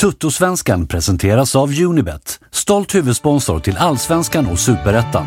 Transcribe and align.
Tuttosvenskan 0.00 0.86
presenteras 0.86 1.56
av 1.56 1.70
Unibet, 1.80 2.40
stolt 2.50 2.94
huvudsponsor 2.94 3.60
till 3.60 3.76
Allsvenskan 3.76 4.46
och 4.46 4.58
Superettan. 4.58 5.26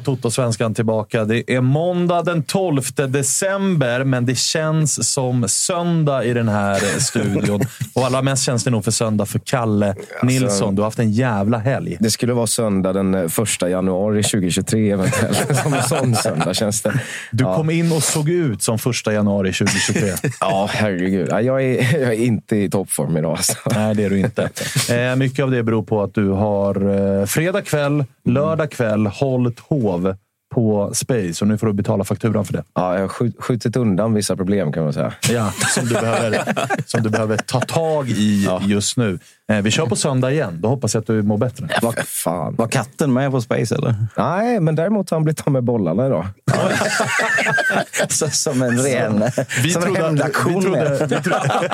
Toto-svenskan 0.00 0.74
tillbaka. 0.74 1.24
Det 1.24 1.52
är 1.54 1.60
måndag 1.60 2.22
den 2.22 2.42
12 2.42 2.82
december, 3.08 4.04
men 4.04 4.26
det 4.26 4.38
känns 4.38 5.12
som 5.12 5.48
söndag 5.48 6.24
i 6.24 6.32
den 6.32 6.48
här 6.48 6.98
studion. 7.00 7.60
Och 7.94 8.06
allra 8.06 8.22
mest 8.22 8.42
känns 8.42 8.64
det 8.64 8.70
nog 8.70 8.84
för 8.84 8.90
söndag 8.90 9.26
för 9.26 9.38
Kalle 9.38 9.94
Nilsson. 10.22 10.74
Du 10.74 10.82
har 10.82 10.86
haft 10.86 10.98
en 10.98 11.12
jävla 11.12 11.58
helg. 11.58 11.96
Det 12.00 12.10
skulle 12.10 12.32
vara 12.32 12.46
söndag 12.46 12.92
den 12.92 13.14
eh, 13.14 13.28
första 13.28 13.68
januari 13.68 14.22
2023 14.22 14.90
eventuellt. 14.90 15.56
Som 15.62 15.74
en 15.74 15.82
sån 15.82 16.14
söndag 16.14 16.54
känns 16.54 16.82
det. 16.82 17.00
Du 17.30 17.44
ja. 17.44 17.56
kom 17.56 17.70
in 17.70 17.92
och 17.92 18.02
såg 18.02 18.28
ut 18.28 18.62
som 18.62 18.78
första 18.78 19.12
januari 19.12 19.52
2023. 19.52 20.30
Ja, 20.40 20.68
herregud. 20.72 21.28
Ja, 21.30 21.40
jag, 21.40 21.64
är, 21.64 22.00
jag 22.00 22.12
är 22.12 22.20
inte 22.20 22.56
i 22.56 22.70
toppform 22.70 23.16
idag. 23.16 23.30
Alltså. 23.30 23.54
Nej, 23.74 23.94
det 23.94 24.04
är 24.04 24.10
du 24.10 24.18
inte. 24.18 24.50
Eh, 24.90 25.16
mycket 25.16 25.42
av 25.42 25.50
det 25.50 25.62
beror 25.62 25.82
på 25.82 26.02
att 26.02 26.14
du 26.14 26.28
har 26.28 26.74
eh, 27.20 27.26
fredag 27.26 27.62
kväll, 27.62 28.04
lördag 28.24 28.70
kväll 28.70 29.06
hållit 29.06 29.60
hov 29.90 30.14
på 30.54 30.90
Space 30.94 31.44
och 31.44 31.48
nu 31.48 31.58
får 31.58 31.66
du 31.66 31.72
betala 31.72 32.04
fakturan 32.04 32.44
för 32.44 32.52
det. 32.52 32.64
Ja, 32.74 32.94
jag 32.94 33.00
har 33.00 33.08
skjut- 33.08 33.36
skjutit 33.42 33.76
undan 33.76 34.14
vissa 34.14 34.36
problem 34.36 34.72
kan 34.72 34.84
man 34.84 34.92
säga. 34.92 35.12
Ja, 35.30 35.52
som 35.74 35.86
du 35.86 35.94
behöver, 35.94 36.54
som 36.86 37.02
du 37.02 37.10
behöver 37.10 37.36
ta 37.36 37.60
tag 37.60 38.08
i 38.10 38.48
just 38.62 38.96
nu. 38.96 39.18
Eh, 39.52 39.58
vi 39.60 39.70
kör 39.70 39.86
på 39.86 39.96
söndag 39.96 40.32
igen. 40.32 40.58
Då 40.60 40.68
hoppas 40.68 40.94
jag 40.94 41.00
att 41.00 41.06
du 41.06 41.22
mår 41.22 41.38
bättre. 41.38 41.68
Vad 41.82 41.98
fan. 41.98 42.54
Var 42.58 42.68
katten 42.68 43.12
med 43.12 43.30
på 43.30 43.40
Space 43.40 43.74
eller? 43.74 43.94
Nej, 44.16 44.60
men 44.60 44.74
däremot 44.74 45.10
har 45.10 45.16
han 45.16 45.24
blivit 45.24 45.40
av 45.46 45.52
med 45.52 45.64
bollarna 45.64 46.06
idag. 46.06 46.26
Så, 48.08 48.30
som 48.30 48.62
en 48.62 48.78
ren 48.78 49.24
Vi 49.62 49.70
som 49.70 49.82
vi 49.94 50.00
hämndaktion. 50.00 50.62
trodde, 50.62 51.06
vi 51.10 51.16
trodde, 51.22 51.70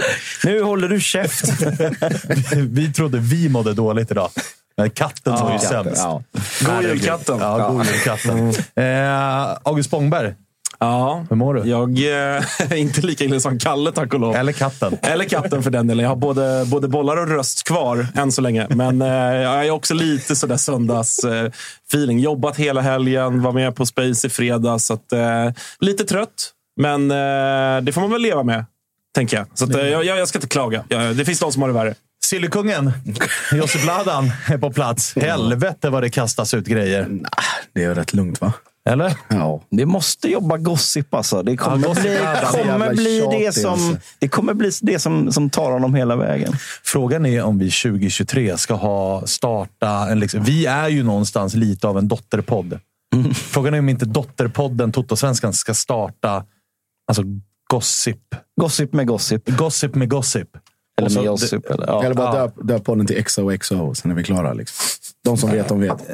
Nu 0.44 0.62
håller 0.62 0.88
du 0.88 1.00
käft. 1.00 1.44
vi 2.56 2.92
trodde 2.92 3.18
vi 3.18 3.48
mådde 3.48 3.74
dåligt 3.74 4.10
idag. 4.10 4.30
Katten 4.94 5.32
var 5.32 5.52
ju 5.52 5.58
sämst. 5.58 6.02
Ja. 6.04 6.22
God 6.60 6.82
jul 6.82 7.00
katten. 7.00 7.38
Ja, 7.40 7.68
god 7.70 7.86
jul 7.86 7.98
katten. 8.04 8.48
Eh, 8.84 9.58
August 9.62 9.88
Spångberg, 9.88 10.34
Ja, 10.82 11.26
hur 11.30 11.36
mår 11.36 11.54
du? 11.54 11.70
jag 11.70 11.98
eh, 11.98 12.72
är 12.72 12.74
inte 12.76 13.00
lika 13.00 13.24
illa 13.24 13.40
som 13.40 13.58
Kalle, 13.58 13.92
tack 13.92 14.14
och 14.14 14.20
lov. 14.20 14.36
Eller 14.36 14.52
katten. 14.52 14.96
Eller 15.02 15.24
katten 15.24 15.62
för 15.62 15.70
den 15.70 15.86
delen. 15.86 16.02
Jag 16.02 16.10
har 16.10 16.16
både, 16.16 16.64
både 16.66 16.88
bollar 16.88 17.16
och 17.16 17.28
röst 17.28 17.64
kvar 17.68 18.06
än 18.14 18.32
så 18.32 18.40
länge. 18.40 18.66
Men 18.70 19.02
eh, 19.02 19.08
jag 19.42 19.66
är 19.66 19.70
också 19.70 19.94
lite 19.94 20.36
sådär 20.36 20.56
söndags-feeling. 20.56 22.18
Jobbat 22.20 22.56
hela 22.56 22.80
helgen, 22.80 23.42
var 23.42 23.52
med 23.52 23.76
på 23.76 23.86
Space 23.86 24.26
i 24.26 24.30
fredags. 24.30 24.84
Så 24.86 24.94
att, 24.94 25.12
eh, 25.12 25.50
lite 25.80 26.04
trött, 26.04 26.50
men 26.76 27.10
eh, 27.10 27.82
det 27.82 27.92
får 27.92 28.00
man 28.00 28.10
väl 28.10 28.22
leva 28.22 28.42
med, 28.42 28.64
tänker 29.14 29.36
jag. 29.36 29.46
Så 29.54 29.64
att, 29.64 29.74
eh, 29.74 29.88
jag, 29.88 30.04
jag 30.04 30.28
ska 30.28 30.38
inte 30.38 30.48
klaga. 30.48 30.84
Det 31.14 31.24
finns 31.24 31.40
de 31.40 31.52
som 31.52 31.62
har 31.62 31.68
det 31.68 31.74
värre. 31.74 31.94
Sillykungen, 32.30 32.92
Josip 33.52 33.86
Ladan, 33.86 34.32
är 34.48 34.58
på 34.58 34.72
plats. 34.72 35.16
Helvete 35.16 35.90
vad 35.90 36.02
det 36.02 36.10
kastas 36.10 36.54
ut 36.54 36.66
grejer. 36.66 37.08
Det 37.72 37.84
är 37.84 37.94
rätt 37.94 38.12
lugnt 38.12 38.40
va? 38.40 38.52
Eller? 38.88 39.16
Ja. 39.28 39.62
Vi 39.70 39.86
måste 39.86 40.28
jobba 40.28 40.56
gossip 40.56 41.14
alltså. 41.14 41.42
Det 41.42 41.56
kommer 41.56 41.88
gossip 41.88 42.02
bli, 42.02 42.62
kommer 42.62 42.94
bli 42.94 43.26
det 43.30 43.52
som, 43.52 43.72
alltså. 43.72 43.96
det 44.18 44.28
kommer 44.28 44.54
bli 44.54 44.70
det 44.82 44.98
som, 44.98 45.32
som 45.32 45.50
tar 45.50 45.72
honom 45.72 45.94
hela 45.94 46.16
vägen. 46.16 46.52
Frågan 46.82 47.26
är 47.26 47.42
om 47.42 47.58
vi 47.58 47.70
2023 47.70 48.58
ska 48.58 48.74
ha 48.74 49.26
starta 49.26 49.88
en... 49.88 50.20
Liksom, 50.20 50.44
vi 50.44 50.66
är 50.66 50.88
ju 50.88 51.02
någonstans 51.02 51.54
lite 51.54 51.88
av 51.88 51.98
en 51.98 52.08
dotterpodd. 52.08 52.80
Frågan 53.34 53.74
är 53.74 53.78
om 53.78 53.88
inte 53.88 54.04
dotterpodden 54.04 54.92
Toto-svenskan 54.92 55.52
ska 55.52 55.74
starta 55.74 56.44
alltså 57.08 57.22
gossip. 57.70 58.34
Gossip 58.60 58.92
med 58.92 59.06
gossip. 59.06 59.48
Gossip 59.48 59.94
med 59.94 60.10
gossip. 60.10 60.48
Eller 61.06 61.20
med 61.20 61.30
gossip. 61.30 61.70
Eller, 61.70 61.86
ja. 61.86 62.04
Eller 62.04 62.14
bara 62.14 62.36
Ja. 62.36 62.42
döp, 62.42 62.54
döp 62.68 62.84
podden 62.84 63.06
till 63.06 63.24
XOXO, 63.24 63.94
sen 63.94 64.10
är 64.10 64.14
vi 64.14 64.24
klara. 64.24 64.52
Liksom. 64.52 64.76
De 65.24 65.36
som 65.36 65.50
vet, 65.50 65.68
de 65.68 65.80
vet. 65.80 66.10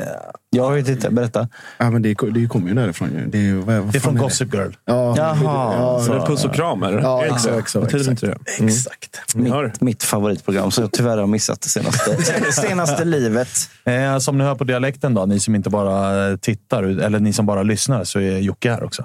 Jag 0.50 0.72
vet 0.72 0.88
inte. 0.88 1.10
Berätta. 1.10 1.48
Ja, 1.78 1.90
men 1.90 2.02
det, 2.02 2.14
det 2.34 2.46
kommer 2.48 2.68
ju 2.68 2.74
därifrån. 2.74 3.08
ju. 3.12 3.26
Det 3.26 3.52
vad, 3.52 3.76
vad 3.76 3.92
Det 3.92 3.98
är 3.98 4.00
från? 4.00 4.16
Gossip 4.16 4.54
Girl. 4.54 4.70
Ja, 4.84 5.14
Jaha, 5.16 5.74
ja, 5.78 6.02
Så 6.06 6.12
det 6.12 6.18
är 6.18 6.26
puss 6.26 6.44
och 6.44 6.54
kram, 6.54 6.82
eller? 6.82 6.98
Ja, 6.98 7.24
exakt, 7.24 7.72
Betyder 7.74 8.10
inte 8.10 8.26
det? 8.26 8.38
Mm. 8.58 8.68
Exakt. 8.68 9.20
Ni 9.34 9.50
hör. 9.50 9.64
Mitt, 9.64 9.80
mitt 9.80 10.02
favoritprogram 10.02 10.70
som 10.70 10.82
jag 10.82 10.92
tyvärr 10.92 11.18
har 11.18 11.26
missat 11.26 11.60
det 11.60 11.68
senaste, 11.68 12.22
senaste 12.52 13.04
livet. 13.04 13.48
Eh, 13.84 14.18
som 14.18 14.38
ni 14.38 14.44
hör 14.44 14.54
på 14.54 14.64
dialekten, 14.64 15.14
då, 15.14 15.26
ni 15.26 15.40
som 15.40 15.54
inte 15.54 15.70
bara 15.70 16.36
tittar 16.36 16.82
eller 16.82 17.20
ni 17.20 17.32
som 17.32 17.46
bara 17.46 17.62
lyssnar, 17.62 18.04
så 18.04 18.20
är 18.20 18.38
Jocke 18.38 18.70
här 18.70 18.84
också. 18.84 19.04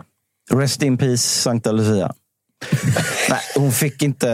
Rest 0.53 0.83
in 0.83 0.97
peace, 0.97 1.17
Sankta 1.17 1.71
Lucia. 1.71 2.13
Nej, 3.29 3.39
hon 3.55 3.71
fick 3.71 4.01
inte 4.03 4.29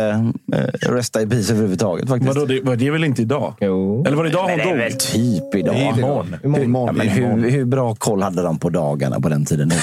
eh, 0.54 0.60
resta 0.90 1.22
i 1.22 1.28
peace 1.28 1.54
överhuvudtaget 1.54 2.10
faktiskt. 2.10 2.36
Vadå, 2.36 2.46
det, 2.46 2.62
var 2.62 2.76
det 2.76 2.92
väl 2.92 3.04
inte 3.04 3.22
idag? 3.22 3.54
Jo. 3.62 4.06
Eller 4.06 4.18
var 4.18 4.24
det 4.24 4.30
idag 4.30 4.42
hon 4.42 4.50
Men 4.50 4.58
det 4.58 4.64
är 4.64 4.70
dog? 4.70 4.78
väl 4.78 4.94
typ 4.94 5.56
idag. 5.56 5.76
Det 5.76 5.82
är 5.82 5.98
imorgon. 5.98 6.36
Hur, 6.44 6.86
ja, 6.88 6.92
men 6.92 7.08
hur, 7.08 7.50
hur 7.50 7.66
bra 7.66 7.96
koll 7.96 8.22
hade 8.22 8.42
de 8.42 8.60
på 8.60 8.70
dagarna 8.70 9.20
på 9.20 9.30
den 9.30 9.46
tiden? 9.46 9.72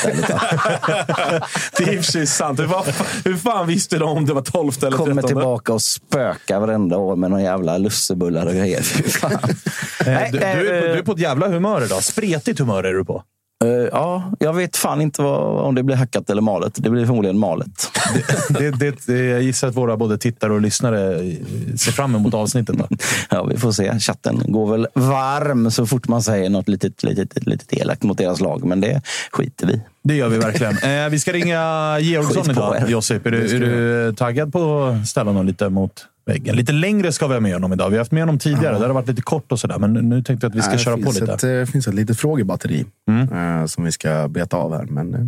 Det 1.78 1.84
är 1.84 1.92
i 1.94 2.00
och 2.00 2.04
för 2.04 2.12
sig 2.12 2.26
sant. 2.26 2.60
Hur 2.60 2.66
fan, 2.66 2.84
hur 3.24 3.36
fan 3.36 3.66
visste 3.66 3.98
de 3.98 4.08
om 4.08 4.26
det 4.26 4.32
var 4.34 4.42
12 4.42 4.72
eller 4.82 4.90
13? 4.90 5.06
Kommer 5.06 5.22
tillbaka 5.22 5.72
och 5.72 5.82
spökar 5.82 6.60
varenda 6.60 6.96
år 6.98 7.16
med 7.16 7.30
några 7.30 7.42
jävla 7.42 7.78
lussebullar 7.78 8.46
och 8.46 8.52
grejer. 8.52 8.80
Eh, 10.00 10.06
Nej, 10.06 10.28
du, 10.32 10.38
du, 10.38 10.44
är 10.44 10.54
på, 10.54 10.86
eh, 10.86 10.92
du 10.92 10.98
är 10.98 11.02
på 11.02 11.12
ett 11.12 11.18
jävla 11.18 11.48
humör 11.48 11.84
idag. 11.84 12.02
Spretigt 12.02 12.58
humör 12.58 12.84
är 12.84 12.92
du 12.92 13.04
på. 13.04 13.22
Eh, 13.64 13.88
ja, 13.92 14.32
jag 14.38 14.52
vet 14.52 14.76
fan 14.76 15.00
inte 15.00 15.22
vad, 15.22 15.64
om 15.64 15.74
det 15.74 15.82
blir 15.82 15.96
hackat 15.96 16.30
eller 16.30 16.42
malet. 16.42 16.72
Det 16.76 16.90
blir 16.90 17.06
förmodligen 17.06 17.38
malet. 17.38 17.90
Det, 18.48 18.70
det, 18.70 19.06
det, 19.06 19.24
jag 19.24 19.42
gissar 19.42 19.68
att 19.68 19.74
våra 19.74 19.96
både 19.96 20.18
tittare 20.18 20.52
och 20.52 20.60
lyssnare 20.60 21.18
ser 21.76 21.92
fram 21.92 22.14
emot 22.14 22.34
avsnittet. 22.34 22.76
Då. 22.78 22.88
Ja, 23.30 23.44
vi 23.44 23.56
får 23.56 23.72
se. 23.72 23.98
Chatten 23.98 24.42
går 24.48 24.70
väl 24.70 24.86
varm 24.94 25.70
så 25.70 25.86
fort 25.86 26.08
man 26.08 26.22
säger 26.22 26.50
något 26.50 26.68
litet, 26.68 27.02
litet, 27.02 27.46
litet 27.46 27.72
elakt 27.72 28.02
mot 28.02 28.18
deras 28.18 28.40
lag. 28.40 28.64
Men 28.64 28.80
det 28.80 29.02
skiter 29.30 29.66
vi 29.66 29.80
Det 30.02 30.14
gör 30.14 30.28
vi 30.28 30.38
verkligen. 30.38 30.74
Eh, 30.84 31.08
vi 31.08 31.18
ska 31.18 31.32
ringa 31.32 31.98
Georgsson 32.00 32.50
idag. 32.50 32.88
Josip, 32.88 33.26
är 33.26 33.30
du, 33.30 33.56
är 33.56 33.60
du 33.60 34.12
taggad 34.14 34.52
på 34.52 34.84
att 34.84 35.08
ställa 35.08 35.30
honom 35.30 35.46
lite 35.46 35.68
mot 35.68 36.06
väggen? 36.26 36.56
Lite 36.56 36.72
längre 36.72 37.12
ska 37.12 37.26
vi 37.26 37.34
ha 37.34 37.40
med 37.40 37.52
honom 37.52 37.72
idag. 37.72 37.90
Vi 37.90 37.96
har 37.96 38.00
haft 38.00 38.12
med 38.12 38.22
honom 38.22 38.38
tidigare. 38.38 38.78
Det 38.78 38.86
har 38.86 38.94
varit 38.94 39.08
lite 39.08 39.22
kort 39.22 39.52
och 39.52 39.60
sådär. 39.60 39.78
Men 39.78 39.92
nu 39.92 40.22
tänkte 40.22 40.44
jag 40.46 40.50
att 40.50 40.56
vi 40.56 40.62
ska 40.62 40.70
Nej, 40.70 40.78
köra 40.78 40.96
på 40.96 41.10
lite. 41.12 41.32
Ett, 41.32 41.40
det 41.40 41.66
finns 41.66 41.88
ett 41.88 41.94
litet 41.94 42.18
frågebatteri 42.18 42.84
eh, 43.32 43.66
som 43.66 43.84
vi 43.84 43.92
ska 43.92 44.28
beta 44.28 44.56
av 44.56 44.76
här. 44.76 44.84
Men, 44.84 45.14
eh. 45.14 45.20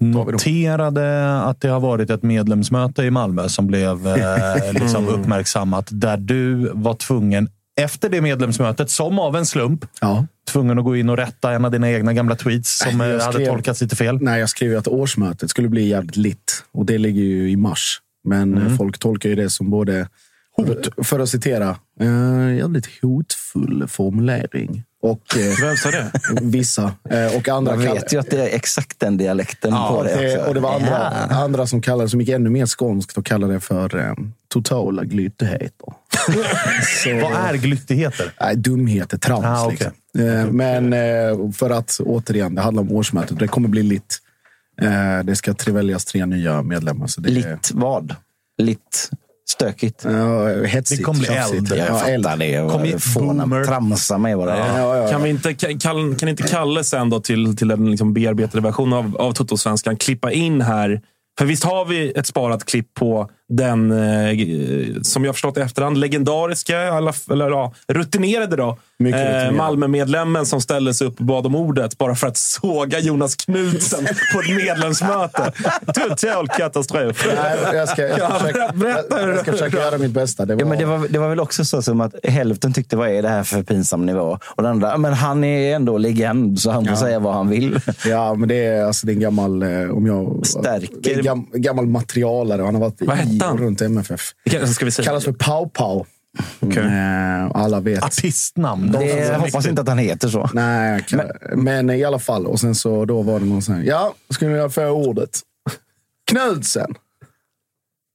Noterade 0.00 1.38
att 1.42 1.60
det 1.60 1.68
har 1.68 1.80
varit 1.80 2.10
ett 2.10 2.22
medlemsmöte 2.22 3.02
i 3.02 3.10
Malmö 3.10 3.48
som 3.48 3.66
blev 3.66 4.06
eh, 4.06 4.72
liksom 4.72 5.08
uppmärksammat. 5.08 5.88
Där 5.90 6.16
du 6.16 6.70
var 6.74 6.94
tvungen, 6.94 7.48
efter 7.80 8.08
det 8.08 8.20
medlemsmötet, 8.20 8.90
som 8.90 9.18
av 9.18 9.36
en 9.36 9.46
slump, 9.46 9.84
Ja. 10.00 10.26
tvungen 10.50 10.78
att 10.78 10.84
gå 10.84 10.96
in 10.96 11.08
och 11.08 11.16
rätta 11.16 11.52
en 11.52 11.64
av 11.64 11.70
dina 11.70 11.90
egna 11.90 12.12
gamla 12.12 12.34
tweets 12.34 12.78
som 12.78 13.00
eh, 13.00 13.06
hade 13.06 13.20
skrev- 13.32 13.46
tolkats 13.48 13.80
lite 13.80 13.96
fel. 13.96 14.18
Nej, 14.22 14.40
jag 14.40 14.48
skrev 14.48 14.70
ju 14.70 14.76
att 14.78 14.88
årsmötet 14.88 15.50
skulle 15.50 15.68
bli 15.68 15.88
jävligt 15.88 16.16
litt. 16.16 16.64
Och 16.72 16.86
det 16.86 16.98
ligger 16.98 17.22
ju 17.22 17.50
i 17.50 17.56
mars. 17.56 18.00
Men 18.24 18.54
Mm. 18.56 18.66
eh, 18.66 18.76
folk 18.76 18.98
tolkar 18.98 19.28
ju 19.28 19.34
det 19.34 19.50
som 19.50 19.70
både, 19.70 20.08
hot. 20.66 21.06
för 21.06 21.18
att 21.20 21.28
citera, 21.28 21.76
eh, 22.00 22.56
jävligt 22.56 22.86
hotfull 23.02 23.88
formulering. 23.88 24.84
Och 25.02 25.36
eh, 25.36 25.54
Vem 25.66 25.76
sa 25.76 25.90
det? 25.90 26.10
vissa. 26.42 26.92
Eh, 27.10 27.36
och 27.36 27.48
andra 27.48 27.76
Man 27.76 27.84
vet 27.84 28.12
ju 28.12 28.18
att 28.20 28.30
det 28.30 28.42
är 28.50 28.54
exakt 28.56 29.00
den 29.00 29.16
dialekten 29.16 29.72
på 29.72 30.02
det. 30.02 30.14
det, 30.20 30.32
också. 30.38 30.48
och 30.48 30.54
det 30.54 30.60
var 30.60 30.74
andra, 30.74 31.12
Ja. 31.30 31.34
andra 31.36 31.66
som 31.66 31.80
kallade 31.82 32.04
det, 32.04 32.08
som 32.10 32.20
gick 32.20 32.28
ännu 32.28 32.50
mer 32.50 32.66
skånskt 32.66 33.18
och 33.18 33.26
kallade 33.26 33.52
det 33.52 33.60
för 33.60 33.96
eh, 33.96 34.12
totala 34.48 35.04
glyttigheter. 35.04 35.92
Så, 37.04 37.14
Vad 37.22 37.32
är 37.32 37.54
glyttigheter? 37.54 38.32
Nej, 38.40 38.56
dumheter, 38.56 39.18
trams. 39.18 39.44
Ah, 39.46 39.66
okej. 39.66 39.90
liksom. 40.14 40.28
Eh, 40.28 40.46
Men 40.46 40.92
eh, 40.92 41.50
för 41.52 41.70
att 41.70 42.00
återigen, 42.04 42.54
det 42.54 42.60
handlar 42.60 42.82
om 42.82 42.92
årsmötet. 42.92 43.38
Det 43.38 43.48
kommer 43.48 43.68
bli 43.68 43.82
litt. 43.82 44.18
Eh, 44.82 45.24
Det 45.24 45.36
ska 45.36 45.54
väljas 45.72 46.04
tre 46.04 46.26
nya 46.26 46.62
medlemmar. 46.62 47.06
Så 47.06 47.20
det 47.20 47.28
är, 47.28 47.32
Litt 47.32 47.70
vad? 47.74 48.14
Litt 48.62 49.10
stökigt. 49.50 50.04
Ja, 50.04 50.48
hetsigt. 50.64 50.98
Det 51.00 51.04
kommer 51.04 51.20
bli 51.20 51.28
eld. 51.28 51.68
Jag 51.70 51.78
Ja, 51.78 52.06
eld. 52.08 52.24
fattar 52.24 52.36
det. 52.38 52.70
Kom 52.70 52.84
igen, 52.84 52.94
och 52.96 53.02
Fåna 53.02 53.46
boomer. 53.46 53.64
tramsa 53.64 54.18
med 54.18 54.36
bara. 54.36 54.58
Ja, 54.58 54.78
ja, 54.78 54.96
ja. 54.96 55.08
Kan, 55.10 55.22
vi 55.22 55.30
inte, 55.30 55.54
kan, 55.54 56.14
kan 56.16 56.28
inte 56.28 56.42
Kalle 56.42 56.84
sen 56.84 57.10
då 57.10 57.20
till, 57.20 57.56
till 57.56 57.70
en 57.70 57.90
liksom 57.90 58.14
bearbetade 58.14 58.62
version 58.62 58.92
av, 58.92 59.16
av 59.16 59.32
Toto-svenskan 59.32 59.96
klippa 59.96 60.32
in 60.32 60.60
här? 60.60 61.00
För 61.38 61.44
visst 61.44 61.64
har 61.64 61.84
vi 61.84 62.10
ett 62.12 62.26
sparat 62.26 62.64
klipp 62.64 62.94
på 62.94 63.30
den, 63.48 63.90
eh, 63.92 64.36
som 65.02 65.24
jag 65.24 65.34
förstått 65.34 65.56
i 65.56 65.60
efterhand, 65.60 65.98
legendariska, 65.98 66.92
alla, 66.92 67.12
eller 67.30 67.50
ja, 67.50 67.72
rutinerade 67.88 68.56
då, 68.56 68.78
eh. 69.14 69.52
Malmö-medlemmen 69.52 70.46
som 70.46 70.60
ställde 70.60 70.94
sig 70.94 71.06
upp 71.06 71.18
och 71.20 71.24
bad 71.26 71.46
om 71.46 71.54
ordet 71.54 71.98
bara 71.98 72.14
för 72.14 72.26
att 72.26 72.36
såga 72.36 72.98
Jonas 73.00 73.34
Knudsen 73.36 74.04
på 74.34 74.40
ett 74.40 74.56
medlemsmöte. 74.56 75.52
Total 75.94 76.48
katastrof. 76.48 77.26
Nej, 77.36 77.56
jag 77.76 77.88
ska, 77.88 78.02
jag 78.02 78.12
ska, 78.16 78.18
Ja, 78.18 78.38
försöka, 78.38 78.72
jag, 79.20 79.28
jag 79.28 79.38
ska 79.40 79.52
försöka 79.52 79.76
göra 79.76 79.98
mitt 79.98 80.10
bästa. 80.10 80.44
Det 80.44 80.54
var, 80.54 80.60
Ja, 80.62 80.66
men 80.68 80.78
det, 80.78 80.84
var, 80.84 81.08
det 81.08 81.18
var 81.18 81.28
väl 81.28 81.40
också 81.40 81.64
så 81.64 81.82
som 81.82 82.00
att 82.00 82.14
hälften 82.24 82.72
tyckte 82.72 82.96
vad 82.96 83.08
är 83.08 83.22
det 83.22 83.28
här 83.28 83.42
för 83.44 83.62
pinsam 83.62 84.06
nivå? 84.06 84.38
Och 84.44 84.62
den 84.62 84.72
andra, 84.72 84.96
men 84.98 85.12
han 85.12 85.44
är 85.44 85.74
ändå 85.76 85.98
legend 85.98 86.60
så 86.60 86.70
han 86.70 86.86
får 86.86 86.96
säga 86.96 87.18
vad 87.18 87.34
han 87.34 87.48
vill. 87.48 87.80
Ja, 88.06 88.34
men 88.34 88.48
det 88.48 88.64
är, 88.66 88.84
alltså, 88.84 89.06
det 89.06 89.12
är 89.12 89.14
en 89.14 89.20
gammal... 89.20 89.62
eh, 89.62 89.90
Om 89.90 90.06
jag, 90.06 90.46
Stärker- 90.46 90.88
Det 91.02 91.12
är 91.12 91.18
en 91.18 91.24
gam, 91.24 91.46
gammal 91.52 91.86
materialare. 91.86 92.62
Han 92.62 92.74
har 92.74 92.80
varit 92.82 93.02
i 93.02 93.37
och 93.42 93.58
runt 93.58 93.80
MFF. 93.80 94.20
Ska 94.74 94.84
vi 94.84 94.90
säga? 94.90 95.06
Kallas 95.06 95.24
för 95.24 95.32
Pau 95.32 95.68
Pau. 95.68 96.06
Eh, 96.76 97.50
alla 97.54 97.80
vet. 97.80 98.02
Artistnamn. 98.02 98.92
Det, 98.92 99.04
jag 99.04 99.38
hoppas 99.38 99.66
inte 99.66 99.82
att 99.82 99.88
han 99.88 99.98
heter 99.98 100.28
så. 100.28 100.50
Nej, 100.54 101.04
kan, 101.08 101.22
men, 101.56 101.90
i 101.90 102.04
alla 102.04 102.18
fall. 102.18 102.46
Och 102.46 102.60
sen 102.60 102.74
så 102.74 103.04
då 103.04 103.22
var 103.22 103.40
det 103.40 103.46
någon 103.46 103.62
sån 103.62 103.74
här. 103.74 103.82
Ja, 103.82 104.14
skulle 104.30 104.50
jag 104.50 104.74
få 104.74 104.86
ordet? 104.88 105.40
Knudsen. 106.30 106.94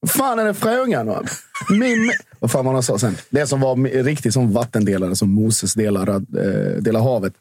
Vad 0.00 0.10
fan 0.10 0.38
är 0.38 0.44
det 0.44 0.54
frågan 0.54 1.08
om? 1.08 1.26
Min... 1.70 2.12
Vad 2.38 2.50
fan 2.50 2.64
var 2.64 2.72
det 2.72 2.76
han 2.76 2.82
sa 2.82 2.98
sen? 2.98 3.16
Det 3.30 3.46
som 3.46 3.60
var 3.60 4.02
riktigt 4.02 4.32
som 4.32 4.52
vattendelare, 4.52 5.16
som 5.16 5.30
Moses 5.30 5.74
delar, 5.74 6.08
eh, 6.08 6.82
delar 6.82 7.00
havet, 7.00 7.32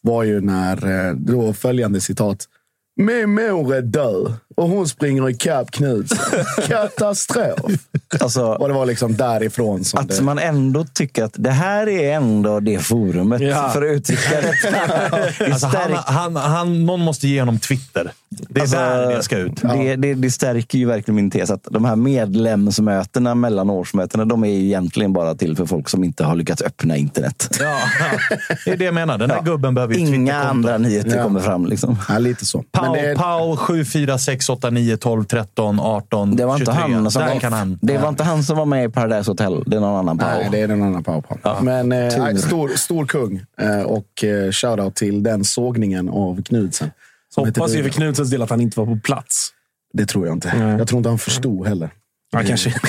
var 0.00 0.22
ju 0.22 0.40
när, 0.40 1.08
eh, 1.08 1.14
då 1.14 1.52
följande 1.52 2.00
citat. 2.00 2.48
Min 2.96 3.34
mor 3.34 3.74
är 3.74 3.82
död 3.82 4.34
och 4.56 4.68
hon 4.68 4.88
springer 4.88 5.28
ikapp 5.30 5.70
Knudsen. 5.70 6.18
Katastrof. 6.68 7.58
Alltså, 8.20 8.44
Och 8.46 8.68
det 8.68 8.74
var 8.74 8.86
liksom 8.86 9.16
därifrån 9.16 9.84
som 9.84 10.00
att 10.00 10.08
det... 10.08 10.22
man 10.22 10.38
ändå 10.38 10.84
tycker 10.94 11.24
att 11.24 11.32
det 11.36 11.50
här 11.50 11.88
är 11.88 12.12
ändå 12.16 12.60
det 12.60 12.78
forumet 12.78 13.40
Ja. 13.42 13.70
för 13.72 13.82
att 13.82 13.96
uttrycka 13.96 14.40
det. 14.40 14.52
Alltså, 15.52 15.66
han, 15.66 15.72
stärk, 15.88 15.98
han, 16.06 16.36
han, 16.36 16.86
någon 16.86 17.00
måste 17.00 17.28
ge 17.28 17.40
honom 17.40 17.58
Twitter. 17.58 18.12
Det 18.28 18.60
är 18.60 18.62
Alltså, 18.62 18.76
där 18.76 19.16
det 19.16 19.22
ska 19.22 19.36
ut. 19.38 19.56
det, 19.62 19.96
det, 19.96 20.14
det 20.14 20.30
stärker 20.30 20.78
ju 20.78 20.86
verkligen 20.86 21.16
min 21.16 21.30
tes 21.30 21.50
att 21.50 21.66
de 21.70 21.84
här 21.84 21.96
medlemsmötena 21.96 23.34
mellan 23.34 23.70
årsmötena, 23.70 24.24
de 24.24 24.44
är 24.44 24.48
ju 24.48 24.64
egentligen 24.64 25.12
bara 25.12 25.34
till 25.34 25.56
för 25.56 25.66
folk 25.66 25.88
som 25.88 26.04
inte 26.04 26.24
har 26.24 26.34
lyckats 26.36 26.62
öppna 26.62 26.96
internet. 26.96 27.56
Ja, 27.60 27.78
ja. 28.00 28.36
Det 28.64 28.70
är 28.70 28.76
det 28.76 28.84
jag 28.84 28.94
menar. 28.94 29.18
Den 29.18 29.28
där 29.28 29.42
gubben 29.42 29.74
behöver 29.74 29.94
ju 29.94 30.00
Inga 30.14 30.42
andra 30.42 30.78
nyheter 30.78 31.16
Ja. 31.16 31.22
kommer 31.22 31.40
fram. 31.40 31.66
Liksom. 31.66 31.98
Ja, 32.08 32.18
lite 32.18 32.46
så. 32.46 32.64
Pau, 32.82 32.92
Men 32.92 33.04
det, 33.04 33.16
Pau 33.16 33.56
74689 33.56 34.96
12 34.96 35.24
13 35.24 35.80
18 35.80 36.36
Det 36.36 36.44
var, 36.44 36.54
inte 36.54 36.72
23. 36.72 36.94
han 36.94 37.10
som 37.10 37.22
där 37.22 37.34
var, 37.34 37.40
kan 37.40 37.52
han. 37.52 37.78
det 37.82 37.98
var 37.98 38.08
inte 38.08 38.24
han 38.24 38.44
som 38.44 38.56
var 38.56 38.66
med 38.66 38.84
i 38.84 38.88
Paradise 38.88 39.30
Hotel. 39.30 39.62
Det 39.66 39.76
är 39.76 39.80
någon 39.80 39.98
annan 39.98 40.18
Pau. 40.18 40.28
Nej, 40.28 40.48
det 40.52 40.60
är 40.60 40.68
den 40.68 40.82
andra 40.82 41.02
Pau 41.02 41.22
Pau. 41.22 41.62
Men 41.62 41.92
eh, 41.92 42.34
stor, 42.36 42.68
stor 42.76 43.06
kung. 43.06 43.44
Eh, 43.60 43.82
och 43.82 44.24
eh, 44.24 44.50
shoutout 44.50 44.94
till 44.94 45.22
den 45.22 45.44
sågningen 45.44 46.08
av 46.08 46.42
Knudsen. 46.42 46.90
Hoppas 47.36 47.74
ju 47.74 47.82
för. 47.82 47.90
Knudsens 47.90 48.30
del 48.30 48.42
att 48.42 48.50
han 48.50 48.60
inte 48.60 48.78
var 48.80 48.86
på 48.86 48.98
plats. 49.04 49.50
Det 49.92 50.06
tror 50.06 50.26
jag 50.26 50.36
inte. 50.36 50.76
Jag 50.78 50.88
tror 50.88 50.98
inte 50.98 51.08
han 51.08 51.18
förstod 51.18 51.66
heller. 51.66 51.90
Ja, 52.32 52.42
kanske 52.46 52.68
inte. 52.68 52.88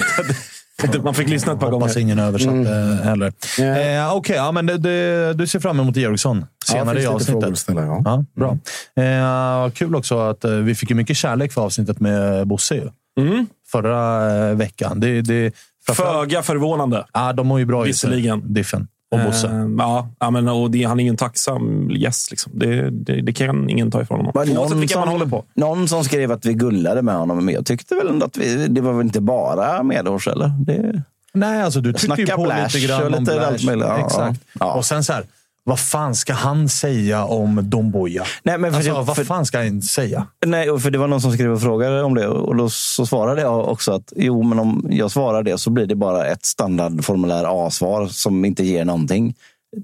Man 1.03 1.13
fick 1.13 1.29
lyssna 1.29 1.53
ett 1.53 1.59
par 1.59 1.71
Hoppas 1.71 1.93
gånger. 1.93 2.01
ingen 2.01 2.19
översatte 2.19 2.99
heller. 3.03 3.33
Ja. 3.57 3.63
Eh, 3.63 4.15
Okej, 4.15 4.35
ja, 4.35 4.51
men 4.51 4.65
det, 4.65 4.77
det, 4.77 5.33
du 5.33 5.47
ser 5.47 5.59
fram 5.59 5.79
emot 5.79 5.95
Georgsson 5.95 6.45
senare 6.65 6.95
finns 6.95 7.05
i 7.05 7.07
avsnittet. 7.07 7.57
ställa. 7.57 7.81
Ja. 7.81 8.01
Ja, 8.05 8.25
bra. 8.35 8.57
Eh, 9.03 9.71
kul 9.71 9.95
också 9.95 10.19
att 10.19 10.43
eh, 10.43 10.51
vi 10.51 10.75
fick 10.75 10.89
mycket 10.89 11.17
kärlek 11.17 11.51
för 11.53 11.62
avsnittet 11.62 12.00
med 12.00 12.48
Bosse. 12.48 12.91
Mm. 13.19 13.48
förra 13.71 14.31
eh, 14.50 14.55
veckan. 14.55 15.00
Det, 15.00 15.21
det, 15.21 15.55
Föga 15.93 16.43
förvånande. 16.43 17.05
Ja, 17.13 17.33
de 17.33 17.48
mår 17.48 17.59
ju 17.59 17.65
bra 17.65 17.81
Visserligen. 17.81 18.53
Diffen 18.53 18.88
och 19.13 19.20
Bosse. 19.25 19.48
Eh, 19.48 19.67
ja, 19.77 20.08
ja, 20.20 20.29
men, 20.29 20.48
och 20.48 20.72
det, 20.72 20.84
han 20.84 21.00
är 21.00 21.03
ju 21.03 21.10
en 21.10 21.17
tacksam 21.17 21.89
gäst. 21.91 22.32
Liksom. 22.32 22.51
Det, 22.55 22.89
det, 22.89 23.22
det 23.22 23.34
kan 23.34 23.70
ingen 23.70 23.91
ta 23.91 24.01
ifrån 24.01 24.20
honom. 24.20 24.58
Oavsett 24.58 24.77
vilka 24.77 25.00
man 25.00 25.08
håller 25.08 25.25
på. 25.25 25.43
någon 25.53 25.88
som 25.88 26.03
skrev 26.03 26.32
att 26.32 26.46
vi 26.46 26.53
gullade 26.53 27.01
med 27.01 27.15
honom. 27.15 27.46
Men 27.46 27.53
jag 27.53 27.65
tyckte 27.65 27.96
väl 27.96 28.08
ändå 28.08 28.25
att 28.25 28.38
vi, 28.38 28.67
det 28.67 28.82
var 28.82 28.93
väl 28.93 29.05
inte 29.05 29.22
bara 29.22 29.84
medhårs, 29.84 30.27
eller? 30.27 30.48
Det, 30.48 31.03
Nej, 31.34 31.62
alltså 31.63 31.82
du 31.82 31.93
tryckte 31.93 32.22
ju 32.22 32.27
på 32.27 32.43
Blash 32.43 32.74
lite 32.74 32.88
grann 32.88 33.13
och 33.13 33.17
om 33.17 33.24
Blash. 33.24 33.48
allt 33.48 33.63
möjligt. 33.65 33.86
Ja, 33.88 34.05
Exakt. 34.05 34.41
ja. 34.60 34.74
Och 34.74 34.86
sen 34.86 35.03
så 35.03 35.13
här, 35.13 35.24
vad 35.65 35.79
fan 35.79 36.15
ska 36.15 36.34
han 36.34 36.70
säga 36.70 37.25
om 37.25 37.70
Don? 37.70 37.91
Nej, 38.43 38.58
men 38.58 38.72
för- 38.72 38.77
alltså, 38.77 39.01
vad 39.01 39.15
för- 39.15 39.24
fan 39.24 39.46
ska 39.46 39.58
han 39.58 39.82
säga? 39.82 40.27
Nej, 40.46 40.79
för 40.79 40.91
det 40.91 40.98
var 40.98 41.08
någon 41.08 41.22
som 41.22 41.32
skrev 41.32 41.51
och 41.51 41.62
frågade 41.62 42.03
om 42.03 42.15
det 42.15 42.27
och 42.27 42.55
då 42.55 42.70
så 42.70 43.05
svarade 43.05 43.41
jag 43.41 43.67
också 43.67 43.91
att 43.91 44.13
jo, 44.15 44.43
men 44.43 44.60
om 44.60 44.88
jag 44.89 45.12
svarar 45.12 45.43
det 45.43 45.58
så 45.58 45.70
blir 45.70 45.86
det 45.86 45.96
bara 45.96 46.25
ett 46.25 46.46
standardformulär 46.46 47.67
A-svar 47.67 48.08
som 48.08 48.46
inte 48.46 48.63
ger 48.63 48.86
någonting. 48.86 49.36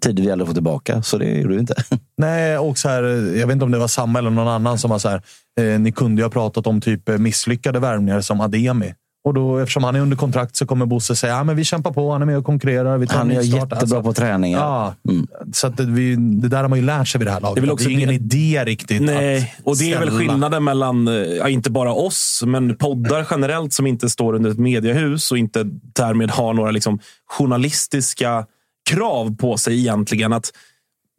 Tid 0.01 0.19
vi 0.19 0.31
aldrig 0.31 0.47
får 0.47 0.53
tillbaka, 0.53 1.03
så 1.03 1.17
det 1.17 1.25
gjorde 1.25 1.53
vi 1.53 1.59
inte. 1.59 1.75
Nej, 2.17 2.57
och 2.57 2.77
så 2.77 2.89
här, 2.89 3.03
jag 3.37 3.47
vet 3.47 3.53
inte 3.53 3.65
om 3.65 3.71
det 3.71 3.77
var 3.79 3.87
samma 3.87 4.19
eller 4.19 4.29
någon 4.29 4.47
annan 4.47 4.77
som 4.77 4.89
var 4.89 4.99
så 4.99 5.09
här. 5.09 5.21
Eh, 5.59 5.79
ni 5.79 5.91
kunde 5.91 6.21
ju 6.21 6.25
ha 6.25 6.29
pratat 6.31 6.67
om 6.67 6.81
typ 6.81 7.07
misslyckade 7.07 7.79
värvningar 7.79 8.21
som 8.21 8.41
Ademi. 8.41 8.93
Och 9.23 9.33
då, 9.33 9.57
eftersom 9.57 9.83
han 9.83 9.95
är 9.95 9.99
under 9.99 10.17
kontrakt 10.17 10.55
så 10.55 10.65
kommer 10.65 10.85
Bosse 10.85 11.15
säga 11.15 11.33
ja, 11.33 11.43
men 11.43 11.55
vi 11.55 11.63
kämpar 11.63 11.91
på, 11.91 12.11
han 12.11 12.21
är 12.21 12.25
med 12.25 12.37
och 12.37 12.45
konkurrerar. 12.45 12.97
Vi 12.97 13.07
tar 13.07 13.17
Han 13.17 13.31
är 13.31 13.41
jättebra 13.41 13.77
Alltså, 13.77 14.03
på 14.03 14.13
träningar. 14.13 14.59
Ja, 14.59 14.93
så 15.53 15.67
att 15.67 15.77
det, 15.77 15.85
vi, 15.85 16.15
det 16.15 16.47
där 16.47 16.61
har 16.61 16.67
man 16.67 16.79
ju 16.79 16.85
lärt 16.85 17.07
sig 17.07 17.19
vid 17.19 17.27
det 17.27 17.31
här 17.31 17.41
laget. 17.41 17.55
Det 17.55 17.59
är 17.59 17.61
väl 17.61 17.67
Det, 17.67 17.73
också 17.73 17.89
är 17.89 17.93
ingen 17.93 18.09
det- 18.09 18.15
idé 18.15 18.63
riktigt. 18.65 19.01
Nej, 19.01 19.55
att 19.59 19.67
och 19.67 19.77
det 19.77 19.93
är 19.93 19.99
väl 19.99 20.09
skillnaden 20.09 20.63
mellan, 20.63 21.07
eh, 21.07 21.13
ja, 21.13 21.49
inte 21.49 21.69
bara 21.71 21.93
oss, 21.93 22.43
men 22.45 22.75
poddar 22.75 23.27
generellt 23.31 23.73
som 23.73 23.87
inte 23.87 24.09
står 24.09 24.33
under 24.33 24.49
ett 24.51 24.59
mediehus 24.59 25.31
och 25.31 25.37
inte 25.37 25.63
därmed 25.95 26.31
har 26.31 26.53
några 26.53 26.71
liksom, 26.71 26.99
journalistiska 27.27 28.45
krav 28.89 29.35
på 29.37 29.57
sig 29.57 29.79
egentligen. 29.79 30.33
Att 30.33 30.51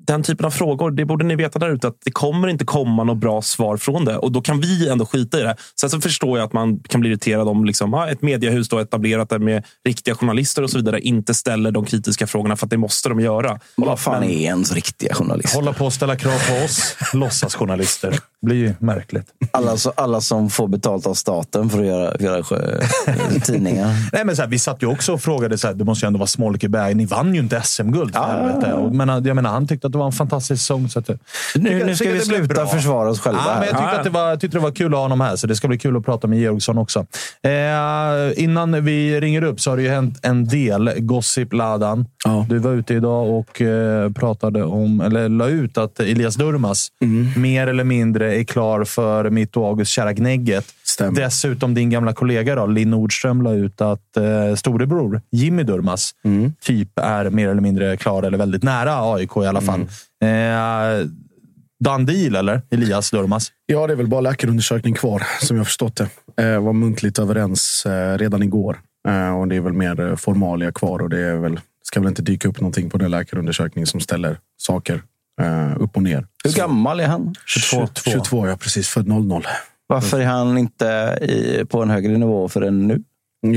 den 0.06 0.22
typen 0.22 0.46
av 0.46 0.50
frågor, 0.50 0.90
det 0.90 1.04
borde 1.04 1.24
ni 1.24 1.36
veta 1.36 1.58
där 1.58 1.70
ute, 1.70 1.88
att 1.88 1.96
det 2.04 2.10
kommer 2.10 2.48
inte 2.48 2.64
komma 2.64 3.04
något 3.04 3.16
bra 3.18 3.42
svar 3.42 3.76
från 3.76 4.04
det. 4.04 4.16
Och 4.16 4.32
då 4.32 4.40
kan 4.40 4.60
vi 4.60 4.88
ändå 4.88 5.06
skita 5.06 5.40
i 5.40 5.42
det. 5.42 5.56
Sen 5.80 5.90
så 5.90 6.00
förstår 6.00 6.38
jag 6.38 6.46
att 6.46 6.52
man 6.52 6.78
kan 6.78 7.00
bli 7.00 7.10
irriterad 7.10 7.48
om 7.48 7.64
liksom, 7.64 7.94
ett 7.94 8.22
mediehus 8.22 8.68
då 8.68 8.78
etablerat 8.78 9.28
där 9.28 9.38
med 9.38 9.64
riktiga 9.84 10.14
journalister 10.14 10.62
och 10.62 10.70
så 10.70 10.78
vidare 10.78 11.00
inte 11.00 11.34
ställer 11.34 11.70
de 11.70 11.84
kritiska 11.84 12.26
frågorna, 12.26 12.56
för 12.56 12.66
att 12.66 12.70
det 12.70 12.76
måste 12.76 13.08
de 13.08 13.20
göra. 13.20 13.60
Vad 13.76 14.00
fan 14.00 14.20
Men- 14.20 14.30
är 14.30 14.34
ens 14.40 14.72
riktiga 14.72 15.14
journalist? 15.14 15.54
Hålla 15.54 15.72
på 15.72 15.84
och 15.86 15.92
ställa 15.92 16.16
krav 16.16 16.38
på 16.48 16.64
oss 16.64 16.96
låtsasjournalister. 17.14 18.18
Blir 18.46 18.56
ju 18.56 18.74
märkligt. 18.78 19.26
Alla, 19.50 19.76
så- 19.76 19.92
alla 19.96 20.20
som 20.20 20.50
får 20.50 20.68
betalt 20.68 21.06
av 21.06 21.14
staten 21.14 21.70
för 21.70 21.80
att 21.80 21.86
göra, 21.86 22.16
göra 22.20 22.42
sjö- 22.42 22.80
tidningar. 23.44 23.94
Nej, 24.12 24.24
men 24.24 24.36
så 24.36 24.42
här, 24.42 24.48
vi 24.48 24.58
satt 24.58 24.82
ju 24.82 24.86
också 24.86 25.12
och 25.12 25.20
frågade, 25.20 25.58
så 25.58 25.66
här, 25.66 25.74
det 25.74 25.84
måste 25.84 26.06
ju 26.06 26.06
ändå 26.06 26.18
vara 26.18 26.26
smolk 26.26 26.64
i 26.64 26.68
berg. 26.68 26.94
Ni 26.94 27.06
vann 27.06 27.34
ju 27.34 27.40
inte 27.40 27.60
SM-guld. 27.64 28.14
för 28.14 28.20
helvete. 28.22 28.72
Och, 28.72 28.94
men, 28.94 29.08
jag 29.08 29.34
menar, 29.36 29.50
han 29.50 29.66
tyckte 29.66 29.86
att 29.86 29.92
det 29.92 29.98
var 29.98 30.06
en 30.06 30.12
fantastisk 30.12 30.62
säsong. 30.62 30.88
Så 30.88 30.98
att, 30.98 31.08
Nu, 31.08 31.16
Tycker- 31.54 31.86
nu 31.86 31.96
ska 31.96 32.10
vi 32.10 32.18
att 32.18 32.24
sluta 32.26 32.66
försvara 32.66 33.10
oss 33.10 33.20
själva. 33.20 33.40
Ja, 33.46 33.54
men 33.58 33.68
jag 33.68 33.74
här. 33.74 33.80
tyckte, 33.82 33.98
att 33.98 34.04
det 34.04 34.10
var, 34.10 34.28
jag 34.28 34.40
tyckte 34.40 34.56
det 34.58 34.62
var 34.62 34.70
kul 34.70 34.86
att 34.86 34.92
ha 34.98 35.02
honom 35.02 35.20
här, 35.20 35.36
så 35.36 35.46
det 35.46 35.56
ska 35.56 35.68
bli 35.68 35.78
kul 35.78 35.96
att 35.96 36.04
prata 36.04 36.26
med 36.26 36.38
Georgsson 36.40 36.78
också. 36.78 37.06
Eh, 37.42 38.42
innan 38.44 38.84
vi 38.84 39.20
ringer 39.20 39.42
upp 39.42 39.60
så 39.60 39.70
har 39.70 39.76
det 39.76 39.82
ju 39.82 39.88
hänt 39.88 40.18
en 40.22 40.48
del. 40.48 40.90
Gossip 40.98 41.52
Ladan. 41.52 42.06
Ja. 42.24 42.46
Du 42.48 42.58
var 42.58 42.72
ute 42.72 42.94
idag 42.94 43.28
och 43.30 43.62
eh, 43.62 44.12
pratade 44.12 44.62
om, 44.64 45.00
eller 45.00 45.28
la 45.28 45.46
ut 45.48 45.78
att 45.78 46.00
Elias 46.00 46.34
Durmas 46.36 46.88
mer 47.36 47.66
eller 47.66 47.84
mindre 47.84 48.29
är 48.34 48.44
klar 48.44 48.84
för 48.84 49.30
mitt 49.30 49.56
och 49.56 49.66
Augusts 49.66 49.96
Gnägget. 49.96 50.64
Stämmer. 50.84 51.20
Dessutom 51.20 51.74
din 51.74 51.90
gamla 51.90 52.12
kollega 52.12 52.54
då, 52.54 52.66
Linn 52.66 52.90
Nordström 52.90 53.42
la 53.42 53.52
ut 53.52 53.80
att 53.80 54.16
eh, 54.16 54.54
storebror 54.54 55.22
Jimmy 55.30 55.62
Durmas 55.62 56.14
typ 56.62 56.98
är 56.98 57.30
mer 57.30 57.48
eller 57.48 57.62
mindre 57.62 57.96
klar, 57.96 58.22
eller 58.22 58.38
väldigt 58.38 58.62
nära 58.62 59.14
AIK 59.14 59.36
i 59.36 59.46
alla 59.46 59.60
fall. 59.60 59.80
Eh, 60.22 61.06
done 61.84 62.04
deal, 62.04 62.36
eller? 62.36 62.62
Elias 62.70 63.10
Durmas? 63.10 63.52
Ja, 63.66 63.86
det 63.86 63.92
är 63.92 63.96
väl 63.96 64.08
bara 64.08 64.20
läkarundersökning 64.20 64.94
kvar, 64.94 65.22
som 65.40 65.56
jag 65.56 65.66
förstått 65.66 65.96
det. 66.36 66.44
Eh, 66.44 66.60
var 66.60 66.72
muntligt 66.72 67.18
överens 67.18 67.86
eh, 67.86 68.18
redan 68.18 68.42
igår. 68.42 68.78
Eh, 69.08 69.38
och 69.38 69.48
det 69.48 69.56
är 69.56 69.60
väl 69.60 69.72
mer 69.72 70.00
eh, 70.00 70.16
formalia 70.16 70.72
kvar 70.72 71.02
och 71.02 71.10
det 71.10 71.18
är 71.18 71.36
väl, 71.36 71.60
ska 71.82 72.00
väl 72.00 72.08
inte 72.08 72.22
dyka 72.22 72.48
upp 72.48 72.60
någonting 72.60 72.90
på 72.90 72.98
den 72.98 73.10
läkarundersökningen 73.10 73.86
som 73.86 74.00
ställer 74.00 74.38
saker 74.56 74.94
eh, 74.94 75.00
upp 75.78 75.96
och 75.96 76.02
ner. 76.02 76.26
Hur 76.44 76.52
gammal 76.52 77.00
är 77.00 77.06
han? 77.06 77.34
22. 77.46 77.86
22, 78.04 78.48
ja 78.48 78.56
precis. 78.56 78.88
Född 78.88 79.06
00. 79.08 79.46
Varför 79.86 80.20
är 80.20 80.26
han 80.26 80.58
inte 80.58 81.18
i, 81.22 81.64
på 81.68 81.82
en 81.82 81.90
högre 81.90 82.18
nivå 82.18 82.48
förrän 82.48 82.86
nu? 82.86 83.02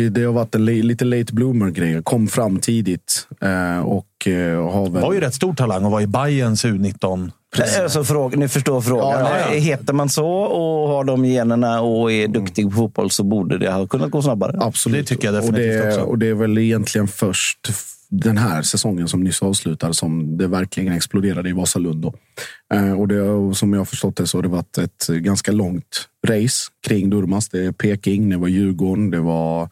Det 0.10 0.24
har 0.24 0.34
varit 0.34 0.56
en 0.56 0.66
li- 0.66 0.82
lite 0.84 1.06
late 1.06 1.34
bloomer-grej. 1.34 2.04
Kom 2.04 2.28
fram 2.28 2.60
tidigt 2.60 3.28
eh, 3.42 3.80
och 3.80 4.28
eh, 4.28 4.72
har 4.72 4.90
väl... 4.90 5.02
var 5.02 5.14
ju 5.14 5.20
rätt 5.20 5.34
stor 5.34 5.54
talang 5.54 5.86
och 5.86 5.92
var 5.92 6.02
i 6.02 6.08
Bayerns 6.08 6.66
U19. 6.66 7.32
Alltså, 7.82 8.04
fråga, 8.04 8.38
ni 8.38 8.48
förstår 8.48 8.82
frågan. 8.82 9.20
Ja, 9.20 9.30
ja, 9.40 9.54
ja. 9.54 9.60
Heter 9.60 9.94
man 9.94 10.10
så 10.10 10.28
och 10.28 10.90
har 10.90 11.04
de 11.04 11.26
generna 11.26 11.82
och 11.82 12.12
är 12.12 12.28
duktig 12.28 12.70
på 12.70 12.76
fotboll 12.76 13.12
så 13.12 13.24
borde 13.24 13.58
det 13.58 13.72
ha 13.72 13.88
kunnat 13.88 14.12
gå 14.12 14.22
snabbare. 14.22 14.58
Absolut. 14.62 15.00
Det 15.00 15.16
tycker 15.16 15.28
jag 15.34 15.36
och 15.36 15.42
definitivt 15.42 15.84
det, 15.84 15.88
också. 15.90 16.02
Och 16.02 16.18
det 16.20 16.28
är 16.28 16.34
väl 16.34 16.58
egentligen 16.58 17.08
först 17.08 17.70
den 18.22 18.38
här 18.38 18.62
säsongen 18.62 19.08
som 19.08 19.24
nyss 19.24 19.44
avslutade 19.44 19.94
som 19.94 20.38
det 20.38 20.48
verkligen 20.48 20.94
exploderade 20.94 21.50
i 21.50 21.54
Vasalund. 21.54 22.02
Då. 22.02 22.14
Eh, 22.74 23.00
och 23.00 23.08
det, 23.08 23.22
och 23.22 23.58
som 23.58 23.74
jag 23.74 23.80
har 23.80 23.86
förstått 23.86 24.16
det 24.16 24.28
så 24.28 24.38
har 24.38 24.42
det 24.44 24.48
varit 24.50 24.78
ett 24.78 25.08
ganska 25.08 25.52
långt 25.52 26.08
race 26.28 26.70
kring 26.88 27.10
Durmas. 27.10 27.50
Det 27.50 27.66
är 27.66 27.72
Peking, 27.72 28.30
det 28.30 28.38
var 28.38 28.48
Djurgården, 28.48 29.12
det 29.12 29.20
var 29.20 29.70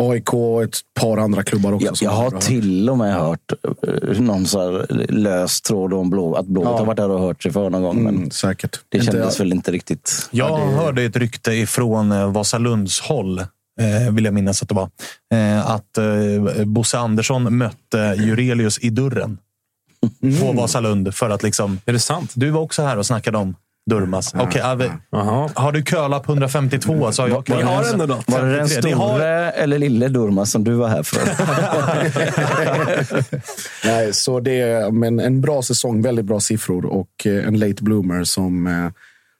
AIK 0.00 0.34
och 0.34 0.62
ett 0.62 0.76
par 1.00 1.16
andra 1.18 1.42
klubbar 1.42 1.72
också. 1.72 1.86
Jag, 1.86 1.96
som 1.96 2.04
jag 2.04 2.12
har 2.12 2.30
till 2.40 2.90
och 2.90 2.98
med 2.98 3.14
hört 3.14 3.52
eh, 3.88 4.20
någon 4.20 4.46
så 4.46 4.58
här 4.60 4.86
lös 5.12 5.60
tråd 5.60 5.92
om 5.92 6.10
blå, 6.10 6.34
att 6.34 6.46
Blåvitt 6.46 6.70
Ja. 6.70 6.78
har 6.78 6.86
varit 6.86 6.96
där 6.96 7.10
och 7.10 7.20
hört 7.20 7.42
sig 7.42 7.52
för 7.52 7.70
någon 7.70 7.82
gång. 7.82 8.02
Men 8.02 8.14
Mm, 8.16 8.30
säkert. 8.30 8.80
det 8.88 8.98
Inte- 8.98 9.12
kändes 9.12 9.40
väl 9.40 9.52
inte 9.52 9.72
riktigt... 9.72 10.28
Jag 10.30 10.58
hörde 10.58 11.02
ett 11.02 11.16
rykte 11.16 11.52
ifrån 11.52 12.12
eh, 12.12 12.32
Vasalunds 12.32 13.00
håll, 13.00 13.44
vill 14.10 14.24
jag 14.24 14.34
minnas 14.34 14.62
att 14.62 14.68
det 14.68 14.74
var, 14.74 14.90
eh, 15.34 15.66
att 15.70 15.98
eh, 15.98 16.64
Bosse 16.64 16.98
Andersson 16.98 17.56
mötte 17.58 18.14
Jurelius 18.18 18.78
i 18.78 18.90
dörren 18.90 19.38
på 20.40 20.52
Vasalund 20.52 21.14
för 21.14 21.30
att 21.30 21.42
liksom... 21.42 21.80
Är 21.86 21.92
det 21.92 21.98
sant? 21.98 22.32
Du 22.34 22.50
var 22.50 22.60
också 22.60 22.82
här 22.82 22.96
och 22.98 23.06
snackade 23.06 23.38
om 23.38 23.54
Durmas. 23.90 24.34
Okej, 24.34 24.60
ja, 24.64 24.74
vi- 24.74 24.90
har 25.54 25.72
du 25.72 25.82
kölapp 25.82 26.28
152 26.28 27.12
så 27.12 27.22
har 27.22 27.28
jag 27.28 27.48
Ni 27.48 27.62
har 27.62 27.84
ändå 27.92 28.06
då? 28.06 28.22
Var 28.26 28.42
det 28.42 28.56
den 28.56 28.68
53. 28.68 28.90
Ni 28.90 28.96
store 28.96 29.08
har- 29.08 29.20
eller 29.52 29.78
lille 29.78 30.08
Durmas 30.08 30.50
som 30.50 30.64
du 30.64 30.72
var 30.72 30.88
här 30.88 31.02
för? 31.02 31.20
Nej, 33.84 34.14
så 34.14 34.40
det 34.40 34.60
är 34.60 34.90
men 34.90 35.20
en 35.20 35.40
bra 35.40 35.62
säsong, 35.62 36.02
väldigt 36.02 36.24
bra 36.24 36.40
siffror 36.40 36.86
och 36.86 37.26
eh, 37.26 37.46
en 37.46 37.58
late 37.58 37.82
bloomer 37.82 38.24
som, 38.24 38.66
eh, 38.66 38.88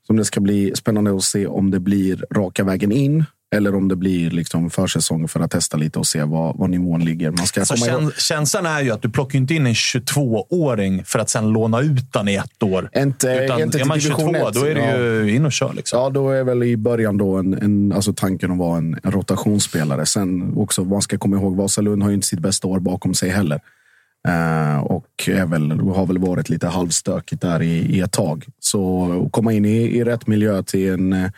som 0.06 0.16
det 0.16 0.24
ska 0.24 0.40
bli 0.40 0.72
spännande 0.76 1.16
att 1.16 1.22
se 1.24 1.46
om 1.46 1.70
det 1.70 1.80
blir 1.80 2.24
raka 2.34 2.64
vägen 2.64 2.92
in 2.92 3.24
eller 3.56 3.74
om 3.74 3.88
det 3.88 3.96
blir 3.96 4.30
liksom 4.30 4.70
försäsong 4.70 5.28
för 5.28 5.40
att 5.40 5.50
testa 5.50 5.76
lite 5.76 5.98
och 5.98 6.06
se 6.06 6.22
var, 6.24 6.54
var 6.54 6.68
nivån 6.68 7.04
ligger. 7.04 7.30
Man 7.30 7.46
ska 7.46 7.64
Så 7.64 7.74
komma 7.74 7.86
ihåg, 7.86 8.00
käns- 8.02 8.20
känslan 8.20 8.66
är 8.66 8.80
ju 8.82 8.90
att 8.90 9.02
du 9.02 9.10
plockar 9.10 9.38
inte 9.38 9.54
in 9.54 9.66
en 9.66 9.74
22-åring 9.74 11.04
för 11.04 11.18
att 11.18 11.30
sen 11.30 11.48
låna 11.48 11.80
ut 11.80 12.12
den 12.12 12.28
i 12.28 12.34
ett 12.34 12.62
år. 12.62 12.90
Inte- 12.96 13.40
Utan 13.44 13.60
inte 13.60 13.80
är 13.80 13.84
man 13.84 14.00
22, 14.00 14.16
division 14.16 14.34
ett, 14.48 14.54
då 14.54 14.64
är 14.64 14.74
det 14.74 15.26
ju 15.26 15.34
in 15.36 15.46
och 15.46 15.52
kör. 15.52 15.72
Liksom. 15.72 15.98
ja, 16.00 16.10
då 16.10 16.30
är 16.30 16.44
väl 16.44 16.62
i 16.62 16.76
början 16.76 17.16
då 17.18 17.36
en, 17.36 17.54
en, 17.54 17.92
alltså 17.92 18.12
tanken 18.12 18.50
att 18.52 18.58
vara 18.58 18.78
en, 18.78 18.98
en 19.02 19.10
rotationsspelare. 19.12 20.06
Sen 20.06 20.52
också, 20.56 20.84
man 20.84 21.02
ska 21.02 21.18
komma 21.18 21.36
ihåg, 21.36 21.56
Vasalund 21.56 22.02
har 22.02 22.10
ju 22.10 22.14
inte 22.14 22.26
sitt 22.26 22.40
bästa 22.40 22.68
år 22.68 22.80
bakom 22.80 23.14
sig 23.14 23.30
heller. 23.30 23.60
Eh, 24.28 24.80
och 24.80 25.06
är 25.28 25.46
väl, 25.46 25.70
har 25.80 26.06
väl 26.06 26.18
varit 26.18 26.48
lite 26.48 26.66
halvstökigt 26.66 27.42
där 27.42 27.62
i, 27.62 27.96
i 27.96 28.00
ett 28.00 28.12
tag. 28.12 28.44
Så 28.60 29.28
komma 29.32 29.52
in 29.52 29.64
i, 29.64 29.76
i 29.98 30.04
rätt 30.04 30.26
miljö 30.26 30.62
till 30.62 30.88
en, 30.92 31.30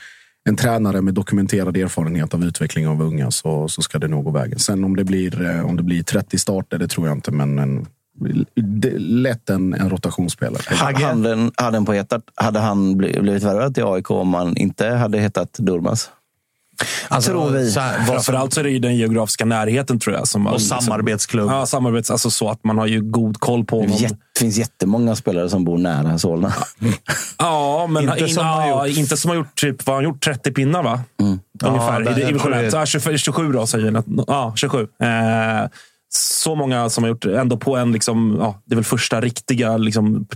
en 0.48 0.56
tränare 0.56 1.02
med 1.02 1.14
dokumenterad 1.14 1.76
erfarenhet 1.76 2.34
av 2.34 2.44
utveckling 2.44 2.88
av 2.88 3.02
unga 3.02 3.30
så, 3.30 3.68
så 3.68 3.82
ska 3.82 3.98
det 3.98 4.08
nog 4.08 4.24
gå 4.24 4.30
vägen. 4.30 4.58
Sen 4.58 4.84
om 4.84 4.96
det 4.96 5.04
blir, 5.04 5.42
eh, 5.50 5.66
om 5.66 5.76
det 5.76 5.82
blir 5.82 6.02
30 6.02 6.38
starter, 6.38 6.78
det 6.78 6.88
tror 6.88 7.06
jag 7.08 7.16
inte. 7.16 7.30
Men 7.30 7.58
en, 7.58 7.86
lätt 8.96 9.50
en, 9.50 9.74
en 9.74 9.90
rotationsspelare. 9.90 10.74
Handen, 11.06 11.50
handen 11.56 11.84
på 11.84 11.94
hjärtat, 11.94 12.22
hade 12.34 12.58
han 12.58 12.96
bli- 12.96 13.20
blivit 13.20 13.42
värvad 13.42 13.74
till 13.74 13.84
AIK 13.84 14.10
om 14.10 14.34
han 14.34 14.56
inte 14.56 14.86
hade 14.88 15.18
hetat 15.18 15.52
Durmas? 15.52 16.10
Alltså, 17.08 17.30
tror 17.30 17.50
vi. 17.50 17.70
Så 17.70 17.80
här, 17.80 17.98
vad 17.98 18.06
som- 18.06 18.14
Framförallt 18.14 18.52
så 18.54 18.60
är 18.60 18.64
det 18.64 18.70
ju 18.70 18.78
den 18.78 18.96
geografiska 18.96 19.44
närheten 19.44 19.98
tror 19.98 20.16
jag. 20.16 20.28
Som 20.28 20.46
och 20.46 20.62
samarbetsklubb. 20.62 21.50
Ja, 21.50 21.66
samarbets, 21.66 22.10
alltså 22.10 22.30
så 22.30 22.48
att 22.50 22.64
man 22.64 22.78
har 22.78 22.86
ju 22.86 23.00
god 23.00 23.40
koll 23.40 23.64
på 23.64 23.76
Det 23.76 23.82
honom. 23.82 23.96
jät- 23.98 24.16
finns 24.38 24.56
jättemånga 24.56 25.16
spelare 25.16 25.48
som 25.48 25.64
bor 25.64 25.78
nära 25.78 26.18
Solna. 26.18 26.52
Ja, 27.38 27.86
men 27.90 28.02
Inte 28.04 28.18
inte 28.18 28.34
som 28.34 28.46
har 28.46 28.68
ja, 28.68 28.86
gjort- 28.86 28.96
inte 28.98 29.16
som 29.16 29.28
har 29.28 29.36
gjort 29.36 29.54
typ, 29.60 29.86
vad 29.86 29.96
har 29.96 30.02
han 30.02 30.04
gjort? 30.12 30.24
30 30.24 30.52
pinnar 30.52 30.82
va? 30.82 31.00
Ungefär. 31.64 32.00
Ja, 32.00 32.00
I 32.00 32.04
det- 32.04 32.14
division 32.14 32.40
tror 32.40 32.50
det- 32.50 32.66
1. 32.66 32.72
Ja, 32.72 32.86
25 32.86 33.18
27 33.18 33.52
då 33.52 33.66
säger 33.66 33.92
jag. 33.92 34.04
Ja, 34.26 34.52
27. 34.56 34.80
Eh, 34.82 35.68
så 36.14 36.54
många 36.54 36.90
som 36.90 37.04
har 37.04 37.08
gjort 37.08 37.22
det 37.22 37.40
ändå 37.40 37.56
på 37.56 37.76
en, 37.76 37.92
liksom, 37.92 38.36
ja, 38.40 38.62
det 38.64 38.74
är 38.74 38.76
väl 38.76 38.84
första 38.84 39.20
riktiga 39.20 39.76
liksom, 39.76 40.26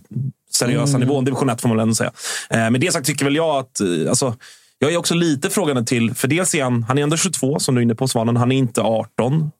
seriösa 0.53 0.99
nivån. 0.99 1.25
Division 1.25 1.51
1 1.51 1.61
får 1.61 1.69
man 1.69 1.77
väl 1.77 1.83
ändå 1.83 1.95
säga. 1.95 2.13
Eh, 2.51 2.71
med 2.71 2.81
det 2.81 2.93
sagt 2.93 3.07
tycker 3.07 3.25
väl 3.25 3.37
jag 3.37 3.57
att 3.57 3.81
eh, 3.81 4.09
alltså, 4.09 4.35
jag 4.79 4.93
är 4.93 4.97
också 4.97 5.15
lite 5.15 5.51
frågande 5.51 5.85
till, 5.85 6.15
för 6.15 6.29
dels 6.29 6.55
är 6.55 6.65
han, 6.65 6.83
han 6.83 6.99
är 6.99 7.03
ändå 7.03 7.17
22 7.17 7.59
som 7.59 7.75
du 7.75 7.81
är 7.81 7.83
inne 7.83 7.95
på 7.95 8.09
Svanen. 8.09 8.37
Han 8.37 8.53
är 8.53 8.57
inte 8.57 8.81
18. 8.83 9.51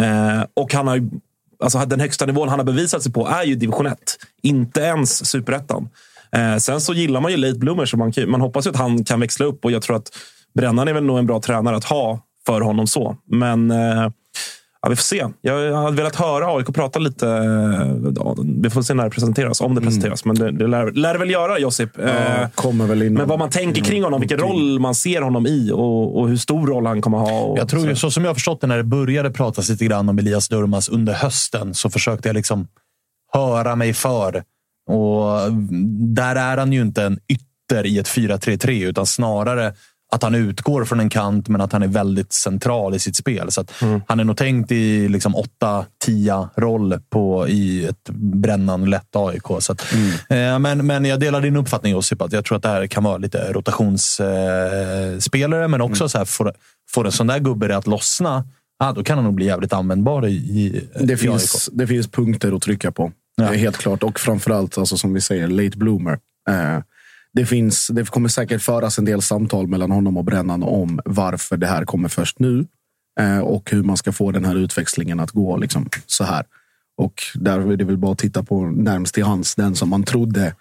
Eh, 0.00 0.44
och 0.54 0.74
han 0.74 0.86
har 0.86 1.00
alltså, 1.62 1.78
den 1.78 2.00
högsta 2.00 2.26
nivån 2.26 2.48
han 2.48 2.58
har 2.58 2.66
bevisat 2.66 3.02
sig 3.02 3.12
på 3.12 3.28
är 3.28 3.44
ju 3.44 3.54
division 3.54 3.86
1. 3.86 3.98
Inte 4.42 4.80
ens 4.80 5.30
superettan. 5.30 5.88
Eh, 6.32 6.56
sen 6.56 6.80
så 6.80 6.94
gillar 6.94 7.20
man 7.20 7.30
ju 7.30 7.36
late 7.36 7.58
bloomers. 7.58 7.90
Så 7.90 7.96
man, 7.96 8.12
man 8.26 8.40
hoppas 8.40 8.66
ju 8.66 8.70
att 8.70 8.76
han 8.76 9.04
kan 9.04 9.20
växla 9.20 9.46
upp 9.46 9.64
och 9.64 9.70
jag 9.70 9.82
tror 9.82 9.96
att 9.96 10.08
Brännan 10.54 10.88
är 10.88 10.92
väl 10.92 11.04
nog 11.04 11.18
en 11.18 11.26
bra 11.26 11.40
tränare 11.40 11.76
att 11.76 11.84
ha 11.84 12.20
för 12.46 12.60
honom 12.60 12.86
så. 12.86 13.16
Men 13.26 13.70
eh, 13.70 14.10
ja, 14.82 14.88
vi 14.88 14.96
får 14.96 15.02
se. 15.02 15.26
Jag 15.40 15.74
hade 15.82 15.96
velat 15.96 16.16
höra 16.16 16.46
AIK 16.56 16.74
prata 16.74 16.98
lite. 16.98 17.28
eh, 17.28 18.12
Ja, 18.16 18.36
vi 18.62 18.70
får 18.70 18.82
se 18.82 18.94
när 18.94 19.04
det 19.04 19.10
presenteras. 19.10 19.60
Om 19.60 19.74
det 19.74 19.80
presenteras. 19.80 20.24
Men 20.24 20.36
det, 20.36 20.50
det 20.50 20.66
lär, 20.66 20.92
lär 20.92 21.18
väl 21.18 21.30
göra, 21.30 21.58
Josip. 21.58 21.98
Eh, 21.98 22.06
Ja, 22.40 22.48
kommer 22.54 22.86
väl 22.86 23.02
inom- 23.02 23.14
men 23.14 23.28
vad 23.28 23.38
man 23.38 23.50
tänker 23.50 23.82
kring 23.84 24.02
honom, 24.04 24.20
vilken 24.20 24.38
roll 24.38 24.78
man 24.80 24.94
ser 24.94 25.22
honom 25.22 25.46
i 25.46 25.70
och, 25.74 26.18
och 26.20 26.28
hur 26.28 26.36
stor 26.36 26.66
roll 26.66 26.86
han 26.86 27.02
kommer 27.02 27.18
ha. 27.18 27.40
Och, 27.40 27.58
Jag 27.58 27.68
tror 27.68 27.88
så. 27.88 27.96
så 27.96 28.10
som 28.10 28.24
jag 28.24 28.30
har 28.30 28.34
förstått 28.34 28.60
det, 28.60 28.66
när 28.66 28.76
det 28.76 28.84
började 28.84 29.30
pratas 29.30 29.68
lite 29.68 29.84
grann 29.84 30.08
om 30.08 30.18
Elias 30.18 30.48
Durmas 30.48 30.88
under 30.88 31.12
hösten 31.12 31.74
så 31.74 31.90
försökte 31.90 32.28
jag 32.28 32.34
liksom 32.34 32.68
höra 33.32 33.76
mig 33.76 33.92
för. 33.92 34.42
Och 34.88 35.52
där 36.14 36.36
är 36.36 36.56
han 36.56 36.72
ju 36.72 36.80
inte 36.80 37.02
en 37.04 37.18
ytter 37.28 37.86
i 37.86 37.98
ett 37.98 38.08
4-3-3 38.08 38.86
utan 38.88 39.06
snarare 39.06 39.72
att 40.10 40.22
han 40.22 40.34
utgår 40.34 40.84
från 40.84 41.00
en 41.00 41.10
kant, 41.10 41.48
men 41.48 41.60
att 41.60 41.72
han 41.72 41.82
är 41.82 41.88
väldigt 41.88 42.32
central 42.32 42.94
i 42.94 42.98
sitt 42.98 43.16
spel. 43.16 43.50
Så 43.50 43.64
Mm. 43.82 44.00
Han 44.06 44.20
är 44.20 44.24
nog 44.24 44.36
tänkt 44.36 44.72
i 44.72 45.08
liksom 45.08 45.34
8-10-roll 46.04 47.00
på, 47.10 47.48
i 47.48 47.86
ett 47.86 48.10
brännande 48.34 48.86
lätt 48.86 49.16
AIK. 49.16 49.46
Så 49.58 49.72
att, 49.72 49.92
eh, 50.28 50.58
men, 50.58 50.86
men 50.86 51.04
jag 51.04 51.20
delar 51.20 51.40
din 51.40 51.56
uppfattning 51.56 51.92
Josip, 51.92 52.22
att 52.22 52.32
jag 52.32 52.44
tror 52.44 52.56
att 52.56 52.62
det 52.62 52.68
här 52.68 52.86
kan 52.86 53.04
vara 53.04 53.16
lite 53.16 53.52
rotationsspelare, 53.52 55.62
eh, 55.62 55.68
men 55.68 55.80
också 55.80 56.08
så 56.08 56.18
här, 56.18 56.24
får, 56.24 56.52
får 56.90 57.06
en 57.06 57.12
sån 57.12 57.26
där 57.26 57.38
gubbe 57.38 57.76
att 57.76 57.86
lossna, 57.86 58.44
ah, 58.78 58.92
då 58.92 59.04
kan 59.04 59.18
han 59.18 59.24
nog 59.24 59.34
bli 59.34 59.46
jävligt 59.46 59.72
användbar 59.72 60.26
i, 60.26 60.32
i, 60.32 60.88
Det 61.00 61.12
i 61.12 61.16
finns, 61.16 61.70
det 61.72 61.86
finns 61.86 62.08
punkter 62.08 62.56
att 62.56 62.62
trycka 62.62 62.92
på. 62.92 63.12
Ja. 63.36 63.50
Det 63.50 63.56
helt 63.56 63.76
klart. 63.76 64.02
Och 64.02 64.20
framförallt, 64.20 64.78
alltså, 64.78 64.96
som 64.96 65.14
vi 65.14 65.20
säger, 65.20 65.48
late 65.48 65.78
bloomer. 65.78 66.18
Eh, 66.48 66.78
det, 67.32 67.46
finns, 67.46 67.88
det 67.88 68.10
kommer 68.10 68.28
säkert 68.28 68.62
föras 68.62 68.98
en 68.98 69.04
del 69.04 69.22
samtal 69.22 69.66
mellan 69.66 69.90
honom 69.90 70.16
och 70.16 70.24
Brännan 70.24 70.62
om 70.62 71.00
varför 71.04 71.56
det 71.56 71.66
här 71.66 71.84
kommer 71.84 72.08
först 72.08 72.38
nu. 72.38 72.66
Eh, 73.20 73.38
och 73.38 73.70
hur 73.70 73.82
man 73.82 73.96
ska 73.96 74.12
få 74.12 74.32
den 74.32 74.44
här 74.44 74.56
utväxlingen 74.56 75.20
att 75.20 75.30
gå 75.30 75.56
liksom, 75.56 75.88
så 76.06 76.24
här. 76.24 76.44
Och 76.96 77.22
där 77.34 77.72
är 77.72 77.76
det 77.76 77.84
väl 77.84 77.98
bara 77.98 78.12
att 78.12 78.18
titta 78.18 78.42
på 78.42 78.64
närmst 78.64 79.14
till 79.14 79.24
hands, 79.24 79.54
den 79.54 79.74
som 79.74 79.88
man 79.88 80.02
trodde 80.02 80.54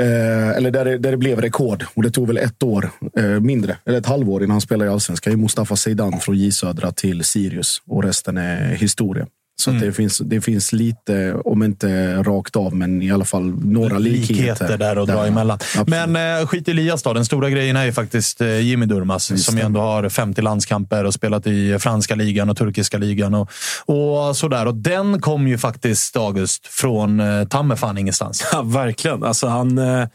Eh, 0.00 0.48
eller 0.56 0.70
där 0.70 0.84
det, 0.84 0.98
där 0.98 1.10
det 1.10 1.16
blev 1.16 1.40
rekord. 1.40 1.84
Och 1.94 2.02
det 2.02 2.10
tog 2.10 2.26
väl 2.26 2.36
ett 2.36 2.62
år 2.62 2.90
eh, 3.16 3.24
mindre, 3.24 3.76
eller 3.84 3.98
ett 3.98 4.06
halvår 4.06 4.42
innan 4.42 4.50
han 4.50 4.60
spelade 4.60 4.90
i 4.90 4.92
Allsvenskan. 4.92 5.40
Mustafa 5.40 5.76
Zeidan 5.76 6.20
från 6.20 6.36
J 6.36 6.52
Södra 6.52 6.92
till 6.92 7.24
Sirius. 7.24 7.82
Och 7.86 8.02
resten 8.02 8.38
är 8.38 8.74
historia. 8.74 9.26
Så 9.60 9.70
Mm. 9.70 9.82
att 9.82 9.86
det, 9.88 9.92
finns, 9.92 10.18
det 10.18 10.40
finns 10.40 10.72
lite, 10.72 11.34
om 11.44 11.62
inte 11.62 12.16
rakt 12.22 12.56
av, 12.56 12.74
men 12.74 13.02
i 13.02 13.10
alla 13.12 13.24
fall 13.24 13.42
några 13.64 13.98
likheter. 13.98 14.34
likheter 14.34 14.78
där 14.78 14.96
att 14.96 15.08
dra 15.08 15.26
emellan. 15.26 15.58
Men 15.86 16.16
eh, 16.40 16.46
skit 16.46 16.68
i 16.68 16.70
Elias 16.70 17.02
då. 17.02 17.12
Den 17.12 17.24
stora 17.24 17.50
grejen 17.50 17.76
är 17.76 17.84
ju 17.84 17.92
faktiskt 17.92 18.40
eh, 18.40 18.60
Jimmy 18.60 18.86
Durmaz 18.86 19.44
som 19.44 19.58
ju 19.58 19.64
ändå 19.64 19.80
har 19.80 20.08
50 20.08 20.42
landskamper 20.42 21.04
och 21.04 21.14
spelat 21.14 21.46
i 21.46 21.78
franska 21.78 22.14
ligan 22.14 22.50
och 22.50 22.56
turkiska 22.56 22.98
ligan 22.98 23.34
och, 23.34 23.50
och 23.86 24.36
sådär. 24.36 24.66
Och 24.66 24.74
den 24.74 25.20
kom 25.20 25.48
ju 25.48 25.58
faktiskt, 25.58 26.16
August, 26.16 26.66
från 26.66 27.20
eh, 27.20 27.44
ta 27.44 27.62
mig 27.62 27.76
fan 27.76 27.98
ingenstans. 27.98 28.44
Ja, 28.52 28.62
verkligen. 28.62 29.24
Alltså, 29.24 29.46
han, 29.46 29.78
eh, 29.78 30.06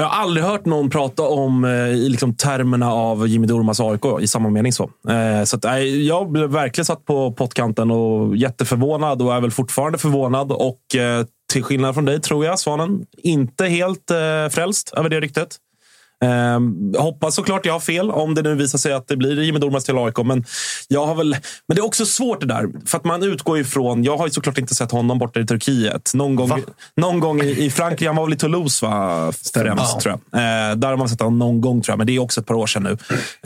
jag 0.00 0.08
har 0.08 0.22
aldrig 0.22 0.44
hört 0.44 0.64
någon 0.64 0.90
prata 0.90 1.22
om 1.22 1.64
eh, 1.64 1.70
i 1.70 2.08
liksom, 2.08 2.34
termerna 2.34 2.92
av 2.92 3.28
Jimmy 3.28 3.46
Durmaz 3.46 3.80
AIK 3.80 4.04
i 4.20 4.26
samma 4.26 4.50
mening. 4.50 4.72
så. 4.72 4.90
Eh, 5.08 5.44
så 5.44 5.56
att, 5.56 5.64
eh, 5.64 5.78
jag 5.78 6.30
blev 6.30 6.50
verkligen 6.50 6.84
satt 6.84 7.04
på 7.04 7.32
pottkanten 7.32 7.90
och 7.90 8.36
jätteförvånad 8.36 9.22
och 9.22 9.34
är 9.34 9.40
väl 9.40 9.50
fortfarande 9.50 9.98
förvånad. 9.98 10.52
Och 10.52 10.96
eh, 10.96 11.24
till 11.52 11.62
skillnad 11.62 11.94
från 11.94 12.04
dig, 12.04 12.20
tror 12.20 12.44
jag, 12.44 12.58
Svanen, 12.58 13.06
inte 13.18 13.66
helt 13.66 14.10
eh, 14.10 14.48
frälst 14.50 14.92
över 14.96 15.08
det 15.08 15.20
ryktet. 15.20 15.56
Eh, 16.24 17.00
hoppas 17.02 17.34
såklart 17.34 17.66
jag 17.66 17.72
har 17.72 17.80
fel 17.80 18.10
om 18.10 18.34
det 18.34 18.42
nu 18.42 18.54
visar 18.54 18.78
sig 18.78 18.92
att 18.92 19.08
det 19.08 19.16
blir 19.16 19.42
Jimmy 19.42 19.58
Durmaz 19.58 19.84
till 19.84 19.98
AIK. 19.98 20.18
Men, 20.24 20.44
jag 20.88 21.06
har 21.06 21.14
väl, 21.14 21.36
men 21.68 21.74
det 21.76 21.80
är 21.80 21.84
också 21.84 22.06
svårt 22.06 22.40
det 22.40 22.46
där. 22.46 22.66
För 22.86 22.98
att 22.98 23.04
man 23.04 23.22
utgår 23.22 23.58
ifrån... 23.58 24.04
Jag 24.04 24.16
har 24.16 24.26
ju 24.26 24.32
såklart 24.32 24.58
inte 24.58 24.74
sett 24.74 24.90
honom 24.90 25.18
borta 25.18 25.40
i 25.40 25.46
Turkiet. 25.46 26.10
Någon 26.14 26.36
gång, 26.36 26.62
någon 26.96 27.20
gång 27.20 27.40
i, 27.40 27.64
i 27.64 27.70
Frankrike. 27.70 28.06
Han 28.06 28.16
var 28.16 28.24
väl 28.24 28.32
i 28.32 28.36
Toulouse 28.36 28.86
va? 28.86 29.32
främst, 29.54 29.82
Ja. 29.94 30.00
tror 30.02 30.18
jag. 30.30 30.40
Eh, 30.40 30.76
där 30.76 30.88
har 30.88 30.96
man 30.96 31.08
sett 31.08 31.20
honom 31.20 31.38
någon 31.38 31.60
gång, 31.60 31.82
tror 31.82 31.92
jag. 31.92 31.98
Men 31.98 32.06
det 32.06 32.16
är 32.16 32.18
också 32.18 32.40
ett 32.40 32.46
par 32.46 32.54
år 32.54 32.66
sedan 32.66 32.82
nu. 32.82 32.96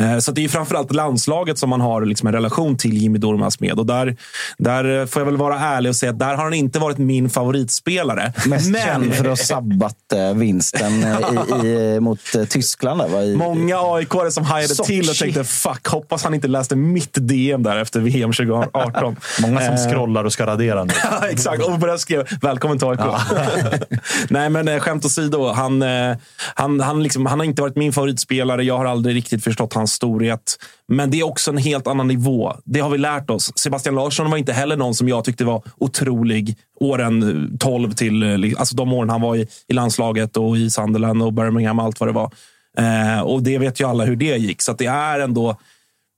Eh, 0.05 0.19
så 0.19 0.33
det 0.33 0.45
är 0.45 0.49
framförallt 0.49 0.93
landslaget 0.93 1.59
som 1.59 1.71
man 1.71 1.81
har 1.81 2.05
liksom 2.05 2.27
en 2.27 2.35
relation 2.35 2.77
till 2.77 2.93
Jimmy 2.97 3.19
Durmaz 3.19 3.61
med. 3.61 3.79
Och 3.79 3.87
där, 3.87 4.17
där 4.59 5.07
får 5.07 5.21
jag 5.21 5.27
väl 5.27 5.37
vara 5.37 5.59
ärlig 5.61 5.91
och 5.91 5.97
säga 5.97 6.13
att 6.13 6.19
där 6.19 6.35
har 6.35 6.45
han 6.45 6.55
inte 6.55 6.79
varit 6.79 6.99
min 6.99 7.31
favoritspelare. 7.31 8.33
Mest 8.47 8.77
känd 8.85 9.15
för 9.15 9.25
att 9.25 9.29
ha 9.29 9.37
sabbat 9.37 10.13
eh, 10.13 10.35
vinsten 10.35 11.03
eh, 11.05 11.19
i, 11.65 11.69
i, 11.69 12.01
mot 12.01 12.35
eh, 12.35 12.45
Tyskland. 12.61 13.01
Där, 13.01 13.09
va? 13.09 13.23
I, 13.23 13.37
Många 13.37 13.77
aik 13.79 14.09
som 14.31 14.45
hajade 14.45 14.75
Sochi. 14.75 15.01
till 15.01 15.11
och 15.11 15.17
tänkte 15.17 15.45
fuck, 15.45 15.87
hoppas 15.87 16.25
han 16.25 16.35
inte 16.35 16.49
läste 16.49 16.77
mitt 16.77 17.15
DM 17.15 17.63
där 17.63 17.77
efter 17.77 18.01
VM 18.01 18.33
2018. 18.33 19.17
Många 19.41 19.61
som 19.61 19.75
Eh, 19.75 19.91
scrollar 19.91 20.25
och 20.25 20.33
ska 20.33 20.47
radera 20.47 20.85
nu. 20.85 20.93
Ja, 21.03 21.29
exakt. 21.29 21.63
Och 21.63 21.79
började 21.79 21.99
skriva 21.99 22.25
“Välkommen 22.43 22.79
till 22.79 22.89
AIK”. 22.89 23.01
Nej, 24.29 24.51
men 24.51 24.69
eh, 24.69 24.79
skämt 24.81 25.05
åsido. 25.05 25.53
Han, 25.53 25.83
eh, 25.83 26.17
han, 26.55 26.81
han, 26.81 27.03
liksom, 27.03 27.27
han 27.27 27.39
har 27.39 27.47
inte 27.47 27.63
varit 27.63 27.77
min 27.77 27.93
favoritspelare. 27.93 28.65
Jag 28.65 28.79
har 28.79 28.85
aldrig 28.85 29.17
riktigt 29.17 29.45
förstått 29.45 29.75
hans 29.75 29.93
storhet. 29.93 30.57
Men 30.89 31.11
det 31.11 31.21
är 31.21 31.25
också 31.27 31.51
en 31.51 31.57
helt 31.59 31.87
annan 31.87 32.09
nivå. 32.09 32.57
Det 32.65 32.81
har 32.81 32.91
vi 32.91 32.99
lärt 32.99 33.31
oss. 33.31 33.53
Sebastian 33.59 33.95
Larsson 33.95 34.31
var 34.31 34.39
inte 34.39 34.53
heller 34.53 34.77
någon 34.77 34.95
som 34.95 35.09
jag 35.09 35.25
tyckte 35.25 35.45
var 35.45 35.63
otrolig 35.79 36.57
åren 36.81 37.57
12 37.61 37.93
till... 37.93 38.55
Alltså 38.59 38.77
de 38.77 38.93
åren 38.93 39.11
han 39.11 39.21
var 39.21 39.37
i, 39.37 39.47
i 39.69 39.73
landslaget 39.73 40.37
och 40.37 40.57
i 40.57 40.71
Sunderland 40.71 41.23
och 41.23 41.33
Birmingham 41.33 41.79
och 41.79 41.85
allt 41.85 42.01
vad 42.01 42.09
det 42.09 42.13
var. 42.13 42.31
Eh, 42.79 43.21
och 43.21 43.43
det 43.43 43.59
vet 43.59 43.81
ju 43.81 43.89
alla 43.89 44.05
hur 44.05 44.17
det 44.17 44.37
gick. 44.37 44.63
Så 44.63 44.73
att 44.73 44.79
det 44.79 44.87
är 44.87 45.21
ändå 45.21 45.57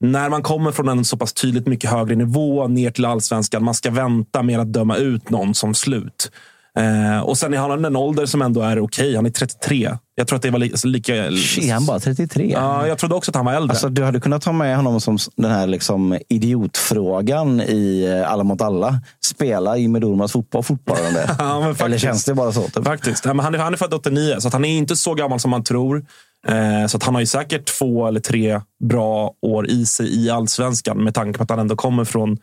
när 0.04 0.28
man 0.30 0.42
kommer 0.42 0.72
från 0.72 0.88
en 0.88 1.04
så 1.04 1.16
pass 1.16 1.32
tydligt 1.32 1.66
mycket 1.66 1.90
högre 1.90 2.14
nivå 2.14 2.68
ner 2.68 2.90
till 2.90 3.04
allsvenskan, 3.04 3.64
man 3.64 3.74
ska 3.74 3.90
vänta 3.90 4.42
med 4.42 4.60
att 4.60 4.72
döma 4.72 4.96
ut 4.96 5.30
någon 5.30 5.54
som 5.54 5.74
slut. 5.74 6.30
Eh, 6.78 7.20
och 7.20 7.38
sen 7.38 7.54
är 7.54 7.58
han 7.58 7.84
en 7.84 7.96
ålder 7.96 8.26
som 8.26 8.42
ändå 8.42 8.60
är 8.60 8.78
okej. 8.80 9.16
Han 9.16 9.26
är 9.26 9.30
33. 9.30 9.96
Jag 10.14 10.26
tror 10.26 10.36
att 10.36 10.42
det 10.42 10.50
var 10.50 10.58
li- 10.58 10.72
lika... 10.84 11.14
Är 11.16 11.72
han 11.72 11.86
bara 11.86 12.00
33? 12.00 12.50
Ja, 12.52 12.86
jag 12.86 12.98
trodde 12.98 13.14
också 13.14 13.30
att 13.30 13.34
han 13.36 13.44
var 13.44 13.52
äldre. 13.52 13.70
Alltså, 13.70 13.88
du 13.88 14.04
hade 14.04 14.20
kunnat 14.20 14.42
ta 14.42 14.52
med 14.52 14.76
honom 14.76 15.00
som 15.00 15.18
den 15.36 15.50
här 15.50 15.66
liksom 15.66 16.18
idiotfrågan 16.28 17.60
i 17.60 18.04
eh, 18.22 18.32
Alla 18.32 18.44
mot 18.44 18.60
alla. 18.62 19.00
Spelar 19.24 19.76
Jimmy 19.76 19.98
Durmaz 19.98 20.32
fotboll 20.32 20.62
fortfarande? 20.62 21.30
Ja, 21.38 21.54
men 21.60 21.62
Eller 21.62 21.74
faktiskt. 21.74 22.02
känns 22.02 22.24
det 22.24 22.34
bara 22.34 22.52
så? 22.52 22.62
Typ? 22.62 22.84
Faktiskt. 22.84 23.24
Ja, 23.24 23.42
han, 23.42 23.54
är, 23.54 23.58
han 23.58 23.72
är 23.72 23.76
född 23.78 23.94
89, 23.94 24.36
så 24.38 24.48
att 24.48 24.54
han 24.54 24.64
är 24.64 24.76
inte 24.78 24.96
så 24.96 25.14
gammal 25.14 25.40
som 25.40 25.50
man 25.50 25.64
tror. 25.64 26.04
Eh, 26.48 26.86
så 26.86 26.96
att 26.96 27.02
han 27.02 27.14
har 27.14 27.20
ju 27.20 27.26
säkert 27.26 27.64
två 27.64 28.06
eller 28.06 28.20
tre 28.20 28.60
bra 28.84 29.34
år 29.42 29.70
i 29.70 29.86
sig 29.86 30.24
i 30.24 30.30
allsvenskan 30.30 31.04
med 31.04 31.14
tanke 31.14 31.38
på 31.38 31.42
att 31.42 31.50
han 31.50 31.58
ändå 31.58 31.76
kommer 31.76 32.04
från, 32.04 32.38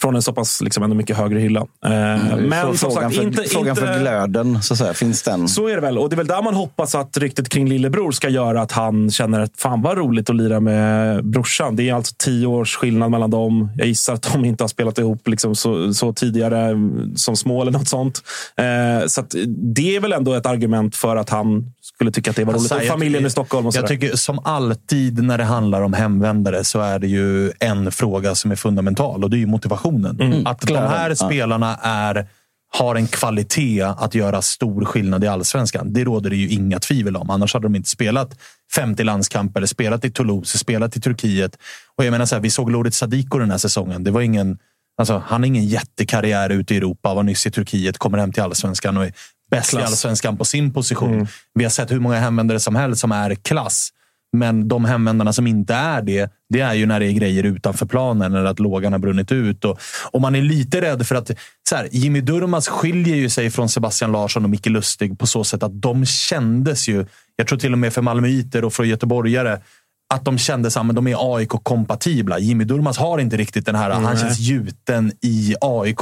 från 0.00 0.16
en 0.16 0.22
så 0.22 0.32
pass 0.32 0.60
liksom, 0.60 0.82
ändå 0.82 0.96
mycket 0.96 1.16
högre 1.16 1.38
hylla. 1.38 1.60
Eh, 1.60 2.36
men 2.38 2.78
som 2.78 2.90
sagt, 2.90 3.14
för, 3.14 3.22
inte, 3.22 3.42
frågan 3.42 3.68
inte, 3.68 3.86
för 3.86 4.00
glöden, 4.00 4.62
så 4.62 4.74
att 4.74 4.78
säga, 4.78 4.94
finns 4.94 5.22
den? 5.22 5.48
Så 5.48 5.68
är 5.68 5.74
det 5.74 5.80
väl. 5.80 5.98
Och 5.98 6.08
det 6.08 6.14
är 6.14 6.16
väl 6.16 6.26
där 6.26 6.42
man 6.42 6.54
hoppas 6.54 6.94
att 6.94 7.16
ryktet 7.16 7.48
kring 7.48 7.68
lillebror 7.68 8.12
ska 8.12 8.28
göra 8.28 8.62
att 8.62 8.72
han 8.72 9.10
känner 9.10 9.40
att 9.40 9.52
fan 9.56 9.82
vad 9.82 9.98
roligt 9.98 10.30
att 10.30 10.36
lira 10.36 10.60
med 10.60 11.24
brorsan. 11.24 11.76
Det 11.76 11.88
är 11.88 11.94
alltså 11.94 12.14
tio 12.18 12.46
års 12.46 12.76
skillnad 12.76 13.10
mellan 13.10 13.30
dem. 13.30 13.70
Jag 13.76 13.86
gissar 13.86 14.14
att 14.14 14.32
de 14.32 14.44
inte 14.44 14.64
har 14.64 14.68
spelat 14.68 14.98
ihop 14.98 15.28
liksom 15.28 15.54
så, 15.54 15.94
så 15.94 16.12
tidigare 16.12 16.60
mm, 16.60 17.16
som 17.16 17.36
små 17.36 17.62
eller 17.62 17.72
något 17.72 17.88
sånt. 17.88 18.22
Eh, 18.56 19.06
så 19.06 19.22
det 19.74 19.96
är 19.96 20.00
väl 20.00 20.12
ändå 20.12 20.34
ett 20.34 20.46
argument 20.46 20.96
för 20.96 21.16
att 21.16 21.30
han 21.30 21.72
skulle 22.00 22.12
tycka 22.12 22.30
att 22.30 22.36
det 22.36 22.44
var 22.44 22.52
roligt. 22.52 22.62
Alltså, 22.62 22.74
och 22.74 22.82
jag 22.82 22.88
familjen 22.88 23.18
tycker- 23.18 23.26
i 23.26 23.30
Stockholm 23.30 23.66
och 23.66 23.74
Jag 23.74 23.74
sådär. 23.74 23.88
tycker 23.88 24.16
som 24.16 24.38
alltid 24.38 25.22
när 25.22 25.38
det 25.38 25.44
handlar 25.44 25.82
om 25.82 25.92
hemvändare 25.92 26.64
så 26.64 26.80
är 26.80 26.98
det 26.98 27.06
ju 27.06 27.52
en 27.60 27.92
fråga 27.92 28.34
som 28.34 28.50
är 28.50 28.56
fundamental 28.56 29.24
och 29.24 29.30
det 29.30 29.36
är 29.36 29.38
ju 29.38 29.46
motivationen. 29.46 30.46
Att 30.46 30.60
de 30.60 30.74
här 30.76 31.14
spelarna 31.14 31.76
är, 31.82 32.28
har 32.72 32.94
en 32.96 33.06
kvalitet 33.06 33.82
att 33.82 34.14
göra 34.14 34.42
stor 34.42 34.84
skillnad 34.84 35.24
i 35.24 35.26
allsvenskan. 35.26 35.92
Det 35.92 36.04
råder 36.04 36.30
det 36.30 36.36
ju 36.36 36.48
inga 36.48 36.78
tvivel 36.78 37.16
om. 37.16 37.30
Annars 37.30 37.54
hade 37.54 37.64
de 37.66 37.74
inte 37.76 37.88
spelat 37.88 38.38
50 38.74 39.04
landskamper, 39.04 39.66
spelat 39.66 40.04
i 40.04 40.10
Toulouse, 40.10 40.58
spelat 40.58 40.96
i 40.96 41.00
Turkiet. 41.00 41.56
Och 41.96 42.04
jag 42.04 42.10
menar 42.12 42.26
så 42.26 42.34
här, 42.34 42.42
vi 42.42 42.50
såg 42.50 42.70
Lorit 42.70 42.94
Sadiko 42.94 43.38
den 43.38 43.50
här 43.50 43.58
säsongen. 43.58 44.04
Det 44.04 44.10
var 44.10 44.20
ingen, 44.20 44.58
alltså, 44.98 45.22
han 45.26 45.40
har 45.40 45.46
ingen 45.46 45.64
jättekarriär 45.66 46.50
ute 46.50 46.74
i 46.74 46.76
Europa, 46.76 47.14
var 47.14 47.22
nyss 47.22 47.46
i 47.46 47.50
Turkiet, 47.50 47.98
kommer 47.98 48.18
hem 48.18 48.32
till 48.32 48.42
allsvenskan 48.42 48.96
och 48.96 49.04
är 49.04 49.12
bäst 49.50 49.72
i 49.72 49.76
Klass. 49.76 49.90
allsvenskan 49.90 50.36
på 50.36 50.44
sin 50.44 50.72
position. 50.72 51.28
Vi 51.54 51.64
har 51.64 51.70
sett 51.70 51.90
hur 51.90 52.00
många 52.00 52.16
hemvändare 52.16 52.60
som 52.60 52.76
helst 52.76 53.00
som 53.00 53.12
är 53.12 53.34
klass. 53.34 53.90
Men 54.32 54.68
de 54.68 54.84
hemvändarna 54.84 55.32
som 55.32 55.46
inte 55.46 55.74
är 55.74 56.02
det, 56.02 56.32
det 56.48 56.60
är 56.60 56.74
ju 56.74 56.86
när 56.86 57.00
det 57.00 57.06
är 57.06 57.12
grejer 57.12 57.44
utanför 57.44 57.86
planen 57.86 58.34
eller 58.34 58.44
att 58.44 58.58
lågan 58.58 58.92
har 58.92 58.98
brunnit 58.98 59.32
ut. 59.32 59.64
Och, 59.64 59.80
och 60.10 60.20
man 60.20 60.34
är 60.34 60.42
lite 60.42 60.80
rädd 60.80 61.06
för 61.06 61.14
att 61.14 61.30
så 61.68 61.76
här, 61.76 61.88
Jimmy 61.92 62.20
Durmaz 62.20 62.68
skiljer 62.68 63.16
ju 63.16 63.28
sig 63.28 63.50
från 63.50 63.68
Sebastian 63.68 64.12
Larsson 64.12 64.44
och 64.44 64.50
Micke 64.50 64.66
Lustig 64.66 65.18
på 65.18 65.26
så 65.26 65.44
sätt 65.44 65.62
att 65.62 65.82
de 65.82 66.06
kändes 66.06 66.88
ju, 66.88 67.06
jag 67.36 67.46
tror 67.46 67.58
till 67.58 67.72
och 67.72 67.78
med 67.78 67.92
för 67.92 68.02
malmöiter 68.02 68.64
och 68.64 68.72
för 68.72 68.84
göteborgare, 68.84 69.58
att 70.14 70.24
de 70.24 70.38
kändes 70.38 70.76
att 70.76 70.94
de 70.94 71.06
är 71.06 71.36
AIK-kompatibla. 71.36 72.38
Jimmy 72.38 72.64
Durmaz 72.64 72.98
har 72.98 73.18
inte 73.18 73.36
riktigt 73.36 73.66
den 73.66 73.74
här, 73.74 73.90
han 73.90 74.16
känns 74.16 74.38
gjuten 74.38 75.12
i 75.22 75.54
AIK. 75.60 76.00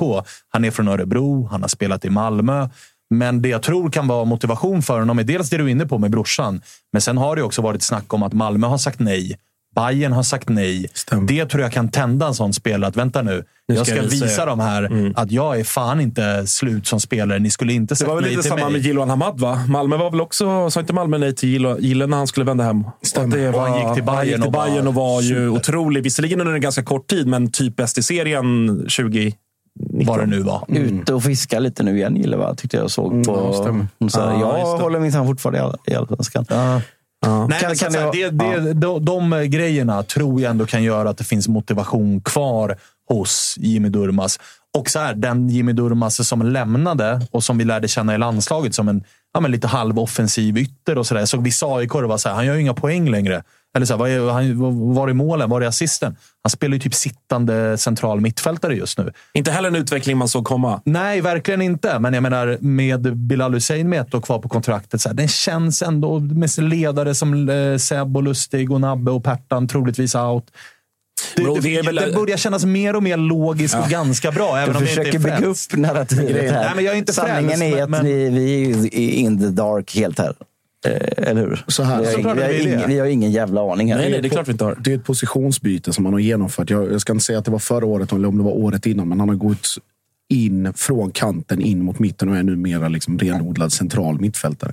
Han 0.49 0.65
är 0.65 0.71
från 0.71 0.89
Örebro, 0.89 1.49
han 1.51 1.63
har 1.63 1.69
spelat 1.69 2.05
i 2.05 2.11
Malmö. 2.11 2.69
Men 3.11 3.43
det 3.43 3.49
jag 3.49 3.63
tror 3.63 3.91
kan 3.91 4.09
vara 4.09 4.25
motivation 4.25 4.83
för 4.83 4.99
honom 4.99 5.19
är 5.19 5.25
dels 5.25 5.51
det 5.51 5.57
du 5.57 5.65
är 5.65 5.69
inne 5.69 5.87
på 5.87 5.99
med 5.99 6.11
brorsan. 6.11 6.61
Men 6.93 7.03
sen 7.03 7.17
har 7.19 7.37
det 7.37 7.43
också 7.43 7.63
varit 7.63 7.83
snack 7.83 8.15
om 8.15 8.23
att 8.23 8.33
Malmö 8.33 8.67
har 8.67 8.79
sagt 8.79 9.01
nej. 9.01 9.39
Bayern 9.75 10.13
har 10.13 10.23
sagt 10.23 10.49
nej. 10.49 10.87
Det 11.29 11.47
tror 11.47 11.63
jag 11.63 11.73
kan 11.73 11.89
tända 11.89 12.27
en 12.27 12.35
sån 12.35 12.53
spelare 12.53 12.89
att 12.89 12.97
vänta 12.97 13.23
nu. 13.23 13.45
Nu 13.69 13.75
jag 13.75 13.87
ska 13.87 13.95
ska 13.95 14.03
jag 14.03 14.11
visa 14.11 14.25
visa 14.25 14.43
er." 14.43 14.47
dem 14.47 14.61
här 14.61 15.13
att 15.17 15.31
jag 15.31 15.61
är 15.61 15.65
fan 15.65 16.01
inte 16.01 16.47
slut 16.47 16.87
som 16.87 17.01
spelare. 17.01 17.39
Ni 17.39 17.51
skulle 17.51 17.73
inte 17.73 17.93
Det 17.95 17.97
sagt 17.97 18.09
var 18.09 18.15
väl 18.15 18.25
nej 18.25 18.31
lite 18.31 18.43
till 18.43 18.49
samma 18.51 18.65
mig. 18.65 18.73
med 18.73 18.81
Jiloan 18.81 19.11
Hamad, 19.11 19.41
va? 19.41 19.65
Malmö 19.69 19.97
var 19.97 20.11
väl 20.11 20.21
också, 20.21 20.71
sa 20.71 20.81
inte 20.81 20.93
Malmö 20.93 21.19
nej 21.19 21.35
till 21.35 21.77
Gille 21.79 22.07
när 22.07 22.17
han 22.17 22.27
skulle 22.27 22.47
vända 22.47 22.65
hem? 22.65 22.85
Stämmer. 23.03 23.37
det 23.37 23.49
Och 23.49 23.61
han 23.61 23.75
gick 23.75 23.95
till 23.95 24.05
han 24.09 24.27
gick 24.27 24.37
Bayern 24.37 24.41
till 24.41 24.49
och 24.49 24.53
var 24.55 24.67
Bayern 24.67 24.87
och 24.87 24.95
var 24.95 25.21
ju 25.23 25.29
super. 25.29 25.49
otrolig. 25.49 26.03
Visserligen 26.03 26.41
under 26.41 26.55
en 26.55 26.61
ganska 26.61 26.83
kort 26.83 27.07
tid, 27.11 27.27
men 27.27 27.51
typ 27.53 27.77
bäst 27.77 27.99
i 27.99 28.03
serien 28.03 28.85
20... 28.89 29.33
Vad 30.07 30.19
det 30.19 30.27
nu 30.27 30.43
var. 30.43 30.65
Ute 30.69 31.15
och 31.15 31.23
fiska 31.23 31.59
lite 31.59 31.83
nu 31.83 31.97
igen, 31.97 32.17
gillar 32.17 32.39
jag. 32.39 32.59
Tyckte 32.59 32.77
jag 32.77 32.91
såg 32.91 33.27
på... 33.27 33.51
ja, 33.53 33.63
stämmer. 33.63 33.87
så 34.11 34.21
här, 34.21 34.41
jag 34.41 34.55
det. 34.79 34.83
håller 34.83 35.01
minsann 35.01 35.27
fortfarande 35.27 35.59
i 35.59 35.63
all- 35.63 35.77
i 35.87 35.95
Allsvenskan. 35.95 36.45
Ja. 36.49 36.81
Nej, 37.49 37.61
Kan- 37.61 37.75
kan 37.77 37.93
det 38.13 38.31
det, 38.31 38.73
de, 38.73 39.05
de 39.05 39.31
grejerna 39.51 40.03
tror 40.03 40.41
jag 40.41 40.51
ändå 40.51 40.67
kan 40.67 40.83
göra 40.83 41.11
att 41.11 41.19
det 41.19 41.25
finns 41.25 41.49
motivation 41.49 42.21
kvar 42.21 42.77
hos 43.09 43.55
Jimmy 43.59 43.89
Durmaz. 43.89 44.39
Och 44.79 44.91
så 44.91 44.99
här, 44.99 45.15
den 45.15 45.49
Jimmy 45.49 45.73
Durmaz 45.73 46.29
som 46.29 46.43
lämnade 46.43 47.21
och 47.31 47.45
som 47.45 47.59
vi 47.59 47.65
lärde 47.65 47.89
känna 47.89 48.15
i 48.15 48.19
landslaget 48.19 48.75
som 48.75 48.89
en 48.89 49.05
ja, 49.35 49.41
men 49.41 49.51
lite 49.51 49.67
halvoffensiv 49.67 50.59
ytter 50.59 50.99
och 50.99 51.07
sådär. 51.07 51.21
Jag 51.21 51.29
såg 51.29 51.43
vissa 51.43 51.67
AIK 51.67 51.95
var 51.95 52.17
så 52.19 52.29
här, 52.29 52.37
han 52.37 52.47
gör 52.47 52.55
ju 52.55 52.61
inga 52.61 52.75
poäng 52.75 53.11
längre. 53.11 53.43
Eller 53.79 53.87
så 53.87 53.93
här, 53.93 53.99
vad 53.99 54.11
är, 54.11 54.31
han, 54.33 54.95
var 54.95 55.09
är 55.09 55.13
målen? 55.13 55.51
Var 55.51 55.61
är 55.61 55.67
assisten? 55.67 56.17
Han 56.43 56.51
spelar 56.51 56.75
ju 56.75 56.81
typ 56.81 56.95
sittande 56.95 57.79
central 57.79 58.21
mittfältare 58.21 58.75
just 58.75 58.99
nu. 58.99 59.13
Inte 59.35 59.51
heller 59.51 59.69
en 59.69 59.77
utveckling 59.77 60.17
man 60.19 60.29
såg 60.29 60.45
komma. 60.45 60.81
Nej, 60.85 61.21
verkligen 61.21 61.63
inte. 61.63 61.99
Men 61.99 62.15
jag 62.15 62.23
menar, 62.23 62.59
med 62.61 63.17
Bilal 63.17 63.55
Hussein 63.55 63.89
med 63.89 64.01
ett 64.01 64.15
år 64.15 64.21
kvar 64.21 64.39
på 64.39 64.49
kontraktet, 64.49 65.01
så 65.01 65.09
här, 65.09 65.17
den 65.17 65.29
känns 65.29 65.83
ändå 65.83 66.19
med 66.21 66.59
ledare 66.59 67.15
som 67.15 67.49
eh, 67.49 67.77
Seb 67.77 68.17
och 68.17 68.23
Lustig 68.23 68.73
och 68.73 68.81
Nabbe 68.81 69.11
och 69.11 69.25
Pertan 69.25 69.69
troligtvis 69.69 70.15
out. 70.15 70.45
Det, 71.37 71.43
Bro, 71.43 71.55
det, 71.55 71.61
det 71.61 71.77
är 71.79 71.83
väl- 71.83 71.95
det 71.97 72.13
börjar 72.15 72.37
kännas 72.37 72.65
mer 72.65 72.97
och 72.97 73.03
mer 73.03 73.17
logiskt 73.17 73.75
och 73.75 73.91
ganska 73.91 74.33
bra, 74.33 74.59
även 74.59 74.73
Du 74.73 74.79
om 74.79 74.85
det 74.85 74.91
inte 74.91 75.03
försöker 75.03 75.19
är 75.31 75.37
bygga 75.37 75.47
upp 75.51 75.57
narrativet 75.77 76.53
här. 76.53 76.65
Nej, 76.65 76.73
men 76.77 76.85
jag 76.85 76.95
är 76.95 76.99
inte 76.99 77.13
Sanningen 77.13 77.59
frälst, 77.59 77.77
är 77.77 77.83
att 77.83 77.91
men- 77.91 78.05
vi, 78.05 78.29
vi 78.31 78.87
är 78.93 79.11
in 79.13 79.39
the 79.41 79.47
dark 79.47 79.95
helt 79.97 80.19
här. 80.19 80.35
Eh, 80.87 81.29
eller 81.31 81.41
hur? 81.41 81.65
Så 81.69 81.83
här. 81.83 82.01
vi, 82.01 82.07
har 82.07 82.19
ingen, 82.19 82.37
vi, 82.37 82.43
har 82.43 82.49
det. 82.49 82.63
ingen, 82.63 82.89
vi 82.89 82.99
har 82.99 83.07
ingen 83.07 83.31
jävla 83.31 83.73
aning 83.73 83.93
här. 83.93 84.01
Nej, 84.01 84.11
nej, 84.11 84.21
det 84.23 84.29
är 84.29 84.31
klart 84.31 84.49
vi 84.49 84.53
inte 84.53 84.65
har. 84.65 84.79
Det 84.85 84.93
är 84.93 84.97
ett 84.97 85.05
positionsbyte 85.05 85.93
som 85.93 86.05
han 86.05 86.15
har 86.15 86.21
genomfört. 86.21 86.71
Jag, 86.71 86.93
jag 86.93 87.01
ska 87.01 87.13
inte 87.13 87.25
säga 87.25 87.39
att 87.39 87.45
det 87.45 87.51
var 87.51 87.59
förra 87.59 87.87
året 87.87 88.13
eller 88.13 88.29
om 88.29 88.39
det 88.39 88.45
var 88.45 88.53
året 88.57 88.87
innan, 88.87 89.09
men 89.09 89.21
han 89.21 89.29
har 89.29 89.37
gått 89.37 89.69
in 90.29 90.73
från 90.77 91.11
kanten 91.11 91.61
in 91.61 91.83
mot 91.85 91.99
mitten 91.99 92.29
och 92.29 92.37
är 92.37 92.43
numera 92.43 92.89
liksom 92.89 93.19
renodlad 93.19 93.73
central 93.73 94.21
mittfältare. 94.21 94.73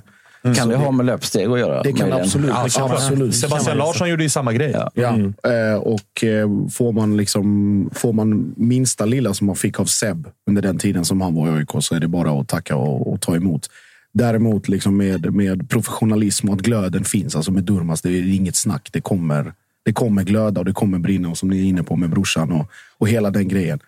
Kan 0.56 0.68
det 0.68 0.76
ha 0.76 0.90
med 0.90 1.06
löpsteg 1.06 1.50
att 1.50 1.58
göra? 1.58 1.82
Det 1.82 1.92
kan 1.92 1.98
möjligen? 1.98 2.24
absolut, 2.24 2.50
Ja, 2.50 2.68
såklart. 2.68 2.90
absolut. 2.90 3.36
Sebastian 3.36 3.78
Larsson 3.78 4.08
gjorde 4.08 4.22
ju 4.22 4.28
samma 4.28 4.52
grej. 4.52 4.76
Ja. 4.94 5.16
Eh, 5.50 5.78
och 5.78 6.24
eh, 6.24 6.48
får 6.72 6.92
man, 6.92 7.16
liksom, 7.16 7.90
får 7.94 8.12
man 8.12 8.54
minsta 8.56 9.04
lilla 9.04 9.34
som 9.34 9.46
man 9.46 9.56
fick 9.56 9.80
av 9.80 9.84
Seb 9.84 10.28
under 10.48 10.62
den 10.62 10.78
tiden 10.78 11.04
som 11.04 11.20
han 11.20 11.34
var 11.34 11.48
i 11.48 11.50
AIK 11.50 11.70
så 11.80 11.94
är 11.94 12.00
det 12.00 12.08
bara 12.08 12.40
att 12.40 12.48
tacka 12.48 12.76
och, 12.76 13.12
och 13.12 13.20
ta 13.20 13.36
emot. 13.36 13.70
Däremot 14.16 14.68
liksom 14.68 14.96
med, 14.96 15.34
med 15.34 15.70
professionalism 15.70 16.48
och 16.48 16.54
att 16.54 16.60
glöden 16.60 17.04
finns, 17.04 17.36
alltså 17.36 17.52
med 17.52 17.64
Durmaz, 17.64 18.02
det 18.02 18.08
är 18.08 18.34
inget 18.34 18.56
snack. 18.56 18.88
Det 18.92 19.00
kommer, 19.00 19.52
det 19.82 19.92
kommer 19.92 20.22
glöda 20.22 20.60
och 20.60 20.64
det 20.64 20.72
kommer 20.72 20.98
brinna, 20.98 21.28
och 21.28 21.38
som 21.38 21.48
ni 21.48 21.58
är 21.58 21.64
inne 21.64 21.82
på 21.82 21.96
med 21.96 22.10
brorsan 22.10 22.52
och, 22.52 22.70
och 22.98 23.08
hela 23.08 23.30
den 23.30 23.48
grejen. 23.48 23.80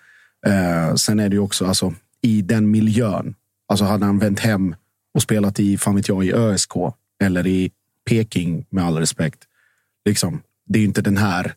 Eh, 0.46 0.94
sen 0.94 1.20
är 1.20 1.28
det 1.28 1.34
ju 1.34 1.40
också 1.40 1.66
alltså, 1.66 1.94
i 2.22 2.42
den 2.42 2.70
miljön. 2.70 3.34
Alltså 3.68 3.84
hade 3.84 4.06
han 4.06 4.18
vänt 4.18 4.40
hem 4.40 4.74
och 5.14 5.22
spelat 5.22 5.60
i, 5.60 5.78
fan 5.78 5.96
vet 5.96 6.08
jag, 6.08 6.24
i 6.24 6.32
ÖSK 6.32 6.72
eller 7.22 7.46
i 7.46 7.70
Peking, 8.08 8.64
med 8.70 8.84
all 8.84 8.98
respekt. 8.98 9.38
Liksom, 10.04 10.40
det 10.66 10.78
är 10.78 10.80
ju 10.80 10.86
inte 10.86 11.02
den 11.02 11.16
här 11.16 11.54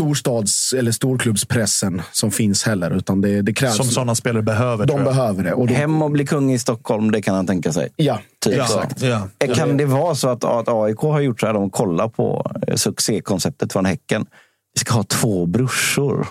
storstads 0.00 0.72
eller 0.72 0.92
storklubbspressen 0.92 2.02
som 2.12 2.30
finns 2.30 2.62
heller, 2.64 2.90
utan 2.90 3.20
det, 3.20 3.42
det 3.42 3.52
krävs. 3.52 3.76
Som 3.76 3.86
sådana 3.86 4.14
spelare 4.14 4.42
behöver. 4.42 4.86
de 4.86 5.04
behöver 5.04 5.44
det. 5.44 5.52
Och 5.52 5.66
de, 5.66 5.74
Hem 5.74 6.02
och 6.02 6.10
bli 6.10 6.26
kung 6.26 6.52
i 6.52 6.58
Stockholm, 6.58 7.10
det 7.10 7.22
kan 7.22 7.34
han 7.34 7.46
tänka 7.46 7.72
sig. 7.72 7.88
ja, 7.96 8.18
Typ 8.44 8.56
Ja, 8.56 8.64
exakt. 8.64 9.02
ja. 9.02 9.28
Eh, 9.44 9.54
Kan 9.54 9.76
det 9.76 9.84
vara 9.84 10.14
så 10.14 10.28
att, 10.28 10.44
att 10.44 10.68
AIK 10.68 10.98
har 10.98 11.20
gjort 11.20 11.40
så 11.40 11.46
här, 11.46 11.52
de 11.54 11.70
kollar 11.70 12.08
på 12.08 12.52
eh, 12.66 12.74
succékonceptet 12.76 13.72
från 13.72 13.84
Häcken. 13.84 14.26
Vi 14.74 14.80
ska 14.80 14.94
ha 14.94 15.02
två 15.02 15.46
brorsor. 15.46 16.26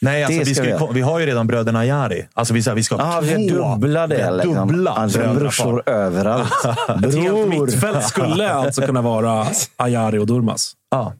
Nej, 0.00 0.24
alltså, 0.24 0.38
vi, 0.38 0.44
ska 0.44 0.54
ska 0.54 0.62
vi 0.62 0.68
ju, 0.68 0.74
göra. 0.74 0.92
vi 0.92 1.00
har 1.00 1.18
ju 1.20 1.26
redan 1.26 1.46
bröderna 1.46 1.84
Jari. 1.86 2.26
Alltså, 2.34 2.54
vi, 2.54 2.62
så 2.62 2.70
här, 2.70 2.74
vi 2.74 2.82
ska 2.82 2.96
ha 2.96 3.14
Ja, 3.14 3.20
två. 3.20 3.26
vi 3.36 3.48
har 3.58 3.74
dubbla 3.76 4.06
det. 4.06 4.22
har 4.24 4.32
Liksom. 4.36 4.68
Dubbla 4.68 4.90
alltså, 4.90 5.34
brorsor 5.34 5.88
överallt. 5.88 6.52
Ett 6.64 6.88
helt 6.88 7.12
Bror! 7.12 7.46
mittfält 7.66 8.04
skulle 8.08 8.52
alltså 8.52 8.82
kunna 8.82 9.02
vara 9.02 9.46
Ayari 9.76 10.18
och 10.18 10.26
Durmaz. 10.26 10.72
Ja. 10.90 11.12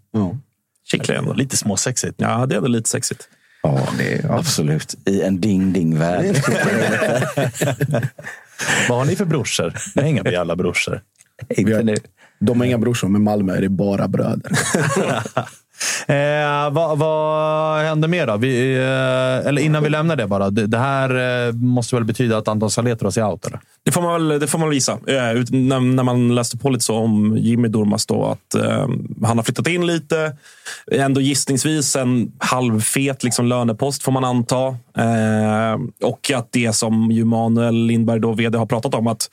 Kittlar 0.91 1.15
ändå. 1.15 1.33
Lite 1.33 1.57
småsexigt. 1.57 2.15
Ja, 2.19 2.47
det 2.47 2.55
är 2.55 2.57
ändå 2.57 2.69
lite 2.69 2.89
sexigt. 2.89 3.29
Ja, 3.63 3.89
det 3.99 4.13
är 4.13 4.33
absolut. 4.33 4.95
I 5.05 5.23
en 5.23 5.41
ding-ding-värld. 5.41 6.37
Vad 8.89 8.99
har 8.99 9.05
ni 9.05 9.17
för 9.17 9.25
brorsor? 9.25 9.75
Ni 9.95 10.03
har 10.03 10.09
inga 10.09 10.31
jävla 10.31 10.57
brorsor. 10.57 11.01
Inte 11.49 11.83
nu. 11.83 11.95
De 12.39 12.61
har 12.61 12.67
inga 12.67 12.79
brorsor, 12.79 13.09
men 13.09 13.23
Malmö 13.23 13.57
är 13.57 13.61
det 13.61 13.69
bara 13.69 14.09
bröder. 14.09 14.53
Eh, 16.07 16.71
vad, 16.71 16.99
vad 16.99 17.83
händer 17.83 18.09
mer 18.09 18.27
då? 18.27 18.37
Vi, 18.37 18.77
eh, 18.77 19.49
eller 19.49 19.59
innan 19.63 19.83
vi 19.83 19.89
lämnar 19.89 20.17
det 20.17 20.27
bara. 20.27 20.51
Det, 20.51 20.67
det 20.67 20.79
här 20.79 21.47
eh, 21.49 21.53
måste 21.53 21.95
väl 21.95 22.05
betyda 22.05 22.39
att 22.39 22.49
Anton 22.49 22.71
Saletros 22.71 23.19
är 23.19 23.25
out? 23.31 23.47
Eller? 23.47 23.61
Det 23.85 23.91
får 23.93 24.03
man 24.03 24.29
väl, 24.29 24.41
det 24.41 24.47
får 24.47 24.59
man 24.59 24.69
väl 24.69 24.75
visa. 24.75 24.99
Eh, 25.07 25.33
ut- 25.33 25.51
när, 25.53 25.81
när 25.81 26.03
man 26.03 26.35
läste 26.35 26.57
på 26.57 26.71
lite 26.71 26.85
så 26.85 26.97
om 26.97 27.37
Jimmy 27.39 27.69
Durmaz 27.69 28.07
då, 28.07 28.25
att 28.25 28.55
eh, 28.55 28.89
han 29.25 29.39
har 29.39 29.43
flyttat 29.43 29.67
in 29.69 29.87
lite. 29.87 30.37
Ändå 30.93 31.21
gissningsvis 31.21 31.97
en 31.97 32.33
halvfet 32.39 33.25
liksom, 33.25 33.47
lönepost 33.47 34.03
får 34.03 34.13
man 34.13 34.25
anta. 34.25 34.67
Eh, 34.99 35.79
och 36.03 36.31
att 36.35 36.49
det 36.53 36.73
som 36.73 37.11
ju 37.11 37.25
Manuel 37.25 37.75
Lindberg, 37.75 38.21
då, 38.21 38.33
vd, 38.33 38.59
har 38.59 38.67
pratat 38.67 38.95
om, 38.95 39.07
att 39.07 39.29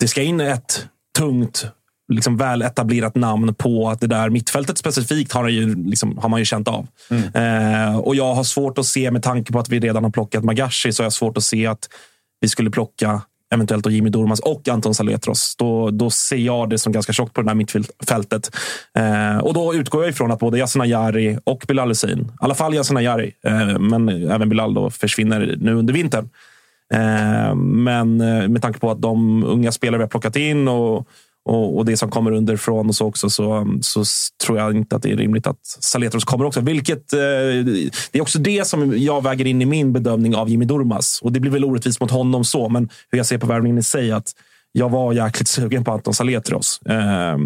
det 0.00 0.08
ska 0.08 0.22
in 0.22 0.40
ett 0.40 0.86
tungt 1.18 1.66
liksom 2.08 2.36
väl 2.36 2.62
etablerat 2.62 3.14
namn 3.14 3.54
på 3.54 3.88
att 3.88 4.00
det 4.00 4.06
där 4.06 4.30
mittfältet 4.30 4.78
specifikt 4.78 5.32
har, 5.32 5.48
ju, 5.48 5.74
liksom, 5.84 6.18
har 6.18 6.28
man 6.28 6.40
ju 6.40 6.44
känt 6.44 6.68
av. 6.68 6.86
Eh, 7.34 7.98
och 7.98 8.16
jag 8.16 8.34
har 8.34 8.44
svårt 8.44 8.78
att 8.78 8.86
se, 8.86 9.10
med 9.10 9.22
tanke 9.22 9.52
på 9.52 9.58
att 9.58 9.68
vi 9.68 9.80
redan 9.80 10.04
har 10.04 10.10
plockat 10.10 10.44
Magashi, 10.44 10.92
så 10.92 11.02
har 11.02 11.04
jag 11.04 11.12
svårt 11.12 11.36
att 11.36 11.44
se 11.44 11.66
att 11.66 11.88
vi 12.40 12.48
skulle 12.48 12.70
plocka 12.70 13.22
eventuellt 13.50 13.84
då 13.84 13.90
Jimmy 13.90 14.10
Durmaz 14.10 14.40
och 14.40 14.68
Anton 14.68 14.94
Saletros. 14.94 15.56
Då, 15.56 15.90
då 15.90 16.10
ser 16.10 16.36
jag 16.36 16.70
det 16.70 16.78
som 16.78 16.92
ganska 16.92 17.12
tjockt 17.12 17.32
på 17.32 17.42
det 17.42 17.48
där 17.48 17.54
mittfältet. 17.54 18.56
Eh, 18.94 19.38
och 19.38 19.54
då 19.54 19.74
utgår 19.74 20.02
jag 20.02 20.10
ifrån 20.10 20.32
att 20.32 20.38
både 20.38 20.58
Yasin 20.58 20.82
Ayari 20.82 21.38
och 21.44 21.64
Bilal 21.68 21.88
Hussein, 21.88 22.20
i 22.20 22.30
alla 22.38 22.54
fall 22.54 22.74
Yasin 22.74 22.96
Ayari, 22.96 23.32
eh, 23.44 23.78
men 23.78 24.08
även 24.08 24.48
Bilal 24.48 24.74
då 24.74 24.90
försvinner 24.90 25.56
nu 25.60 25.74
under 25.74 25.94
vintern. 25.94 26.28
Eh, 26.94 27.54
men 27.54 28.20
eh, 28.20 28.48
med 28.48 28.62
tanke 28.62 28.78
på 28.78 28.90
att 28.90 29.02
de 29.02 29.44
unga 29.44 29.72
spelare 29.72 29.98
vi 29.98 30.02
har 30.02 30.08
plockat 30.08 30.36
in 30.36 30.68
och, 30.68 31.08
och, 31.48 31.76
och 31.76 31.84
det 31.84 31.96
som 31.96 32.10
kommer 32.10 32.30
underifrån 32.30 32.88
och 32.88 32.94
så 32.94 33.06
också 33.06 33.30
så, 33.30 33.54
um, 33.54 33.82
så 33.82 34.04
tror 34.44 34.58
jag 34.58 34.76
inte 34.76 34.96
att 34.96 35.02
det 35.02 35.12
är 35.12 35.16
rimligt 35.16 35.46
att 35.46 35.66
Saletros 35.66 36.24
kommer 36.24 36.44
också. 36.44 36.60
Vilket, 36.60 37.12
eh, 37.12 37.18
det 38.10 38.12
är 38.12 38.22
också 38.22 38.38
det 38.38 38.66
som 38.66 38.98
jag 38.98 39.22
väger 39.22 39.46
in 39.46 39.62
i 39.62 39.66
min 39.66 39.92
bedömning 39.92 40.36
av 40.36 40.48
Jimmy 40.48 40.64
Durmaz. 40.64 41.20
Och 41.22 41.32
det 41.32 41.40
blir 41.40 41.50
väl 41.50 41.64
orättvist 41.64 42.00
mot 42.00 42.10
honom 42.10 42.44
så, 42.44 42.68
men 42.68 42.88
hur 43.10 43.18
jag 43.18 43.26
ser 43.26 43.38
på 43.38 43.46
värvningen 43.46 43.78
i 43.78 43.82
sig. 43.82 44.12
att 44.12 44.32
Jag 44.72 44.88
var 44.88 45.12
jäkligt 45.12 45.48
sugen 45.48 45.84
på 45.84 45.92
Anton 45.92 46.14
Saletros. 46.14 46.80
Eh, 46.86 47.38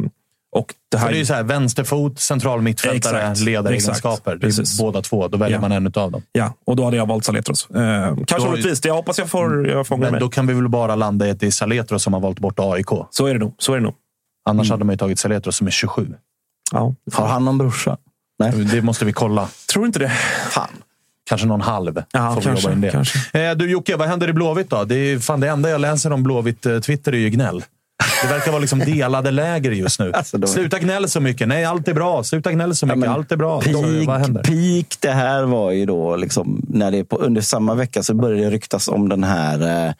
och 0.52 0.74
det 0.90 0.98
här, 0.98 1.08
det 1.08 1.14
är 1.16 1.18
ju 1.18 1.26
så 1.26 1.34
här, 1.34 1.42
vänsterfot, 1.42 2.18
central 2.20 2.62
mittfältare, 2.62 3.22
Exakt. 3.22 3.40
ledaregenskaper. 3.40 4.36
Det 4.36 4.46
är 4.46 4.78
båda 4.82 5.02
två. 5.02 5.28
Då 5.28 5.36
väljer 5.38 5.56
Ja. 5.56 5.60
man 5.60 5.72
en 5.72 5.86
av 5.86 6.10
dem. 6.12 6.22
ja, 6.32 6.54
och 6.66 6.76
då 6.76 6.84
hade 6.84 6.96
jag 6.96 7.06
valt 7.06 7.24
Saletros. 7.24 7.70
Eh, 7.70 8.16
kanske 8.26 8.48
Då- 8.48 8.52
orättvist. 8.52 8.84
Jag 8.84 8.94
hoppas 8.94 9.18
jag 9.18 9.28
får, 9.30 9.68
jag 9.68 9.86
Men 9.90 10.00
mig. 10.10 10.20
då 10.20 10.28
kan 10.28 10.46
vi 10.46 10.54
väl 10.54 10.68
bara 10.68 10.94
landa 10.96 11.26
i 11.26 11.30
att 11.30 11.40
det 11.40 11.46
är 11.46 11.50
Saletros 11.50 12.02
som 12.02 12.12
har 12.12 12.20
valt 12.20 12.38
bort 12.38 12.54
AIK. 12.58 12.86
Så 13.10 13.26
är 13.26 13.32
det 13.34 13.40
nog. 13.40 13.54
Så 13.58 13.72
är 13.72 13.76
det 13.76 13.82
nog. 13.82 13.94
Annars 14.48 14.70
hade 14.70 14.84
man 14.84 14.92
ju 14.92 14.96
tagit 14.98 15.18
Saletros 15.18 15.56
som 15.56 15.66
är 15.66 15.70
27. 15.70 16.06
Ja. 16.72 16.94
Har 17.12 17.26
han 17.26 17.44
någon 17.44 17.58
brorsa? 17.58 17.96
Nej. 18.38 18.52
Det 18.52 18.82
måste 18.82 19.04
vi 19.04 19.12
kolla. 19.12 19.48
Tror 19.72 19.86
inte 19.86 19.98
det. 19.98 20.12
Fan. 20.50 20.68
Kanske 21.28 21.46
någon 21.46 21.60
halv. 21.60 22.02
Ja, 22.12 22.28
får 22.34 22.40
vi 22.40 22.44
kanske, 22.46 22.62
jobba 22.64 22.74
in 22.74 22.80
det. 22.80 22.90
kanske. 22.90 23.40
Eh, 23.50 23.54
du 23.56 23.70
Jocke, 23.70 23.96
vad 23.96 24.08
händer 24.08 24.28
i 24.28 24.32
Blåvitt 24.32 24.70
då? 24.70 24.84
Det, 24.84 24.94
är, 24.96 25.18
fan, 25.18 25.40
det 25.40 25.48
enda 25.48 25.70
jag 25.70 25.80
läser 25.80 26.12
om 26.12 26.22
Blåvitt 26.22 26.66
eh, 26.66 26.78
Twitter 26.78 27.12
är 27.12 27.16
ju 27.18 27.30
gnäll. 27.30 27.64
Det 28.22 28.28
verkar 28.28 28.50
vara 28.50 28.60
liksom 28.60 28.78
delade 28.78 29.30
läger 29.30 29.70
just 29.70 30.00
nu. 30.00 30.12
Alltså, 30.12 30.38
de- 30.38 30.46
Sluta 30.46 30.78
gnäll 30.78 31.08
så 31.08 31.20
mycket. 31.20 31.48
Nej, 31.48 31.64
allt 31.64 31.88
är 31.88 31.94
bra. 31.94 32.24
Sluta 32.24 32.52
gnäll 32.52 32.74
så 32.76 32.86
mycket. 32.86 32.98
men 32.98 33.08
allt 33.10 33.32
är 33.32 33.36
bra. 33.36 33.60
Så, 33.62 33.72
vad 33.82 34.06
Peak, 34.06 34.20
händer? 34.20 34.42
peak 34.42 34.96
det 35.00 35.10
här 35.10 35.42
var 35.42 35.70
ju 35.70 35.86
då, 35.86 36.16
liksom, 36.16 36.62
när 36.68 36.90
det 36.90 37.04
på, 37.04 37.16
under 37.16 37.40
samma 37.40 37.74
vecka 37.74 38.02
så 38.02 38.14
började 38.14 38.44
det 38.44 38.50
ryktas 38.50 38.88
om 38.88 39.08
den 39.08 39.24
här 39.24 39.86
eh, 39.86 39.92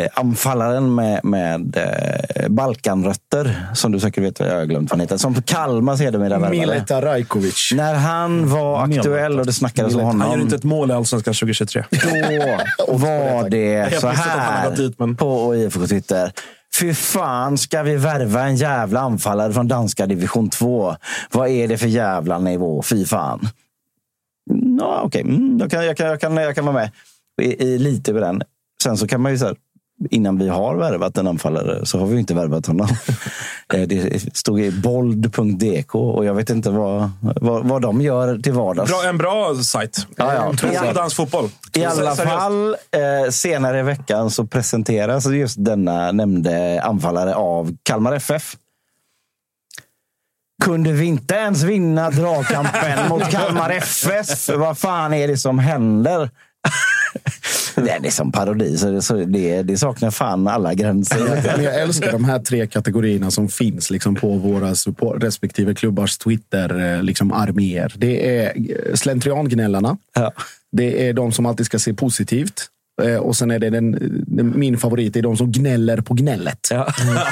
eh, 0.00 0.08
anfallaren 0.14 0.94
med, 0.94 1.20
med 1.24 1.76
eh, 1.76 2.48
Balkanrötter, 2.48 3.66
som 3.74 3.92
du 3.92 4.00
säkert 4.00 4.24
vet 4.24 4.40
vad 4.40 4.48
jag 4.48 4.54
har 4.56 4.64
glömt 4.64 4.90
vad 4.90 4.98
han 4.98 5.00
heter, 5.00 5.16
som 5.16 5.42
Kalmar 5.42 5.96
sedermera 5.96 6.28
värvade. 6.38 6.50
Mileta 6.60 7.02
Rajkovic. 7.02 7.70
När 7.74 7.94
han 7.94 8.50
var 8.50 8.86
Mileta. 8.86 9.00
aktuell 9.00 9.40
och 9.40 9.46
det 9.46 9.52
snackades 9.52 9.94
om 9.94 10.00
Han 10.00 10.20
honom. 10.20 10.32
gör 10.32 10.40
inte 10.44 10.56
ett 10.56 10.64
mål 10.64 10.90
i 10.90 10.94
Allsvenskan 10.94 11.34
2023. 11.34 11.84
Då 11.90 12.92
var 12.96 13.48
det 13.48 14.00
så 14.00 14.06
han 14.06 14.16
här 14.16 15.14
på 15.14 15.54
IFK 15.56 15.86
Twitter. 15.86 16.32
Fy 16.80 16.94
fan, 16.94 17.58
ska 17.58 17.82
vi 17.82 17.96
värva 17.96 18.42
en 18.42 18.56
jävla 18.56 19.00
anfallare 19.00 19.52
från 19.52 19.68
danska 19.68 20.06
division 20.06 20.50
2? 20.50 20.96
Vad 21.30 21.48
är 21.48 21.68
det 21.68 21.78
för 21.78 21.86
jävla 21.86 22.38
nivå? 22.38 22.82
Fy 22.82 23.04
fan. 23.04 23.48
Nå, 24.50 25.00
Okej, 25.04 25.20
mm, 25.20 25.58
jag, 25.58 25.70
kan, 25.70 25.86
jag, 25.86 25.96
kan, 25.96 26.06
jag, 26.06 26.20
kan, 26.20 26.36
jag 26.36 26.54
kan 26.54 26.64
vara 26.64 26.76
med 26.76 26.90
i, 27.42 27.64
i 27.64 27.78
lite 27.78 28.12
på 28.12 28.20
den. 28.20 28.42
Sen 28.82 28.96
så 28.96 29.08
kan 29.08 29.20
man 29.20 29.32
ju 29.32 29.38
så 29.38 29.46
här, 29.46 29.56
innan 30.10 30.38
vi 30.38 30.48
har 30.48 30.76
värvat 30.76 31.18
en 31.18 31.26
anfallare 31.26 31.86
så 31.86 31.98
har 31.98 32.06
vi 32.06 32.18
inte 32.18 32.34
värvat 32.34 32.66
honom. 32.66 32.88
Eh, 33.74 33.80
det 33.82 34.36
stod 34.36 34.60
i 34.60 34.70
bold.dk 34.70 35.94
och 35.94 36.24
jag 36.24 36.34
vet 36.34 36.50
inte 36.50 36.70
vad, 36.70 37.10
vad, 37.20 37.68
vad 37.68 37.82
de 37.82 38.00
gör 38.00 38.38
till 38.38 38.52
vardags. 38.52 38.90
Bra, 38.90 39.08
en 39.08 39.18
bra 39.18 39.54
sajt. 39.54 40.06
Ja, 40.16 40.34
ja. 40.34 40.52
Tror 40.56 40.86
på 40.86 40.92
dansk 40.92 41.16
fotboll. 41.16 41.50
I 41.72 41.84
alla 41.84 42.16
fall, 42.16 42.68
eh, 42.72 43.30
senare 43.30 43.80
i 43.80 43.82
veckan 43.82 44.30
så 44.30 44.46
presenteras 44.46 45.26
just 45.26 45.64
denna 45.64 46.12
nämnde 46.12 46.82
anfallare 46.82 47.34
av 47.34 47.76
Kalmar 47.82 48.12
FF. 48.12 48.56
Kunde 50.64 50.92
vi 50.92 51.06
inte 51.06 51.34
ens 51.34 51.62
vinna 51.62 52.10
dragkampen 52.10 53.08
mot 53.08 53.22
Kalmar 53.30 53.70
FF? 53.70 54.48
Vad 54.48 54.78
fan 54.78 55.14
är 55.14 55.28
det 55.28 55.36
som 55.36 55.58
händer? 55.58 56.30
Det 57.76 57.90
är 57.90 58.10
som 58.10 58.32
parodi, 58.32 58.76
så 58.78 58.90
det, 58.90 59.02
så 59.02 59.14
det, 59.16 59.62
det 59.62 59.76
saknar 59.78 60.10
fan 60.10 60.48
alla 60.48 60.74
gränser. 60.74 61.42
Men 61.56 61.64
jag 61.64 61.80
älskar 61.80 62.12
de 62.12 62.24
här 62.24 62.38
tre 62.38 62.66
kategorierna 62.66 63.30
som 63.30 63.48
finns 63.48 63.90
liksom 63.90 64.14
på 64.14 64.28
våra 64.36 64.74
support, 64.74 65.22
respektive 65.22 65.74
klubbars 65.74 66.18
Twitter 66.18 67.02
liksom 67.02 67.32
arméer. 67.32 67.92
Det 67.96 68.36
är 68.38 68.52
eh, 68.56 68.94
slentriangnällarna. 68.94 69.96
Ja. 70.14 70.32
Det 70.72 71.08
är 71.08 71.12
de 71.12 71.32
som 71.32 71.46
alltid 71.46 71.66
ska 71.66 71.78
se 71.78 71.94
positivt. 71.94 72.66
Eh, 73.02 73.16
Och 73.16 73.36
sen 73.36 73.50
är 73.50 73.58
det 73.58 73.70
den, 73.70 73.98
den, 74.26 74.58
min 74.58 74.78
favorit, 74.78 75.12
det 75.12 75.18
är 75.20 75.22
de 75.22 75.36
som 75.36 75.52
gnäller 75.52 76.00
på 76.00 76.14
gnället. 76.14 76.68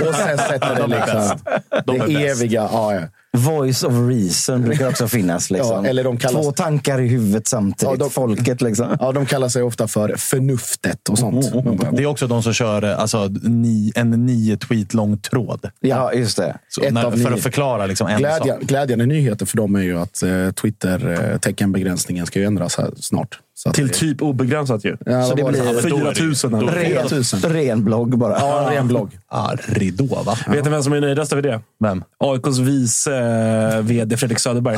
Och 0.08 0.14
sen 0.14 0.38
sätter 0.38 0.74
det 0.88 0.96
liksom 0.96 1.38
De 1.86 2.00
är 2.00 2.06
det 2.06 2.14
bäst. 2.14 2.42
eviga. 2.42 2.68
Ja, 2.72 2.94
ja. 2.94 3.00
Voice 3.36 3.82
of 3.82 3.92
reason 4.08 4.62
brukar 4.62 4.88
också 4.88 5.08
finnas. 5.08 5.50
Liksom. 5.50 5.84
Ja, 5.84 5.90
eller 5.90 6.04
de 6.04 6.16
kallas- 6.18 6.44
Två 6.44 6.52
tankar 6.52 7.00
i 7.00 7.08
huvudet 7.08 7.46
samtidigt. 7.48 7.82
Ja, 7.92 7.96
de- 8.04 8.10
Folket 8.10 8.60
liksom. 8.62 8.96
ja, 9.00 9.12
de 9.12 9.26
kallar 9.26 9.48
sig 9.48 9.62
ofta 9.62 9.88
för 9.88 10.14
förnuftet 10.16 11.08
och 11.08 11.18
sånt. 11.18 11.52
Mm, 11.52 11.64
Man 11.64 11.76
bara, 11.76 11.90
Det 11.90 12.02
är 12.02 12.06
också 12.06 12.26
de 12.26 12.42
som 12.42 12.52
kör 12.52 12.84
eh, 12.84 12.98
alltså, 12.98 13.26
ni, 13.42 13.92
en 13.94 14.10
nio 14.10 14.56
tweet 14.56 14.94
lång 14.94 15.18
tråd. 15.18 15.70
Ja, 15.80 16.12
just 16.12 16.36
det. 16.36 16.58
När, 16.90 17.10
för 17.10 17.16
nio. 17.18 17.28
att 17.34 17.40
förklara 17.40 17.86
liksom 17.86 18.06
en 18.06 18.18
Glädja, 18.18 18.38
sak. 18.54 18.60
glädjande 18.62 19.06
nyheter 19.06 19.46
för 19.46 19.56
dem 19.56 19.74
är 19.76 19.82
ju 19.82 19.98
att 19.98 20.22
eh, 20.22 20.50
Twitter-teckenbegränsningen 20.52 22.26
ska 22.26 22.38
ju 22.38 22.44
ändras 22.44 22.76
här 22.78 22.90
snart. 22.96 23.38
Så 23.54 23.72
Till 23.72 23.86
det- 23.88 23.94
typ 23.94 24.22
obegränsat 24.22 24.84
ju. 24.84 24.96
Ja, 25.06 25.22
Så 25.22 25.34
det 25.34 25.44
blir- 25.44 25.44
Ja, 25.44 25.64
men 25.64 25.72
då 25.74 25.96
är 26.08 26.14
det 26.14 26.20
ju- 26.20 26.34
4 26.34 26.48
000 26.50 26.62
eller? 26.62 26.72
Ren, 26.72 27.02
4000. 27.08 27.40
ren 27.50 27.84
blogg 27.84 28.18
bara. 28.18 28.38
Ja, 28.38 28.62
en 28.68 28.74
ren 28.74 28.88
blogg. 28.88 29.18
Ah, 29.28 29.50
ridå, 29.66 30.22
va? 30.26 30.36
Vet 30.48 30.64
ni 30.64 30.70
vem 30.70 30.82
som 30.82 30.92
är 30.92 31.00
nöjdast 31.00 31.32
över 31.32 31.42
det? 31.42 31.60
Vem? 31.80 32.04
AIKs 32.18 32.58
vice 32.58 33.16
eh, 33.16 33.78
vd 33.82 34.16
Fredrik 34.16 34.38
Söderberg. 34.38 34.76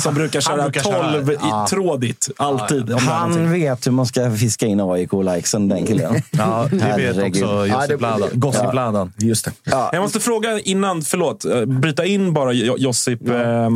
Som 0.00 0.14
brukar 0.14 0.40
köra 0.40 0.62
brukar 0.62 0.82
köra- 0.82 1.12
12 1.12 1.36
Ja. 1.42 1.66
i 1.66 1.70
trådigt. 1.70 2.28
Alltid. 2.36 2.90
Han 2.92 3.52
vet 3.52 3.86
hur 3.86 3.92
man 3.92 4.06
ska 4.06 4.30
fiska 4.30 4.66
in 4.66 4.80
AIK-likesen, 4.80 5.68
den 5.68 5.86
killen. 5.86 6.14
Ja, 6.30 6.68
det 6.70 6.94
vet 6.96 7.28
också 7.28 7.44
Ja, 7.44 7.66
Josip 7.66 7.88
det- 7.88 8.02
Ladan. 8.02 8.28
Gossip 8.32 8.62
Ja. 8.64 8.72
Ladan. 8.72 9.12
Just 9.18 9.44
det. 9.44 9.52
Jag 9.92 10.02
måste 10.02 10.20
fråga 10.20 10.60
innan, 10.60 11.02
förlåt, 11.02 11.44
eh, 11.44 11.64
bryta 11.64 12.04
in 12.04 12.32
bara 12.34 12.52
Jo- 12.52 12.76
Josip. 12.78 13.28
eh, 13.28 13.36
eh, 13.40 13.68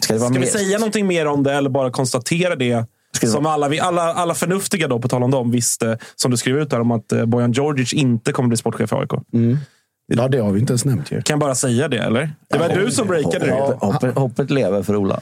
Ska, 0.00 0.14
det 0.14 0.18
vara 0.20 0.30
Ska 0.30 0.40
vi 0.40 0.46
säga 0.46 0.78
någonting 0.78 1.06
mer 1.06 1.26
om 1.26 1.42
det 1.42 1.52
eller 1.52 1.70
bara 1.70 1.90
konstatera 1.90 2.56
det? 2.56 2.86
Som 3.22 3.46
alla, 3.46 3.68
vi, 3.68 3.80
alla, 3.80 4.02
alla 4.02 4.34
förnuftiga, 4.34 4.88
då, 4.88 4.98
på 4.98 5.08
tal 5.08 5.22
om 5.22 5.30
dem, 5.30 5.50
visste, 5.50 5.98
som 6.16 6.30
du 6.30 6.36
skrev 6.36 6.58
ut 6.58 6.70
där, 6.70 6.80
om 6.80 6.90
att 6.90 7.12
eh, 7.12 7.24
Bojan 7.24 7.52
Djordjic 7.52 7.92
inte 7.92 8.32
kommer 8.32 8.48
bli 8.48 8.56
sportchef 8.56 8.92
i 8.92 8.94
AIK. 8.94 9.10
Ja, 10.12 10.28
det 10.28 10.38
har 10.38 10.50
vi 10.52 10.60
inte 10.60 10.72
ens 10.72 10.84
nämnt 10.84 11.12
ju. 11.12 11.22
Kan 11.22 11.34
jag 11.34 11.40
bara 11.40 11.54
säga 11.54 11.88
det, 11.88 11.98
eller? 11.98 12.30
Det 12.48 12.58
var 12.58 12.68
du 12.68 12.90
som 12.90 13.06
breakade 13.06 13.46
det. 13.46 13.52
Hoppet, 13.52 13.82
hoppet, 13.82 14.14
hoppet 14.14 14.50
lever 14.50 14.82
för 14.82 14.96
Ola. 14.96 15.20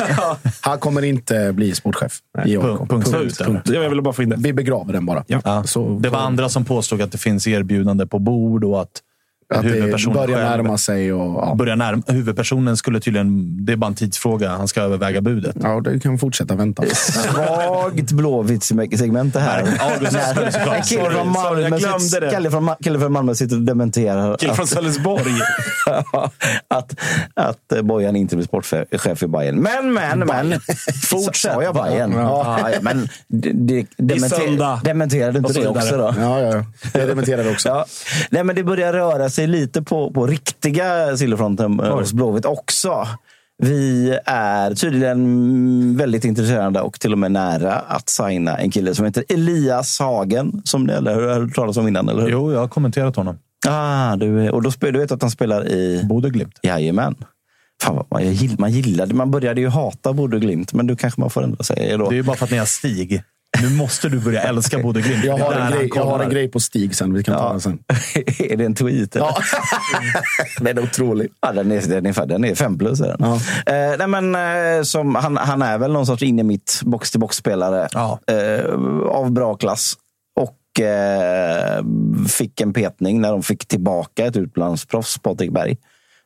Han 0.60 0.78
kommer 0.78 1.02
inte 1.04 1.52
bli 1.52 1.74
sportchef 1.74 2.18
i 2.46 2.56
AIK. 2.56 2.62
Punkt, 2.62 2.90
punkt 2.90 3.08
slut. 3.08 3.40
eller? 3.40 3.62
Jag 3.82 3.90
ville 3.90 4.02
bara 4.02 4.14
få 4.14 4.22
in 4.22 4.28
det. 4.28 4.36
Vi 4.38 4.52
begraver 4.52 4.92
den 4.92 5.06
bara. 5.06 5.24
Ja. 5.26 5.64
Så, 5.64 5.98
Det 5.98 6.08
var 6.08 6.18
andra 6.18 6.48
som 6.48 6.64
påstod 6.64 7.02
att 7.02 7.12
det 7.12 7.18
finns 7.18 7.46
erbjudande 7.46 8.06
på 8.06 8.18
bord 8.18 8.64
och 8.64 8.80
att, 8.82 9.02
att 9.54 9.62
det 9.62 9.68
huvudpersonen 9.68 10.16
börjar 10.16 10.38
närma 10.38 10.78
sig. 10.78 11.12
Och, 11.12 11.44
ja. 11.44 11.54
börjar 11.54 11.76
närma, 11.76 12.02
huvudpersonen 12.06 12.76
skulle 12.76 13.00
tydligen... 13.00 13.56
Det 13.66 13.72
är 13.72 13.76
bara 13.76 13.86
en 13.86 13.94
tidsfråga. 13.94 14.50
Han 14.50 14.68
ska 14.68 14.80
överväga 14.80 15.20
budet. 15.20 15.56
ja, 15.62 15.80
det 15.80 16.00
kan 16.00 16.18
fortsätta 16.18 16.54
vänta. 16.54 16.82
Svagt 16.86 18.12
blåvitt-segment 18.12 19.34
det 19.34 19.40
här. 19.40 19.60
En 19.60 20.82
kille 20.82 21.04
från 21.04 21.14
jag 21.14 21.26
Malmö, 21.26 21.68
glömde 21.68 22.00
sitter, 22.00 22.30
kille 22.30 22.50
från, 22.50 22.68
Ma- 22.68 22.82
kille 22.82 22.98
från 22.98 23.12
Malmö 23.12 23.34
sitter 23.34 23.56
och 23.56 23.62
dementerar 23.62 24.36
Kille 24.36 24.54
från 24.54 24.62
att, 24.62 24.68
Sölvesborg. 24.68 25.32
att, 26.68 26.94
att 27.34 27.72
eh, 27.72 27.82
Bojan 27.82 28.16
inte 28.16 28.36
blir 28.36 28.46
sportchef 28.46 29.22
i 29.22 29.26
Bayern. 29.26 29.56
Men, 29.56 29.92
men, 29.92 30.18
men. 30.18 30.60
Fortsätt. 31.10 31.52
Sa 31.52 31.62
jag 31.62 31.74
Bayern? 31.74 32.12
Ja. 32.12 32.58
ja, 32.72 32.78
men 32.82 33.08
det, 33.28 33.52
det, 33.52 33.86
dementer, 33.96 34.28
söndag. 34.28 34.80
dementerade 34.84 35.32
du 35.32 35.38
inte 35.38 35.54
så 35.54 35.60
det 35.60 35.68
också 35.68 35.96
då? 35.96 36.14
Ja, 36.18 36.40
ja, 36.40 36.56
ja. 36.56 36.64
Det 36.92 37.06
dementerade 37.06 37.50
också. 37.50 37.68
Ja. 37.68 37.86
Nej, 38.30 38.44
men 38.44 38.56
det 38.56 38.64
börjar 38.64 38.92
röra 38.92 39.30
sig 39.30 39.37
lite 39.46 39.82
på, 39.82 40.10
på 40.10 40.26
riktiga 40.26 41.16
silverfronten 41.16 41.80
eh, 41.80 41.98
hos 41.98 42.12
Blåvitt 42.12 42.44
också. 42.44 43.06
Vi 43.62 44.18
är 44.24 44.74
tydligen 44.74 45.96
väldigt 45.96 46.24
intresserade 46.24 46.80
och 46.80 47.00
till 47.00 47.12
och 47.12 47.18
med 47.18 47.32
nära 47.32 47.74
att 47.74 48.08
signa 48.08 48.58
en 48.58 48.70
kille 48.70 48.94
som 48.94 49.04
heter 49.04 49.24
Elias 49.28 49.98
Hagen. 49.98 50.62
Som 50.64 50.84
ni 50.84 50.92
eller, 50.92 51.14
hur 51.14 51.28
har 51.28 51.40
du 51.40 51.46
hört 51.46 51.54
talas 51.54 51.76
om 51.76 51.88
innan, 51.88 52.08
eller 52.08 52.22
hur? 52.22 52.30
Jo, 52.30 52.52
jag 52.52 52.60
har 52.60 52.68
kommenterat 52.68 53.16
honom. 53.16 53.38
Ah, 53.66 54.16
du, 54.16 54.50
och 54.50 54.62
då 54.62 54.70
du 54.80 54.98
vet 54.98 55.12
att 55.12 55.22
han 55.22 55.30
spelar 55.30 55.68
i... 55.68 56.04
Bodö 56.04 56.28
Glimt. 56.28 56.58
Jajamän. 56.62 57.14
Fan, 57.82 58.04
man, 58.10 58.24
jag 58.24 58.32
gill, 58.32 58.56
man 58.58 58.70
gillade, 58.70 59.14
man 59.14 59.30
började 59.30 59.60
ju 59.60 59.68
hata 59.68 60.12
Bodö 60.12 60.38
Glimt, 60.38 60.72
men 60.72 60.86
nu 60.86 60.96
kanske 60.96 61.20
man 61.20 61.30
får 61.30 61.42
ändra 61.42 61.64
sig. 61.64 61.96
Då. 61.98 62.08
Det 62.08 62.14
är 62.14 62.16
ju 62.16 62.22
bara 62.22 62.36
för 62.36 62.44
att 62.44 62.50
ni 62.50 62.58
har 62.58 62.66
Stig. 62.66 63.22
Nu 63.62 63.70
måste 63.70 64.08
du 64.08 64.20
börja 64.20 64.42
älska 64.42 64.78
Bodö 64.82 65.00
Glimt. 65.00 65.24
Jag 65.24 65.38
har, 65.38 65.52
en 65.52 65.72
grej, 65.72 65.90
jag 65.94 66.04
har 66.04 66.20
en 66.20 66.30
grej 66.30 66.48
på 66.48 66.60
Stig 66.60 66.94
sen. 66.96 67.14
Vi 67.14 67.24
kan 67.24 67.34
ta 67.38 67.42
Ja. 67.44 67.50
den 67.50 67.60
sen. 67.60 67.78
är 68.38 68.56
det 68.56 68.64
en 68.64 68.74
tweet? 68.74 69.16
eller? 69.16 69.26
Ja. 69.26 69.36
den 70.60 70.78
är 70.78 70.82
otrolig. 70.82 71.28
Ja, 71.40 71.52
den 71.52 71.72
är, 71.72 71.80
den 71.80 72.06
är, 72.06 72.26
den 72.26 72.44
är 72.44 72.54
fem 72.54 72.78
plus. 72.78 73.00
Är 73.00 73.06
den. 73.08 73.16
Ja. 73.20 73.34
Eh, 73.74 73.96
nej, 73.98 74.06
men, 74.22 74.34
eh, 74.34 74.82
som, 74.82 75.14
han, 75.14 75.36
han 75.36 75.62
är 75.62 75.78
väl 75.78 75.92
någon 75.92 76.06
sorts 76.06 76.22
in 76.22 76.38
i 76.38 76.42
mitt 76.42 76.80
box-till-box-spelare 76.84 77.88
Ja. 77.92 78.18
eh, 78.26 78.64
av 79.08 79.30
bra 79.30 79.54
klass. 79.54 79.94
Och 80.40 80.80
eh, 80.84 81.84
fick 82.28 82.60
en 82.60 82.72
petning 82.72 83.20
när 83.20 83.30
de 83.30 83.42
fick 83.42 83.66
tillbaka 83.68 84.26
ett 84.26 84.36
utlandsproffs, 84.36 85.18
Patrik 85.18 85.52
Berg. 85.52 85.76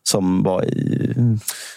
Som 0.09 0.43
var 0.43 0.65
i 0.65 1.15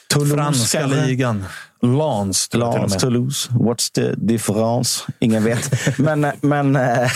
Toulouse. 0.08 0.36
Franska 0.36 0.80
kanske? 0.80 1.06
ligan. 1.06 1.46
Lans, 1.82 2.50
med. 2.54 3.00
Toulouse. 3.00 3.50
What's 3.50 3.92
the 3.94 4.16
difference? 4.16 5.04
Ingen 5.20 5.44
vet. 5.44 5.72
men 5.98 6.28
men 6.42 6.76
eh, 6.76 7.10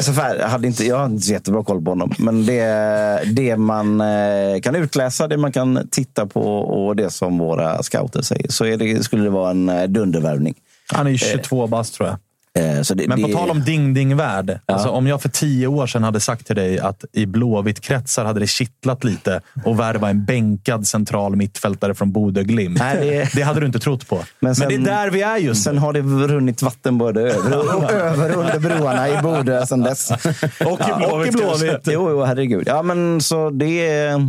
så 0.00 0.12
här, 0.12 0.36
jag, 0.36 0.48
hade 0.48 0.66
inte, 0.66 0.86
jag 0.86 0.96
har 0.96 1.06
inte 1.06 1.26
så 1.26 1.32
jättebra 1.32 1.64
koll 1.64 1.84
på 1.84 1.90
honom. 1.90 2.14
Men 2.18 2.46
det, 2.46 3.22
det 3.26 3.56
man 3.56 4.00
eh, 4.00 4.60
kan 4.62 4.74
utläsa, 4.74 5.28
det 5.28 5.36
man 5.36 5.52
kan 5.52 5.88
titta 5.90 6.26
på 6.26 6.58
och 6.58 6.96
det 6.96 7.10
som 7.10 7.38
våra 7.38 7.82
scouter 7.82 8.22
säger 8.22 8.48
så 8.48 8.64
det, 8.64 9.04
skulle 9.04 9.22
det 9.22 9.30
vara 9.30 9.50
en 9.50 9.68
eh, 9.68 9.84
dundervärvning. 9.84 10.54
Han 10.92 11.06
är 11.06 11.10
ju 11.10 11.18
22 11.18 11.66
bast 11.66 11.94
tror 11.94 12.08
jag. 12.08 12.18
Eh, 12.60 12.96
det, 12.96 13.08
Men 13.08 13.22
på 13.22 13.28
det, 13.28 13.34
tal 13.34 13.50
om 13.50 13.60
ding-ding-värld. 13.64 14.58
Alltså, 14.66 14.88
om 14.88 15.06
jag 15.06 15.22
för 15.22 15.28
tio 15.28 15.66
år 15.66 15.86
sedan 15.86 16.02
hade 16.02 16.20
sagt 16.20 16.46
till 16.46 16.56
dig 16.56 16.78
att 16.78 17.04
i 17.12 17.26
Blåvitt-kretsar 17.26 18.24
hade 18.24 18.40
det 18.40 18.46
kittlat 18.46 19.04
lite 19.04 19.40
och 19.64 19.80
värva 19.80 20.10
en 20.10 20.24
bänkad 20.24 20.86
central 20.86 21.36
mittfältare 21.36 21.94
från 21.94 22.12
Bodö 22.12 22.42
Glimt. 22.42 22.78
Det- 22.78 23.34
det... 23.34 23.42
hade 23.42 23.60
du 23.60 23.66
inte 23.66 23.78
trott 23.78 24.08
på. 24.08 24.18
Men, 24.40 24.54
sen- 24.54 24.68
det 24.68 24.74
är 24.74 24.78
där 24.78 25.10
vi 25.10 25.22
är 25.22 25.36
just 25.36 25.64
Sen 25.64 25.78
har 25.78 25.92
det 25.92 26.00
runnit 26.02 26.62
vatten 26.62 26.98
både 26.98 27.20
över 27.20 27.76
och 27.76 27.90
över 27.92 28.32
under 28.36 28.58
broarna 28.58 29.08
i 29.08 29.22
Bodö 29.22 29.66
sen 29.66 29.80
dess. 29.82 30.10
Och 30.10 30.80
i 30.80 30.92
Blåvitt 30.98 31.12
och 31.12 31.26
i 31.26 31.30
Blåvitt. 31.30 31.80
Jo, 31.86 32.10
jo, 32.10 32.24
herregud. 32.24 32.62
Ja, 32.66 32.82
men 32.82 33.20
så 33.20 33.50
det 33.50 33.88
är... 33.88 34.20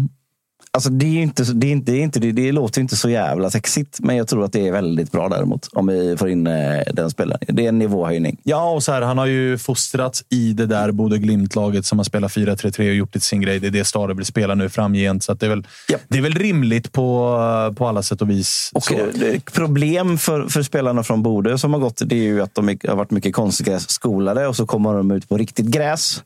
Alltså 0.74 0.90
det, 0.90 1.06
är 1.06 1.22
inte, 1.22 1.44
det, 1.44 1.68
är 1.68 1.72
inte, 1.72 1.92
det, 1.92 1.98
är 1.98 2.02
inte, 2.02 2.20
det, 2.20 2.32
det 2.32 2.52
låter 2.52 2.82
inte 2.82 2.96
så 2.96 3.10
jävla 3.10 3.50
sexigt, 3.50 4.00
men 4.00 4.16
jag 4.16 4.28
tror 4.28 4.46
att 4.46 4.54
det 4.54 4.68
är 4.68 4.72
väldigt 4.72 5.12
bra 5.12 5.30
däremot. 5.30 5.68
Om 5.72 5.88
vi 5.88 6.18
får 6.18 6.30
in 6.30 6.48
eh, 6.48 6.82
den 6.94 7.10
spelaren. 7.10 7.40
Det 7.48 7.66
är 7.66 7.70
en 7.70 7.80
nivåhöjning. 7.80 8.38
Ja, 8.44 8.72
och 8.72 8.84
så 8.84 8.92
här, 8.92 9.02
han 9.02 9.18
har 9.18 9.26
ju 9.26 9.58
fostrats 9.58 10.24
i 10.30 10.54
det 10.54 10.66
där 10.66 10.92
Bodö 10.92 11.18
Glimt-laget 11.18 11.86
som 11.86 12.00
har 12.00 12.04
spelat 12.04 12.32
4-3-3 12.32 12.90
och 12.90 12.96
gjort 12.96 13.14
det 13.14 13.20
sin 13.20 13.42
grej. 13.42 13.60
Det 13.60 13.68
är 13.68 13.72
det 13.72 13.86
Stare 13.86 14.14
vill 14.14 14.26
spela 14.26 14.56
nu 14.56 14.70
framgent. 14.70 15.24
Så 15.24 15.34
det, 15.34 15.46
är 15.46 15.50
väl, 15.50 15.68
Japp. 15.90 16.02
det 16.08 16.18
är 16.18 16.22
väl 16.22 16.34
rimligt 16.34 16.92
på, 16.92 17.74
på 17.78 17.88
alla 17.88 18.04
sätt 18.04 18.22
och 18.22 18.30
vis. 18.30 18.72
Och 18.74 18.92
eh, 18.92 19.40
problem 19.54 20.18
för, 20.18 20.48
för 20.48 20.64
spelarna 20.64 21.04
från 21.04 21.24
Bodö 21.24 21.58
som 21.58 21.74
har 21.74 21.80
gått, 21.80 22.02
det 22.06 22.16
är 22.16 22.24
ju 22.24 22.42
att 22.42 22.56
de 22.56 22.68
har 22.68 22.96
varit 22.96 23.12
mycket 23.12 23.34
konstgrässkolade 23.34 24.48
och 24.48 24.56
så 24.56 24.66
kommer 24.66 24.94
de 24.94 25.12
ut 25.12 25.30
på 25.30 25.38
riktigt 25.38 25.66
gräs. 25.68 26.24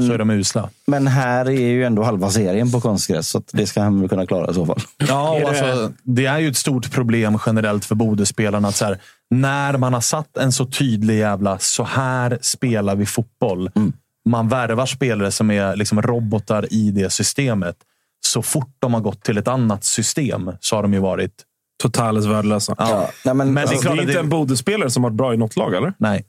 Men, 0.00 0.06
så 0.06 0.12
är 0.12 0.18
de 0.18 0.30
usla. 0.30 0.70
men 0.86 1.06
här 1.06 1.46
är 1.46 1.50
ju 1.70 1.84
ändå 1.84 2.02
halva 2.02 2.30
serien 2.30 2.70
på 2.72 2.80
konstgräs, 2.80 3.28
så 3.28 3.38
att 3.38 3.50
det 3.52 3.66
ska 3.66 3.82
han 3.82 4.00
väl 4.00 4.08
kunna 4.08 4.26
klara 4.26 4.50
i 4.50 4.54
så 4.54 4.66
fall. 4.66 4.78
Ja, 5.08 5.30
och 5.34 5.40
det- 5.40 5.46
alltså, 5.46 5.92
det 6.02 6.26
är 6.26 6.38
ju 6.38 6.48
ett 6.48 6.56
stort 6.56 6.90
problem 6.92 7.38
generellt 7.46 7.84
för 7.84 7.94
Bodöspelarna. 7.94 8.68
Att 8.68 8.76
så 8.76 8.84
här, 8.84 8.98
när 9.30 9.76
man 9.78 9.94
har 9.94 10.00
satt 10.00 10.36
en 10.36 10.52
så 10.52 10.66
tydlig 10.66 11.18
jävla, 11.18 11.58
så 11.58 11.84
här 11.84 12.38
spelar 12.40 12.96
vi 12.96 13.06
fotboll. 13.06 13.70
Man 14.28 14.48
värvar 14.48 14.86
spelare 14.86 15.30
som 15.30 15.50
är 15.50 15.76
liksom 15.76 16.02
robotar 16.02 16.72
i 16.74 16.90
det 16.90 17.10
systemet. 17.12 17.76
Så 18.26 18.42
fort 18.42 18.76
de 18.78 18.94
har 18.94 19.00
gått 19.00 19.22
till 19.24 19.38
ett 19.38 19.48
annat 19.48 19.84
system 19.84 20.50
så 20.60 20.76
har 20.76 20.82
de 20.82 20.92
ju 20.94 21.00
varit... 21.00 21.32
Totalt 21.82 22.24
värdelösa. 22.24 22.74
Ja. 22.78 23.08
Nej, 23.24 23.34
men, 23.34 23.36
Men 23.36 23.54
det 23.54 23.60
är 23.60 23.62
Alltså, 23.62 23.82
klart 23.82 23.94
det 23.96 24.00
är 24.00 24.02
inte 24.02 24.12
det- 24.14 24.18
en 24.20 24.28
Bodø-spelare 24.28 24.90
som 24.90 25.02
har 25.04 25.10
varit 25.10 25.16
bra 25.16 25.34
i 25.34 25.36
något 25.36 25.56
lag, 25.56 25.74
eller? 25.74 25.92
Nej. 25.98 26.24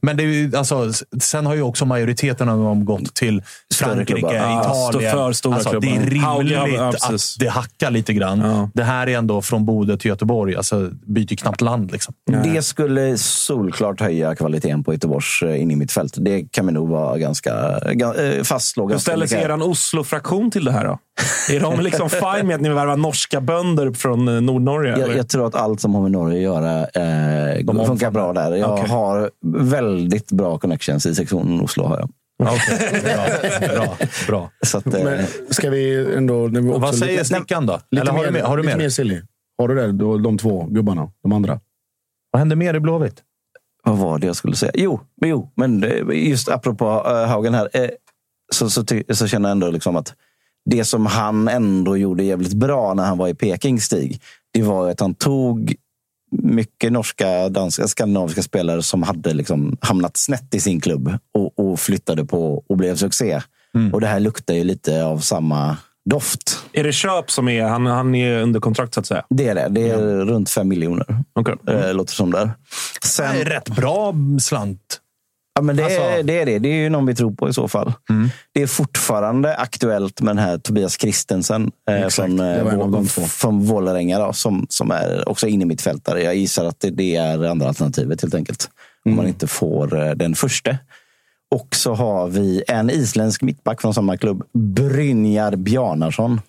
Men 0.00 0.16
det 0.16 0.22
är 0.22 0.26
ju, 0.26 0.56
alltså, 0.56 0.92
sen 1.20 1.46
har 1.46 1.54
ju 1.54 1.62
också 1.62 1.84
majoriteten 1.84 2.48
av 2.48 2.58
dem 2.58 2.84
gått 2.84 3.14
till 3.14 3.42
Större 3.74 3.88
Frankrike, 3.88 4.12
klubbar. 4.12 4.34
Italien. 4.34 5.12
för 5.12 5.32
stora 5.32 5.54
alltså, 5.54 5.80
det 5.80 5.86
är 5.86 6.00
rimligt 6.00 6.52
ja, 6.74 6.88
att 6.88 7.36
det 7.38 7.48
hackar 7.48 7.90
lite 7.90 8.12
grann. 8.12 8.40
Ja. 8.40 8.70
Det 8.74 8.82
här 8.82 9.06
är 9.06 9.18
ändå 9.18 9.42
från 9.42 9.66
Bodö 9.66 9.96
till 9.96 10.08
Göteborg. 10.08 10.56
Alltså, 10.56 10.90
byter 11.06 11.36
knappt 11.36 11.60
land. 11.60 11.92
Liksom. 11.92 12.14
Det 12.44 12.62
skulle 12.62 13.18
solklart 13.18 14.00
höja 14.00 14.34
kvaliteten 14.34 14.84
på 14.84 14.92
Göteborgs 14.92 15.42
eh, 15.42 15.62
in 15.62 15.70
i 15.70 15.76
mitt 15.76 15.92
fält. 15.92 16.14
Det 16.16 16.52
kan 16.52 16.66
vi 16.66 16.72
nog 16.72 16.88
vara 16.88 17.18
ganska 17.18 17.50
ga- 17.78 18.38
eh, 18.38 18.42
fastslå. 18.42 18.88
Hur 18.88 18.98
ställer 18.98 19.26
sig 19.26 19.42
er 19.42 19.62
Oslo-fraktion 19.62 20.50
till 20.50 20.64
det 20.64 20.72
här 20.72 20.84
då? 20.84 20.98
Är 21.50 21.60
de 21.60 21.80
liksom 21.80 22.10
fine 22.10 22.46
med 22.46 22.54
att 22.54 22.60
ni 22.60 22.68
värvar 22.68 22.96
norska 22.96 23.40
bönder 23.40 23.92
från 23.92 24.28
eh, 24.28 24.40
Nordnorge? 24.40 24.98
Jag, 24.98 25.16
jag 25.16 25.28
tror 25.28 25.46
att 25.46 25.54
allt 25.54 25.80
som 25.80 25.94
har 25.94 26.02
med 26.02 26.10
Norge 26.10 26.36
att 26.36 26.42
göra 26.42 26.80
eh, 26.80 27.86
funkar 27.86 28.10
bra 28.10 28.32
där. 28.32 28.56
Jag 28.56 28.72
Okej. 28.72 28.88
har 28.88 29.30
väldigt 29.76 30.32
bra 30.32 30.58
connections 30.58 31.06
i 31.06 31.14
sektionen 31.14 31.60
Oslo. 31.60 31.84
Har 31.84 31.98
jag. 31.98 32.10
Okej, 32.54 33.02
bra, 33.04 33.68
bra, 33.74 33.96
bra. 34.26 34.50
Så 34.66 34.78
att, 34.78 34.86
eh, 34.94 35.04
Men 35.04 35.26
ska 35.50 35.70
vi 35.70 36.14
ändå... 36.16 36.44
också 36.44 36.78
Vad 36.78 36.94
säger 36.98 37.12
lite- 37.12 37.24
Stickan 37.24 37.66
då? 37.66 37.80
Lite 37.90 38.00
Eller 38.02 38.12
har 38.12 38.18
mer, 38.18 38.26
du 38.26 38.32
mer? 38.32 38.42
Har 38.42 38.56
du 38.56 38.62
lite 38.62 38.76
mer? 38.78 38.88
silly. 38.88 39.20
Har 39.58 39.68
du 39.68 39.74
det? 39.74 39.92
De, 39.92 40.22
de 40.22 40.38
två 40.38 40.66
gubbarna. 40.70 41.10
De 41.22 41.32
andra. 41.32 41.60
Vad 42.30 42.38
hände 42.40 42.56
mer 42.56 42.74
i 42.74 42.80
Blåvitt? 42.80 43.22
Vad 43.84 43.98
var 43.98 44.18
det 44.18 44.26
jag 44.26 44.36
skulle 44.36 44.56
säga? 44.56 44.72
Jo, 44.74 45.00
men 45.20 45.30
jo 45.30 45.52
men 45.56 45.84
just 46.12 46.48
apropå 46.48 46.86
uh, 47.08 47.26
Haugen 47.26 47.54
här. 47.54 47.68
Eh, 47.72 47.88
så, 48.52 48.70
så, 48.70 48.84
ty, 48.84 49.02
så 49.10 49.26
känner 49.26 49.48
jag 49.48 49.52
ändå 49.52 49.70
liksom 49.70 49.96
att 49.96 50.14
det 50.70 50.84
som 50.84 51.06
han 51.06 51.48
ändå 51.48 51.96
gjorde 51.96 52.22
jävligt 52.24 52.54
bra 52.54 52.94
när 52.94 53.04
han 53.04 53.18
var 53.18 53.28
i 53.28 53.34
Peking, 53.34 53.80
Stig, 53.80 54.20
det 54.52 54.62
var 54.62 54.84
ju 54.86 54.92
att 54.92 55.00
han 55.00 55.14
tog 55.14 55.74
mycket 56.42 56.92
norska, 56.92 57.48
danska, 57.48 57.88
skandinaviska 57.88 58.42
spelare 58.42 58.82
som 58.82 59.02
hade 59.02 59.34
liksom 59.34 59.76
hamnat 59.80 60.16
snett 60.16 60.54
i 60.54 60.60
sin 60.60 60.80
klubb 60.80 61.18
och, 61.34 61.58
och 61.58 61.80
flyttade 61.80 62.24
på 62.24 62.64
och 62.68 62.76
blev 62.76 62.96
succé. 62.96 63.40
Och 63.92 64.00
det 64.00 64.06
här 64.06 64.20
luktar 64.20 64.54
ju 64.54 64.64
lite 64.64 65.04
av 65.04 65.18
samma 65.18 65.76
doft. 66.10 66.58
Är 66.72 66.84
det 66.84 66.92
köp 66.92 67.30
som 67.30 67.48
är... 67.48 67.62
Han, 67.62 67.86
han 67.86 68.14
är 68.14 68.42
under 68.42 68.60
kontrakt 68.60 68.94
så 68.94 69.00
att 69.00 69.06
säga? 69.06 69.24
Det 69.30 69.48
är 69.48 69.54
det. 69.54 69.68
Det 69.70 69.90
är 69.90 70.24
runt 70.24 70.50
fem 70.50 70.68
miljoner. 70.68 71.24
Okej. 71.32 71.54
Eh, 71.68 71.94
låter 71.94 72.12
som 72.12 72.32
där. 72.32 72.50
Det 73.02 73.08
Sen, 73.08 73.36
är 73.36 73.44
rätt 73.44 73.68
bra 73.68 74.14
slant. 74.40 75.00
Ja, 75.56 75.62
men 75.62 75.76
det, 75.76 75.84
Alltså- 75.84 76.00
är, 76.00 76.22
det 76.22 76.40
är 76.40 76.46
det. 76.46 76.58
Det 76.58 76.68
är 76.68 76.74
ju 76.74 76.88
någon 76.88 77.06
vi 77.06 77.14
tror 77.14 77.30
på 77.34 77.48
i 77.48 77.52
så 77.52 77.68
fall. 77.68 77.92
Mm. 78.10 78.28
Det 78.54 78.62
är 78.62 78.66
fortfarande 78.66 79.56
aktuellt 79.56 80.20
med 80.20 80.36
den 80.36 80.44
här 80.44 80.58
Tobias 80.58 81.00
Christensen 81.00 81.70
eh, 81.90 82.08
från, 82.08 82.40
eh, 82.40 83.02
från 83.28 83.64
Vålerenga 83.66 84.18
då, 84.18 84.32
som, 84.32 84.66
som 84.70 84.90
är 84.90 85.28
också 85.28 85.46
inne 85.46 85.62
i 85.62 85.66
mitt. 85.66 85.86
Jag 86.06 86.34
gissar 86.36 86.64
att 86.64 86.80
det, 86.80 86.90
det 86.90 87.16
är 87.16 87.44
andra 87.44 87.68
alternativet 87.68 88.22
helt 88.22 88.34
enkelt. 88.34 88.68
Om 89.04 89.12
Mm. 89.12 89.16
man 89.16 89.26
inte 89.26 89.46
får 89.46 90.06
eh, 90.06 90.10
den 90.10 90.34
första. 90.34 90.76
Och 91.54 91.76
så 91.76 91.94
har 91.94 92.28
vi 92.28 92.62
en 92.68 92.90
isländsk 92.90 93.42
mittback 93.42 93.80
från 93.80 93.94
samma 93.94 94.16
klubb, 94.16 94.42
Brynjar 94.52 95.56
Bjarnarsson. 95.56 96.40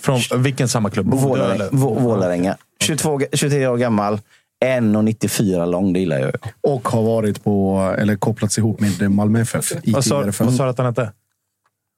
Från 0.00 0.20
vilken 0.42 0.68
samma 0.68 0.90
klubb? 0.90 1.14
Vålerenga. 1.14 1.68
Vålerenga. 1.72 2.56
22, 2.80 3.20
23 3.32 3.66
år 3.66 3.76
gammal, 3.76 4.20
1,94 4.64 5.66
lång. 5.66 5.92
Det 5.92 5.98
gillar 6.00 6.18
jag 6.18 6.26
ju. 6.26 6.50
Och 6.60 6.88
har 6.88 7.02
varit 7.02 7.44
på, 7.44 7.78
eller 7.98 8.16
kopplats 8.16 8.58
ihop 8.58 8.80
med 8.80 9.10
Malmö 9.10 9.40
FF 9.40 9.72
i 9.82 9.92
Vad 9.92 10.04
sa, 10.04 10.24
du 10.64 10.70
att 10.70 10.78
han 10.78 10.86
hette? 10.86 11.12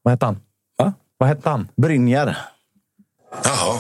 Vad 0.03 0.13
hette 0.13 0.27
han? 0.27 0.41
Va? 0.79 0.93
Vad 1.19 1.29
hette 1.29 1.51
han? 1.51 1.69
Brynjar. 1.77 2.37
Ah, 3.31 3.75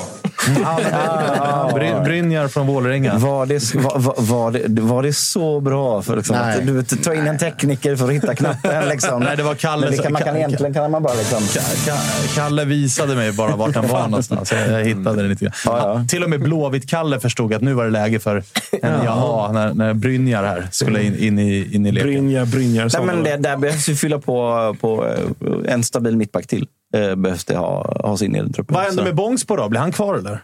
Bry- 1.74 2.04
Brynjar 2.04 2.48
från 2.48 2.66
Vålerenga. 2.66 3.18
Var 3.18 3.46
det, 3.46 3.74
var, 3.74 4.14
var, 4.22 4.50
det, 4.68 4.80
var 4.82 5.02
det 5.02 5.12
så 5.12 5.60
bra? 5.60 6.02
För 6.02 6.16
liksom, 6.16 6.36
att, 6.36 6.66
du 6.66 6.72
vet, 6.72 7.02
ta 7.04 7.14
in 7.14 7.26
en 7.26 7.38
tekniker 7.38 7.96
för 7.96 8.04
att 8.04 8.12
hitta 8.12 8.34
knappen. 8.34 8.88
Liksom. 8.88 9.22
Nej, 9.22 9.36
det 9.36 9.42
var 9.42 9.54
Kalle 9.54 9.90
Men 9.90 9.98
kan, 9.98 10.12
man 10.12 10.22
kan, 10.22 10.34
Ka- 10.34 10.38
egentligen 10.38 10.74
kan 10.74 10.90
man 10.90 11.02
bara... 11.02 11.14
Liksom, 11.14 11.38
Ka- 11.38 11.90
Ka- 11.90 12.34
Kalle 12.34 12.64
visade 12.64 13.14
mig 13.14 13.32
bara 13.32 13.56
vart 13.56 13.74
han 13.74 13.88
var 13.88 14.02
någonstans. 14.08 14.52
Jag 14.52 14.68
jag 14.80 14.84
hittade 14.84 15.22
det 15.22 15.28
lite 15.28 15.44
grann. 15.44 15.54
Ja, 15.64 15.78
ja. 15.78 16.04
Till 16.08 16.24
och 16.24 16.30
med 16.30 16.40
Blåvitt-Kalle 16.42 17.20
förstod 17.20 17.54
att 17.54 17.62
nu 17.62 17.72
var 17.74 17.84
det 17.84 17.90
läge 17.90 18.18
för 18.18 18.42
en 18.82 19.04
jaha 19.04 19.52
när, 19.52 19.74
när 19.74 19.94
Brynjar 19.94 20.44
här 20.44 20.68
skulle 20.70 21.02
in, 21.02 21.18
in, 21.18 21.38
i, 21.38 21.68
in 21.74 21.86
i 21.86 21.92
leken. 21.92 22.10
Brynjar, 22.10 22.44
Brynjar. 22.46 22.90
nej, 22.98 23.06
men 23.06 23.24
det, 23.24 23.36
där 23.36 23.56
behövs 23.56 23.88
ju 23.88 23.96
fylla 23.96 24.18
på, 24.18 24.76
på 24.80 25.06
eh, 25.06 25.72
en 25.72 25.84
stabil 25.84 26.16
mittback 26.16 26.46
till. 26.46 26.66
Eh, 26.96 27.14
behövs 27.14 27.44
det 27.44 27.56
ha, 27.56 28.00
ha 28.08 28.16
sin 28.16 28.36
i 28.36 28.52
truppen. 28.52 28.74
Vad 28.74 28.84
händer 28.84 29.04
med 29.04 29.14
Bångsbo 29.14 29.56
då? 29.56 29.68
Blir 29.68 29.80
han 29.80 29.92
kvar 29.92 30.14
eller? 30.14 30.40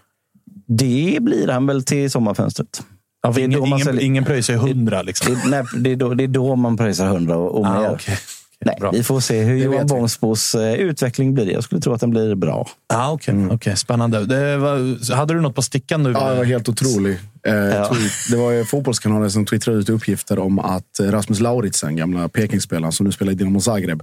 Det 0.69 1.19
blir 1.21 1.49
han 1.49 1.67
väl 1.67 1.83
till 1.85 2.11
sommarfönstret. 2.11 2.83
Ja, 3.23 3.31
Det 3.35 3.41
är 3.41 3.45
ingen, 3.45 3.61
då 3.61 3.67
man 3.67 3.79
säljer- 3.81 4.03
ingen 4.05 4.25
pröjsar 4.25 4.53
ju 4.55 4.59
hundra. 4.59 5.03
Liksom. 5.03 5.35
Det, 5.35 5.41
nej, 5.51 5.65
det, 5.77 5.91
är 5.93 5.97
då, 5.97 6.15
det 6.15 6.25
är 6.25 6.29
då 6.29 6.57
man 6.57 6.77
pröjsar 6.77 7.07
100 7.07 7.37
och, 7.37 7.59
och 7.61 7.67
Ah, 7.67 7.81
mer. 7.81 7.91
okej. 7.95 8.19
Nej, 8.67 8.77
Bra. 8.81 8.91
vi 8.91 9.03
får 9.03 9.21
se 9.21 9.43
hur 9.43 9.57
Johan 9.57 9.73
vet 9.73 9.83
vi. 9.83 9.87
Bångsbos 9.89 10.55
eh, 10.55 10.75
utveckling 10.75 11.35
blir. 11.35 11.51
Jag 11.53 11.65
skulle 11.65 11.81
tro 11.81 11.93
att 11.93 12.01
den 12.01 12.11
blir 12.11 12.35
bra. 12.35 12.69
Ah, 12.95 13.11
Okej, 13.13 13.35
Mm. 13.35 13.51
okej. 13.51 13.77
spännande. 13.77 14.25
Det 14.27 14.57
var, 14.57 15.15
hade 15.15 15.35
du 15.35 15.41
något 15.41 15.55
på 15.55 15.63
stickan 15.63 16.03
nu? 16.03 16.11
Ja, 16.13 16.31
det 16.31 16.37
var 16.37 16.45
helt 16.45 16.69
otrolig. 16.69 17.13
Eh, 17.47 17.53
tweet. 17.89 18.13
Det 18.31 18.37
var 18.37 18.51
ju 18.51 18.65
fotbollskanalen 18.65 19.31
som 19.31 19.47
twittrade 19.47 19.79
ut 19.79 19.89
uppgifter 19.89 20.39
om 20.39 20.59
att 20.59 21.01
eh, 21.01 21.05
Rasmus 21.07 21.41
Lauritsen, 21.41 21.97
gamla 21.97 22.29
Pekingspelaren 22.29 22.93
som 22.93 23.07
nu 23.07 23.13
spelar 23.13 23.33
i 23.33 23.35
Dinamo 23.35 23.61
Zagreb, 23.61 24.03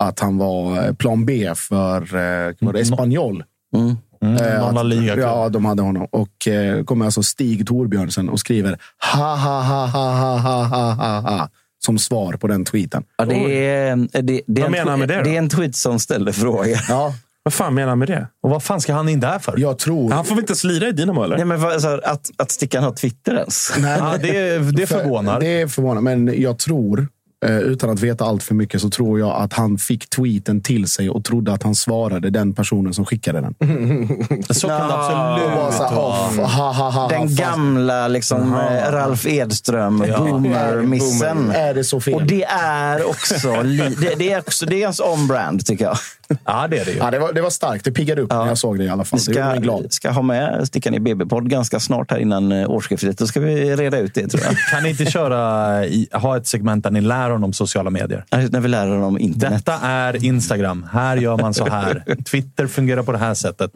att 0.00 0.20
han 0.20 0.38
var 0.38 0.86
eh, 0.86 0.92
plan 0.94 1.24
B 1.26 1.52
för 1.56 2.00
eh, 2.02 2.72
det 2.72 2.80
Espanyol. 2.80 3.44
Mm. 3.76 3.96
Eh, 4.22 4.60
någon 4.72 4.88
La 4.88 5.12
att-. 5.12 5.18
Ja, 5.18 5.48
de 5.48 5.64
hade 5.64 5.82
honom. 5.82 6.06
Och 6.10 6.48
eh, 6.48 6.84
kommer 6.84 7.04
alltså 7.04 7.22
Stig 7.22 7.66
Torbjörnsen 7.66 8.28
och 8.28 8.40
skriver 8.40 8.78
ha 9.14 9.36
ha 9.36 9.60
ha 9.62 9.86
ha 9.86 10.10
ha 10.12 10.36
ha 10.38 10.64
ha 10.64 10.92
ha 10.94 11.20
ha 11.20 11.48
som 11.84 11.98
svar 11.98 12.32
på 12.32 12.46
den 12.46 12.64
tweeten. 12.64 13.02
Ja, 13.18 13.24
det, 13.24 13.66
är, 13.68 13.96
det, 13.96 14.22
det, 14.22 14.32
är 14.38 14.42
Vad 14.46 14.64
en, 14.64 14.70
menar 14.72 14.90
han 14.90 14.98
med 14.98 15.08
det 15.08 15.16
då? 15.16 15.22
det 15.22 15.34
är 15.34 15.38
en 15.38 15.48
tweet 15.48 15.76
som 15.76 15.98
ställer 15.98 16.32
frågan. 16.32 16.78
Ja, 16.88 17.14
Vad 17.42 17.54
fan 17.54 17.74
menar 17.74 17.88
han 17.88 17.98
med 17.98 18.08
det? 18.08 18.26
Och 18.42 18.50
vad 18.50 18.62
fan 18.62 18.80
ska 18.80 18.92
han 18.94 19.08
in 19.08 19.20
där 19.20 19.38
för? 19.38 19.54
jag 19.58 19.78
tror... 19.78 20.10
Han 20.10 20.24
får 20.24 20.34
väl 20.34 20.42
inte 20.42 20.54
slira 20.56 20.88
i 20.88 20.92
Dynamo 20.92 21.22
eller? 21.22 21.36
Nej, 21.36 21.44
men 21.44 21.60
vad- 21.60 21.72
alltså, 21.72 22.00
att, 22.04 22.30
att 22.36 22.50
Stickan 22.50 22.84
har 22.84 22.92
Twitter 22.92 23.34
ens. 23.34 23.72
Nej, 23.78 23.98
Ja, 23.98 24.14
det, 24.22 24.58
det 24.72 24.86
förvånar. 24.86 25.40
Det 25.40 25.60
är 25.60 25.66
förvånande, 25.66 26.16
men 26.16 26.40
jag 26.42 26.58
tror, 26.58 27.08
eh, 27.46 27.58
utan 27.58 27.90
att 27.90 28.00
veta 28.00 28.24
allt 28.24 28.42
för 28.42 28.54
mycket, 28.54 28.80
så 28.80 28.90
tror 28.90 29.18
jag 29.18 29.30
att 29.42 29.52
han 29.52 29.78
fick 29.78 30.10
tweeten 30.10 30.60
till 30.62 30.88
sig 30.88 31.10
och 31.10 31.24
trodde 31.24 31.52
att 31.52 31.62
han 31.62 31.74
svarade 31.74 32.30
den 32.30 32.54
personen 32.54 32.94
som 32.94 33.04
skickade 33.06 33.40
den. 33.40 33.54
Så 34.50 34.68
kan 34.68 34.88
det 34.88 34.94
absolut 34.94 35.54
bara 35.56 35.72
så 35.72 35.84
här, 35.84 35.96
vara. 35.96 36.26
"Off, 36.26 36.36
ha, 36.36 36.72
ha, 36.72 36.90
ha, 36.90 37.08
Den 37.08 37.28
fast- 37.28 37.38
gamla 37.40 38.08
liksom, 38.08 38.54
eh, 38.54 38.92
Ralf 38.92 39.26
Edström, 39.26 39.98
boomer-missen. 39.98 41.50
Är 41.50 41.74
det 41.74 41.84
så 41.84 42.00
fel? 42.00 42.14
Och 42.14 42.22
det 42.22 42.44
är 42.62 43.08
också, 43.08 43.62
li, 43.62 43.96
det, 44.00 44.14
det 44.18 44.32
är 44.32 44.38
också 44.38 44.66
det 44.66 44.76
är 44.76 44.80
ganska 44.80 45.04
on-brand, 45.04 45.66
tycker 45.66 45.84
jag. 45.84 45.96
Ja, 46.44 46.66
det 46.70 46.78
är 46.78 46.84
det 46.84 46.90
ju. 46.90 46.98
Ja, 46.98 47.10
det, 47.10 47.18
var, 47.18 47.32
det 47.32 47.40
var 47.42 47.50
starkt. 47.50 47.84
Det 47.84 47.92
piggade 47.92 48.22
upp 48.22 48.30
när 48.30 48.46
jag 48.46 48.58
såg 48.58 48.78
det 48.78 48.84
i 48.84 48.88
alla 48.88 49.04
fall. 49.04 49.20
Vi 49.26 49.32
ska, 49.32 49.52
glad. 49.54 49.92
ska 49.92 50.10
ha 50.10 50.22
med 50.22 50.68
Stickan 50.68 50.94
i 50.94 51.00
BB-podd 51.00 51.48
ganska 51.50 51.80
snart 51.80 52.10
här 52.10 52.18
innan 52.18 52.52
eh, 52.52 52.70
årsskiftet. 52.70 53.18
Då 53.18 53.26
ska 53.26 53.40
vi 53.40 53.76
reda 53.76 53.98
ut 53.98 54.14
det, 54.14 54.28
tror 54.28 54.42
jag. 54.44 54.54
Kan 54.72 54.82
ni 54.82 54.90
inte 54.90 55.04
köra, 55.04 55.86
i, 55.86 56.08
ha 56.12 56.36
ett 56.36 56.46
segment 56.46 56.84
där 56.84 56.90
ni 56.90 57.00
lär 57.00 57.29
honom 57.30 57.52
sociala 57.52 57.90
medier? 57.90 58.24
När 58.50 58.60
vi 58.60 58.68
lär 58.68 58.86
honom 58.86 59.18
internet. 59.18 59.66
Detta 59.66 59.78
är 59.86 60.24
Instagram. 60.24 60.86
Här 60.92 61.16
gör 61.16 61.36
man 61.38 61.54
så 61.54 61.66
här. 61.66 62.04
Twitter 62.30 62.66
fungerar 62.66 63.02
på 63.02 63.12
det 63.12 63.18
här 63.18 63.34
sättet. 63.34 63.70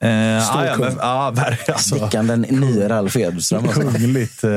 Eh, 0.00 0.10
ja, 0.10 0.66
ja, 0.66 0.76
men, 0.78 0.92
ja, 1.00 1.32
ver- 1.34 1.72
alltså, 1.72 1.96
Stickan, 1.96 2.26
den 2.26 2.40
nya 2.40 2.88
Ralf 2.88 3.16
Edström. 3.16 3.64
Alltså. 3.64 3.80
kungligt, 3.80 4.44
eh, 4.44 4.50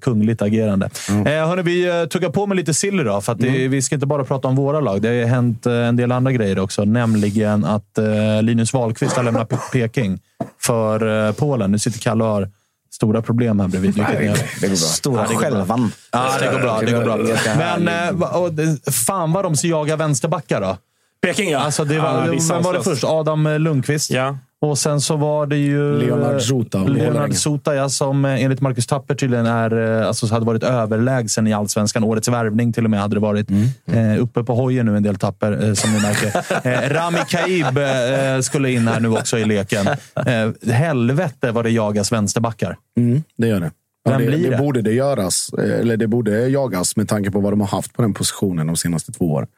kungligt 0.00 0.42
agerande. 0.42 0.90
Eh, 1.08 1.24
hörni, 1.24 1.62
vi 1.62 2.00
eh, 2.00 2.04
tuggar 2.04 2.28
på 2.30 2.46
med 2.46 2.56
lite 2.56 2.74
silly 2.74 3.02
då, 3.04 3.20
för 3.20 3.32
att 3.32 3.38
det, 3.38 3.68
vi 3.68 3.82
ska 3.82 3.94
inte 3.94 4.06
bara 4.06 4.24
prata 4.24 4.48
om 4.48 4.56
våra 4.56 4.80
lag. 4.80 5.02
Det 5.02 5.08
har 5.08 5.26
hänt 5.26 5.66
eh, 5.66 5.72
en 5.74 5.96
del 5.96 6.12
andra 6.12 6.32
grejer 6.32 6.58
också, 6.58 6.84
nämligen 6.84 7.64
att 7.64 7.98
eh, 7.98 8.42
Linus 8.42 8.72
Wahlqvist 8.72 9.16
har 9.16 9.22
lämnat 9.22 9.48
Pe- 9.50 9.70
Peking 9.72 10.18
för 10.60 11.32
Polen. 11.32 11.72
Nu 11.72 11.78
sitter 11.78 11.98
Kalle 12.00 12.24
och 12.24 12.30
har 12.30 12.48
stora 12.92 13.22
problem 13.22 13.60
här 13.60 13.68
bredvid. 13.68 13.96
ni- 13.96 14.02
Det 14.02 14.18
går 14.60 14.68
bra. 14.68 14.76
Stora 14.76 15.24
skälvan. 15.26 15.92
Ja, 16.12 16.36
det 16.40 16.46
går 16.52 16.58
bra. 16.60 16.80
Det 16.80 16.92
går 16.92 17.02
bra. 17.04 17.16
Ganska 17.16 17.54
Men 17.56 17.88
eh, 17.88 18.22
och, 18.22 18.50
fan 18.92 19.32
vad 19.32 19.44
de 19.44 19.56
jagar 19.68 19.96
vänsterbackar 19.96 20.60
då. 20.60 20.76
Peking 21.22 21.50
ja. 21.50 21.58
Alltså, 21.58 21.84
det 21.84 21.98
var, 21.98 22.26
ja, 22.26 22.38
vem 22.48 22.62
var 22.62 22.72
det 22.72 22.82
först? 22.82 23.04
Adam 23.04 23.46
eh, 23.46 23.58
Lundqvist. 23.58 24.10
Ja. 24.10 24.38
Och 24.62 24.78
sen 24.78 25.00
så 25.00 25.16
var 25.16 25.46
det 25.46 25.56
ju... 25.56 25.98
Leonard 25.98 26.40
Jota 26.40 26.80
av 26.80 26.88
Leonard. 26.88 27.32
Jota, 27.46 27.74
ja, 27.74 27.88
som 27.88 28.24
eh, 28.24 28.44
enligt 28.44 28.60
Marcus 28.60 28.86
Tapper 28.86 29.14
tydligen 29.14 29.46
är, 29.46 30.00
eh, 30.00 30.06
alltså, 30.06 30.26
hade 30.26 30.46
varit 30.46 30.62
överlägsen 30.62 31.46
i 31.46 31.52
allsvenskan. 31.52 32.04
Årets 32.04 32.28
värvning 32.28 32.72
till 32.72 32.84
och 32.84 32.90
med 32.90 33.00
hade 33.00 33.16
det 33.16 33.20
varit. 33.20 33.50
Eh, 33.86 34.22
uppe 34.22 34.44
på 34.44 34.54
hojen 34.54 34.86
nu 34.86 34.96
en 34.96 35.02
del 35.02 35.16
Tapper, 35.16 35.68
eh, 35.68 35.74
som 35.74 35.92
ni 35.92 36.00
märker. 36.02 36.30
Eh, 36.70 36.94
Rami 36.94 37.18
Kaib 37.28 37.78
eh, 37.78 38.40
skulle 38.40 38.70
in 38.70 38.88
här 38.88 39.00
nu 39.00 39.08
också 39.08 39.38
i 39.38 39.44
leken. 39.44 39.86
Eh, 40.26 40.72
helvete 40.72 41.50
vad 41.50 41.64
det 41.64 41.70
jagas 41.70 42.12
vänsterbackar. 42.12 42.76
Mm, 42.96 43.22
det 43.36 43.46
gör 43.46 43.60
det. 43.60 43.70
Ja, 44.04 44.18
det, 44.18 44.26
blir 44.26 44.38
det 44.38 44.50
det? 44.50 44.56
borde 44.56 44.82
det 44.82 44.92
göras. 44.92 45.50
Eller 45.58 45.96
det 45.96 46.06
borde 46.06 46.48
jagas 46.48 46.96
med 46.96 47.08
tanke 47.08 47.30
på 47.30 47.40
vad 47.40 47.52
de 47.52 47.60
har 47.60 47.68
haft 47.68 47.92
på 47.92 48.02
den 48.02 48.14
positionen 48.14 48.66
de 48.66 48.76
senaste 48.76 49.12
två 49.12 49.32
åren. 49.32 49.48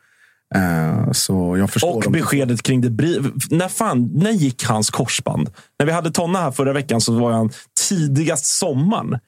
Eh, 0.54 1.12
Så 1.12 1.56
jag 1.58 1.70
förstår. 1.70 1.96
Och 1.96 2.02
dem. 2.02 2.12
beskedet 2.12 2.62
kring 2.62 2.80
det. 2.80 3.20
När, 3.50 3.68
fan, 3.68 4.10
när 4.14 4.30
gick 4.30 4.64
hans 4.64 4.90
korsband? 4.90 5.50
När 5.78 5.86
vi 5.86 5.92
hade 5.92 6.10
Tonna 6.10 6.38
här 6.40 6.50
förra 6.50 6.72
veckan 6.72 7.00
så 7.00 7.12
var 7.12 7.32
han 7.32 7.50
tidigast 7.88 8.46
sommaren. 8.46 9.18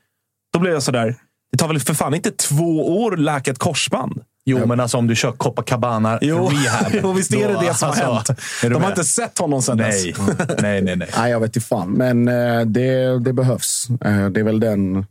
Då 0.53 0.59
blev 0.59 0.73
jag 0.73 0.83
sådär. 0.83 1.17
Det 1.53 1.59
tar 1.59 1.69
väl 1.69 1.81
för 1.81 1.95
fan 1.95 2.15
inte 2.15 2.31
två 2.31 2.99
år 3.03 3.13
att 3.13 3.19
läka 3.21 3.51
ett 3.51 3.59
korsband? 3.59 4.23
Jo, 4.47 4.67
men 4.67 4.81
alltså 4.81 4.99
om 4.99 5.07
du 5.07 5.17
kör 5.17 5.33
Copacabana 5.33 6.19
Jo, 6.23 6.49
rehab. 6.49 6.93
jo 7.03 7.13
visst 7.13 7.35
är 7.35 7.49
det 7.49 7.55
då- 7.55 7.61
det 7.61 7.75
som 7.75 7.89
har 7.89 7.97
hänt. 7.97 8.27
De 8.63 8.73
har 8.73 8.81
med? 8.81 8.89
inte 8.89 9.05
sett 9.05 9.39
honom 9.39 9.63
sedan 9.63 9.77
Nej, 9.77 10.13
dess. 10.13 10.39
nej, 10.63 10.83
nej. 10.83 10.97
nej. 10.97 11.09
Nej, 11.19 11.31
jag 11.31 11.41
vet 11.41 11.57
inte 11.57 11.67
fan. 11.69 11.91
Men 11.91 12.29
eh, 12.29 12.61
det, 12.61 13.19
det 13.19 13.33
behövs. 13.33 13.87
Eh, 14.05 14.27
det 14.27 14.41
är 14.41 14.45
väl 14.45 14.61
den... 14.61 15.07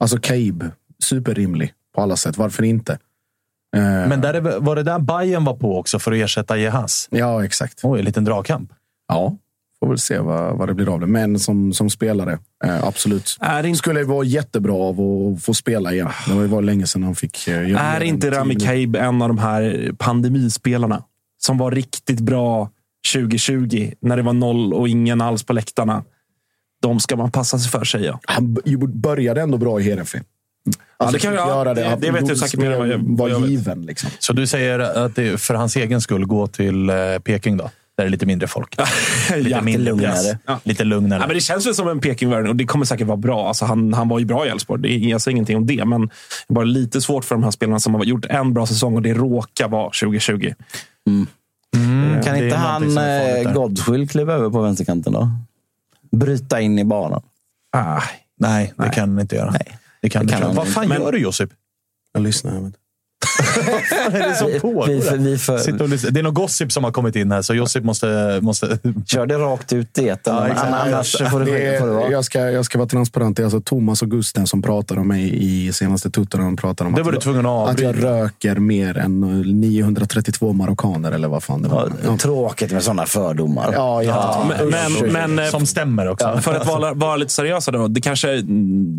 Alltså 0.00 0.18
Caib, 0.18 0.70
superrimlig 1.02 1.72
på 1.94 2.02
alla 2.02 2.16
sätt. 2.16 2.36
Varför 2.36 2.62
inte? 2.62 2.98
Eh, 3.74 4.08
Men 4.08 4.20
där 4.20 4.60
var 4.60 4.76
det 4.76 4.82
där 4.82 4.98
Bayern 4.98 5.44
var 5.44 5.54
på 5.56 5.78
också 5.78 5.98
för 5.98 6.12
att 6.12 6.18
ersätta 6.18 6.56
Jehas? 6.56 7.08
Ja, 7.10 7.44
exakt. 7.44 7.80
Oj, 7.82 7.98
en 7.98 8.04
liten 8.04 8.24
dragkamp. 8.24 8.70
Ja, 9.08 9.36
får 9.80 9.88
väl 9.88 9.98
se 9.98 10.18
vad, 10.18 10.58
vad 10.58 10.68
det 10.68 10.74
blir 10.74 10.94
av 10.94 11.00
det. 11.00 11.06
Men 11.06 11.38
som, 11.38 11.72
som 11.72 11.90
spelare, 11.90 12.38
eh, 12.64 12.84
absolut. 12.84 13.36
Är 13.40 13.66
inte- 13.66 13.78
Skulle 13.78 14.04
vara 14.04 14.24
jättebra 14.24 14.74
av 14.74 15.00
att 15.00 15.42
få 15.44 15.54
spela 15.54 15.92
igen. 15.92 16.08
Det 16.28 16.34
var 16.34 16.42
ju 16.42 16.48
var 16.48 16.62
länge 16.62 16.86
sedan 16.86 17.02
han 17.02 17.14
fick 17.14 17.48
eh, 17.48 17.68
göra 17.70 17.80
Är 17.80 18.00
inte 18.02 18.30
Rami. 18.30 18.54
Kaib 18.54 18.96
en 18.96 19.22
av 19.22 19.28
de 19.28 19.38
här 19.38 19.92
pandemispelarna 19.98 21.02
som 21.38 21.58
var 21.58 21.70
riktigt 21.70 22.20
bra 22.20 22.70
2020 23.14 23.92
när 24.00 24.16
det 24.16 24.22
var 24.22 24.32
noll 24.32 24.74
och 24.74 24.88
ingen 24.88 25.20
alls 25.20 25.42
på 25.42 25.52
läktarna? 25.52 26.04
De 26.82 27.00
ska 27.00 27.16
man 27.16 27.30
passa 27.30 27.58
sig 27.58 27.70
för, 27.70 27.84
säger 27.84 28.06
jag. 28.06 28.18
Han 28.26 28.56
började 28.94 29.40
ändå 29.40 29.58
bra 29.58 29.80
i 29.80 29.82
Heerenveen. 29.82 30.24
Alltså, 30.96 31.12
det 31.16 31.20
kan 31.22 31.32
fick 31.32 31.40
jag- 31.40 31.48
göra 31.48 31.74
det- 31.74 31.82
det. 31.82 31.96
det 32.00 32.10
vet 32.10 32.26
du 32.28 32.36
säkert 32.36 32.60
mer 32.60 32.70
än 32.70 32.78
vad 32.78 32.88
jag- 32.88 33.00
vad 33.02 33.30
jag 33.30 33.34
var 33.34 33.40
vet. 33.40 33.50
given. 33.50 33.82
Liksom. 33.86 34.10
Så 34.18 34.32
du 34.32 34.46
säger 34.46 34.78
att 34.78 35.14
det 35.16 35.40
för 35.40 35.54
hans 35.54 35.76
egen 35.76 36.00
skull 36.00 36.26
gå 36.26 36.46
till 36.46 36.90
eh, 36.90 36.96
Peking 37.24 37.56
då? 37.56 37.70
Där 37.96 38.04
det 38.04 38.08
är 38.08 38.10
lite 38.10 38.26
mindre 38.26 38.48
folk. 38.48 38.76
Lite 39.36 39.50
Ja, 39.50 39.60
mindre 39.62 39.84
lugnare. 39.92 40.12
press. 40.12 40.36
Ja. 40.46 40.60
Lite 40.64 40.84
lugnare. 40.84 41.20
Ja, 41.20 41.26
men 41.26 41.34
det 41.36 41.40
känns 41.40 41.66
väl 41.66 41.74
som 41.74 41.88
en 41.88 42.00
Peking-värld 42.00 42.48
och 42.48 42.56
det 42.56 42.64
kommer 42.64 42.84
säkert 42.84 43.06
vara 43.06 43.16
bra. 43.16 43.48
Alltså, 43.48 43.64
han, 43.64 43.92
han 43.94 44.08
var 44.08 44.18
ju 44.18 44.24
bra 44.24 44.46
i 44.46 44.48
Elfsborg. 44.48 44.82
Det 44.82 44.88
är- 44.92 44.98
Jag 45.10 45.20
säger 45.20 45.32
ingenting 45.32 45.56
om 45.56 45.66
det, 45.66 45.84
men 45.84 46.00
det 46.00 46.06
är 46.48 46.54
bara 46.54 46.64
lite 46.64 47.00
svårt 47.00 47.24
för 47.24 47.34
de 47.34 47.44
här 47.44 47.50
spelarna 47.50 47.80
som 47.80 47.94
har 47.94 48.04
gjort 48.04 48.24
en 48.24 48.54
bra 48.54 48.66
säsong 48.66 48.94
och 48.96 49.02
det 49.02 49.14
råkar 49.14 49.68
vara 49.68 49.90
2020. 49.90 50.52
Mm, 51.06 51.26
Kan 52.22 52.34
det 52.34 52.40
är 52.40 52.44
inte 52.44 52.56
han 52.56 52.98
eh. 52.98 53.52
Godswill 53.52 54.08
kliva 54.08 54.32
över 54.34 54.50
på 54.50 54.60
vänsterkanten 54.62 55.12
då? 55.12 55.28
Bryta 56.12 56.60
in 56.60 56.78
i 56.78 56.84
banan. 56.84 57.22
Ah, 57.76 58.02
Nej, 58.38 58.72
det 58.76 58.88
kan 58.88 59.08
han 59.08 59.20
inte 59.20 59.36
göra. 59.36 59.50
Nej. 59.50 59.78
Det 60.04 60.10
kan 60.10 60.26
Det 60.26 60.32
kan 60.32 60.54
Vad 60.54 60.68
fan 60.68 60.88
Men- 60.88 61.02
gör 61.02 61.12
du 61.12 61.18
Josip? 61.18 61.50
Jag 62.12 62.22
lyssnar. 62.22 62.60
Vet. 62.60 62.74
Vad 64.12 64.14
är 64.22 64.28
det 64.28 64.34
som 64.34 64.50
pågår? 64.60 64.86
Vi, 64.86 65.00
vi, 65.10 65.30
vi 65.30 65.38
för. 65.38 66.10
Det 66.10 66.20
är 66.20 66.22
någon 66.22 66.34
gossip 66.34 66.72
som 66.72 66.84
har 66.84 66.90
kommit 66.90 67.16
in 67.16 67.32
här, 67.32 67.42
så 67.42 67.54
Josip 67.54 67.84
måste... 67.84 68.38
måste... 68.42 68.78
kör 69.06 69.26
det 69.26 69.38
rakt 69.38 69.72
ut 69.72 69.98
i 69.98 70.08
etern. 70.08 70.52
Ja. 70.56 70.62
Annars 70.64 71.16
får 71.30 71.40
det, 71.40 71.44
Det 71.70 71.78
får 71.80 71.86
det 71.86 71.92
vara. 71.92 72.10
jag, 72.10 72.24
ska, 72.24 72.40
jag 72.50 72.64
ska 72.64 72.78
vara 72.78 72.88
transparent. 72.88 73.36
Det 73.36 73.42
är 73.42 73.44
alltså 73.44 73.60
Thomas 73.60 74.02
och 74.02 74.10
Gusten 74.10 74.46
som 74.46 74.62
pratar 74.62 74.98
om 74.98 75.08
mig 75.08 75.38
i 75.44 75.72
senaste 75.72 76.10
tutten. 76.10 76.40
De 76.40 76.56
pratar 76.56 76.84
om 76.84 76.92
Det 76.94 77.00
att, 77.00 77.04
var 77.06 77.12
du 77.12 77.16
jag, 77.16 77.22
tvungen 77.22 77.46
att 77.46 77.68
att 77.70 77.80
jag 77.80 78.04
röker 78.04 78.54
mer 78.56 78.98
än 78.98 79.20
932 79.60 80.52
marockaner 80.52 81.12
eller 81.12 81.28
vad 81.28 81.42
fan 81.42 81.62
det 81.62 81.68
var. 81.68 81.92
Ja, 82.06 82.16
tråkigt 82.16 82.72
med 82.72 82.82
sådana 82.82 83.06
fördomar. 83.06 83.70
Ja, 83.72 84.02
ja. 84.02 84.46
Men, 84.48 84.68
men, 84.68 85.12
men 85.12 85.38
eh, 85.38 85.50
Som 85.50 85.66
stämmer 85.66 86.08
också. 86.08 86.38
för 86.42 86.54
att 86.54 86.66
vara, 86.66 86.94
vara 86.94 87.16
lite 87.16 87.32
seriösa 87.32 87.70
då. 87.70 87.88
Det 87.88 88.00
kanske 88.00 88.42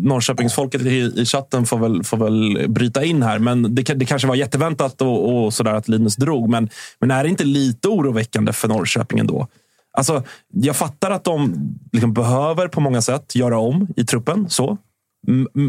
Norrköpingsfolket 0.02 0.82
i, 0.82 1.12
i 1.16 1.24
chatten 1.26 1.66
får 1.66 1.78
väl, 1.78 2.04
får 2.04 2.16
väl 2.16 2.68
bryta 2.68 3.04
in 3.04 3.22
här. 3.22 3.38
Men 3.38 3.74
det, 3.74 3.82
kan- 3.84 3.98
det 3.98 4.04
kanske 4.16 4.28
var 4.28 4.34
jätteväntat 4.34 5.02
och, 5.02 5.44
och 5.44 5.54
sådär 5.54 5.74
att 5.74 5.88
Linus 5.88 6.16
drog. 6.16 6.48
Men, 6.48 6.68
men 6.98 7.10
är 7.10 7.22
det 7.22 7.28
inte 7.30 7.44
lite 7.44 7.88
oroväckande 7.88 8.52
för 8.52 8.68
Norrköping 8.68 9.18
ändå? 9.18 9.48
Alltså, 9.92 10.22
jag 10.52 10.76
fattar 10.76 11.10
att 11.10 11.24
de 11.24 11.54
liksom 11.92 12.12
behöver 12.12 12.68
på 12.68 12.80
många 12.80 13.02
sätt 13.02 13.34
göra 13.34 13.58
om 13.58 13.88
i 13.96 14.04
truppen. 14.04 14.50
så. 14.50 14.78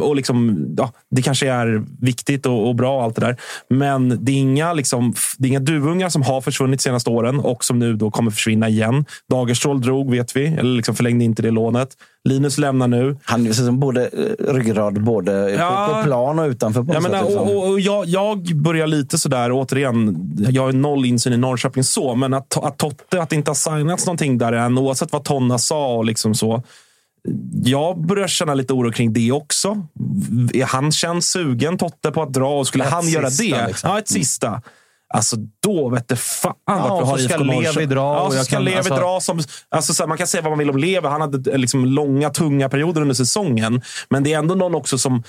Och 0.02 0.16
liksom, 0.16 0.66
ja, 0.78 0.92
det 1.12 1.22
kanske 1.22 1.52
är 1.52 1.84
viktigt 2.02 2.46
och, 2.46 2.68
och 2.68 2.76
bra 2.76 2.98
och 2.98 3.04
allt 3.04 3.16
det 3.16 3.22
där. 3.22 3.36
Men 3.70 4.26
det 4.26 4.32
är, 4.32 4.36
inga, 4.38 4.74
liksom, 4.74 5.14
det 5.38 5.48
är 5.48 5.50
inga 5.50 5.60
duvungar 5.60 6.10
som 6.10 6.22
har 6.22 6.42
försvunnit 6.42 6.80
de 6.80 6.84
senaste 6.84 7.10
åren 7.10 7.40
och 7.40 7.64
som 7.66 7.80
nu 7.80 7.94
då 7.94 8.12
kommer 8.12 8.32
försvinna 8.32 8.70
igen. 8.70 9.06
Dagerstål 9.30 9.82
drog, 9.82 10.12
vet 10.12 10.36
vi. 10.36 10.46
Eller 10.46 10.76
liksom 10.76 10.96
förlängde 10.96 11.26
inte 11.26 11.42
det 11.42 11.52
lånet. 11.52 11.90
Linus 12.24 12.58
lämnar 12.58 12.88
nu. 12.88 13.18
Han 13.24 13.48
är 13.48 13.52
som 13.52 13.80
både 13.80 14.08
eh, 14.08 14.54
ryggrad 14.54 15.04
både 15.04 15.52
Ja. 15.52 15.92
på, 15.94 16.04
plan 16.04 16.40
och 16.40 16.48
utanför. 16.48 16.84
På 16.84 16.94
Ja, 16.94 17.00
men, 17.00 17.12
sätt, 17.12 17.22
liksom. 17.26 17.42
och, 17.42 17.58
och, 17.58 17.70
och 17.70 17.80
jag, 17.80 18.06
jag 18.06 18.56
börjar 18.56 18.88
lite 18.88 19.18
sådär, 19.18 19.52
återigen, 19.52 20.18
jag 20.50 20.64
har 20.64 20.72
noll 20.72 21.06
insyn 21.06 21.34
i 21.34 21.38
Norrköping 21.38 21.84
så, 21.84 22.16
men 22.16 22.34
att, 22.34 22.58
att 22.58 22.78
Totte, 22.78 23.22
att 23.22 23.30
det 23.30 23.36
inte 23.36 23.50
har 23.52 23.56
signats 23.56 24.06
någonting 24.06 24.38
där 24.38 24.54
än, 24.54 24.78
oavsett 24.78 25.14
vad 25.14 25.24
Tonna 25.24 25.58
sa 25.58 25.94
och 25.96 26.06
liksom 26.06 26.36
så. 26.36 26.64
Jag 27.64 28.06
börjar 28.06 28.28
känna 28.28 28.54
lite 28.54 28.74
oro 28.74 28.92
kring 28.92 29.14
det 29.14 29.32
också. 29.32 29.88
Han 30.66 30.92
känns 30.92 31.28
sugen, 31.28 31.78
Totte, 31.78 32.12
på 32.12 32.22
att 32.22 32.34
dra 32.34 32.60
och 32.60 32.68
skulle 32.68 32.84
Ett 32.84 32.90
han 32.92 33.10
göra 33.10 33.30
sista, 33.30 33.58
det, 33.62 33.68
liksom. 33.68 33.90
ja, 33.90 34.00
ett 34.00 34.10
sista. 34.10 34.62
Alltså 35.14 35.36
då 35.64 35.90
vet 35.90 36.08
det 36.08 36.16
fan 36.16 36.54
vart 36.66 36.92
och 36.92 37.02
vi 37.02 37.06
har 37.06 37.20
IFK 37.20 37.44
Levi 37.44 37.86
dra 37.86 37.96
Ja, 38.00 38.20
och 38.22 38.32
så 38.32 38.38
jag 38.38 38.46
ska 38.46 38.56
kan- 38.56 38.64
Levi 38.66 38.78
alltså- 38.78 38.96
dra. 38.96 39.20
Som, 39.22 39.40
alltså, 39.70 39.94
så 39.94 40.04
här, 40.04 40.08
man 40.08 40.18
kan 40.18 40.28
säga 40.28 40.42
vad 40.42 40.52
man 40.52 40.60
vill 40.60 40.70
om 40.70 40.78
Levi. 40.78 41.08
Han 41.08 41.22
hade 41.22 41.52
eh, 41.52 41.58
liksom, 41.58 41.86
långa, 41.86 42.30
tunga 42.30 42.70
perioder 42.70 43.02
under 43.02 43.16
säsongen. 43.16 43.82
Men 44.10 44.24
det 44.24 44.34
är 44.34 44.38
ändå 44.38 44.56
någon 44.56 44.76
också 44.76 44.98
som 44.98 45.24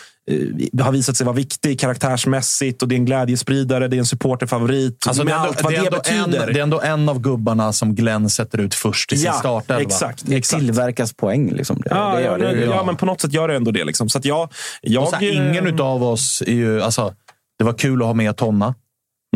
eh, 0.76 0.85
har 0.85 0.93
visat 0.93 1.16
sig 1.16 1.26
vara 1.26 1.37
viktig 1.37 1.81
karaktärsmässigt. 1.81 2.83
Och 2.83 2.89
det 2.89 2.95
är 2.95 2.97
en 2.97 3.05
glädjespridare, 3.05 3.89
det 3.89 3.97
är 3.97 3.99
en 3.99 4.07
supporterfavorit. 4.07 5.05
Alltså, 5.07 5.22
det, 5.22 5.24
med 5.24 5.35
är 5.35 5.37
ändå, 5.39 5.49
allt 5.49 5.62
vad 5.62 5.72
det, 5.72 5.76
är 5.76 5.81
det, 5.81 5.87
ändå 5.87 5.99
betyder. 5.99 6.47
en, 6.47 6.53
det 6.53 6.59
är 6.59 6.62
ändå 6.62 6.81
en 6.81 7.09
av 7.09 7.20
gubbarna 7.20 7.72
som 7.72 7.95
Glenn 7.95 8.31
sätter 8.31 8.59
ut 8.61 8.74
först 8.74 9.12
i 9.12 9.16
sin 9.16 9.26
ja, 9.26 9.33
startelva. 9.33 9.83
exakt. 9.83 10.22
det 10.26 10.37
exakt. 10.37 10.61
tillverkas 10.61 11.12
poäng. 11.12 11.51
Liksom. 11.53 11.76
Det, 11.85 11.89
Ja, 11.91 12.14
det 12.14 12.22
ja, 12.22 12.39
gör 12.39 12.39
det. 12.39 12.61
ja, 12.61 12.74
ja. 12.74 12.85
men 12.85 12.97
på 12.97 13.07
något 13.07 13.20
sätt 13.20 13.33
gör 13.33 13.49
det 13.49 13.57
ändå 13.57 13.70
det. 13.70 13.85
Liksom. 13.85 14.09
Så 14.09 14.18
att 14.18 14.24
jag, 14.24 14.53
jag, 14.81 15.09
så 15.09 15.16
här, 15.16 15.33
ingen 15.33 15.66
utav 15.66 16.03
oss 16.05 16.43
är 16.47 16.53
ju... 16.53 16.83
Alltså, 16.83 17.14
det 17.59 17.64
var 17.64 17.72
kul 17.72 18.01
att 18.03 18.07
ha 18.07 18.14
med 18.14 18.37
Tonna. 18.37 18.74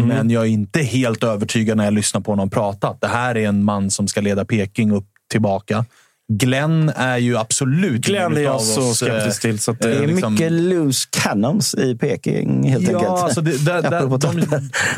Mm. 0.02 0.16
Men 0.16 0.30
jag 0.30 0.42
är 0.42 0.48
inte 0.48 0.82
helt 0.82 1.22
övertygad 1.24 1.76
när 1.76 1.84
jag 1.84 1.94
lyssnar 1.94 2.20
på 2.20 2.32
honom 2.32 2.50
prata. 2.50 2.88
att 2.88 3.00
Det 3.00 3.08
här 3.08 3.36
är 3.36 3.48
en 3.48 3.64
man 3.64 3.90
som 3.90 4.08
ska 4.08 4.20
leda 4.20 4.44
Peking 4.44 4.92
upp 4.92 5.06
tillbaka. 5.30 5.84
Glenn 6.32 6.88
är 6.96 7.16
ju 7.16 7.36
absolut 7.36 8.06
Glenn 8.06 8.36
är 8.36 8.40
jag 8.40 8.60
så 8.60 8.80
oss, 8.80 8.98
skeptisk 8.98 9.44
eh, 9.44 9.50
till. 9.50 9.58
Så 9.58 9.72
Det 9.72 9.84
är 9.84 10.02
eh, 10.02 10.06
liksom- 10.06 10.32
mycket 10.32 10.52
loose 10.52 11.08
cannons 11.10 11.74
i 11.74 11.96
Peking 11.96 12.70
helt 12.70 12.88
ja, 12.88 12.98
enkelt. 12.98 13.22
Alltså 13.22 13.40
det, 13.40 13.64
där, 13.64 13.82
där, 13.82 14.06
de, 14.18 14.38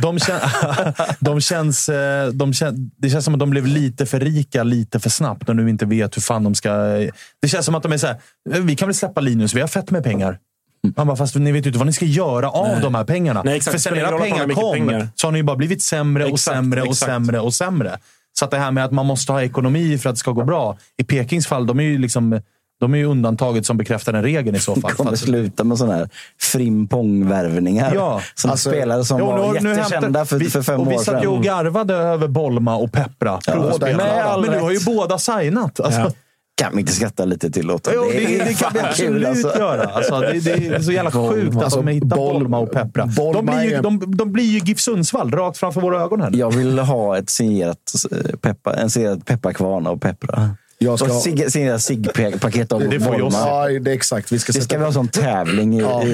de, 0.02 0.18
kän, 0.18 0.40
de 1.20 1.40
känns, 1.40 1.88
eh, 1.88 2.28
de 2.28 2.52
kän, 2.52 2.90
det 2.96 3.10
känns 3.10 3.24
som 3.24 3.34
att 3.34 3.40
de 3.40 3.50
blev 3.50 3.66
lite 3.66 4.06
för 4.06 4.20
rika 4.20 4.62
lite 4.62 5.00
för 5.00 5.10
snabbt 5.10 5.48
och 5.48 5.56
nu 5.56 5.70
inte 5.70 5.86
vet 5.86 6.16
hur 6.16 6.22
fan 6.22 6.44
de 6.44 6.54
ska... 6.54 6.72
Det 7.42 7.48
känns 7.48 7.66
som 7.66 7.74
att 7.74 7.82
de 7.82 7.92
är 7.92 7.98
så 7.98 8.06
här, 8.06 8.16
vi 8.60 8.76
kan 8.76 8.88
väl 8.88 8.94
släppa 8.94 9.20
Linus, 9.20 9.54
vi 9.54 9.60
har 9.60 9.68
fett 9.68 9.90
med 9.90 10.04
pengar. 10.04 10.38
Han 10.96 11.06
bara, 11.06 11.16
fast 11.16 11.34
ni 11.34 11.52
vet 11.52 11.64
ju 11.64 11.68
inte 11.68 11.78
vad 11.78 11.86
ni 11.86 11.92
ska 11.92 12.04
göra 12.04 12.50
av 12.50 12.68
Nej. 12.68 12.82
de 12.82 12.94
här 12.94 13.04
pengarna. 13.04 13.42
Nej, 13.44 13.56
exakt. 13.56 13.72
För 13.72 13.78
sen 13.78 13.96
era 13.98 14.18
pengar 14.18 14.46
man 14.46 14.54
kom 14.56 14.72
pengar. 14.72 15.08
så 15.14 15.26
har 15.26 15.32
ni 15.32 15.38
ju 15.38 15.42
bara 15.42 15.56
blivit 15.56 15.82
sämre 15.82 16.24
och 16.24 16.30
Exakt, 16.30 16.56
sämre 16.56 16.80
och 16.82 16.86
exakt. 16.88 17.10
sämre 17.12 17.40
och 17.40 17.54
sämre. 17.54 17.98
Så 18.38 18.44
att 18.44 18.50
det 18.50 18.58
här 18.58 18.70
med 18.70 18.84
att 18.84 18.92
man 18.92 19.06
måste 19.06 19.32
ha 19.32 19.42
ekonomi 19.42 19.98
för 19.98 20.08
att 20.10 20.14
det 20.16 20.18
ska 20.20 20.30
gå 20.30 20.44
bra. 20.44 20.76
I 20.96 21.04
Pekings 21.04 21.46
fall, 21.46 21.66
de 21.66 21.80
är 21.80 21.84
ju 21.84 21.98
liksom... 21.98 22.40
De 22.80 22.94
är 22.94 22.98
ju 22.98 23.04
undantaget 23.04 23.66
som 23.66 23.76
bekräftar 23.76 24.12
den 24.12 24.22
regeln 24.22 24.56
i 24.56 24.60
så 24.60 24.74
fall. 24.80 24.92
kommer 24.92 25.16
sluta 25.16 25.64
med 25.64 25.78
sådana 25.78 25.94
här 25.96 26.08
frimpong-värvningar. 26.88 27.92
Ja. 27.94 28.20
Som 28.34 28.50
Alltså, 28.50 28.70
spelare 28.70 29.04
som 29.04 29.18
Jo, 29.18 29.26
var 29.26 29.52
nu- 29.52 29.60
nu 29.60 29.68
jättekända 29.70 30.06
hämtar- 30.06 30.24
för, 30.24 30.38
vi- 30.38 30.50
för 30.50 30.62
fem 30.62 30.80
och 30.80 30.90
vi 30.90 30.94
år 30.96 30.98
satt 31.02 31.22
ju 31.24 31.26
och 31.28 31.34
sedan. 31.34 31.42
garvade 31.42 31.94
över 31.94 32.28
Bolma 32.28 32.76
och 32.76 32.92
Peppra. 32.92 33.40
Klara. 33.40 34.40
Men 34.40 34.50
nu 34.50 34.58
har 34.60 34.70
ju 34.70 34.78
båda 34.86 35.18
signat. 35.18 35.80
Alltså, 35.80 36.00
Ja. 36.00 36.10
Kan 36.56 36.72
vi 36.74 36.80
inte 36.80 36.92
skratta 36.92 37.24
lite 37.24 37.50
till 37.50 37.70
åt 37.70 37.88
jo, 37.94 38.04
det, 38.12 38.18
det 38.44 38.54
kan 38.54 38.70
vi 38.74 38.80
absolut 38.80 39.26
alltså. 39.28 39.58
göra. 39.58 39.82
Alltså, 39.82 40.20
det, 40.20 40.40
det 40.40 40.66
är 40.66 40.80
så 40.80 40.92
jävla 40.92 41.10
sjukt 41.10 41.56
alltså, 41.56 41.80
att 41.80 41.88
hitta 41.88 42.06
Boll- 42.16 42.32
Bolma 42.38 42.58
och 42.58 42.72
Peppra. 42.72 43.06
De 43.06 43.14
Bolma 43.14 43.52
blir, 43.52 43.70
ju, 43.70 43.80
de, 43.80 44.16
de 44.16 44.32
blir 44.32 44.44
ju 44.44 44.58
GIF 44.58 44.80
Sundsvall 44.80 45.30
rakt 45.30 45.58
framför 45.58 45.80
våra 45.80 46.02
ögon 46.02 46.20
här. 46.20 46.30
Jag 46.34 46.50
vill 46.50 46.78
ha 46.78 47.18
ett 47.18 47.30
signerat 47.30 47.92
eh, 48.10 48.36
peppa, 48.36 48.74
en 48.76 48.90
signerad 48.90 49.26
pepparkvarn 49.26 49.86
av 49.86 49.98
Peppra. 49.98 50.50
Jag 50.78 50.98
ska- 50.98 51.08
Och 51.14 51.22
sig- 51.22 51.50
signerat 51.50 51.82
ciggpaket 51.82 52.72
av 52.72 52.88
Det 52.88 53.00
får. 53.00 53.18
Jossi. 53.18 53.36
Ja, 53.40 53.68
det 53.80 53.90
är 53.90 53.94
exakt. 53.94 54.32
Vi 54.32 54.38
ska 54.38 54.52
Det 54.52 54.60
ska 54.60 54.78
vi 54.78 54.84
ha 54.84 54.92
som 54.92 55.08
tävling 55.08 55.74
i, 55.74 55.80
Ja, 55.80 56.02
i, 56.04 56.08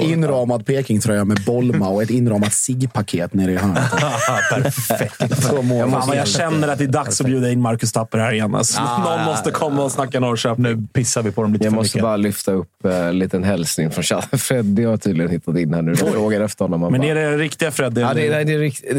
i 0.00 0.12
inramad 0.12 0.66
Pekingtröja 0.66 1.24
med 1.24 1.38
Bolma 1.46 1.88
och 1.88 2.02
ett 2.02 2.10
inramat 2.10 2.52
ciggpaket 2.52 3.34
nere 3.34 3.52
i 3.52 3.56
hörnet. 3.56 3.82
Perfekt. 4.50 5.42
Fan, 5.44 6.16
jag 6.16 6.28
känner 6.28 6.68
att 6.68 6.78
det 6.78 6.84
är 6.84 6.88
dags 6.88 7.20
att 7.20 7.26
bjuda 7.26 7.50
in 7.50 7.60
Marcus 7.60 7.92
Tapper 7.92 8.18
här 8.18 8.32
igen. 8.32 8.54
Alltså. 8.54 8.80
Någon 9.04 9.24
måste 9.24 9.50
komma 9.50 9.82
och 9.84 9.92
snacka 9.92 10.20
Norrköping. 10.20 10.62
Nu 10.62 10.86
pissar 10.92 11.22
vi 11.22 11.30
på 11.30 11.42
dem 11.42 11.52
lite 11.52 11.64
Jag 11.64 11.72
för 11.72 11.76
måste 11.76 11.96
mycket. 11.96 12.02
bara 12.02 12.16
lyfta 12.16 12.52
upp 12.52 12.84
eh, 12.84 12.96
en 13.06 13.18
liten 13.18 13.44
hälsning 13.44 13.90
från 13.90 14.04
chatten. 14.04 14.38
Freddy 14.38 14.84
har 14.84 14.96
tydligen 14.96 15.30
hittat 15.30 15.56
in 15.58 15.74
här 15.74 15.82
nu. 15.82 15.94
De 15.94 16.12
frågar 16.12 16.40
efter 16.40 16.64
honom. 16.64 16.80
Men 16.92 17.00
bara, 17.00 17.08
är 17.10 17.14
det 17.14 17.36
riktiga 17.38 17.70
Fred? 17.70 17.98
Ja, 17.98 18.14
det, 18.14 18.26
är- 18.26 18.44
det 18.44 18.52
är 18.52 18.58
riktigt. 18.58 18.96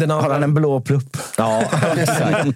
Den 0.00 0.10
Har 0.10 0.30
han 0.30 0.42
en 0.42 0.54
blå 0.54 0.80
plupp? 0.80 1.16
Ja, 1.38 1.62
exakt. 1.96 2.46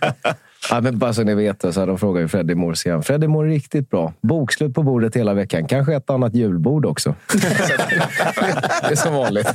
Ja, 0.71 0.81
men 0.81 0.99
bara 0.99 1.13
så 1.13 1.23
ni 1.23 1.35
vet, 1.35 1.75
så 1.75 1.81
här, 1.81 1.87
de 1.87 1.99
frågar 1.99 2.21
ju 2.21 2.29
Freddie 2.29 2.55
Morsian. 2.55 3.03
Freddie 3.03 3.29
mår 3.29 3.45
riktigt 3.45 3.91
bra. 3.91 4.13
Bokslut 4.21 4.75
på 4.75 4.83
bordet 4.83 5.17
hela 5.17 5.35
veckan. 5.35 5.67
Kanske 5.67 5.95
ett 5.95 6.11
annat 6.11 6.35
julbord 6.35 6.87
också. 6.87 7.15
det 8.83 8.91
är 8.91 8.95
som 8.97 9.15
vanligt. 9.15 9.49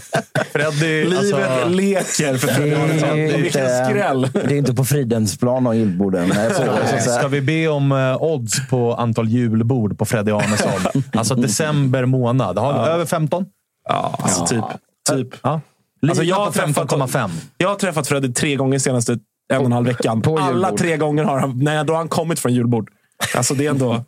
Freddy, 0.53 1.03
Livet 1.03 1.17
alltså, 1.19 1.69
leker 1.69 2.37
för 2.37 2.47
Freddie 2.47 2.77
Morsian. 2.77 3.15
Vilken 3.15 3.85
skräll! 3.85 4.27
det 4.33 4.53
är 4.53 4.57
inte 4.57 4.73
på 4.73 4.85
Fridhemsplan 4.85 5.67
och 5.67 5.75
julborden. 5.75 6.31
Nej, 6.35 6.49
så, 6.49 6.63
så, 6.63 6.97
så, 7.03 7.09
Ska 7.09 7.27
vi 7.27 7.41
be 7.41 7.67
om 7.67 7.91
eh, 7.91 8.23
odds 8.23 8.69
på 8.69 8.93
antal 8.93 9.29
julbord 9.29 9.97
på 9.97 10.05
Freddy 10.05 10.31
Arnesson? 10.31 11.03
Alltså 11.13 11.35
december 11.35 12.05
månad. 12.05 12.57
Har 12.57 12.87
över 12.87 13.05
15? 13.05 13.45
Ja, 13.89 14.19
alltså 14.19 14.45
typ. 14.45 14.63
typ. 15.09 15.35
Ja. 15.43 15.61
Alltså, 16.07 16.23
jag, 16.23 16.35
har 16.35 16.51
träffat, 16.51 16.91
15,5. 16.91 17.29
jag 17.57 17.69
har 17.69 17.75
träffat 17.75 18.07
Freddy 18.07 18.33
tre 18.33 18.55
gånger 18.55 18.79
senaste 18.79 19.17
en 19.53 19.59
och 19.59 19.65
en 19.65 19.71
halv 19.71 19.87
veckan. 19.87 20.21
på 20.21 20.37
Alla 20.37 20.67
julbord. 20.67 20.79
tre 20.79 20.97
gånger 20.97 21.23
har 21.23 21.39
han, 21.39 21.59
nej, 21.63 21.85
då 21.85 21.93
har 21.93 21.97
han 21.97 22.07
kommit 22.07 22.39
från 22.39 22.53
julbord. 22.53 22.89
Alltså 23.35 23.53
det 23.53 23.65
är 23.65 23.69
ändå... 23.69 24.03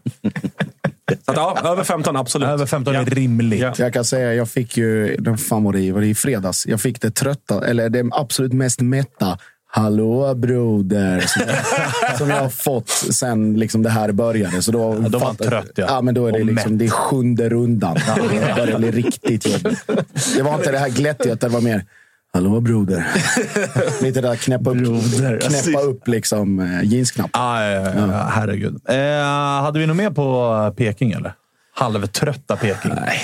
Så 1.26 1.32
att, 1.32 1.38
ja, 1.38 1.58
över 1.64 1.84
15, 1.84 2.16
absolut. 2.16 2.50
Över 2.50 2.66
15 2.66 2.94
ja. 2.94 3.02
är 3.02 3.06
rimligt. 3.06 3.62
Ja. 3.62 3.74
Jag 3.78 3.94
kan 3.94 4.06
säga, 4.06 4.34
jag 4.34 4.50
fick 4.50 4.78
ju, 4.78 5.16
den 5.16 5.38
var 5.50 6.02
det, 6.02 6.08
i 6.08 6.16
fredags? 6.16 6.68
Jag 6.68 6.82
fick 6.82 7.02
det 7.02 7.12
trötta, 7.12 7.68
eller 7.68 7.90
det 7.90 8.10
absolut 8.12 8.54
mest 8.54 8.82
mätta. 8.82 9.38
Hallå 9.68 10.36
broder! 10.36 11.20
Som 11.20 11.42
jag, 11.48 12.18
som 12.18 12.30
jag 12.30 12.42
har 12.42 12.50
fått 12.50 12.90
sen 12.90 13.54
liksom 13.54 13.84
det 13.84 13.90
här 13.90 14.12
började. 14.12 14.62
Så 14.62 14.72
då, 14.72 15.00
Ja, 15.04 15.10
då 15.10 15.20
var 15.20 15.28
han 15.28 15.36
trött, 15.36 15.72
ja. 15.76 15.86
ja. 15.88 16.02
men 16.02 16.14
då 16.14 16.28
är 16.28 16.32
det, 16.32 16.44
liksom, 16.44 16.78
det 16.78 16.86
är 16.86 16.90
sjunde 16.90 17.50
rundan. 17.50 17.96
Det 17.96 18.56
börjar 18.56 18.78
bli 18.80 18.92
riktigt 18.92 19.48
jobbigt. 19.48 19.86
Det 20.36 20.44
var 20.44 20.56
inte 20.56 20.72
det 20.72 20.80
här 20.80 20.90
glättiga, 20.90 21.36
det 21.36 21.48
var 21.48 21.62
mer 21.62 21.86
Hallå 22.36 22.62
broder. 22.62 23.08
Lite 24.02 24.22
där 24.22 24.36
knäppa 24.36 24.70
upp, 24.70 24.78
Broder. 24.78 25.40
knäppa 25.40 25.80
upp 25.80 26.08
liksom, 26.08 26.60
eh, 26.60 26.84
jeansknapp. 26.84 27.30
Ah, 27.34 27.64
ja, 27.64 27.82
ja, 27.82 27.94
ja, 27.96 28.30
herregud. 28.32 28.82
Eh, 28.90 29.62
hade 29.62 29.80
vi 29.80 29.88
något 29.88 29.98
mer 29.98 30.10
på 30.10 30.74
Peking, 30.78 31.12
eller? 31.12 31.34
Halvtrötta 31.76 32.56
Peking. 32.56 32.92
Nej. 32.96 33.20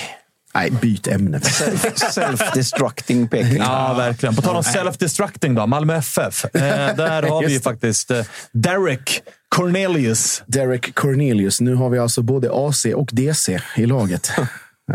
Nej, 0.53 0.71
byt 0.71 1.07
ämne. 1.07 1.39
Self-destructing 1.95 3.27
Peking. 3.27 3.57
Ja, 3.57 3.93
verkligen. 3.93 4.35
På 4.35 4.41
tal 4.41 4.55
om 4.55 4.61
self-destructing 4.63 5.55
då. 5.55 5.67
Malmö 5.67 5.95
FF. 5.95 6.45
Eh, 6.45 6.95
där 6.95 7.23
har 7.23 7.41
vi 7.47 7.53
ju 7.53 7.59
faktiskt 7.59 8.11
eh, 8.11 8.25
Derek 8.51 9.21
Cornelius. 9.49 10.43
Derek 10.47 10.95
Cornelius. 10.95 11.61
Nu 11.61 11.75
har 11.75 11.89
vi 11.89 11.99
alltså 11.99 12.21
både 12.21 12.49
AC 12.53 12.85
och 12.95 13.09
DC 13.11 13.59
i 13.75 13.85
laget. 13.85 14.31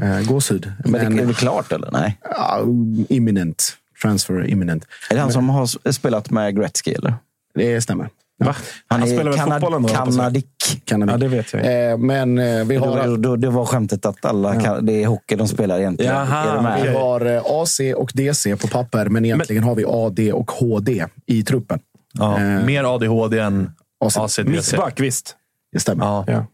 Eh, 0.03 0.21
gåshud. 0.21 0.73
Men 0.85 0.93
det 0.93 0.99
är 0.99 1.11
Men 1.11 1.27
väl 1.27 1.35
klart, 1.35 1.73
eller? 1.73 1.91
Nej. 1.93 2.19
ja, 2.31 2.61
imminent. 3.09 3.77
Transfer 4.03 4.47
imminent. 4.51 4.85
Är 5.11 5.15
det 5.15 5.21
han 5.21 5.33
som 5.33 5.49
har 5.49 5.93
spelat 5.93 6.31
med 6.31 6.57
Gretzky, 6.57 6.93
eller? 6.93 7.15
Det 7.55 7.81
stämmer. 7.81 8.09
Va? 8.45 8.57
Han, 8.87 9.07
spelar 9.07 9.31
väl 9.33 9.53
fotboll 9.53 9.75
ändå? 9.75 9.89
hoppas 9.89 10.07
jag. 10.07 10.15
Kanadick. 10.15 10.83
Kan 10.85 11.09
Ja, 11.09 11.17
det 11.17 11.29
vet 11.29 11.53
jag. 11.53 11.91
Eh, 11.91 11.99
men 11.99 12.39
eh, 12.39 12.65
vi 12.65 12.77
Då, 12.77 12.85
har, 12.85 13.17
då, 13.17 13.37
det 13.37 13.51
var 13.51 13.65
skämtet 13.65 14.07
att 14.07 14.25
alla 14.25 14.61
kan, 14.61 14.87
det 14.87 15.03
är 15.03 15.07
hockey 15.07 15.37
de 15.37 15.49
spelar 15.49 15.79
egentligen. 15.79 16.15
Jaha, 16.15 16.79
vi 16.83 16.89
har 16.89 17.27
eh, 17.27 17.43
AC 17.45 17.81
och 17.97 18.11
DC 18.15 18.57
på 18.57 18.69
papper, 18.69 19.09
men 19.09 19.25
egentligen 19.25 19.63
har 19.65 19.75
vi 19.75 19.85
AD 19.89 20.33
och 20.33 20.51
HD 20.51 21.07
i 21.27 21.43
truppen. 21.43 21.81
Ja, 22.13 22.41
Eh, 22.41 22.65
mer 22.65 22.95
ADHD 22.95 23.39
än 23.39 23.71
AC. 24.05 24.17
ACDC. 24.17 24.45
Mittback, 24.45 25.01
visst. 25.01 25.37
Det 25.73 25.81
stämmer. 25.81 26.05
Ja. 26.05 26.47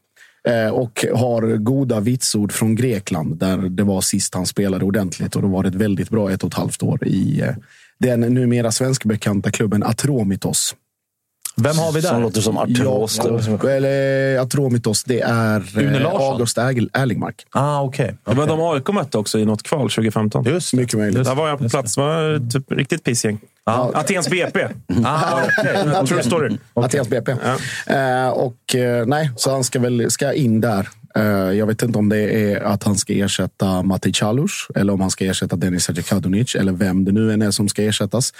Eh, 0.49 0.68
och 0.68 1.05
har 1.14 1.57
goda 1.57 2.01
vitsord 2.01 2.53
från 2.53 2.74
Grekland, 2.74 3.36
där 3.36 3.59
det 3.59 3.82
var 3.82 4.01
sist 4.01 4.34
han 4.34 4.47
spelade 4.47 4.84
ordentligt. 4.84 5.36
Och 5.36 5.43
då 5.43 5.49
var 5.49 5.62
det 5.62 5.68
ett 5.68 5.74
väldigt 5.74 6.11
bra 6.11 6.30
ett 6.30 6.43
och 6.43 6.49
ett 6.49 6.55
halvt 6.55 6.82
år 6.82 7.07
i 7.07 7.40
eh, 7.40 7.55
den 7.99 8.20
numera 8.20 8.72
svenskbekanta 8.72 9.51
klubben 9.51 9.82
Atromitos. 9.82 10.76
Vem 11.57 11.78
har 11.78 11.92
vi 11.92 12.00
där? 12.00 12.09
Som 12.09 12.22
låter 12.22 12.40
som 12.40 12.59
artros. 12.59 13.20
Ja, 13.62 13.70
eller 13.70 14.38
Atromitos, 14.38 15.05
det 15.05 15.20
är 15.20 15.78
Une 15.78 16.00
eh. 16.00 16.07
August 16.07 16.59
Erl- 16.59 16.90
Erlingmark. 16.92 17.46
Ah, 17.50 17.80
okej. 17.82 18.16
Det 18.24 18.34
var 18.34 18.46
de 18.46 18.61
AIK 18.61 18.88
mötte 18.88 19.18
också 19.18 19.38
i 19.38 19.44
något 19.44 19.62
kval 19.62 19.90
2015. 19.90 20.44
Just 20.44 20.72
Mycket 20.74 20.98
möjligt. 20.98 21.24
Där 21.24 21.34
var 21.34 21.48
jag 21.48 21.59
på 21.59 21.68
plats. 21.68 21.94
Det 21.94 22.00
var 22.00 22.50
typ 22.50 22.72
riktigt 22.72 23.05
pissgäng. 23.05 23.38
Atens 23.64 24.28
BP. 24.30 24.61
Ah, 25.05 25.40
okej. 25.59 26.07
True 26.07 26.22
story. 26.22 26.57
Atens 26.74 27.09
BP. 27.09 27.32
Eh, 27.86 28.28
och 28.28 28.74
eh, 28.74 29.07
nej, 29.07 29.30
så 29.36 29.50
han 29.50 29.64
ska 29.64 29.78
väl 29.80 30.11
ska 30.11 30.32
in 30.32 30.61
där. 30.61 30.88
Eh, 31.14 31.22
jag 31.32 31.66
vet 31.66 31.82
inte 31.82 31.98
om 31.98 32.09
det 32.09 32.18
är 32.53 32.61
att 32.61 32.82
han 32.84 32.96
ska 32.98 33.12
ersätta 33.12 33.82
Mati 33.82 34.12
Chalus 34.12 34.50
eller 34.74 34.92
om 34.92 35.00
han 35.00 35.11
ska 35.11 35.24
ersätta 35.24 35.57
Denis 35.57 35.86
Hadjikadunic 35.88 36.55
eller 36.55 36.72
vem 36.72 37.05
det 37.05 37.12
nu 37.12 37.32
än 37.32 37.42
är 37.42 37.50
som 37.50 37.68
ska 37.68 37.82
ersättas. 37.82 38.32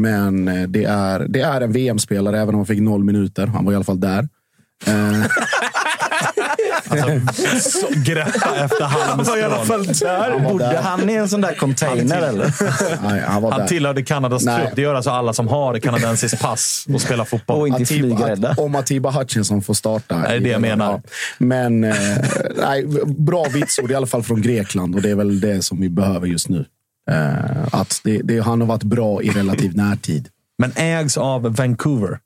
Men 0.00 0.48
eh, 0.48 0.68
det 0.68 0.84
är, 0.84 1.18
det 1.28 1.40
är 1.40 1.60
en 1.60 1.72
VM-spelare, 1.72 2.36
även 2.40 2.48
om 2.48 2.54
han 2.54 2.66
fick 2.66 2.80
noll 2.80 3.04
minuter. 3.04 3.46
Han 3.46 3.64
var 3.64 3.72
i 3.72 3.76
alla 3.76 3.84
fall 3.84 4.00
där. 4.00 4.28
Eh, 4.86 5.22
Så 7.60 7.86
Greppa 8.06 8.56
efter 8.64 8.84
Han 8.84 9.24
var 9.24 9.36
i 9.38 9.42
alla 9.42 9.54
halmstrån. 9.56 9.84
fall 9.84 9.94
där. 9.94 10.30
han 10.30 10.42
Bodde 10.52 10.64
där. 10.64 10.82
han 10.82 11.10
i 11.10 11.14
en 11.14 11.28
sån 11.28 11.40
där 11.40 11.54
container, 11.54 12.22
eller? 12.22 12.54
Nej, 13.08 13.22
han 13.26 13.42
var 13.42 13.50
Han 13.50 13.60
där. 13.60 13.66
tillhörde 13.68 14.02
Kanadas 14.02 14.44
Nej. 14.44 14.60
trupp. 14.62 14.76
Det 14.76 14.82
gör 14.82 14.94
alltså 14.94 15.10
alla 15.10 15.32
som 15.32 15.48
har 15.48 15.78
kanadensiskt 15.78 16.40
pass 16.42 16.84
och 16.94 17.00
spelar 17.00 17.24
fotboll. 17.24 17.60
Och 17.60 17.68
inte 17.68 17.82
Atiba, 17.82 18.16
flygrädda. 18.16 18.54
om 18.58 18.74
Atiba 18.74 19.10
Hutchinson 19.10 19.62
får 19.62 19.74
starta. 19.74 20.16
det 20.18 20.26
är 20.28 20.40
det 20.40 20.48
jag 20.48 20.60
menar. 20.60 21.02
Men 21.38 21.84
eh, 21.84 21.94
nej, 22.56 22.86
bra 23.06 23.44
vitsord, 23.52 23.90
i 23.90 23.94
alla 23.94 24.06
fall 24.06 24.22
från 24.22 24.42
Grekland. 24.42 24.94
Och 24.94 25.02
det 25.02 25.10
är 25.10 25.14
väl 25.14 25.40
det 25.40 25.62
som 25.64 25.80
vi 25.80 25.88
behöver 25.88 26.26
just 26.26 26.48
nu. 26.48 26.64
Eh, 27.10 27.66
att 27.72 28.00
det, 28.04 28.20
det, 28.24 28.40
han 28.40 28.60
har 28.60 28.68
varit 28.68 28.82
bra 28.82 29.22
i 29.22 29.30
relativ 29.30 29.76
närtid. 29.76 30.28
Men 30.58 30.72
ägs 30.76 31.16
av 31.16 31.56
Vancouver. 31.56 32.18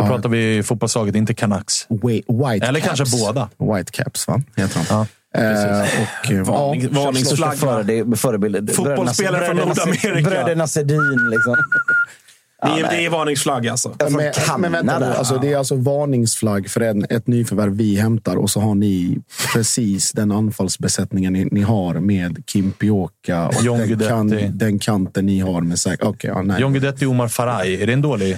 Då 0.00 0.06
pratar 0.06 0.28
vi 0.28 0.62
fotbollslaget, 0.62 1.14
inte 1.14 1.34
Canucks. 1.34 1.86
White 1.90 2.66
Eller 2.66 2.80
Caps. 2.80 2.96
kanske 2.98 3.18
båda. 3.18 3.48
White 3.76 3.92
Caps, 3.92 4.28
va? 4.28 4.42
Heter 4.56 4.80
han. 4.88 5.06
Ja, 5.32 5.40
eh, 5.40 5.80
och, 5.82 6.30
eh, 6.32 6.42
Varning- 6.44 6.88
ja, 6.94 7.00
varningsflagga. 7.04 7.52
Största 7.56 7.66
före, 7.84 8.16
förebild. 8.16 8.74
Fotbollsspelare 8.74 9.46
från 9.46 9.56
Nordamerika. 9.56 10.30
Bröderna 10.30 10.66
Sedin, 10.66 11.30
liksom. 11.30 11.56
Det 12.62 12.80
är, 12.80 12.90
det 12.90 13.04
är 13.04 13.10
varningsflagg 13.10 13.68
alltså. 13.68 13.94
Men, 14.10 14.32
men 14.58 14.72
vänta 14.72 14.98
nu, 14.98 15.06
alltså, 15.06 15.38
det 15.38 15.52
är 15.52 15.56
alltså 15.56 15.74
varningsflagg 15.74 16.70
för 16.70 16.80
en, 16.80 17.06
ett 17.10 17.26
nyförvärv 17.26 17.76
vi 17.76 17.96
hämtar 17.96 18.36
och 18.36 18.50
så 18.50 18.60
har 18.60 18.74
ni 18.74 19.18
precis 19.52 20.12
den 20.12 20.32
anfallsbesättningen 20.32 21.32
ni, 21.32 21.44
ni 21.44 21.60
har 21.60 21.94
med 21.94 22.42
Kim 22.46 22.72
Pioka 22.72 23.48
och 23.48 23.62
John 23.62 23.78
den, 23.78 23.88
Guidetti. 23.88 24.48
den 24.52 24.78
kanten 24.78 25.26
ni 25.26 25.40
har 25.40 25.60
med 25.60 25.78
säkert. 25.78 26.06
Okay, 26.06 26.30
ja, 26.30 26.42
nej. 26.42 26.60
John 26.60 26.72
Guidetti 26.72 27.04
och 27.04 27.10
Omar 27.10 27.28
Faraj. 27.28 27.82
Är 27.82 27.86
det 27.86 27.92
en 27.92 28.02
dålig? 28.02 28.36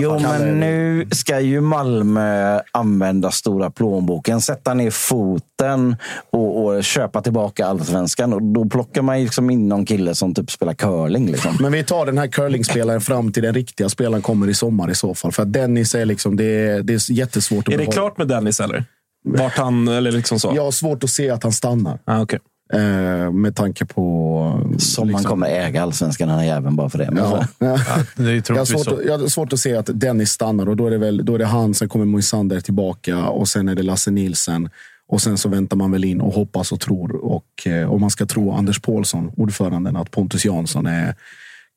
Jo, 0.00 0.18
men 0.18 0.60
nu 0.60 1.08
ska 1.10 1.40
ju 1.40 1.60
Malmö 1.60 2.60
använda 2.72 3.30
stora 3.30 3.70
plånboken, 3.70 4.40
sätta 4.40 4.74
ner 4.74 4.90
foten 4.90 5.96
och, 6.30 6.64
och 6.64 6.84
köpa 6.84 7.22
tillbaka 7.22 7.66
allsvenskan. 7.66 8.32
Och 8.32 8.42
då 8.42 8.64
plockar 8.64 9.02
man 9.02 9.20
liksom 9.20 9.50
in 9.50 9.68
någon 9.68 9.84
kille 9.84 10.14
som 10.14 10.34
typ 10.34 10.50
spelar 10.50 10.74
curling. 10.74 11.26
Liksom. 11.26 11.56
Men 11.60 11.72
vi 11.72 11.84
tar 11.84 12.06
den 12.06 12.18
här 12.18 12.26
curlingspelaren 12.26 13.00
fram 13.00 13.32
till 13.32 13.42
den 13.42 13.54
riktiga 13.62 13.88
spelaren 13.88 14.22
kommer 14.22 14.48
i 14.48 14.54
sommar 14.54 14.90
i 14.90 14.94
så 14.94 15.14
fall. 15.14 15.32
För 15.32 15.42
att 15.42 15.52
Dennis 15.52 15.94
är 15.94 16.04
liksom, 16.06 16.36
det 16.36 16.44
är, 16.44 16.82
det 16.82 16.92
är 16.92 17.12
jättesvårt 17.12 17.68
att 17.68 17.74
Är 17.74 17.78
det 17.78 17.84
behålla. 17.84 17.92
klart 17.92 18.18
med 18.18 18.28
Dennis 18.28 18.60
eller? 18.60 18.84
Vart 19.24 19.56
han, 19.56 19.88
eller 19.88 20.12
liksom 20.12 20.40
så? 20.40 20.52
Jag 20.56 20.64
har 20.64 20.70
svårt 20.70 21.04
att 21.04 21.10
se 21.10 21.30
att 21.30 21.42
han 21.42 21.52
stannar. 21.52 21.98
Ah, 22.04 22.20
okay. 22.20 22.38
Eh, 22.72 23.30
med 23.32 23.56
tanke 23.56 23.84
på... 23.84 24.74
Som 24.78 25.12
man 25.12 25.22
kommer 25.24 25.46
äga 25.46 25.82
allsvenskan, 25.82 26.28
den 26.28 26.38
här 26.38 26.44
jäveln, 26.46 26.76
bara 26.76 26.88
för 26.90 26.98
det. 26.98 27.10
Men 27.10 27.24
Ja. 27.24 27.44
så- 28.16 28.22
Det 28.22 28.30
är 28.30 28.42
Jag 28.48 28.56
har, 28.56 28.64
svårt, 28.64 28.84
så. 28.84 28.94
att- 28.94 29.04
jag 29.06 29.18
har 29.18 29.26
svårt 29.28 29.52
att 29.52 29.58
se 29.58 29.76
att 29.76 29.90
Dennis 29.94 30.30
stannar 30.30 30.68
och 30.68 30.76
då 30.76 30.86
är 30.86 30.90
det, 30.90 30.98
väl, 30.98 31.24
då 31.24 31.34
är 31.34 31.38
det 31.38 31.46
han, 31.46 31.74
sen 31.74 31.88
kommer 31.88 32.04
Moisander 32.04 32.60
tillbaka 32.60 33.26
och 33.28 33.48
sen 33.48 33.68
är 33.68 33.74
det 33.74 33.82
Lasse 33.82 34.10
Nilsen. 34.10 34.70
Och 35.08 35.22
sen 35.22 35.38
så 35.38 35.48
väntar 35.48 35.76
man 35.76 35.90
väl 35.92 36.04
in 36.04 36.20
och 36.20 36.32
hoppas 36.34 36.72
och 36.72 36.80
tror. 36.80 37.16
Och 37.24 37.66
eh, 37.66 37.92
om 37.92 38.00
man 38.00 38.10
ska 38.10 38.26
tro 38.26 38.52
Anders 38.52 38.80
Paulsson, 38.80 39.30
ordföranden, 39.36 39.96
att 39.96 40.10
Pontus 40.10 40.44
Jansson 40.44 40.86
är 40.86 41.14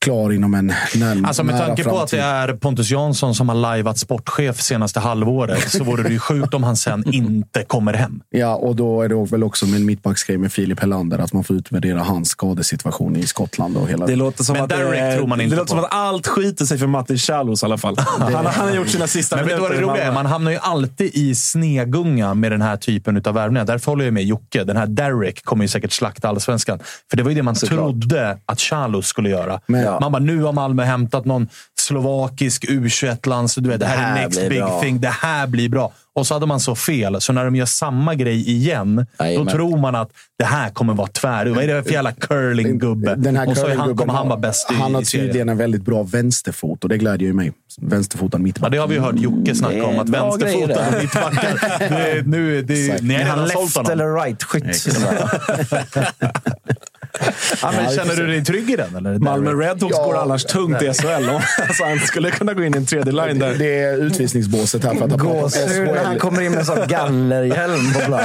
klar 0.04 0.32
inom 0.32 0.54
en 0.54 0.66
när, 0.94 1.26
Alltså 1.26 1.44
med 1.44 1.54
nära 1.54 1.66
tanke 1.66 1.84
på 1.84 1.90
att 1.90 1.96
framtid. 1.96 2.18
det 2.18 2.24
är 2.24 2.52
Pontus 2.52 2.90
Jansson 2.90 3.34
som 3.34 3.48
har 3.48 3.56
lajvat 3.56 3.98
sportchef 3.98 4.60
senaste 4.60 5.00
halvåret 5.00 5.70
så 5.70 5.84
vore 5.84 6.02
det 6.02 6.08
ju 6.08 6.18
sjukt 6.18 6.54
om 6.54 6.62
han 6.62 6.76
sen 6.76 7.14
inte 7.14 7.62
kommer 7.64 7.94
hem. 7.94 8.20
Ja, 8.30 8.54
och 8.54 8.76
då 8.76 9.02
är 9.02 9.08
det 9.08 9.30
väl 9.30 9.44
också 9.44 9.66
med 9.66 9.80
en 9.80 9.86
mittbacksgrej 9.86 10.38
med 10.38 10.52
Filip 10.52 10.80
Helander, 10.80 11.18
att 11.18 11.32
man 11.32 11.44
får 11.44 11.56
utvärdera 11.56 12.02
hans 12.02 12.28
skadesituation 12.28 13.16
i 13.16 13.26
Skottland. 13.26 13.76
Och 13.76 13.88
hela 13.88 14.06
Det 14.06 14.16
låter 14.16 14.44
som, 14.44 14.52
Men 14.54 14.62
att, 14.62 14.68
det, 14.68 15.16
tror 15.16 15.26
man 15.26 15.40
inte 15.40 15.54
det 15.54 15.58
låter 15.58 15.74
på. 15.74 15.80
som 15.80 15.84
att 15.84 15.92
allt 15.94 16.26
skiter 16.26 16.64
sig 16.64 16.78
för 16.78 16.86
Matti 16.86 17.18
Chalos 17.18 17.62
i 17.62 17.66
alla 17.66 17.78
fall. 17.78 17.96
Han, 18.18 18.32
han 18.46 18.68
har 18.68 18.74
gjort 18.74 18.88
sina 18.88 19.06
sista 19.06 19.36
Men 19.36 19.44
vet 19.46 19.56
du 19.56 19.60
vad 19.60 19.70
det 19.70 19.80
roliga 19.80 20.04
är? 20.04 20.12
Man 20.12 20.26
hamnar 20.26 20.50
ju 20.50 20.58
alltid 20.58 21.10
i 21.14 21.34
snegunga 21.34 22.34
med 22.34 22.52
den 22.52 22.62
här 22.62 22.76
typen 22.76 23.22
av 23.26 23.34
värvningar. 23.34 23.64
Därför 23.64 23.92
håller 23.92 24.04
jag 24.04 24.14
med 24.14 24.24
Jocke. 24.24 24.64
Den 24.64 24.76
här 24.76 24.86
Derek 24.86 25.44
kommer 25.44 25.64
ju 25.64 25.68
säkert 25.68 25.92
slakta 25.92 26.28
allsvenskan. 26.28 26.78
För 27.10 27.16
det 27.16 27.22
var 27.22 27.30
ju 27.30 27.34
det 27.36 27.42
man 27.42 27.54
trodde 27.54 28.38
att 28.46 28.60
Charlos 28.60 29.06
skulle 29.06 29.28
göra. 29.28 29.60
Men- 29.66 29.85
Man 30.00 30.12
bara, 30.12 30.18
nu 30.18 30.42
har 30.42 30.52
Malmö 30.52 30.84
hämtat 30.84 31.24
någon 31.24 31.48
slovakisk 31.78 32.64
U21-lands... 32.64 33.54
Du 33.54 33.68
vet, 33.68 33.80
det 33.80 33.86
här, 33.86 33.96
här 33.96 34.18
är 34.18 34.22
next 34.22 34.48
big 34.48 34.60
bra. 34.60 34.80
thing. 34.80 35.00
Det 35.00 35.08
här 35.08 35.46
blir 35.46 35.68
bra. 35.68 35.92
Och 36.14 36.26
så 36.26 36.34
hade 36.34 36.46
man 36.46 36.60
så 36.60 36.74
fel. 36.74 37.20
Så 37.20 37.32
när 37.32 37.44
de 37.44 37.56
gör 37.56 37.66
samma 37.66 38.14
grej 38.14 38.50
igen, 38.50 39.06
Jajamän. 39.18 39.46
då 39.46 39.52
tror 39.52 39.78
man 39.78 39.94
att 39.94 40.10
det 40.38 40.44
här 40.44 40.70
kommer 40.70 40.94
vara 40.94 41.08
tvär. 41.08 41.46
Vad 41.46 41.64
är 41.64 41.74
det 41.74 41.82
för 41.82 41.90
jävla 41.90 42.12
curlinggubbe? 42.12 43.14
Den 43.14 43.36
här 43.36 43.48
och 43.48 43.56
så 43.56 43.74
han, 43.74 43.96
kommer 43.96 44.12
han 44.12 44.28
vara 44.28 44.38
bäst 44.38 44.70
i, 44.70 44.74
Han 44.74 44.94
har 44.94 45.02
tydligen 45.02 45.48
en 45.48 45.56
väldigt 45.56 45.82
bra 45.82 46.02
vänsterfot 46.02 46.82
och 46.82 46.88
det 46.88 46.98
glädjer 46.98 47.26
ju 47.28 47.32
mig. 47.32 47.52
Vänsterfotad 47.80 48.38
Ja, 48.38 48.42
mittback. 48.42 48.72
det 48.72 48.78
har 48.78 48.86
vi 48.88 48.94
ju 48.94 49.00
hört 49.00 49.18
Jocke 49.18 49.54
snacka 49.54 49.84
om. 49.84 49.98
Att 49.98 50.08
vänsterfotade 50.08 50.98
mittbackar... 51.00 52.22
Nu, 52.26 52.62
det, 52.62 53.02
ni 53.02 53.14
har 53.14 53.20
Är 53.20 53.24
han 53.24 53.38
redan 53.38 53.48
sålt 53.48 53.76
left 53.76 53.88
eller 53.88 54.04
right-skytt? 54.04 54.86
Ja, 57.62 57.72
men 57.76 57.84
Ja, 57.84 57.90
känner 57.90 58.16
det- 58.16 58.22
du 58.22 58.26
dig 58.26 58.44
trygg 58.44 58.70
i 58.70 58.76
den? 58.76 58.96
Eller? 58.96 59.18
Malmö 59.18 59.50
Redhawks 59.50 59.96
Ja. 59.98 60.04
går 60.04 60.16
annars 60.22 60.44
tungt 60.44 60.82
i 60.82 60.92
SHL. 60.94 61.28
Alltså, 61.68 61.84
han 61.84 61.98
skulle 62.00 62.30
kunna 62.30 62.54
gå 62.54 62.64
in 62.64 62.74
i 62.74 62.76
en 62.76 62.86
tredje 62.86 63.12
line 63.12 63.38
där. 63.38 63.54
Det 63.54 63.78
är 63.82 63.96
utvisningsbåset 63.96 64.84
här 64.84 64.94
för 64.94 65.04
att 65.04 65.10
Gåshud 65.18 65.86
när 65.94 66.04
han 66.04 66.18
kommer 66.18 66.42
in 66.42 66.50
med 66.50 66.58
en 66.60 66.66
sån 66.66 66.78
gallerhjälm 66.88 67.92
på 67.92 68.00
plan. 68.00 68.20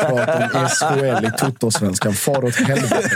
pratat 0.00 0.54
om 0.54 0.68
SHL 0.68 1.24
i 1.26 1.30
Toto-svenskan. 1.38 2.12
Far 2.12 2.44
åt 2.44 2.54
helvete. 2.56 3.10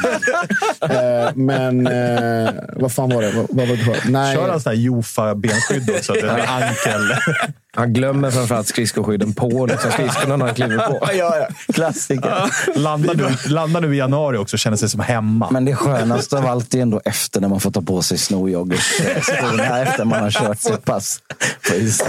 Eh, 0.83 1.31
Men 1.35 1.87
eh, 1.87 2.51
vad 2.77 2.93
fan 2.93 3.09
var 3.11 3.23
det? 3.23 3.31
Vad, 3.33 3.47
vad 3.51 3.69
var 3.69 3.77
det? 3.77 4.11
Nej, 4.11 4.37
Kör 4.37 4.49
han 4.49 4.61
sån 4.61 4.71
här 4.71 4.77
Jofa-benskydd 4.79 5.91
också? 5.97 6.13
Den 6.13 6.27
där 6.27 6.47
ankel. 6.49 7.15
Han 7.79 7.93
glömmer 7.93 8.31
framförallt 8.31 8.69
skridskoskydden 8.69 9.33
på 9.35 9.67
liksom, 9.67 9.91
skridskorna 9.91 10.37
när 10.37 10.47
han 10.47 10.55
kliver 10.55 10.79
på. 10.87 11.09
ja, 11.15 11.37
ja. 11.39 11.49
Klassiker. 11.75 12.51
Landar 12.79 13.15
nu, 13.15 13.25
landar 13.53 13.81
nu 13.81 13.95
i 13.95 13.99
januari 13.99 14.37
också 14.37 14.55
och 14.57 14.59
känner 14.59 14.77
sig 14.77 14.89
som 14.89 15.01
hemma. 15.07 15.51
Men 15.51 15.65
det 15.65 15.75
skönaste 15.75 16.39
av 16.39 16.47
allt 16.47 16.75
är 16.75 16.79
ändå 16.79 17.01
efter 17.05 17.41
när 17.41 17.49
man 17.49 17.61
får 17.61 17.71
ta 17.71 17.83
på 17.83 18.03
sig 18.03 18.19
snowjoggers-skorna 18.19 19.83
efter 19.83 20.05
man 20.05 20.23
har 20.23 20.31
kört 20.31 20.61
sitt 20.61 20.85
pass 20.85 21.21
på 21.69 21.75
isen. 21.75 22.07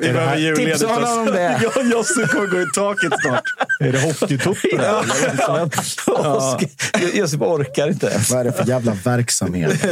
Vi 0.00 0.12
behöver 0.12 0.36
julledigt. 0.36 0.78
Tipsa 0.78 0.94
honom 0.94 1.18
om 1.18 1.26
det. 1.26 1.60
Ja, 1.74 1.82
Josse 1.82 2.26
kommer 2.26 2.46
gå 2.46 2.60
i 2.60 2.66
taket 2.74 3.12
snart. 3.22 3.42
Är 3.80 3.92
det 3.92 4.00
hockeytutto 4.00 4.76
där? 4.76 5.04
Ja. 6.06 6.58
Josip 7.14 7.42
orkar 7.42 7.88
inte. 7.88 8.20
vad 8.30 8.40
är 8.40 8.44
det 8.44 8.52
för 8.52 8.68
jävla 8.68 8.92
verksamhet? 9.04 9.84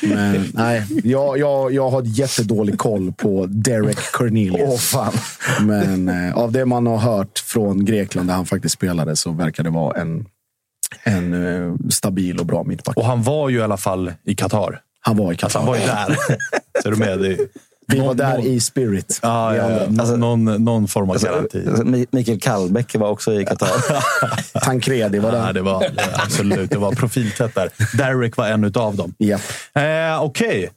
Men, 0.00 0.50
nej, 0.54 0.86
jag, 1.04 1.38
jag, 1.38 1.72
jag 1.72 1.90
har 1.90 2.02
jättedålig 2.04 2.78
koll 2.78 3.12
på 3.12 3.46
Derek 3.46 4.12
Cornelius. 4.12 4.60
Åh 4.62 4.78
fan. 4.78 5.12
Men 5.60 6.08
eh, 6.08 6.38
av 6.38 6.52
det 6.52 6.66
man 6.66 6.86
har 6.86 6.98
hört 6.98 7.38
från 7.38 7.84
Grekland 7.84 8.28
där 8.28 8.34
han 8.34 8.46
faktiskt 8.46 8.74
spelade 8.74 9.16
så 9.16 9.30
verkar 9.32 9.62
det 9.62 9.70
vara 9.70 10.00
en, 10.00 10.26
en 11.02 11.34
eh, 11.70 11.74
stabil 11.90 12.38
och 12.40 12.46
bra 12.46 12.62
mittback. 12.64 12.96
Och 12.96 13.04
han 13.04 13.22
var 13.22 13.48
ju 13.48 13.58
i 13.58 13.62
alla 13.62 13.76
fall 13.76 14.12
i 14.24 14.34
Qatar. 14.34 14.80
Han 15.00 15.16
var 15.16 15.24
i 15.24 15.28
Alltså, 15.42 15.46
Qatar. 15.46 15.60
han 15.60 15.68
var 15.68 15.76
ju 15.76 15.86
där. 15.86 16.16
Så 16.82 16.88
är 16.88 16.92
du 16.92 16.96
med? 16.98 17.18
Det, 17.18 17.36
Vi 17.96 17.98
var 17.98 18.06
någon- 18.06 18.16
där 18.16 18.36
någon- 18.36 18.46
i 18.46 18.60
spirit. 18.60 19.18
Ja, 19.22 19.48
Vi 19.50 19.56
ja, 19.58 19.70
ja. 19.70 19.80
Alltså- 20.00 20.16
någon, 20.16 20.44
någon 20.64 20.88
form 20.88 21.10
av 21.10 21.18
garanti. 21.22 21.58
Mi- 21.84 22.06
Mikael 22.10 22.40
Kallbäck 22.40 22.94
var 22.96 23.08
också 23.08 23.32
i 23.40 23.44
Qatar. 23.44 23.68
Tancredi 24.64 25.18
var 25.18 25.32
där. 25.32 25.52
det 25.52 25.62
var 25.62 25.80
det, 25.80 25.92
absolut. 26.14 26.70
Det 26.70 26.78
var 26.78 26.92
profiltätt 26.92 27.54
där. 27.54 27.70
Derek 27.96 28.36
var 28.36 28.46
en 28.48 28.64
utav 28.64 28.96
dem. 28.96 29.14
Japp. 29.18 29.40
Eh, 29.74 30.22
Okej. 30.22 30.70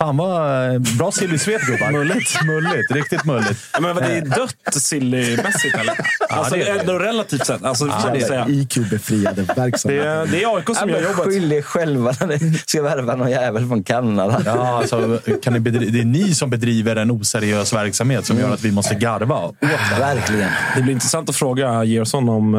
Fan 0.00 0.16
vad 0.16 0.70
eh, 0.74 0.78
bra 0.98 1.12
sill 1.12 1.34
i 1.34 1.38
svep 1.38 1.62
gubbar. 1.62 1.90
Mulligt. 1.92 2.44
Mulligt. 2.44 2.90
Riktigt 2.90 3.24
mulligt. 3.24 3.58
Men 3.80 3.94
vad, 3.94 4.02
det 4.04 4.12
är 4.16 4.20
dött 4.24 4.54
silly-mässigt 4.74 5.78
eller? 5.80 5.94
Alltså, 6.28 6.54
det 6.54 6.62
är 6.68 6.74
det. 6.74 6.80
ändå 6.80 6.98
relativt 6.98 7.46
sett. 7.46 7.64
Alltså, 7.64 7.84
det 7.84 7.92
får 7.92 8.10
jag 8.16 8.22
säga. 8.26 8.46
IQ-befriade 8.48 9.42
Det 9.42 9.54
verksamhet. 9.56 10.04
är, 10.04 10.26
det 10.26 10.42
är 10.42 10.56
AIK 10.56 10.76
som 10.76 10.88
gör 10.88 11.02
jobbet. 11.02 11.16
Skyll 11.24 11.52
er 11.52 11.62
själva 11.62 12.14
när 12.20 12.26
ni 12.26 12.58
ska 12.66 12.82
värva 12.82 13.16
någon 13.16 13.30
jävel 13.30 13.68
från 13.68 13.82
Kanada. 13.84 14.42
Ja, 14.46 14.78
alltså, 14.78 15.18
kan 15.42 15.52
ni 15.52 15.58
bedri- 15.58 15.90
det 15.90 16.00
är 16.00 16.04
ni 16.04 16.34
som 16.34 16.50
bedriver 16.50 16.96
en 16.96 17.10
oseriös 17.10 17.72
verksamhet 17.72 18.26
som 18.26 18.38
gör 18.38 18.54
att 18.54 18.62
vi 18.62 18.72
måste 18.72 18.94
garva 18.94 19.52
det. 19.60 19.66
Verkligen. 20.00 20.50
Det 20.76 20.82
blir 20.82 20.92
intressant 20.92 21.28
att 21.28 21.36
fråga 21.36 21.84
Gersson 21.84 22.28
om... 22.28 22.54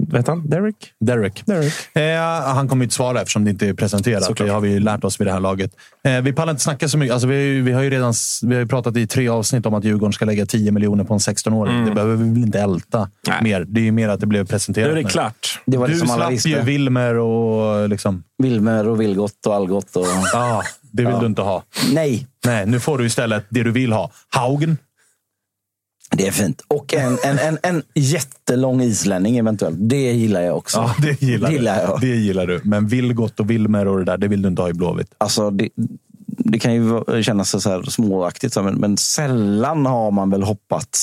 Uh, 0.00 0.12
vet 0.12 0.26
han? 0.26 0.48
Derek? 0.50 0.76
Derek. 1.00 1.42
Derek. 1.46 1.72
Eh, 1.96 2.20
han 2.54 2.68
kommer 2.68 2.84
inte 2.84 2.94
svara 2.94 3.20
eftersom 3.20 3.44
det 3.44 3.50
inte 3.50 3.68
är 3.68 3.74
presenterat. 3.74 4.24
Såklart. 4.24 4.48
Det 4.48 4.52
har 4.54 4.60
vi 4.60 4.70
ju 4.70 4.80
lärt 4.80 5.04
oss 5.04 5.20
vid 5.20 5.26
det 5.26 5.32
här 5.32 5.40
laget. 5.40 5.70
Eh, 6.04 6.20
vi 6.20 6.32
pallar 6.32 6.50
inte 6.50 6.62
snacka 6.62 6.88
så 6.88 6.98
mycket. 6.98 7.12
Alltså, 7.12 7.28
vi, 7.28 7.34
har 7.34 7.42
ju- 7.42 7.62
vi 7.62 7.72
har 7.72 7.82
ju 7.82 7.90
redan 7.90 8.14
vi 8.42 8.54
har 8.54 8.60
ju 8.62 8.66
pratat 8.68 8.96
i 8.96 9.06
tre 9.06 9.28
avsnitt 9.28 9.66
om 9.66 9.74
att 9.74 9.84
Djurgården 9.84 10.12
ska 10.12 10.24
lägga 10.24 10.46
10 10.46 10.72
miljoner 10.72 11.04
på 11.04 11.14
en 11.14 11.20
16-åring. 11.20 11.84
Det 11.84 11.90
behöver 11.90 12.16
vi 12.16 12.30
väl 12.30 12.42
inte 12.42 12.60
älta 12.60 12.98
Mm. 12.98 13.08
Nej. 13.28 13.38
mer. 13.42 13.64
Det 13.68 13.80
är 13.80 13.84
ju 13.84 13.92
mer 13.92 14.08
att 14.08 14.20
det 14.20 14.26
blev 14.26 14.46
presenterat. 14.46 14.86
Nu 14.92 14.98
är 14.98 15.02
det 15.02 15.08
klart. 15.10 15.60
Det 15.66 15.76
var 15.76 15.88
det 15.88 15.94
Du 15.94 15.98
som 16.00 16.10
alla 16.10 16.36
slapp 16.36 16.46
ju. 16.46 16.60
Wilmer 16.62 17.14
och 17.14 17.88
liksom... 17.88 18.22
Wilmer 18.42 18.88
och 18.88 19.00
Vilgot 19.00 19.46
och 19.46 19.54
Algot. 19.54 19.96
Och... 19.96 20.06
Ja, 20.32 20.62
det 20.92 21.02
vill 21.02 21.12
Ja. 21.12 21.20
du 21.20 21.26
inte 21.26 21.42
ha. 21.42 21.62
Nej, 21.92 22.26
Nej, 22.46 22.66
nu 22.66 22.80
får 22.80 22.98
du 22.98 23.06
istället 23.06 23.44
det 23.48 23.62
du 23.62 23.70
vill 23.70 23.92
ha. 23.92 24.10
Haugen. 24.28 24.78
Det 26.10 26.26
är 26.26 26.32
fint. 26.32 26.62
Och 26.68 26.94
en, 26.94 27.18
en, 27.24 27.38
en, 27.38 27.58
en 27.62 27.82
jättelång 27.94 28.82
islänning 28.82 29.38
eventuellt. 29.38 29.76
Det 29.80 30.12
gillar 30.12 30.40
jag 30.40 30.56
också. 30.56 30.78
Ja, 30.78 30.94
det 31.02 31.22
gillar, 31.22 31.48
Det 31.48 31.54
gillar 31.54 31.80
jag. 31.80 32.00
Det 32.00 32.06
gillar 32.06 32.46
du. 32.46 32.60
Men 32.64 32.86
Vilgot 32.86 33.40
och 33.40 33.50
Wilmer 33.50 33.88
och 33.88 33.98
det 33.98 34.04
där, 34.04 34.18
det 34.18 34.28
vill 34.28 34.42
du 34.42 34.48
inte 34.48 34.62
ha 34.62 34.68
i 34.68 34.72
Blåvitt. 34.72 35.14
Alltså, 35.18 35.50
det, 35.50 35.68
det 36.28 36.58
kan 36.58 36.74
ju 36.74 37.02
kännas 37.22 37.62
så 37.62 37.70
här 37.70 37.82
småaktigt, 37.82 38.56
men, 38.56 38.74
men 38.74 38.96
sällan 38.96 39.86
har 39.86 40.10
man 40.10 40.30
väl 40.30 40.42
hoppat 40.42 40.98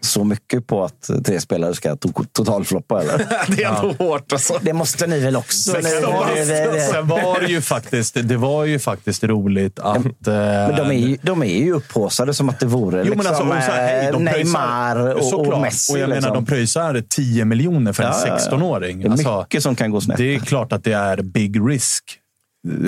så 0.00 0.24
mycket 0.24 0.66
på 0.66 0.84
att 0.84 1.10
tre 1.24 1.40
spelare 1.40 1.74
ska 1.74 1.96
to 1.96 2.08
totalfloppa. 2.32 3.02
Eller? 3.02 3.18
Det 3.56 3.62
är 3.62 3.68
ändå 3.74 3.94
hårt 4.04 4.32
alltså. 4.32 4.58
Det 4.62 4.72
måste 4.72 5.06
ni 5.06 5.20
väl 5.20 5.36
också? 5.36 5.70
Sen 5.72 5.82
Nu- 5.82 6.06
var, 6.06 6.26
det- 6.34 6.44
det- 6.44 6.72
det- 6.72 6.80
sen 6.80 7.08
var 7.08 7.40
det 7.40 7.46
ju 7.46 7.60
faktiskt, 7.60 8.16
det 8.22 8.36
var 8.36 8.64
ju 8.64 8.78
faktiskt 8.78 9.24
roligt 9.24 9.78
att... 9.78 10.04
Men 10.26 10.76
de 10.76 10.88
är, 10.90 10.92
ju, 11.08 11.18
de 11.22 11.42
är 11.42 11.58
ju 11.58 11.72
upphaussade 11.72 12.34
som 12.34 12.48
att 12.48 12.60
det 12.60 12.66
vore 12.66 12.98
Jo, 12.98 13.04
men 13.08 13.18
liksom, 13.18 13.32
alltså, 13.34 13.48
och 13.50 13.54
här, 13.76 14.02
hej, 14.02 14.12
de 14.12 14.26
eh, 14.28 14.32
pröjsar- 14.32 14.44
Neymar 14.44 15.14
och, 15.14 15.24
Såklart. 15.24 15.54
och 15.54 15.60
Messi. 15.60 15.92
Och 15.94 15.98
jag 15.98 16.08
menar, 16.08 16.20
liksom. 16.20 16.34
de 16.34 16.46
pröjsar 16.46 17.02
10 17.08 17.44
miljoner 17.44 17.92
för 17.92 18.02
en 18.02 18.08
Ja, 18.12 18.22
ja, 18.26 18.38
ja. 18.50 18.56
16-åring. 18.58 19.00
Det 19.00 19.06
är 19.06 19.10
Alltså, 19.10 19.38
mycket 19.40 19.62
som 19.62 19.76
kan 19.76 19.90
gå 19.90 20.00
snett. 20.00 20.16
det 20.18 20.34
är 20.34 20.38
klart 20.38 20.72
att 20.72 20.84
det 20.84 20.92
är 20.92 21.22
big 21.22 21.60
risk. 21.68 22.04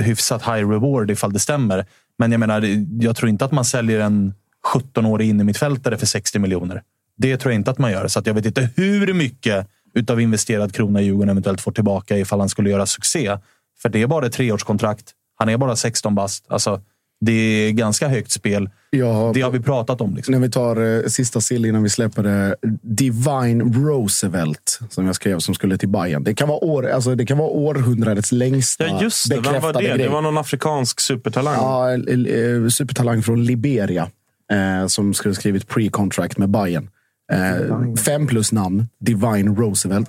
Hyfsat 0.03 0.43
high 0.43 0.71
reward 0.71 1.11
ifall 1.11 1.33
det 1.33 1.39
stämmer. 1.39 1.87
Men 2.19 2.33
jag 2.33 2.39
menar, 2.39 2.87
jag 3.05 3.17
tror 3.17 3.29
inte 3.29 3.45
att 3.45 3.53
man 3.53 3.65
säljer 3.65 4.01
en 4.01 4.35
17-årig 4.75 5.29
innermittfältare 5.29 5.99
för 5.99 6.07
60 6.07 6.39
miljoner. 6.39 6.83
Det 7.17 7.37
tror 7.37 7.53
jag 7.53 7.61
inte 7.61 7.71
att 7.71 7.79
man 7.79 7.93
gör. 7.93 8.09
Så 8.09 8.19
att 8.19 8.27
jag 8.27 8.35
vet 8.35 8.47
inte 8.47 8.71
hur 8.77 9.15
mycket 9.15 9.67
utav 9.95 10.21
investerad 10.21 10.75
krona 10.75 11.01
Djurgården 11.01 11.29
eventuellt 11.29 11.61
får 11.61 11.73
tillbaka 11.73 12.19
ifall 12.19 12.41
han 12.41 12.49
skulle 12.49 12.71
göra 12.71 12.87
succé. 12.87 13.39
För 13.83 13.89
det 13.89 14.03
är 14.03 14.07
bara 14.07 14.27
ett 14.27 14.33
treårskontrakt. 14.33 15.15
Han 15.37 15.49
är 15.49 15.57
bara 15.57 15.77
16 15.77 16.15
bast. 16.15 16.45
Alltså, 16.49 16.81
det 17.21 17.33
är 17.33 17.71
ganska 17.73 18.09
högt 18.09 18.31
spel. 18.31 18.71
Ja, 18.91 19.31
Det 19.35 19.41
har 19.41 19.51
vi 19.51 19.61
pratat 19.61 20.01
om. 20.01 20.17
Liksom. 20.17 20.33
När 20.33 20.39
vi 20.41 20.51
tar 20.51 20.97
eh, 20.97 21.07
sista 21.09 21.41
sill 21.41 21.65
innan 21.65 21.83
vi 21.83 21.89
släpper 21.89 22.23
det. 22.23 22.57
Divine 22.83 23.73
Roosevelt, 23.75 24.81
som 24.91 25.07
jag 25.07 25.15
skrev, 25.15 25.39
som 25.39 25.55
skulle 25.55 25.79
till 25.79 25.89
Bayern. 25.89 26.25
Det 26.25 26.35
kan 26.35 26.49
vara, 26.49 26.65
år, 26.65 26.91
alltså, 26.91 27.15
det 27.15 27.27
kan 27.27 27.39
vara 27.39 27.49
århundradets 27.49 28.33
längsta 28.33 28.87
Ja, 28.89 29.03
just 29.03 29.29
det. 29.29 29.35
Vem 29.35 29.45
var 29.45 29.53
bekräftade 29.53 29.79
det? 29.79 29.95
grej. 29.95 29.99
Det 29.99 30.09
var 30.09 30.23
någon 30.23 30.39
afrikansk 30.39 31.01
supertalang. 31.01 31.55
Ja, 31.55 31.93
eh, 31.93 32.69
supertalang 32.69 33.23
från 33.23 33.45
Liberia. 33.45 34.09
Eh, 34.53 34.87
som 34.87 35.15
skulle 35.15 35.35
skrivit 35.35 35.69
pre-contract 35.69 36.39
med 36.39 36.49
Bayern. 36.49 36.89
Eh, 37.33 37.95
fem 37.97 38.27
plus 38.27 38.53
namn. 38.53 38.89
Divine 39.01 39.57
Roosevelt. 39.57 40.09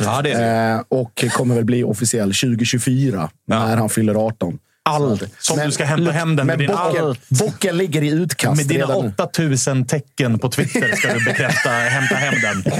Ja, 0.00 0.22
det 0.22 0.30
är 0.30 0.40
det. 0.40 0.74
Eh, 0.74 0.82
och 0.88 1.24
kommer 1.32 1.54
väl 1.54 1.64
bli 1.64 1.84
officiell 1.84 2.34
2024 2.34 3.30
när 3.46 3.76
han 3.76 3.88
fyller 3.88 4.14
18. 4.26 4.58
Allt. 4.82 5.22
Som 5.38 5.58
du 5.58 5.72
ska 5.72 5.84
hämta 5.84 6.10
hem 6.10 6.36
den 6.36 6.46
med, 6.46 6.58
Men 6.58 6.66
din 6.66 6.76
bocken, 6.76 7.04
allt. 7.04 7.28
bocken 7.28 7.76
ligger 7.76 8.02
i 8.02 8.08
utkast 8.10 8.56
Med 8.56 8.66
dina 8.66 8.86
redan 8.86 9.04
nu. 9.04 9.24
8000 9.24 9.86
tecken 9.86 10.38
på 10.38 10.48
Twitter 10.48 10.96
ska 10.96 11.14
du 11.14 11.24
bekräfta, 11.24 11.70
hämta 11.70 12.14
hem 12.14 12.34
den. 12.42 12.72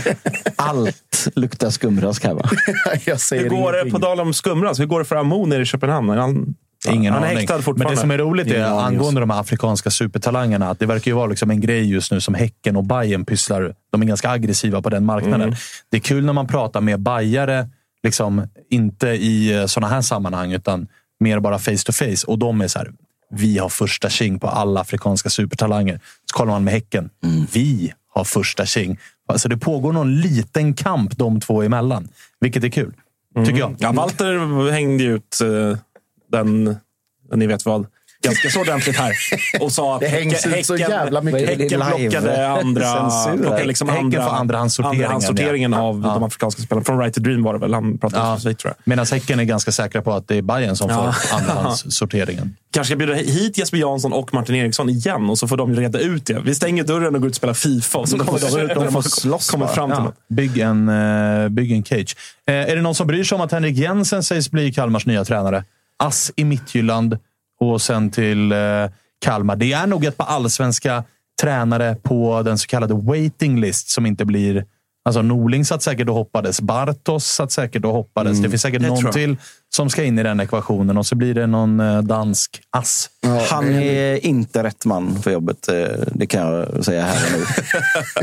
Allt 0.57 1.29
luktar 1.35 1.71
skumrask 1.71 2.25
här 2.25 2.35
va? 2.35 2.51
jag 3.05 3.21
säger 3.21 3.43
Hur 3.43 3.51
går 3.51 3.73
det 3.73 3.91
på 3.91 3.99
tal 3.99 4.21
om 4.21 4.35
skumras? 4.35 4.81
Hur 4.81 4.87
går 4.87 4.99
det 4.99 5.05
för 5.05 5.17
Amo 5.17 5.47
nere 5.47 5.63
i 5.63 5.67
Köpenhamn? 5.67 6.09
Han, 6.09 6.55
Ingen 6.89 7.13
han 7.13 7.23
är 7.23 7.27
aning. 7.27 7.39
häktad 7.39 7.75
Men 7.77 7.87
det 7.89 7.97
som 7.97 8.11
är 8.11 8.19
roligt 8.19 8.47
är 8.47 8.65
angående 8.65 9.21
de 9.21 9.31
här 9.31 9.41
afrikanska 9.41 9.91
supertalangerna, 9.91 10.71
att 10.71 10.79
det 10.79 10.87
verkar 10.87 11.11
ju 11.11 11.15
vara 11.15 11.27
liksom 11.27 11.51
en 11.51 11.61
grej 11.61 11.91
just 11.93 12.13
nu 12.13 12.21
som 12.21 12.35
Häcken 12.35 12.77
och 12.77 12.85
Bayern 12.85 13.25
pysslar. 13.25 13.75
De 13.93 14.03
är 14.03 14.07
ganska 14.07 14.31
aggressiva 14.31 14.83
på 14.83 14.91
den 14.91 15.05
marknaden. 15.05 15.43
Mm. 15.43 15.55
Det 15.91 15.97
är 15.97 16.01
kul 16.01 16.25
när 16.25 16.33
man 16.33 16.47
pratar 16.47 16.81
med 16.81 17.01
bajare, 17.01 17.69
liksom, 18.03 18.49
inte 18.71 19.09
i 19.09 19.65
sådana 19.69 19.95
här 19.95 20.01
sammanhang, 20.03 20.53
utan 20.53 20.89
mer 21.21 21.41
bara 21.41 21.59
face 21.59 21.85
to 21.87 21.93
face. 21.93 22.27
Och 22.27 22.39
de 22.39 22.61
är 22.61 22.69
så 22.69 22.79
här, 22.79 22.93
vi 23.31 23.59
har 23.59 23.69
första 23.69 24.11
tjing 24.11 24.39
på 24.39 24.49
alla 24.49 24.81
afrikanska 24.81 25.31
supertalanger. 25.31 26.01
Så 26.31 26.37
kollar 26.37 26.53
man 26.53 26.65
med 26.65 26.75
Häcken, 26.75 27.11
vi 27.53 27.93
har 28.15 28.25
första 28.25 28.67
tjing. 28.67 28.99
Alltså 29.27 29.49
det 29.49 29.57
pågår 29.57 29.93
någon 29.93 30.21
liten 30.21 30.75
kamp 30.75 31.17
de 31.17 31.41
två 31.41 31.63
emellan, 31.63 32.09
vilket 32.41 32.65
är 32.65 32.69
kul. 32.69 32.95
Tycker 33.47 33.59
jag. 33.59 33.77
Ja, 33.79 33.93
Walter 33.93 34.71
hängde 34.71 35.05
ut 35.05 35.41
eh, 35.41 35.79
den, 36.33 36.77
ni 37.35 37.47
vet 37.47 37.65
vad. 37.65 37.87
Ganska 38.23 38.51
så 38.51 38.61
ordentligt 38.61 38.97
här 38.97 39.13
och 39.61 39.73
sa 39.73 39.95
att 39.95 40.01
Det 40.01 40.09
hängs 40.09 40.47
ut 40.47 40.67
så 40.67 40.77
jävla 40.77 41.21
mycket. 41.23 41.49
Häcken 41.49 41.81
plockade 41.81 42.49
andra, 42.49 43.11
plockade 43.37 43.65
liksom 43.65 43.89
Häcken 43.89 44.21
andra, 44.21 44.59
andrahandssorteringen, 44.59 45.73
ja. 45.73 45.81
av 45.81 46.03
Ja. 46.05 46.15
de 46.15 46.23
afrikanska 46.23 46.63
spelarna. 46.63 46.85
Från 46.85 46.99
Right 46.99 47.15
to 47.15 47.21
Dream 47.21 47.43
var 47.43 47.53
det 47.53 47.59
väl 47.59 47.75
han 47.75 47.99
pratade 47.99 48.23
Ja. 48.27 48.37
specifikt 48.37 48.61
tror 48.61 48.75
jag. 48.77 48.83
Medan 48.85 49.07
Häcken 49.13 49.41
är 49.41 49.45
ganska 49.45 49.73
säkra 49.73 50.03
på 50.03 50.13
att 50.13 50.29
det 50.29 50.37
är 50.37 50.43
Bayern 50.43 50.77
som 50.77 50.91
Ja. 50.91 51.13
får 51.13 51.37
andrahandssorteringen. 51.37 52.57
Kanske 52.73 52.91
ska 52.91 52.97
bjuda 52.97 53.15
hit 53.15 53.59
Jesper 53.59 53.79
Jansson 53.79 54.13
och 54.13 54.35
Martin 54.35 54.55
Eriksson 54.55 54.89
igen 54.91 55.31
och 55.31 55.39
så 55.39 55.49
får 55.49 55.57
de 55.57 55.77
reda 55.77 55.99
ut 55.99 56.27
det. 56.27 56.41
Vi 56.45 56.55
stänger 56.55 56.85
dörren 56.85 57.15
och 57.15 57.21
går 57.21 57.29
ut 57.29 57.33
och 57.33 57.37
spelar 57.37 57.55
Fifa. 57.55 57.99
Och 57.99 58.09
så 58.09 58.19
kommer 58.19 58.41
de, 58.69 58.75
de 58.75 58.85
de 58.85 58.93
får 58.93 59.03
slåss 59.03 59.51
kommer 59.51 59.67
fram 59.67 59.91
till 59.91 59.99
Ja, 60.05 60.13
bygg, 60.29 60.59
en, 60.59 60.89
eh, 60.89 61.49
bygg 61.49 61.73
en 61.73 61.85
cage. 61.85 62.17
Eh, 62.47 62.55
är 62.55 62.77
det 62.77 62.83
någon 62.83 62.95
som 62.95 63.07
bryr 63.07 63.25
sig 63.25 63.37
om 63.37 63.41
att 63.43 63.53
Henrik 63.53 63.77
Jensen 63.77 64.23
sägs 64.23 64.51
bli 64.51 64.73
Kalmars 64.73 65.07
nya 65.07 65.25
tränare? 65.25 65.65
Ass 66.03 66.33
i 66.37 66.45
Midtjylland 66.45 67.19
och 67.61 67.83
sen 67.83 68.11
till 68.11 68.53
eh, 68.53 68.59
Kalmar. 69.25 69.57
Det 69.57 69.73
är 69.73 69.87
nog 69.87 70.05
ett 70.05 70.17
par 70.17 70.27
allsvenska 70.27 71.05
tränare 71.43 71.97
på 72.03 72.43
den 72.43 72.59
så 72.59 72.67
kallade 72.67 72.95
waiting 72.95 73.61
list 73.61 73.89
som 73.91 74.07
inte 74.07 74.25
blir... 74.25 74.65
Alltså 75.05 75.23
Norling 75.23 75.65
satt 75.65 75.83
säkert 75.83 76.09
och 76.09 76.15
hoppades. 76.15 76.61
Bartos 76.61 77.25
satt 77.27 77.53
säkert 77.53 77.85
och 77.85 77.93
hoppades. 77.93 78.39
det 78.43 78.51
finns 78.51 78.63
säkert 78.63 78.83
det 78.83 78.89
någon 78.89 79.13
till 79.13 79.37
som 79.75 79.91
ska 79.91 80.05
in 80.05 80.19
i 80.19 80.23
den 80.23 80.41
ekvationen 80.41 80.99
och 80.99 81.07
så 81.07 81.15
blir 81.15 81.35
det 81.35 81.47
någon 81.47 81.81
eh, 81.81 82.03
dansk 82.03 82.61
ass. 82.71 83.11
Han 83.51 83.69
är 83.75 84.27
inte 84.27 84.63
rätt 84.63 84.85
man 84.85 85.23
för 85.23 85.31
jobbet. 85.31 85.69
eh, 85.69 85.75
Det 86.13 86.27
kan 86.27 86.41
jag 86.41 86.85
säga 86.85 87.03
här 87.03 87.17
och 87.27 87.39
nu. 87.39 87.45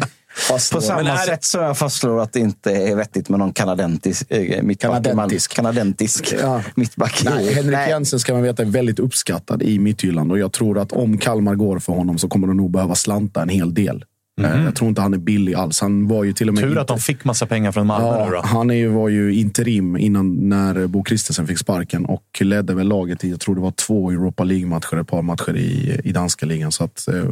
På 0.49 0.59
samma 0.81 0.97
Men 1.01 1.07
är 1.07 1.11
det- 1.11 1.17
sätt 1.25 1.43
som 1.43 1.61
jag 1.63 1.77
fastslår 1.77 2.21
att 2.21 2.33
det 2.33 2.39
inte 2.39 2.71
är 2.71 2.95
vettigt 2.95 3.29
med 3.29 3.39
någon 3.39 3.53
kanadentisk 3.53 4.31
eh, 4.31 4.63
mittback. 4.63 5.03
Kanadentisk. 5.03 5.53
Kanadentisk 5.55 6.33
Ja. 6.41 6.61
mittback. 6.75 7.21
Nej, 7.25 7.53
Henrik 7.53 7.71
Nej. 7.77 7.89
Jensen 7.89 8.19
ska 8.19 8.33
man 8.33 8.41
veta 8.43 8.61
är 8.61 8.65
väldigt 8.65 8.99
uppskattad 8.99 9.63
i 9.63 9.79
Midtjylland 9.79 10.31
och 10.31 10.39
jag 10.39 10.51
tror 10.51 10.77
att 10.79 10.91
om 10.91 11.17
Kalmar 11.17 11.55
går 11.55 11.79
för 11.79 11.93
honom 11.93 12.17
så 12.17 12.27
kommer 12.29 12.47
de 12.47 12.57
nog 12.57 12.71
behöva 12.71 12.95
slanta 12.95 13.41
en 13.41 13.49
hel 13.49 13.73
del. 13.73 14.05
Eh, 14.41 14.63
Jag 14.65 14.75
tror 14.75 14.89
inte 14.89 15.01
han 15.01 15.13
är 15.13 15.17
billig 15.17 15.53
alls. 15.53 15.81
Han 15.81 16.07
var 16.07 16.23
ju 16.23 16.33
till 16.33 16.47
och 16.47 16.53
med... 16.53 16.63
Tur 16.63 16.69
inte- 16.69 16.81
att 16.81 16.87
de 16.87 16.99
fick 16.99 17.23
massa 17.23 17.45
pengar 17.45 17.71
från 17.71 17.87
Malmö 17.87 18.11
nu 18.11 18.35
Ja, 18.35 18.41
då. 18.41 18.47
han 18.47 18.71
är 18.71 18.87
var 18.87 19.09
ju 19.09 19.33
interim 19.33 19.97
innan 19.97 20.49
när 20.49 20.87
Bo 20.87 21.03
Christensen 21.05 21.47
fick 21.47 21.57
sparken 21.57 22.05
och 22.05 22.23
ledde 22.41 22.73
väl 22.73 22.87
laget 22.87 23.23
i, 23.23 23.29
jag 23.29 23.39
tror 23.39 23.55
det 23.55 23.61
var 23.61 23.71
två 23.71 24.11
Europa 24.11 24.43
League-matcher, 24.43 24.97
ett 25.01 25.07
par 25.07 25.21
matcher 25.21 25.55
i, 25.57 26.01
i 26.03 26.11
danska 26.11 26.45
ligan. 26.45 26.71
Så 26.71 26.83
att, 26.83 27.07
eh, 27.07 27.23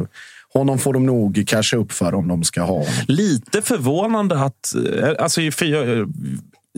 honom 0.58 0.78
får 0.78 0.92
de 0.92 1.06
nog 1.06 1.44
casha 1.46 1.76
upp 1.76 1.92
för 1.92 2.14
om 2.14 2.28
de 2.28 2.44
ska 2.44 2.60
ha 2.60 2.72
honom. 2.72 2.92
Lite 3.08 3.62
förvånande 3.62 4.38
att... 4.38 4.74
Eh, 4.74 5.08
alltså, 5.18 5.40
för 5.50 5.66
jag 5.66 5.98
eh, 5.98 6.06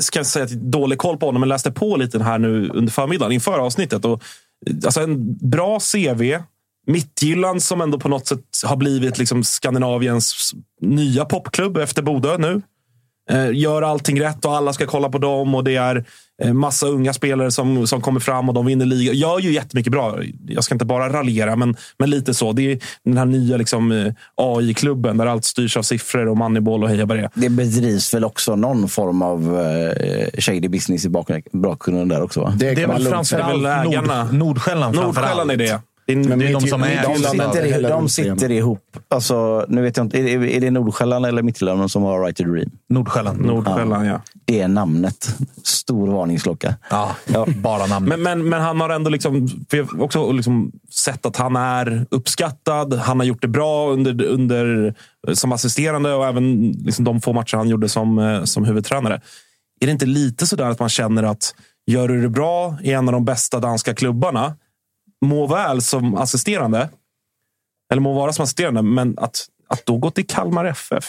ska 0.00 0.24
säga 0.24 0.44
att 0.44 0.50
jag 0.50 0.58
har 0.58 0.64
dålig 0.64 0.98
koll 0.98 1.16
på 1.16 1.26
honom, 1.26 1.40
men 1.40 1.48
läste 1.48 1.70
på 1.70 1.96
lite 1.96 2.22
här 2.22 2.38
nu 2.38 2.68
under 2.68 2.92
förmiddagen 2.92 3.32
inför 3.32 3.58
avsnittet. 3.58 4.04
Och, 4.04 4.22
eh, 4.66 4.74
alltså 4.84 5.00
en 5.00 5.36
bra 5.50 5.80
CV. 5.80 6.38
Mittgyllan 6.86 7.60
som 7.60 7.80
ändå 7.80 8.00
på 8.00 8.08
något 8.08 8.26
sätt 8.26 8.44
har 8.64 8.76
blivit 8.76 9.18
liksom 9.18 9.44
Skandinaviens 9.44 10.52
nya 10.80 11.24
popklubb 11.24 11.76
efter 11.76 12.02
Bodö 12.02 12.38
nu. 12.38 12.62
Eh, 13.30 13.50
Gör 13.52 13.82
allting 13.82 14.20
rätt 14.20 14.44
och 14.44 14.56
alla 14.56 14.72
ska 14.72 14.86
kolla 14.86 15.08
på 15.08 15.18
dem. 15.18 15.54
och 15.54 15.64
Det 15.64 15.76
är 15.76 16.04
massa 16.52 16.86
unga 16.86 17.12
spelare 17.12 17.50
som, 17.50 17.86
som 17.86 18.00
kommer 18.00 18.20
fram 18.20 18.48
och 18.48 18.54
de 18.54 18.66
vinner 18.66 18.86
liga. 18.86 19.12
Gör 19.12 19.38
ju 19.38 19.52
jättemycket 19.52 19.92
bra. 19.92 20.18
Jag 20.48 20.64
ska 20.64 20.74
inte 20.74 20.84
bara 20.84 21.12
raljera, 21.12 21.56
men, 21.56 21.76
men 21.98 22.10
lite 22.10 22.34
så. 22.34 22.52
Det 22.52 22.72
är 22.72 22.78
den 23.04 23.18
här 23.18 23.24
nya 23.24 23.56
liksom, 23.56 23.92
eh, 23.92 24.12
AI-klubben 24.34 25.16
där 25.16 25.26
allt 25.26 25.44
styrs 25.44 25.76
av 25.76 25.82
siffror 25.82 26.28
och 26.28 26.36
moneyboll 26.36 26.82
och 26.82 26.88
heja 26.88 27.06
det 27.34 27.48
bedrivs 27.48 28.14
väl 28.14 28.24
också 28.24 28.56
någon 28.56 28.88
form 28.88 29.22
av 29.22 29.60
eh, 29.60 30.40
shady 30.40 30.68
business 30.68 31.04
i 31.04 31.08
bak- 31.08 31.48
bakgrunden 31.52 32.08
där 32.08 32.22
också? 32.22 32.40
Va? 32.40 32.54
Det 32.56 32.76
framförallt. 32.76 33.62
Det 33.62 33.68
är 33.70 33.82
väl 33.84 33.92
ägarna. 33.92 34.24
Nord, 34.24 34.34
Nordsjälland. 34.34 34.94
Nordsjälland 34.94 35.50
är 35.50 35.56
framförallt. 35.56 35.82
det. 35.82 35.87
Det 36.08 36.12
är, 36.12 36.16
Men 36.28 36.38
Det 36.38 36.46
är 36.48 36.52
de 36.52 36.60
som 36.66 36.82
är- 36.82 37.02
De 37.02 37.16
sitter, 37.18 37.64
i, 37.66 37.70
hela 37.72 37.88
de 37.88 38.08
systemet. 38.08 38.40
sitter 38.40 38.54
ihop. 38.54 38.96
Alltså, 39.08 39.64
nu 39.68 39.82
vet 39.82 39.96
jag 39.96 40.06
inte, 40.06 40.18
är, 40.18 40.38
det- 40.38 40.56
är 40.56 40.60
det 40.60 40.70
Nordsjälland 40.70 41.26
eller 41.26 41.42
Midtjylland 41.42 41.90
som 41.90 42.02
har 42.02 42.20
Right 42.24 42.36
to 42.36 42.44
Dream? 42.44 42.70
Nordsjälland. 42.88 43.40
Nordsjälland, 43.40 44.06
ja. 44.06 44.20
Det 44.44 44.60
är 44.60 44.68
namnet. 44.68 45.36
Stor 45.64 46.06
varningsklocka. 46.12 46.74
Ja, 46.90 47.16
bara 47.62 47.86
namnet. 47.86 48.08
Men, 48.18 48.22
men, 48.22 48.48
men 48.48 48.60
han 48.60 48.80
har 48.80 48.90
ändå 48.90 49.10
liksom, 49.10 49.48
för 49.70 49.76
jag 49.76 49.84
har 49.84 50.02
också 50.02 50.32
liksom 50.32 50.72
sett 50.90 51.26
att 51.26 51.36
han 51.36 51.56
är 51.56 52.06
uppskattad. 52.10 52.94
Han 52.94 53.18
har 53.20 53.26
gjort 53.26 53.42
det 53.42 53.48
bra 53.48 53.88
under, 53.90 54.24
under, 54.24 54.94
som 55.32 55.52
assisterande 55.52 56.14
och 56.14 56.26
även 56.26 56.70
liksom 56.70 57.04
de 57.04 57.20
få 57.20 57.32
matcher 57.32 57.56
han 57.56 57.68
gjorde 57.68 57.88
som, 57.88 58.18
eh, 58.18 58.44
som 58.44 58.64
huvudtränare. 58.64 59.20
Är 59.80 59.86
det 59.86 59.92
inte 59.92 60.06
lite 60.06 60.46
sådär 60.46 60.64
att 60.70 60.80
man 60.80 60.88
känner 60.88 61.22
att 61.22 61.54
gör 61.86 62.08
du 62.08 62.22
det 62.22 62.28
bra 62.28 62.78
i 62.82 62.92
en 62.92 63.08
av 63.08 63.12
de 63.12 63.24
bästa 63.24 63.60
danska 63.60 63.94
klubbarna, 63.94 64.54
må 65.26 65.46
väl 65.46 65.82
som 65.82 66.14
assisterande, 66.14 66.88
eller 67.92 68.00
må 68.02 68.12
vara 68.12 68.32
som 68.32 68.42
assisterande, 68.42 68.82
men 68.82 69.18
att, 69.18 69.46
att 69.68 69.86
då 69.86 69.96
gå 69.98 70.10
till 70.10 70.26
Kalmar 70.26 70.64
FF, 70.64 71.04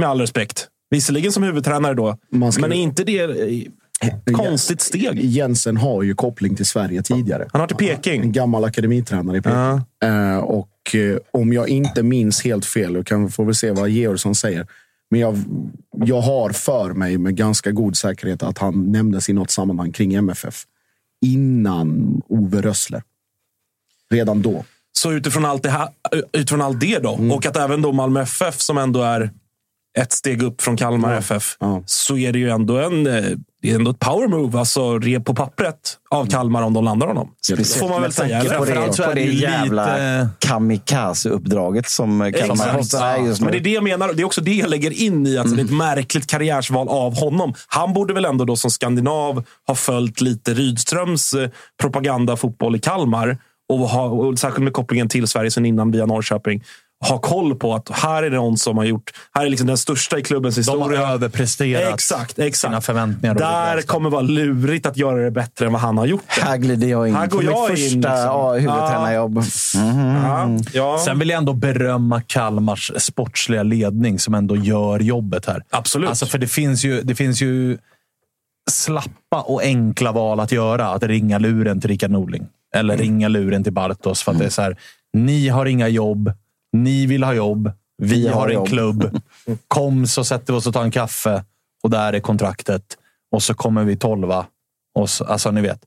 med 0.00 0.08
all 0.08 0.20
respekt. 0.20 0.68
Visserligen 0.90 1.32
som 1.32 1.42
huvudtränare 1.42 1.94
då, 1.94 2.16
ska- 2.52 2.60
men 2.60 2.72
är 2.72 2.76
inte 2.76 3.04
det 3.04 3.18
ett 3.18 4.34
konstigt 4.36 4.80
steg? 4.80 5.24
Jensen 5.24 5.76
har 5.76 6.02
ju 6.02 6.14
koppling 6.14 6.56
till 6.56 6.66
Sverige 6.66 7.02
tidigare. 7.02 7.48
Han 7.52 7.60
har 7.60 7.68
till 7.68 7.76
Peking. 7.76 8.22
En 8.22 8.32
gammal 8.32 8.64
akademitränare 8.64 9.36
i 9.36 9.40
Peking. 9.42 9.58
Eh, 10.10 10.36
och 10.38 10.94
eh, 10.94 11.18
om 11.30 11.52
jag 11.52 11.68
inte 11.68 12.02
minns 12.02 12.44
helt 12.44 12.64
fel, 12.66 13.04
kan 13.04 13.30
får 13.30 13.44
väl 13.44 13.54
se 13.54 13.70
vad 13.70 13.88
Georgsson 13.88 14.34
säger. 14.34 14.66
Men 15.10 15.20
jag, 15.20 15.38
jag 15.90 16.20
har 16.20 16.50
för 16.50 16.92
mig 16.92 17.18
med 17.18 17.36
ganska 17.36 17.70
god 17.70 17.96
säkerhet 17.96 18.42
att 18.42 18.58
han 18.58 18.92
nämndes 18.92 19.28
i 19.28 19.32
något 19.32 19.50
sammanhang 19.50 19.92
kring 19.92 20.14
MFF. 20.14 20.62
Innan 21.26 22.22
Ove 22.28 22.60
Rössler. 22.62 23.02
Redan 24.14 24.42
då. 24.42 24.64
Så 24.98 25.12
utifrån 25.12 25.44
allt 25.44 25.62
det, 25.62 25.70
här, 25.70 25.88
utifrån 26.32 26.62
allt 26.62 26.80
det 26.80 26.98
då, 26.98 27.14
Mm. 27.14 27.32
och 27.32 27.46
att 27.46 27.56
även 27.56 27.82
då 27.82 27.92
Malmö 27.92 28.20
FF 28.22 28.60
som 28.60 28.78
ändå 28.78 29.02
är 29.02 29.30
ett 29.98 30.12
steg 30.12 30.42
upp 30.42 30.62
från 30.62 30.76
Kalmar 30.76 31.14
FF, 31.14 31.56
Ja. 31.60 31.82
så 31.86 32.16
är 32.16 32.32
det 32.32 32.38
ju 32.38 32.50
ändå, 32.50 32.78
en, 32.78 33.06
eh, 33.06 33.24
det 33.62 33.70
är 33.70 33.74
ändå 33.74 33.90
ett 33.90 33.98
power 33.98 34.28
move, 34.28 34.58
alltså 34.58 34.98
re 34.98 35.20
på 35.20 35.34
pappret 35.34 35.96
av 36.10 36.26
Kalmar 36.26 36.62
om 36.62 36.74
de 36.74 36.84
landar 36.84 37.06
honom. 37.06 37.30
Speciellt 37.44 37.68
får 37.80 37.88
man 37.88 38.02
väl 38.02 38.12
säga. 38.12 38.40
på 38.58 38.64
det, 38.64 38.96
på 39.06 39.12
det 39.14 39.20
jävla 39.22 39.84
lite- 39.92 40.28
kamikaze-uppdraget 40.38 41.88
som 41.88 42.32
Kalmar 42.38 42.78
Exakt. 42.78 43.02
har 43.02 43.26
just. 43.26 43.40
Men 43.40 43.52
det 43.52 43.58
är 43.58 43.60
det 43.60 43.70
jag 43.70 43.84
menar. 43.84 44.12
Det 44.12 44.22
är 44.22 44.24
också 44.24 44.40
det 44.40 44.52
jag 44.54 44.70
lägger 44.70 44.90
in 45.02 45.26
i 45.26 45.38
att 45.38 45.56
det 45.56 45.60
är 45.62 45.64
ett 45.64 45.70
märkligt 45.70 46.26
karriärsval 46.26 46.88
av 46.88 47.16
honom. 47.18 47.54
Han 47.68 47.92
borde 47.92 48.14
väl 48.14 48.24
ändå 48.24 48.44
då 48.44 48.56
som 48.56 48.70
skandinav 48.70 49.44
ha 49.66 49.74
följt 49.74 50.20
lite 50.20 50.54
Rydströms 50.54 51.34
eh, 51.34 51.48
propagandafotboll 51.80 52.76
i 52.76 52.78
Kalmar. 52.78 53.38
Och, 53.68 53.78
ha, 53.78 54.04
och 54.04 54.38
särskilt 54.38 54.64
med 54.64 54.72
kopplingen 54.72 55.08
till 55.08 55.26
Sverige 55.26 55.50
sen 55.50 55.66
innan 55.66 55.90
via 55.90 56.06
Norrköping. 56.06 56.62
Ha 57.08 57.18
koll 57.18 57.54
på 57.54 57.74
att 57.74 57.90
här 57.90 58.22
är 58.22 58.30
det 58.30 58.36
någon 58.36 58.56
som 58.58 58.76
har 58.76 58.84
gjort... 58.84 59.10
Här 59.34 59.46
är 59.46 59.50
liksom 59.50 59.66
den 59.66 59.78
största 59.78 60.18
i 60.18 60.22
klubbens 60.22 60.54
De 60.54 60.60
historia. 60.60 61.06
har 61.06 61.14
överpresterat 61.14 61.94
Exakt, 61.94 62.38
exakt. 62.38 62.56
sina 62.70 62.80
förväntningar. 62.80 63.34
Där 63.34 63.76
det 63.76 63.82
kommer 63.82 64.10
vara 64.10 64.22
lurigt 64.22 64.86
att 64.86 64.96
göra 64.96 65.24
det 65.24 65.30
bättre 65.30 65.66
än 65.66 65.72
vad 65.72 65.80
han 65.80 65.98
har 65.98 66.06
gjort. 66.06 66.22
det. 66.36 66.42
Här 66.42 66.56
glider 66.56 66.86
jag 66.88 67.08
in 67.08 67.14
Här 67.14 67.26
på 67.26 67.36
går 67.36 67.42
mitt 67.42 67.50
jag 67.50 67.70
in, 67.70 67.76
första 67.76 67.96
liksom. 67.96 68.10
ja, 68.12 68.52
huvudtränarjobb. 68.54 69.42
Ja, 69.74 70.48
ja. 70.72 70.98
Sen 71.04 71.18
vill 71.18 71.28
jag 71.28 71.38
ändå 71.38 71.52
berömma 71.52 72.20
Kalmars 72.26 72.92
sportsliga 72.96 73.62
ledning 73.62 74.18
som 74.18 74.34
ändå 74.34 74.56
gör 74.56 75.00
jobbet 75.00 75.46
här. 75.46 75.62
Absolut. 75.70 76.08
Alltså 76.08 76.26
för 76.26 76.38
det 76.38 76.46
finns 76.48 76.84
ju, 76.84 77.02
det 77.02 77.14
finns 77.14 77.42
ju 77.42 77.78
slappa 78.70 79.42
och 79.42 79.62
enkla 79.62 80.12
val 80.12 80.40
att 80.40 80.52
göra. 80.52 80.86
Att 80.88 81.02
ringa 81.02 81.38
luren 81.38 81.80
till 81.80 81.90
Rickard 81.90 82.10
Norling. 82.10 82.46
Eller 82.76 82.94
Mm. 82.94 83.02
ringa 83.06 83.28
luren 83.28 83.64
till 83.64 83.72
Bartos. 83.72 84.22
För 84.22 84.32
att 84.32 84.38
det 84.38 84.44
är 84.44 84.50
så 84.50 84.62
här, 84.62 84.76
ni 85.12 85.48
har 85.48 85.66
inga 85.66 85.88
jobb. 85.88 86.32
Ni 86.72 87.06
vill 87.06 87.24
ha 87.24 87.34
jobb. 87.34 87.72
Vi, 88.02 88.08
Vi 88.08 88.28
har, 88.28 88.34
har 88.34 88.48
en 88.48 88.54
jobb. 88.54 88.68
klubb. 88.68 89.20
Kom 89.68 90.06
så 90.06 90.24
sätter 90.24 90.52
vi 90.52 90.58
oss 90.58 90.66
och 90.66 90.74
tar 90.74 90.82
en 90.84 90.90
kaffe. 90.90 91.44
Och 91.82 91.90
där 91.90 92.12
är 92.12 92.20
kontraktet. 92.20 92.82
Och 93.32 93.42
så 93.42 93.54
kommer 93.54 93.84
vi 93.84 93.96
tolva. 93.96 94.46
Och 94.94 95.10
så, 95.10 95.24
alltså 95.24 95.50
ni 95.50 95.60
vet. 95.60 95.80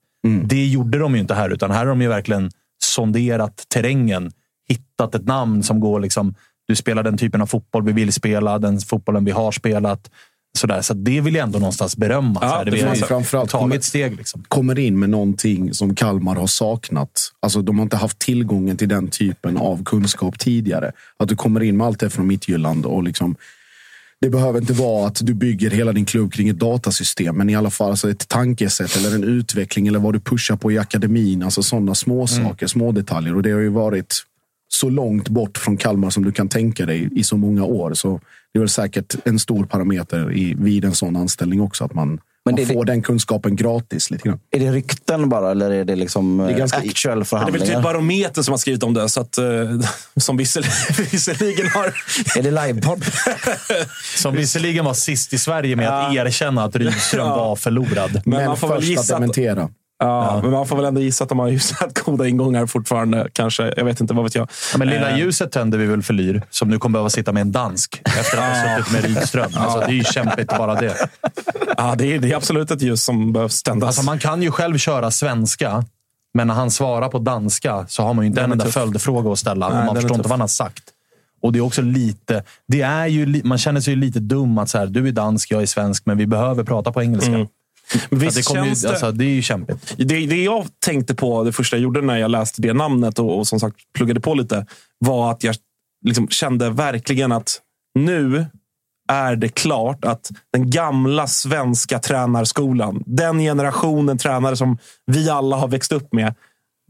Det 0.45 0.65
gjorde 0.67 0.97
de 0.97 1.13
ju 1.15 1.21
inte 1.21 1.33
här. 1.33 1.49
Utan 1.49 1.71
här 1.71 1.77
har 1.79 1.85
de 1.85 2.01
ju 2.01 2.07
verkligen 2.07 2.51
sonderat 2.83 3.65
terrängen. 3.67 4.31
Hittat 4.69 5.15
ett 5.15 5.25
namn 5.25 5.63
som 5.63 5.79
går 5.79 5.99
liksom... 5.99 6.35
Du 6.67 6.75
spelar 6.75 7.03
den 7.03 7.17
typen 7.17 7.41
av 7.41 7.45
fotboll 7.45 7.83
vi 7.83 7.91
vill 7.91 8.13
spela. 8.13 8.59
Den 8.59 8.79
fotbollen 8.79 9.25
vi 9.25 9.31
har 9.31 9.51
spelat. 9.51 10.09
Sådär. 10.59 10.81
Så 10.81 10.93
det 10.93 11.21
vill 11.21 11.35
jag 11.35 11.43
ändå 11.43 11.59
någonstans 11.59 11.97
berömma. 11.97 12.39
Ja, 12.41 12.63
det 12.63 12.71
har 12.71 12.95
säga. 12.95 13.07
Framförallt 13.07 13.51
kommer- 13.51 13.69
tagit 13.69 13.83
steg. 13.83 14.17
Liksom. 14.17 14.43
kommer 14.47 14.79
in 14.79 14.99
med 14.99 15.09
någonting 15.09 15.73
som 15.73 15.95
Kalmar 15.95 16.35
har 16.35 16.47
saknat. 16.47 17.31
Alltså, 17.39 17.61
de 17.61 17.77
har 17.79 17.83
inte 17.83 17.97
haft 17.97 18.19
tillgången 18.19 18.77
till 18.77 18.89
den 18.89 19.07
typen 19.07 19.57
av 19.57 19.83
kunskap 19.83 20.39
tidigare. 20.39 20.91
Att 21.17 21.29
du 21.29 21.35
kommer 21.35 21.63
in 21.63 21.77
med 21.77 21.87
allt 21.87 21.99
det 21.99 22.09
från 22.09 22.27
Midtjylland 22.27 22.85
och 22.85 23.03
liksom 23.03 23.35
det 24.21 24.29
behöver 24.29 24.59
inte 24.59 24.73
vara 24.73 25.07
att 25.07 25.19
du 25.25 25.33
bygger 25.33 25.69
hela 25.69 25.93
din 25.93 26.05
klubb 26.05 26.33
kring 26.33 26.49
ett 26.49 26.59
datasystem, 26.59 27.37
men 27.37 27.49
i 27.49 27.55
alla 27.55 27.69
fall 27.69 27.89
alltså 27.89 28.09
ett 28.11 28.27
tankesätt 28.27 28.95
eller 28.97 29.15
en 29.15 29.23
utveckling 29.23 29.87
eller 29.87 29.99
vad 29.99 30.13
du 30.13 30.19
pushar 30.19 30.55
på 30.55 30.71
i 30.71 30.77
akademin. 30.77 31.43
Alltså 31.43 31.63
sådana 31.63 31.95
små 31.95 32.27
saker, 32.27 32.67
små 32.67 32.91
detaljer. 32.91 33.35
Och 33.35 33.41
det 33.43 33.51
har 33.51 33.59
ju 33.59 33.69
varit 33.69 34.23
så 34.71 34.89
långt 34.89 35.29
bort 35.29 35.57
från 35.57 35.77
Kalmar 35.77 36.09
som 36.09 36.23
du 36.25 36.31
kan 36.31 36.49
tänka 36.49 36.85
dig 36.85 37.09
i 37.15 37.23
så 37.23 37.37
många 37.37 37.63
år. 37.63 37.93
Så 37.93 38.19
det 38.53 38.57
är 38.57 38.59
väl 38.59 38.69
säkert 38.69 39.15
en 39.25 39.39
stor 39.39 39.65
parameter 39.65 40.33
i, 40.33 40.53
vid 40.59 40.85
en 40.85 40.95
sån 40.95 41.15
anställning 41.15 41.61
också. 41.61 41.83
Att 41.85 41.93
man, 41.93 42.19
man 42.45 42.55
det- 42.55 42.65
får 42.65 42.85
den 42.85 43.01
kunskapen 43.01 43.55
gratis. 43.55 44.11
lite 44.11 44.27
grann. 44.27 44.39
Är 44.51 44.59
det 44.59 44.71
rykten 44.71 45.29
bara 45.29 45.51
eller 45.51 45.71
är 45.71 45.85
det 45.85 45.95
liksom 45.95 46.37
Det 46.37 46.53
är 46.53 46.57
ganska- 46.57 46.77
actual 46.77 47.17
Det 47.17 47.21
är 47.21 47.25
förhandlingar? 47.25 47.65
väl 47.65 47.75
typ 47.75 47.83
Barometern 47.83 48.43
som 48.43 48.51
har 48.51 48.57
skrivit 48.57 48.83
om 48.83 48.93
det, 48.93 49.09
så 49.09 49.21
att, 49.21 49.37
eh, 49.37 49.43
som 50.15 50.37
visserligen, 51.11 51.67
har... 51.67 51.85
Är 52.37 52.43
det 52.43 52.51
livepodd? 52.67 53.03
Som 54.17 54.35
visserligen 54.35 54.85
var 54.85 54.93
sist 54.93 55.33
i 55.33 55.37
Sverige 55.37 55.75
med 55.75 55.89
att 55.89 56.15
erkänna 56.15 56.63
att 56.63 56.75
Rydström 56.75 57.27
Ja. 57.27 57.35
var 57.37 57.55
förlorad. 57.55 58.11
Men, 58.13 58.21
Men 58.25 58.45
man 58.45 58.57
får 58.57 58.67
väl 58.67 58.77
först 58.77 58.85
att 58.85 58.89
gissa 58.89 59.15
att, 59.15 59.21
dementera. 59.21 59.69
Ja, 59.99 60.39
men 60.41 60.51
man 60.51 60.67
får 60.67 60.75
väl 60.75 60.85
ändå 60.85 61.01
gissa 61.01 61.23
att 61.23 61.29
de 61.29 61.39
har 61.39 61.49
hyfsat 61.49 61.99
goda 62.05 62.27
ingångar 62.27 62.65
fortfarande. 62.65 63.27
Kanske. 63.33 63.73
Jag 63.77 63.85
vet 63.85 64.01
inte, 64.01 64.13
vad 64.13 64.23
vet 64.23 64.35
jag. 64.35 64.49
Ja, 64.71 64.77
men 64.77 64.87
lilla 64.87 65.09
Eh, 65.09 65.17
ljuset 65.17 65.51
tänder 65.51 65.77
vi 65.77 65.85
väl 65.85 66.03
för 66.03 66.13
Lyr, 66.13 66.41
som 66.49 66.69
nu 66.69 66.79
kommer 66.79 66.93
behöva 66.93 67.09
sitta 67.09 67.31
med 67.31 67.41
en 67.41 67.51
dansk 67.51 68.01
efter 68.19 68.37
att 68.37 68.43
ha 68.43 68.77
suttit 68.77 68.93
med 68.93 69.03
Rydström. 69.03 69.51
Alltså, 69.55 69.79
det 69.79 69.85
är 69.85 69.95
ju 69.95 70.03
kämpigt 70.03 70.57
bara 70.57 70.75
det. 70.75 71.09
Ja, 71.77 71.95
det, 71.97 72.15
är, 72.15 72.19
det 72.19 72.31
är 72.31 72.35
absolut 72.35 72.71
ett 72.71 72.81
ljus 72.81 73.03
som 73.03 73.33
behövs 73.33 73.63
tändas. 73.63 73.87
Alltså, 73.87 74.03
man 74.03 74.19
kan 74.19 74.41
ju 74.41 74.51
själv 74.51 74.77
köra 74.77 75.11
svenska, 75.11 75.85
men 76.33 76.47
när 76.47 76.53
han 76.53 76.71
svarar 76.71 77.09
på 77.09 77.19
danska 77.19 77.85
så 77.87 78.03
har 78.03 78.13
man 78.13 78.25
ju 78.25 78.27
inte 78.27 78.41
Den 78.41 78.51
en 78.51 78.59
enda 78.59 78.71
följdfråga 78.71 79.31
att 79.31 79.39
ställa. 79.39 79.69
Nej, 79.69 79.85
man 79.85 79.95
förstår 79.95 80.15
inte 80.15 80.29
vad 80.29 80.31
han 80.31 80.41
har 80.41 80.47
sagt. 80.47 80.83
Och 81.41 81.53
det 81.53 81.59
är 81.59 81.63
också 81.63 81.81
lite... 81.81 82.43
Det 82.67 82.81
är 82.81 83.07
ju, 83.07 83.41
man 83.43 83.57
känner 83.57 83.81
sig 83.81 83.93
ju 83.93 83.99
lite 83.99 84.19
dum 84.19 84.57
att 84.57 84.69
så 84.69 84.77
här, 84.77 84.87
du 84.87 85.07
är 85.07 85.11
dansk, 85.11 85.51
jag 85.51 85.61
är 85.61 85.65
svensk, 85.65 86.05
men 86.05 86.17
vi 86.17 86.27
behöver 86.27 86.63
prata 86.63 86.91
på 86.91 87.01
engelska. 87.01 87.31
Mm. 87.31 87.47
Visst 88.09 88.37
det, 88.37 88.43
kommer 88.43 88.65
ju, 88.65 88.73
det... 88.73 88.89
alltså, 88.89 89.11
det 89.11 89.25
är 89.25 89.29
ju 89.29 89.41
kämpigt. 89.41 89.93
Det, 89.97 90.25
det 90.25 90.43
jag 90.43 90.67
tänkte 90.85 91.15
på, 91.15 91.43
det 91.43 91.51
första 91.51 91.75
jag 91.75 91.83
gjorde 91.83 92.01
när 92.01 92.17
jag 92.17 92.31
läste 92.31 92.61
det 92.61 92.73
namnet 92.73 93.19
och, 93.19 93.37
och 93.37 93.47
som 93.47 93.59
sagt 93.59 93.77
pluggade 93.93 94.19
på 94.19 94.33
lite, 94.33 94.65
var 94.99 95.31
att 95.31 95.43
jag 95.43 95.55
liksom 96.05 96.27
kände 96.27 96.69
verkligen 96.69 97.31
att 97.31 97.61
nu 97.99 98.45
är 99.09 99.35
det 99.35 99.49
klart 99.49 100.05
att 100.05 100.31
den 100.53 100.69
gamla 100.69 101.27
svenska 101.27 101.99
tränarskolan, 101.99 103.03
den 103.05 103.39
generationen 103.39 104.17
tränare 104.17 104.55
som 104.55 104.77
vi 105.05 105.29
alla 105.29 105.55
har 105.55 105.67
växt 105.67 105.91
upp 105.91 106.13
med, 106.13 106.35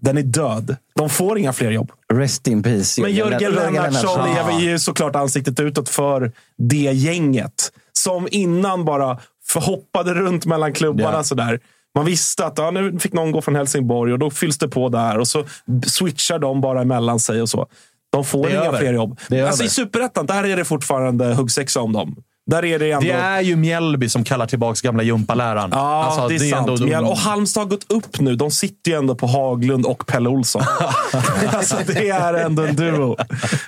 den 0.02 0.18
är 0.18 0.24
död. 0.24 0.76
De 0.96 1.10
får 1.10 1.38
inga 1.38 1.54
fler 1.54 1.72
jobb. 1.72 1.92
Rest 2.14 2.48
in 2.48 2.64
peace. 2.64 3.02
Men 3.02 3.12
Jörgen 3.12 3.52
Lennartsson. 3.52 4.20
är 4.20 4.60
ju 4.60 4.80
såklart 4.80 5.16
ansiktet 5.16 5.60
utåt 5.60 5.90
för 5.90 6.32
det 6.58 6.92
gänget. 6.94 7.72
Som 7.94 8.28
innan 8.32 8.86
bara 8.86 9.20
förhoppade 9.50 10.14
runt 10.14 10.46
mellan 10.46 10.74
klubbarna. 10.74 11.18
Ja. 11.18 11.24
Sådär. 11.24 11.60
Man 11.96 12.06
visste 12.06 12.46
att 12.46 12.58
ja, 12.58 12.72
nu 12.72 13.00
fick 13.00 13.14
någon 13.14 13.32
gå 13.32 13.42
från 13.42 13.56
Helsingborg 13.56 14.14
och 14.14 14.20
då 14.20 14.30
fylls 14.32 14.58
det 14.58 14.68
på 14.68 14.90
där. 14.90 15.18
Och 15.18 15.28
så 15.28 15.46
switchar 15.88 16.40
de 16.40 16.62
bara 16.62 16.82
emellan 16.82 17.20
sig 17.20 17.42
och 17.42 17.50
så. 17.50 17.68
De 18.12 18.26
får 18.26 18.44
Det 18.44 18.52
inga 18.52 18.60
över. 18.62 18.80
fler 18.80 18.94
jobb. 18.94 19.20
Det 19.30 19.42
Alltså, 19.42 19.64
I. 19.64 19.70
Superettan, 19.70 20.26
där 20.26 20.44
är 20.44 20.58
det 20.58 20.66
fortfarande 20.66 21.26
huggsexa 21.34 21.82
om 21.82 21.94
dem. 21.94 22.16
Där 22.50 22.66
är 22.66 22.80
det 22.80 22.92
ändå... 22.92 23.06
Det 23.08 23.12
är 23.14 23.42
ju 23.42 23.56
Mjällby 23.56 24.10
som 24.10 24.24
kallar 24.24 24.46
tillbaka 24.46 24.80
gamla 24.84 25.04
gympaläraren. 25.04 25.70
Ja, 25.74 26.04
Alltså, 26.04 26.28
det 26.28 26.36
är 26.36 26.40
sant. 26.52 26.70
ändå- 26.70 26.86
Men- 26.86 27.04
Och 27.06 27.18
Halmstad 27.18 27.64
har 27.64 27.70
gått 27.70 27.92
upp 27.92 28.20
nu. 28.20 28.36
De 28.36 28.52
sitter 28.52 28.92
ju 28.92 28.98
ändå 28.98 29.16
på 29.16 29.28
Haglund 29.28 29.86
och 29.86 30.08
Pelle 30.08 30.30
Olsson. 30.30 30.62
alltså, 31.54 31.76
det 31.88 32.10
är 32.10 32.34
ändå 32.34 32.64
en 32.66 32.76
duo. 32.76 33.16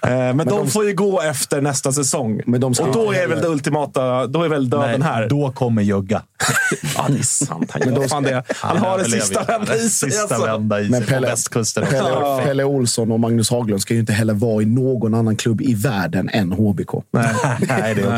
Eh, 0.01 0.09
Men, 0.09 0.38
de, 0.47 0.67
får 0.69 0.86
ju 0.88 0.93
gå 0.93 1.21
efter 1.21 1.61
nästa 1.61 1.91
säsong. 1.91 2.41
Men 2.45 2.61
de 2.61 2.73
ska 2.73 2.84
och 2.86 2.93
då 2.93 3.11
är 3.13 3.27
väl 3.27 3.41
det 3.41 3.47
ultimata, 3.47 4.27
då 4.27 4.43
är 4.43 4.49
väl 4.49 4.69
döden 4.69 4.99
Nej, 4.99 5.09
här. 5.09 5.29
Då 5.29 5.51
kommer 5.51 5.82
Jögga. 5.82 6.21
Ja, 6.97 7.05
det 7.09 7.19
är 7.19 7.23
sant. 7.23 7.71
Han, 7.71 8.09
fan 8.09 8.23
det. 8.23 8.43
han 8.49 8.77
har 8.77 8.99
överlever 8.99 9.21
sista 9.23 9.43
vända 9.43 9.75
i 9.75 9.79
sig. 9.89 10.11
Sista 10.11 10.36
Alltså. 10.36 10.45
vända 10.51 10.79
i 10.79 10.84
sig 10.84 10.91
Men 10.91 11.03
på 11.03 11.07
Pelle- 11.13 11.27
västkusten. 11.27 11.86
Pelle, 11.86 12.41
Pelle 12.43 12.63
Olsson 12.63 13.11
och 13.11 13.19
Magnus 13.19 13.49
Haglund 13.51 13.82
ska 13.82 13.93
ju 13.93 13.99
inte 13.99 14.13
heller 14.13 14.34
vara 14.34 14.61
i 14.61 14.65
någon 14.65 15.13
annan 15.13 15.36
klubb 15.36 15.61
i 15.61 15.73
världen 15.73 16.29
än 16.34 16.51
HBK. 16.51 16.89
Nej, 17.11 17.25
nej, 17.67 17.95
det 17.95 18.01
är 18.01 18.17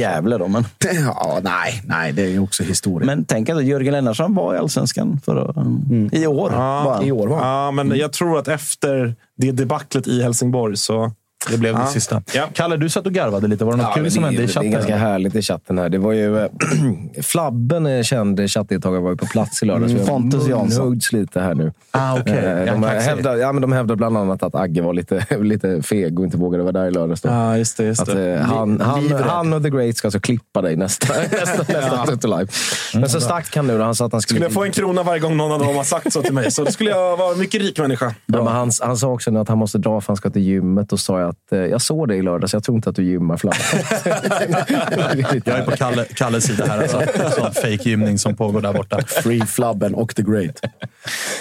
Gävle 0.00 0.38
då, 0.38 0.48
men, 0.48 0.64
Ja, 1.04 1.40
nej, 1.42 1.82
nej, 1.84 2.12
det 2.12 2.22
är 2.22 2.28
ju 2.28 2.38
också 2.38 2.62
historia. 2.62 3.06
men 3.06 3.24
tänk 3.24 3.48
att 3.48 3.64
Jörgen 3.64 3.92
Lennartsson 3.92 4.34
var 4.34 4.54
i 4.54 4.58
Allsvenskan 4.58 5.20
förra, 5.24 5.66
i 6.12 6.26
år. 6.26 6.50
var 6.50 6.94
han. 6.94 7.04
I 7.04 7.12
år 7.12 7.28
var 7.28 7.38
han. 7.38 7.48
Ja, 7.48 7.70
men 7.70 7.98
jag 7.98 8.12
tror 8.12 8.38
att 8.38 8.48
efter 8.48 9.14
det 9.36 9.50
debaclet 9.52 10.06
i 10.06 10.22
Helsingborg 10.22 10.76
så... 10.76 11.12
Det 11.50 11.58
blev 11.58 11.74
det 11.74 11.80
Ja. 11.80 11.86
sista. 11.86 12.22
Ja. 12.34 12.48
Kalle, 12.52 12.76
du 12.76 12.88
satt 12.88 13.06
och 13.06 13.12
garvade 13.12 13.48
lite. 13.48 13.64
Var 13.64 13.72
det 13.72 13.76
något 13.78 13.86
Ja, 13.96 14.02
kul 14.02 14.10
som 14.10 14.22
det, 14.22 14.26
hände 14.28 14.42
i 14.42 14.44
är- 14.44 14.46
det 14.46 14.52
är 14.52 14.54
chatten? 14.54 14.70
ganska 14.70 14.96
härligt 14.96 15.34
i 15.34 15.42
chatten 15.42 15.78
här. 15.78 15.88
Det 15.88 15.98
var 15.98 16.12
ju... 16.12 16.38
eh, 16.38 16.46
Flabben, 17.22 17.86
är 17.86 18.02
känd 18.02 18.50
chattdeltagare, 18.50 19.00
var 19.00 19.10
ju 19.10 19.16
på 19.16 19.26
plats 19.26 19.62
i 19.62 19.66
lördags. 19.66 19.92
Mm, 19.92 20.06
Pontus 20.06 20.48
Jansson. 20.48 21.00
lite 21.12 21.40
här 21.40 21.54
nu. 21.54 21.72
Ah, 21.90 22.18
okej. 22.20 22.32
Eh, 22.34 22.44
Ja, 22.64 22.72
De, 22.72 22.82
kaxig. 22.82 23.08
hävdar, 23.10 23.36
ja, 23.36 23.52
men 23.52 23.62
de 23.62 23.72
hävdar 23.72 23.96
bland 23.96 24.16
annat 24.16 24.42
att 24.42 24.54
Agge 24.54 24.82
var 24.82 24.92
lite, 24.94 25.26
lite 25.40 25.82
feg 25.82 26.18
och 26.18 26.24
inte 26.24 26.36
vågade 26.36 26.62
vara 26.62 26.72
där 26.72 26.86
i 26.86 26.90
lördags. 26.90 27.20
Då. 27.20 27.28
Ja, 27.28 27.56
just 27.58 27.76
det. 27.76 27.84
Just 27.84 28.00
Att, 28.02 28.06
det. 28.08 28.34
eh, 28.34 28.40
han, 28.40 28.80
han, 28.80 29.12
han 29.28 29.52
och 29.52 29.62
The 29.62 29.70
Great 29.70 29.96
ska 29.96 30.08
alltså 30.08 30.20
klippa 30.20 30.62
dig 30.62 30.76
nästa, 30.76 31.14
nästa, 31.32 31.72
nästa 31.72 32.06
Tutu 32.06 32.26
Live. 32.28 32.46
Men 32.94 33.08
så 33.08 33.20
stack 33.20 33.56
han 33.56 33.66
nu 33.66 33.78
då. 33.78 33.84
Han 33.84 33.94
sa 33.94 34.06
att 34.06 34.12
han 34.12 34.20
skulle... 34.22 34.36
Skulle 34.36 34.46
jag 34.46 34.52
få 34.52 34.64
en 34.64 34.70
krona 34.72 35.02
varje 35.02 35.20
gång 35.20 35.36
någon 35.36 35.52
av 35.52 35.58
dem 35.58 35.76
har 35.76 35.84
sagt 35.84 36.12
så 36.12 36.22
till 36.22 36.34
mig 36.34 36.50
så 36.50 36.66
skulle 36.66 36.90
jag 36.90 37.16
vara 37.16 37.32
en 37.32 37.38
mycket 37.38 37.60
rik 37.60 37.78
människa. 37.78 38.14
Ja, 38.26 38.44
men 38.44 38.46
han, 38.52 38.70
han 38.82 38.96
sa 38.96 39.08
också 39.08 39.30
nu 39.30 39.38
att 39.38 39.48
han 39.48 39.58
måste 39.58 39.78
dra 39.78 40.00
för 40.00 40.06
han 40.08 40.16
ska 40.16 40.30
till 40.30 40.42
gymmet. 40.42 40.92
Och 40.92 41.00
sa 41.00 41.20
jag 41.20 41.29
att 41.30 41.52
eh, 41.52 41.58
jag 41.58 41.82
såg 41.82 42.08
dig 42.08 42.18
i 42.18 42.22
lördags. 42.22 42.52
Jag 42.52 42.64
tror 42.64 42.76
inte 42.76 42.90
att 42.90 42.96
du 42.96 43.04
gymmar 43.04 43.36
Flabben. 43.36 43.60
Jag 45.44 45.58
är 45.58 45.64
på 45.64 45.70
Kalle, 45.70 46.04
Kalles 46.14 46.44
sida 46.44 46.64
här. 46.68 46.78
Alltså. 46.82 47.02
Sån 47.40 47.52
fake 47.52 47.68
gymning 47.88 48.18
som 48.18 48.36
pågår 48.36 48.60
där 48.60 48.72
borta. 48.72 48.98
Free 49.06 49.40
Flabben 49.46 49.94
och 49.94 50.14
The 50.16 50.22
Great. 50.22 50.60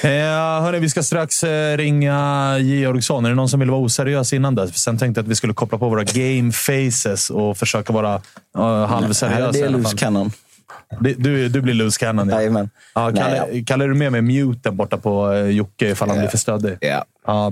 Eh, 0.03 0.09
hörni, 0.63 0.79
vi 0.79 0.89
ska 0.89 1.03
strax 1.03 1.43
eh, 1.43 1.77
ringa 1.77 2.57
Georgsson. 2.59 3.25
Är 3.25 3.29
det 3.29 3.35
någon 3.35 3.49
som 3.49 3.59
vill 3.59 3.69
vara 3.69 3.81
oseriös 3.81 4.33
innan 4.33 4.55
dess? 4.55 4.77
Sen 4.77 4.97
tänkte 4.97 5.19
jag 5.19 5.23
att 5.25 5.29
vi 5.31 5.35
skulle 5.35 5.53
koppla 5.53 5.77
på 5.77 5.89
våra 5.89 6.03
game 6.03 6.51
faces 6.51 7.29
och 7.29 7.57
försöka 7.57 7.93
vara 7.93 8.15
uh, 8.57 8.85
halvseriösa. 8.85 9.51
det 9.51 9.59
är 9.61 9.69
loose 9.69 9.97
cannon. 9.97 10.31
Det- 10.99 11.13
Du, 11.13 11.49
du 11.49 11.61
blir 11.61 11.73
loose 11.73 11.99
cannon. 11.99 12.29
Ja. 12.29 12.35
Jajamän. 12.35 12.69
Ja, 12.95 13.11
Kalle, 13.15 13.45
Nej, 13.51 13.63
Kalle, 13.67 13.83
är 13.83 13.87
du 13.87 13.95
med 13.95 14.11
med 14.11 14.23
muten 14.23 14.75
borta 14.77 14.97
på 14.97 15.35
Jocke 15.35 15.89
ifall 15.89 16.09
han 16.09 16.17
blir 16.17 16.27
för 16.27 16.37
stöddig? 16.37 16.77
ja. 16.81 17.05
Ja, 17.27 17.51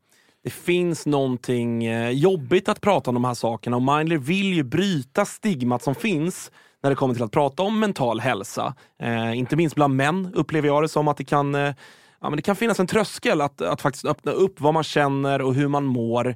det 0.43 0.49
finns 0.49 1.05
någonting 1.05 1.85
eh, 1.85 2.09
jobbigt 2.09 2.69
att 2.69 2.81
prata 2.81 3.09
om 3.09 3.13
de 3.13 3.25
här 3.25 3.33
sakerna 3.33 3.75
och 3.75 3.81
Mindler 3.81 4.17
vill 4.17 4.53
ju 4.53 4.63
bryta 4.63 5.25
stigmat 5.25 5.83
som 5.83 5.95
finns 5.95 6.51
när 6.83 6.89
det 6.89 6.95
kommer 6.95 7.13
till 7.13 7.23
att 7.23 7.31
prata 7.31 7.63
om 7.63 7.79
mental 7.79 8.19
hälsa. 8.19 8.73
Eh, 9.01 9.37
inte 9.37 9.55
minst 9.55 9.75
bland 9.75 9.95
män 9.95 10.31
upplever 10.33 10.67
jag 10.67 10.83
det 10.83 10.89
som 10.89 11.07
att 11.07 11.17
det 11.17 11.23
kan, 11.23 11.55
eh, 11.55 11.73
ja, 12.21 12.29
men 12.29 12.35
det 12.35 12.41
kan 12.41 12.55
finnas 12.55 12.79
en 12.79 12.87
tröskel 12.87 13.41
att, 13.41 13.61
att 13.61 13.81
faktiskt 13.81 14.05
öppna 14.05 14.31
upp 14.31 14.61
vad 14.61 14.73
man 14.73 14.83
känner 14.83 15.41
och 15.41 15.53
hur 15.53 15.67
man 15.67 15.85
mår. 15.85 16.35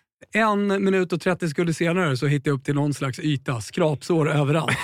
En 0.33 0.83
minut 0.83 1.13
och 1.13 1.21
30 1.21 1.49
sekunder 1.49 1.73
senare 1.73 2.17
så 2.17 2.27
hittade 2.27 2.49
jag 2.49 2.57
upp 2.57 2.65
till 2.65 2.75
någon 2.75 2.93
slags 2.93 3.19
yta. 3.19 3.61
Skrapsår 3.61 4.31
överallt. 4.31 4.77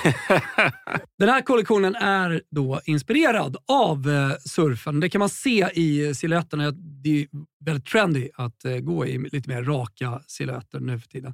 Den 1.19 1.29
här 1.29 1.41
kollektionen 1.41 1.95
är 1.95 2.41
då 2.51 2.81
inspirerad 2.85 3.57
av 3.67 4.09
eh, 4.09 4.31
surfen. 4.45 4.99
Det 4.99 5.09
kan 5.09 5.19
man 5.19 5.29
se 5.29 5.69
i 5.73 6.15
silhuetterna. 6.15 6.71
Det 7.03 7.21
är 7.21 7.27
väldigt 7.65 7.85
trendy 7.85 8.29
att 8.33 8.65
eh, 8.65 8.77
gå 8.77 9.05
i 9.05 9.17
lite 9.17 9.49
mer 9.49 9.63
raka 9.63 10.21
silhuetter 10.27 10.79
nu 10.79 10.99
för 10.99 11.07
tiden. 11.07 11.33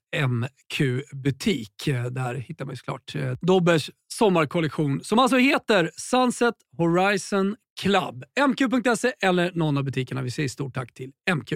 MQ-butik. 0.15 1.71
Där 2.11 2.33
hittar 2.35 2.65
man 2.65 2.75
såklart 2.77 3.15
eh, 3.15 3.31
Dobbers 3.41 3.89
sommarkollektion 4.13 4.99
som 5.03 5.19
alltså 5.19 5.37
heter 5.37 5.91
Sunset 5.95 6.55
Horizon 6.77 7.55
Club. 7.81 8.23
MQ.se 8.49 9.11
eller 9.21 9.51
någon 9.53 9.77
av 9.77 9.83
butikerna. 9.83 10.21
Vi 10.21 10.31
säger 10.31 10.49
stort 10.49 10.73
tack 10.73 10.93
till 10.93 11.11
MQ. 11.35 11.53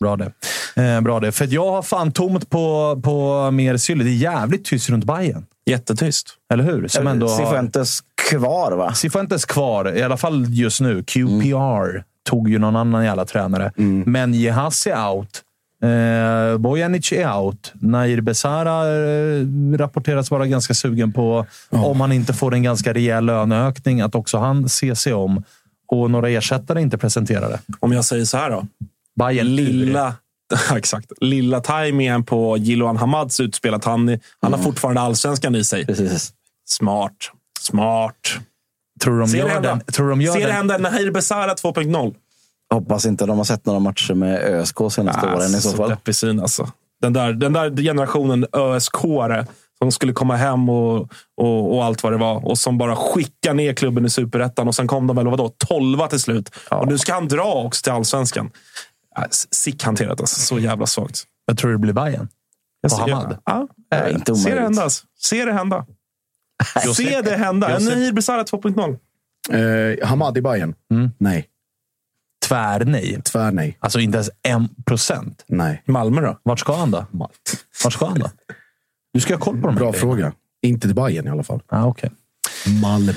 Bra 0.00 0.16
det. 0.16 0.32
Eh, 0.76 1.00
bra 1.00 1.20
det. 1.20 1.32
För 1.32 1.48
jag 1.54 1.70
har 1.70 1.82
fan 1.82 2.12
tomt 2.12 2.50
på, 2.50 3.00
på 3.04 3.50
mer 3.50 3.76
sylle. 3.76 4.04
Det 4.04 4.10
är 4.10 4.14
jävligt 4.14 4.64
tyst 4.64 4.90
runt 4.90 5.04
Bayern. 5.04 5.46
Jättetyst. 5.66 6.34
Eller 6.52 6.64
hur? 6.64 6.88
Som 6.88 7.06
ändå 7.06 7.28
har- 7.28 7.36
Cifuentes 7.36 7.98
kvar, 8.30 8.72
va? 8.72 8.94
Cifuentes 8.94 9.44
kvar, 9.44 9.96
i 9.96 10.02
alla 10.02 10.16
fall 10.16 10.46
just 10.48 10.80
nu. 10.80 11.02
QPR 11.02 12.04
tog 12.24 12.48
ju 12.50 12.58
någon 12.58 12.76
annan 12.76 13.04
jävla 13.04 13.24
tränare. 13.24 13.72
Men 14.06 14.34
Jehas 14.34 14.86
är 14.86 15.08
out. 15.08 15.42
Eh, 15.82 16.58
Bojanic 16.58 17.12
är 17.12 17.36
out. 17.36 17.72
Nair 17.74 18.20
Besara 18.20 18.86
eh, 18.96 19.46
rapporteras 19.78 20.30
vara 20.30 20.46
ganska 20.46 20.74
sugen 20.74 21.12
på, 21.12 21.46
om 21.70 22.00
han 22.00 22.12
inte 22.12 22.32
får 22.32 22.54
en 22.54 22.62
ganska 22.62 22.94
rejäl 22.94 23.24
löneökning, 23.24 24.00
att 24.00 24.14
också 24.14 24.38
han 24.38 24.68
ser 24.68 24.94
sig 24.94 25.12
om. 25.14 25.42
Och 25.88 26.10
några 26.10 26.28
ersättare 26.28 26.78
är 26.78 26.82
inte 26.82 26.98
presenterade. 26.98 27.60
Om 27.80 27.92
jag 27.92 28.04
säger 28.04 28.24
så 28.24 28.36
här 28.36 28.50
då. 28.50 28.66
Bayern 29.18 29.54
Lilla, 29.54 30.14
exakt, 30.76 31.12
lilla 31.20 31.60
tajmingen 31.60 32.24
på 32.24 32.56
Jiloan 32.56 32.96
Hamads 32.96 33.40
utspel. 33.40 33.74
Att 33.74 33.84
han, 33.84 34.18
han 34.40 34.52
har 34.52 34.60
fortfarande 34.60 35.00
allsvenskan 35.00 35.54
i 35.54 35.64
sig. 35.64 35.86
Precis. 35.86 36.32
Smart. 36.68 37.12
Smart. 37.60 38.14
Tror 39.00 39.18
de 39.20 39.28
Ser 39.28 39.38
det 39.38 39.42
gör 39.44 39.48
hända? 39.54 39.68
den? 39.68 39.80
Tror 39.80 40.10
de 40.10 40.20
gör 40.20 40.32
Ser 40.32 40.40
det 40.40 40.46
den? 40.46 40.56
hända 40.56 40.78
Nahir 40.78 41.10
Besara 41.10 41.54
2.0? 41.54 42.14
Hoppas 42.74 43.06
inte 43.06 43.26
de 43.26 43.36
har 43.38 43.44
sett 43.44 43.66
några 43.66 43.80
matcher 43.80 44.14
med 44.14 44.38
ÖSK 44.42 44.76
senaste 44.90 45.26
åren 45.26 45.54
i 45.54 45.60
så 45.60 45.70
fall. 45.76 45.90
deppig 45.90 46.14
syn 46.14 46.40
alltså. 46.40 46.68
Den 47.00 47.12
där, 47.12 47.32
den 47.32 47.52
där 47.52 47.76
generationen 47.82 48.46
ösk 48.52 48.96
som 49.78 49.92
skulle 49.92 50.12
komma 50.12 50.36
hem 50.36 50.68
och, 50.68 51.08
och, 51.36 51.74
och 51.76 51.84
allt 51.84 52.02
vad 52.02 52.12
det 52.12 52.16
var. 52.18 52.46
Och 52.46 52.58
som 52.58 52.78
bara 52.78 52.96
skickar 52.96 53.54
ner 53.54 53.72
klubben 53.72 54.06
i 54.06 54.10
superettan. 54.10 54.68
Och 54.68 54.74
sen 54.74 54.86
kom 54.86 55.06
de 55.06 55.16
väl, 55.16 55.28
vadå, 55.28 55.48
tolva 55.48 56.06
till 56.08 56.20
slut. 56.20 56.50
Och 56.70 56.88
nu 56.88 56.98
ska 56.98 57.14
han 57.14 57.28
dra 57.28 57.54
också 57.54 57.82
till 57.82 57.92
allsvenskan. 57.92 58.50
Äh, 59.18 59.24
Sick 59.50 59.84
hanterat 59.84 60.20
alltså. 60.20 60.40
Så 60.40 60.58
jävla 60.58 60.86
svagt. 60.86 61.22
Jag 61.46 61.58
tror 61.58 61.72
det 61.72 61.78
blir 61.78 61.92
Bayern. 61.92 62.28
Jag 62.80 62.90
ser- 62.90 62.98
Hamad. 62.98 63.38
Ja, 63.44 63.68
Nej, 63.90 64.12
inte 64.12 64.34
Se 64.34 64.54
det 64.54 64.60
hända. 64.60 64.82
alltså. 64.82 65.06
Se 65.18 65.44
det 65.44 65.52
hända. 65.52 65.86
Se 66.96 67.20
det 67.22 67.36
hända. 67.36 67.76
En. 67.76 67.84
Nahir 67.84 68.12
Besara 68.12 68.42
2.0. 68.42 68.98
Eh, 70.00 70.08
Hamad 70.08 70.38
i 70.38 70.42
Bayern? 70.42 70.74
Mm. 70.92 71.10
Nej. 71.18 71.46
Tvärnej. 72.48 73.20
Tvärnej. 73.24 73.76
Alltså 73.80 74.00
inte 74.00 74.16
ens 74.16 74.30
en 74.42 74.68
procent. 74.86 75.44
Nej. 75.46 75.82
Malmö 75.86 76.20
då? 76.20 76.38
Vart 76.42 76.60
ska 76.60 76.76
han 76.76 76.90
då? 76.90 77.06
Vart 77.84 77.92
ska 77.92 78.06
han 78.06 78.18
då? 78.18 78.30
Du 79.12 79.20
ska 79.20 79.34
ha 79.34 79.40
koll 79.40 79.60
på 79.60 79.66
de 79.66 79.72
här 79.72 79.78
Bra 79.80 79.90
grejerna. 79.90 80.00
fråga. 80.12 80.32
Inte 80.62 80.86
till 80.88 80.94
Bayern 80.94 81.26
i 81.26 81.30
alla 81.30 81.42
fall. 81.42 81.60
Ah, 81.68 81.84
okay. 81.86 82.10
Malmö. 82.82 83.12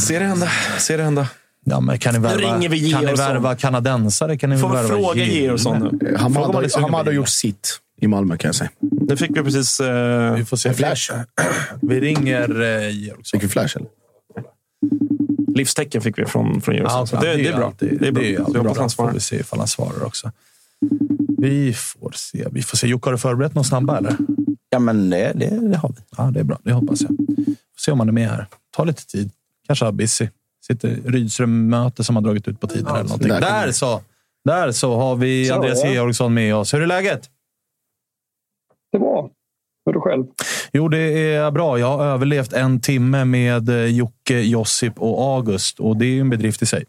Se 0.00 0.18
det 0.18 0.24
hända. 0.24 0.48
Se 0.78 0.96
det 0.96 1.02
hända. 1.02 1.28
Ja, 1.64 1.80
men 1.80 1.98
kan 1.98 2.14
ni 2.14 2.20
värva, 2.20 2.36
ringer 2.54 2.68
vi 2.68 2.90
kan 2.92 3.04
ni 3.04 3.12
värva 3.14 3.56
kanadensare? 3.56 4.38
Kan 4.38 4.50
ni 4.50 4.58
Får 4.58 4.68
vi 4.68 4.74
värva 4.74 4.88
fråga? 4.88 5.24
Georgsson 5.24 5.98
nu? 6.00 6.08
Eh, 6.08 6.20
Hamad, 6.20 6.72
Hamad 6.74 7.06
har 7.06 7.12
gjort 7.12 7.28
sitt 7.28 7.78
i 8.00 8.06
Malmö 8.06 8.36
kan 8.36 8.48
jag 8.48 8.54
säga. 8.54 8.70
Det 8.80 9.16
fick 9.16 9.30
vi 9.36 9.42
precis... 9.42 9.80
Eh, 9.80 10.34
Vi 10.34 10.44
får 10.44 10.56
se. 10.56 10.74
Flash. 10.74 11.10
Vi 11.82 12.00
ringer 12.00 12.60
eh, 12.62 12.90
Georgsson. 12.90 13.40
Fick 13.40 13.42
vi 13.42 13.48
flash 13.52 13.76
eller? 13.76 13.88
Livstecken 15.58 16.02
fick 16.02 16.18
vi 16.18 16.24
från, 16.24 16.60
från 16.60 16.74
Georgsson. 16.74 17.06
Ja, 17.12 17.20
det, 17.20 17.36
det, 17.36 17.48
är 17.48 17.56
bra. 17.56 17.72
det 17.78 17.86
är 17.86 18.12
bra. 18.12 18.22
Det 18.22 18.34
är 18.34 18.40
alltid 18.40 18.56
jag 18.56 18.62
hoppas 18.62 18.74
bra. 18.74 18.82
han 18.82 18.90
Får 18.90 18.94
svarar. 18.94 19.12
vi 19.12 19.20
se 19.20 19.36
ifall 19.36 19.58
han 19.58 19.68
svarar 19.68 20.04
också. 20.04 20.32
Vi 21.38 21.74
får 21.74 22.12
se. 22.14 22.46
Vi 22.52 22.62
får 22.62 22.76
se. 22.76 22.86
Jocke, 22.86 23.06
har 23.06 23.12
du 23.12 23.18
förberett 23.18 23.54
någon 23.54 23.64
snabba 23.64 23.98
eller? 23.98 24.16
Ja, 24.70 24.78
men 24.78 25.10
det, 25.10 25.32
det, 25.34 25.68
det 25.70 25.76
har 25.76 25.88
vi. 25.88 25.94
Ja, 26.16 26.30
det 26.30 26.40
är 26.40 26.44
bra. 26.44 26.58
Det 26.62 26.72
hoppas 26.72 27.00
jag. 27.02 27.08
Får 27.08 27.80
se 27.80 27.92
om 27.92 27.98
han 27.98 28.08
är 28.08 28.12
med 28.12 28.28
här. 28.28 28.46
Ta 28.76 28.84
lite 28.84 29.06
tid. 29.06 29.30
Kanske 29.66 29.84
har 29.84 29.92
busy. 29.92 30.28
Sitter 30.66 30.98
Rydström-möte 31.04 32.04
som 32.04 32.16
har 32.16 32.22
dragit 32.22 32.48
ut 32.48 32.60
på 32.60 32.66
tiden 32.66 32.86
eller 32.86 33.02
någonting. 33.02 33.28
där 33.28 33.40
Där 33.40 33.72
så! 33.72 34.02
Där 34.44 34.72
så 34.72 34.96
har 34.96 35.16
vi 35.16 35.46
Så, 35.46 35.54
Andreas 35.54 35.84
ja. 35.84 35.90
Georgsson 35.90 36.34
med 36.34 36.54
oss. 36.54 36.74
Hur 36.74 36.82
är 36.82 36.86
läget? 36.86 37.30
Det 38.92 38.96
är 38.98 39.00
bra. 39.00 39.30
Hur 39.88 39.92
är 39.92 39.94
du 39.94 40.00
själv? 40.00 40.24
Jo, 40.72 40.88
det 40.88 40.98
är 41.34 41.50
bra. 41.50 41.78
Jag 41.78 41.96
har 41.96 42.04
överlevt 42.04 42.52
en 42.52 42.80
timme 42.80 43.24
med 43.24 43.68
eh, 43.68 43.84
Jocke, 43.84 44.40
Josip 44.40 44.98
och 44.98 45.36
August 45.36 45.80
och 45.80 45.96
det 45.96 46.04
är 46.04 46.10
ju 46.10 46.20
en 46.20 46.30
bedrift 46.30 46.62
i 46.62 46.66
sig. 46.66 46.84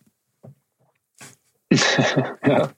ja. 2.41 2.70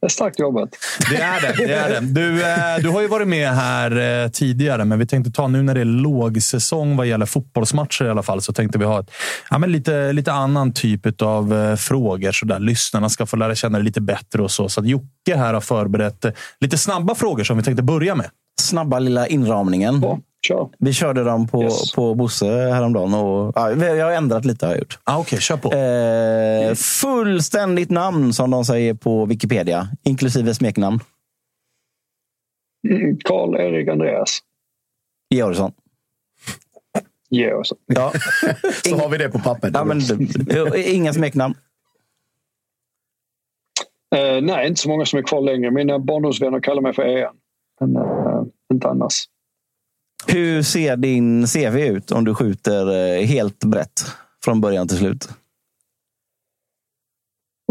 Det 0.00 0.06
är 0.06 0.08
starkt 0.08 0.38
jobbat. 0.38 0.68
Det 1.10 1.16
är 1.16 1.40
det. 1.40 1.66
det, 1.66 1.74
är 1.74 2.00
det. 2.00 2.00
Du, 2.00 2.42
eh, 2.42 2.78
du 2.82 2.88
har 2.88 3.00
ju 3.00 3.08
varit 3.08 3.28
med 3.28 3.50
här 3.50 4.22
eh, 4.24 4.28
tidigare, 4.30 4.84
men 4.84 4.98
vi 4.98 5.06
tänkte 5.06 5.32
ta 5.32 5.48
nu 5.48 5.62
när 5.62 5.74
det 5.74 5.80
är 5.80 5.84
lågsäsong 5.84 6.96
vad 6.96 7.06
gäller 7.06 7.26
fotbollsmatcher 7.26 8.04
i 8.04 8.10
alla 8.10 8.22
fall, 8.22 8.42
så 8.42 8.52
tänkte 8.52 8.78
vi 8.78 8.84
ha 8.84 9.00
ett, 9.00 9.10
ja, 9.50 9.58
men 9.58 9.72
lite, 9.72 10.12
lite 10.12 10.32
annan 10.32 10.72
typ 10.72 11.22
av 11.22 11.76
frågor. 11.76 12.32
Så 12.32 12.46
där 12.46 12.58
lyssnarna 12.58 13.08
ska 13.08 13.26
få 13.26 13.36
lära 13.36 13.54
känna 13.54 13.78
det 13.78 13.84
lite 13.84 14.00
bättre 14.00 14.42
och 14.42 14.50
så. 14.50 14.68
Så 14.68 14.80
att 14.80 14.86
Jocke 14.86 15.36
här 15.36 15.54
har 15.54 15.60
förberett 15.60 16.24
lite 16.60 16.78
snabba 16.78 17.14
frågor 17.14 17.44
som 17.44 17.56
vi 17.56 17.62
tänkte 17.62 17.82
börja 17.82 18.14
med. 18.14 18.30
Snabba 18.60 18.98
lilla 18.98 19.26
inramningen. 19.26 20.00
Bra, 20.00 20.20
kör. 20.48 20.68
Vi 20.78 20.92
körde 20.92 21.24
dem 21.24 21.48
på, 21.48 21.62
Yes. 21.62 21.92
på 21.92 22.14
Bosse 22.14 22.46
häromdagen. 22.46 23.14
Och, 23.14 23.52
ja, 23.54 23.70
jag 23.70 24.04
har 24.04 24.12
ändrat 24.12 24.44
lite 24.44 24.66
har 24.66 24.72
jag 24.72 24.78
gjort. 24.78 24.98
Ah, 25.04 25.18
Okej, 25.18 25.40
kör 25.40 25.56
på. 25.56 25.72
Eh, 25.72 26.74
fullständigt 26.74 27.90
namn 27.90 28.32
som 28.32 28.50
de 28.50 28.64
säger 28.64 28.94
på 28.94 29.26
Wikipedia, 29.26 29.88
inklusive 30.02 30.54
smeknamn. 30.54 31.00
Mm, 32.88 33.18
Karl-Erik 33.24 33.88
Andreas. 33.88 34.38
Georgsson. 35.34 35.72
Georgsson. 37.30 37.78
Ja. 37.86 38.12
Så 38.88 38.96
har 38.96 39.08
vi 39.08 39.18
det 39.18 39.28
på 39.28 39.38
papper. 39.38 39.70
ja, 39.74 39.84
men, 39.84 40.00
inga 40.84 41.12
smeknamn. 41.12 41.54
Eh, 44.16 44.42
nej, 44.42 44.68
inte 44.68 44.80
så 44.80 44.88
många 44.88 45.04
som 45.06 45.18
är 45.18 45.22
kvar 45.22 45.40
längre. 45.40 45.70
Mina 45.70 45.98
barndomsvänner 45.98 46.60
kallar 46.60 46.82
mig 46.82 46.92
för 46.94 47.02
EN. 47.02 47.34
Inte 48.72 48.88
annars. 48.88 49.24
Hur 50.26 50.62
ser 50.62 50.96
din 50.96 51.46
CV 51.46 51.76
ut 51.76 52.10
om 52.10 52.24
du 52.24 52.34
skjuter 52.34 53.16
eh, 53.16 53.26
helt 53.26 53.64
brett 53.64 54.00
från 54.44 54.60
början 54.60 54.88
till 54.88 54.96
slut? 54.96 55.28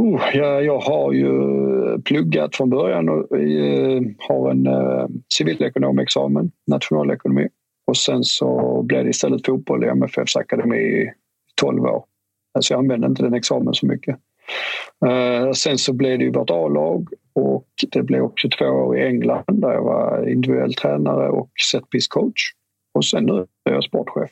Oh, 0.01 0.21
jag, 0.33 0.63
jag 0.63 0.79
har 0.79 1.13
ju 1.13 1.31
pluggat 2.01 2.55
från 2.55 2.69
början 2.69 3.09
och 3.09 3.37
eh, 3.37 4.01
har 4.17 4.51
en 4.51 4.67
eh, 4.67 5.07
civilekonomexamen, 5.33 6.51
nationalekonomi. 6.67 7.47
Och 7.87 7.97
sen 7.97 8.23
så 8.23 8.81
blev 8.83 9.03
det 9.03 9.09
istället 9.09 9.45
fotboll 9.45 9.83
i 9.83 9.87
MFFs 9.87 10.35
akademi 10.35 10.77
i 10.77 11.11
12 11.55 11.83
år. 11.83 12.03
Alltså 12.53 12.73
jag 12.73 12.79
använde 12.79 13.07
inte 13.07 13.23
den 13.23 13.33
examen 13.33 13.73
så 13.73 13.85
mycket. 13.85 14.17
Eh, 15.05 15.51
sen 15.51 15.77
så 15.77 15.93
blev 15.93 16.19
det 16.19 16.25
ju 16.25 16.31
vårt 16.31 16.49
A-lag 16.49 17.09
och 17.38 17.67
det 17.91 18.03
blev 18.03 18.23
också 18.23 18.49
två 18.49 18.65
år 18.65 18.97
i 18.97 19.07
England 19.07 19.43
där 19.47 19.71
jag 19.71 19.83
var 19.83 20.29
individuell 20.29 20.73
tränare 20.73 21.29
och 21.29 21.49
setpiece 21.71 22.07
coach. 22.07 22.41
Och 22.93 23.05
sen 23.05 23.23
nu 23.23 23.45
är 23.69 23.73
jag 23.73 23.83
sportchef. 23.83 24.29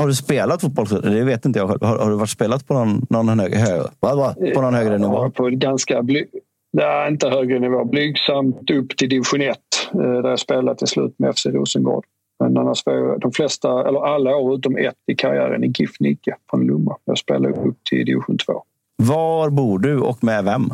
Har 0.00 0.06
du 0.06 0.14
spelat 0.14 0.60
fotboll? 0.60 0.86
Det 0.86 1.24
vet 1.24 1.44
inte 1.44 1.58
jag. 1.58 1.66
Har, 1.66 1.98
har 1.98 2.10
du 2.10 2.16
varit 2.16 2.30
spelat 2.30 2.66
på 2.66 2.74
någon, 2.74 3.06
någon, 3.10 3.40
högre, 3.40 3.56
hö, 3.56 3.82
va, 4.00 4.14
va? 4.14 4.34
På 4.54 4.60
någon 4.60 4.74
högre 4.74 4.98
nivå? 4.98 5.14
Ja, 5.14 5.30
på 5.30 5.48
ganska 5.48 6.02
bly, 6.02 6.24
nej, 6.72 7.12
inte 7.12 7.28
högre 7.28 7.58
nivå. 7.58 7.84
Blygsamt 7.84 8.70
upp 8.70 8.96
till 8.96 9.08
division 9.08 9.40
1 9.40 9.58
eh, 9.94 10.00
där 10.00 10.30
jag 10.30 10.38
spelade 10.38 10.78
till 10.78 10.86
slut 10.86 11.14
med 11.18 11.38
FC 11.38 11.46
Rosengård. 11.46 12.04
Men 12.40 12.58
annars 12.58 12.86
var 12.86 12.92
jag 12.92 13.20
de 13.20 13.32
flesta, 13.32 13.88
eller 13.88 14.06
alla 14.06 14.36
år 14.36 14.54
utom 14.54 14.76
ett 14.76 14.94
i 15.06 15.14
karriären 15.14 15.64
i 15.64 15.72
GIF 15.78 16.00
Nike 16.00 16.36
från 16.50 16.66
Lomma. 16.66 16.96
Jag 17.04 17.18
spelade 17.18 17.54
upp 17.54 17.84
till 17.90 18.06
division 18.06 18.38
2. 18.38 18.62
Var 18.96 19.50
bor 19.50 19.78
du 19.78 20.00
och 20.00 20.24
med 20.24 20.44
vem? 20.44 20.70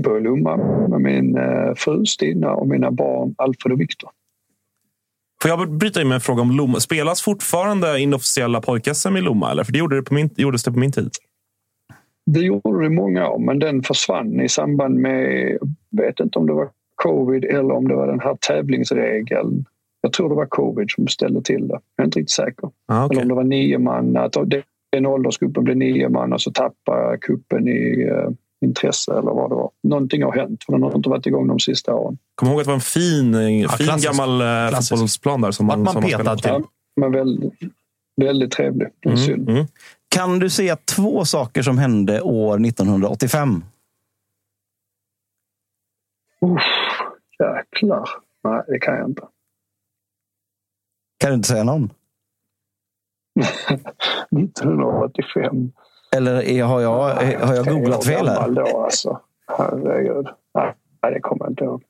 Jag 0.00 0.04
bor 0.04 0.18
i 0.18 0.20
Lomma 0.20 0.56
med 0.88 1.00
min 1.00 1.36
eh, 1.36 1.74
fru 1.76 2.06
Stina 2.06 2.54
och 2.54 2.68
mina 2.68 2.90
barn 2.90 3.34
Alfred 3.38 3.72
och 3.72 3.80
Viktor. 3.80 4.10
Får 5.42 5.50
jag 5.50 5.72
bryta 5.72 6.00
in 6.00 6.08
med 6.08 6.14
en 6.14 6.20
fråga 6.20 6.42
om 6.42 6.50
Lomma? 6.50 6.80
Spelas 6.80 7.22
fortfarande 7.22 8.00
inofficiella 8.00 8.60
pojk-SM 8.60 9.16
i 9.16 9.20
Lomma? 9.20 9.50
Eller? 9.50 9.64
För 9.64 9.72
det, 9.72 9.78
gjorde 9.78 9.96
det 9.96 10.02
på 10.02 10.14
min, 10.14 10.30
gjordes 10.36 10.64
det 10.64 10.72
på 10.72 10.78
min 10.78 10.92
tid. 10.92 11.10
Det 12.26 12.40
gjorde 12.40 12.80
det 12.80 12.86
i 12.86 12.88
många 12.88 13.28
år, 13.28 13.38
men 13.38 13.58
den 13.58 13.82
försvann 13.82 14.40
i 14.40 14.48
samband 14.48 14.94
med, 14.94 15.50
jag 15.90 16.02
vet 16.02 16.20
inte 16.20 16.38
om 16.38 16.46
det 16.46 16.52
var 16.52 16.68
covid 16.94 17.44
eller 17.44 17.74
om 17.74 17.88
det 17.88 17.94
var 17.94 18.06
den 18.06 18.20
här 18.20 18.36
tävlingsregeln. 18.48 19.64
Jag 20.00 20.12
tror 20.12 20.28
det 20.28 20.34
var 20.34 20.46
covid 20.46 20.90
som 20.90 21.08
ställde 21.08 21.42
till 21.42 21.68
det. 21.68 21.80
Jag 21.96 22.02
är 22.02 22.04
inte 22.04 22.18
riktigt 22.18 22.30
säker. 22.30 22.70
Ah, 22.86 23.04
okej. 23.04 23.14
Eller 23.14 23.22
om 23.22 23.28
det 23.28 23.34
var 23.34 23.44
nio 23.44 23.78
man, 23.78 24.16
att 24.16 24.36
den 24.92 25.06
åldersgruppen 25.06 25.64
blev 25.64 25.76
nio 25.76 26.08
man 26.08 26.32
och 26.32 26.40
så 26.40 26.50
tappade 26.50 27.18
kuppen 27.18 27.68
i 27.68 28.08
eh, 28.10 28.30
intresse 28.60 29.12
eller 29.12 29.30
vad 29.32 29.50
det 29.50 29.54
var. 29.54 29.70
Någonting 29.82 30.22
har 30.22 30.32
hänt, 30.32 30.64
för 30.64 30.72
den 30.72 30.82
har 30.82 30.96
inte 30.96 31.08
varit 31.08 31.26
igång 31.26 31.46
de 31.48 31.60
sista 31.60 31.94
åren. 31.94 32.18
Kom 32.34 32.48
ihåg 32.48 32.60
att 32.60 32.64
det 32.64 32.68
var 32.70 32.74
en 32.74 32.80
fin, 32.80 33.34
fin 33.34 33.68
klassisk. 33.68 34.04
gammal 34.06 34.40
eh, 34.40 34.68
Klassisk. 34.68 34.88
fotbollsplan 34.90 35.40
där. 35.40 35.50
Som 35.50 35.66
man, 35.66 35.82
man 35.82 35.92
som 35.92 36.02
petad 36.02 36.38
spelade. 36.38 36.62
typ. 36.62 36.70
Men 36.96 37.12
väldigt, 37.12 37.52
väldigt 38.16 38.50
trevlig. 38.52 38.88
Det 39.00 39.08
är 39.08 39.16
synd. 39.16 39.42
Mm, 39.42 39.54
mm. 39.56 39.66
Kan 40.08 40.38
du 40.38 40.50
säga 40.50 40.76
två 40.76 41.24
saker 41.24 41.62
som 41.62 41.78
hände 41.78 42.20
år 42.20 42.66
1985? 42.66 43.64
Uff, 46.40 46.62
jäklar. 47.38 48.08
Nej, 48.44 48.62
det 48.68 48.78
kan 48.78 48.94
jag 48.96 49.08
inte. 49.08 49.22
Kan 51.18 51.30
du 51.30 51.34
inte 51.34 51.48
säga 51.48 51.64
någon? 51.64 51.90
1985. 54.40 55.72
Eller 56.16 56.42
är- 56.42 56.64
har 56.64 56.80
jag, 56.80 56.90
har 57.46 57.54
jag 57.54 57.66
googlat 57.66 58.04
fel 58.04 58.28
här? 58.28 58.50
Då, 58.50 58.82
alltså. 58.84 59.20
Herregud. 59.58 60.26
Nej, 61.02 61.12
det 61.14 61.20
kommer 61.20 61.44
jag 61.44 61.50
inte 61.52 61.64
ihåg. 61.64 61.82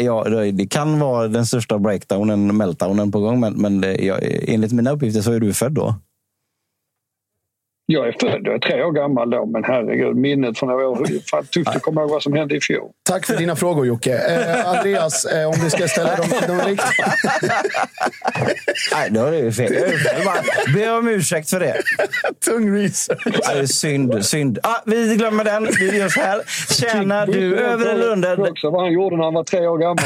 Ja, 0.00 0.24
det 0.52 0.66
kan 0.70 0.98
vara 1.00 1.28
den 1.28 1.46
största 1.46 1.78
breakdownen, 1.78 2.56
meltdownen 2.56 3.12
på 3.12 3.20
gång. 3.20 3.40
Men, 3.40 3.54
men 3.54 3.80
det- 3.80 4.04
jag, 4.04 4.18
enligt 4.48 4.72
mina 4.72 4.90
uppgifter 4.90 5.20
så 5.20 5.32
är 5.32 5.40
du 5.40 5.52
född 5.52 5.72
då. 5.72 5.94
Jag 7.90 8.08
är 8.08 8.14
född, 8.20 8.40
jag 8.44 8.54
är 8.54 8.58
tre 8.58 8.82
år 8.82 8.92
gammal 8.92 9.30
då, 9.30 9.46
men 9.46 9.64
herregud, 9.64 10.16
minnet 10.16 10.58
från 10.58 10.68
några 10.68 10.88
år. 10.88 11.06
Fan, 11.30 11.46
tufft 11.46 11.68
att 11.68 11.82
komma 11.82 12.00
ihåg 12.00 12.10
vad 12.10 12.22
som 12.22 12.32
hände 12.32 12.56
i 12.56 12.60
fjol. 12.60 12.90
Tack 13.08 13.26
för 13.26 13.36
dina 13.36 13.56
frågor 13.56 13.86
Jocke. 13.86 14.18
Eh, 14.18 14.68
Andreas, 14.68 15.24
eh, 15.24 15.48
om 15.48 15.54
vi 15.64 15.70
ska 15.70 15.88
ställa 15.88 16.16
de, 16.16 16.46
de 16.46 16.60
riktiga... 16.60 17.12
Nej, 18.92 19.10
då 19.10 19.24
är 19.24 19.30
det 19.32 19.38
ju 19.38 19.52
fel. 19.52 19.74
Jag 19.74 19.82
är 19.82 19.98
fel. 19.98 20.24
Bara 20.24 20.74
Be 20.74 20.90
om 20.90 21.08
ursäkt 21.08 21.50
för 21.50 21.60
det. 21.60 21.76
Tung 22.44 22.76
research. 22.76 23.24
Det 23.24 23.58
är 23.58 23.66
synd. 23.66 24.24
synd. 24.24 24.58
Ah, 24.62 24.82
vi 24.86 25.16
glömmer 25.16 25.44
den. 25.44 25.68
Vi 25.78 25.98
gör 25.98 26.08
så 26.08 26.20
här. 26.20 26.42
Tjänar 26.80 27.26
du 27.26 27.56
över 27.56 27.86
eller 27.86 28.08
under? 28.08 28.50
också 28.50 28.70
vad 28.70 28.82
han 28.82 28.92
gjorde 28.92 29.16
när 29.16 29.24
han 29.24 29.34
var 29.34 29.44
tre 29.44 29.66
år 29.66 29.78
gammal. 29.78 30.04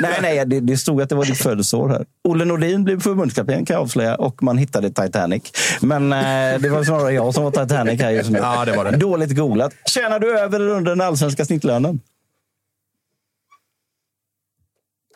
nej, 0.00 0.18
nej, 0.22 0.46
det, 0.46 0.60
det 0.60 0.76
stod 0.76 1.02
att 1.02 1.08
det 1.08 1.14
var 1.14 1.24
ditt 1.24 1.38
födelseår 1.38 1.88
här. 1.88 2.04
Olle 2.24 2.44
Nordin 2.44 2.84
blev 2.84 3.00
förbundskapten 3.00 3.66
kan 3.66 3.74
jag 3.74 3.82
avslöja 3.82 4.14
och 4.14 4.42
man 4.42 4.58
hittade 4.58 4.90
Titanic. 4.90 5.42
Men 5.80 6.12
eh, 6.12 6.18
det 6.60 6.68
var 6.68 6.84
snarare 6.84 7.05
jag 7.10 7.34
som 7.34 7.44
var 7.44 7.50
Titanic 7.50 8.00
här 8.02 8.10
just 8.10 8.30
nu. 8.30 8.38
Ja, 8.38 8.64
det 8.64 8.76
var 8.76 8.84
det. 8.84 8.96
Dåligt 8.96 9.36
googlat. 9.36 9.74
Tjänar 9.86 10.18
du 10.20 10.38
över 10.38 10.60
eller 10.60 10.72
under 10.74 10.90
den 10.90 11.00
allsvenska 11.00 11.44
snittlönen? 11.44 12.00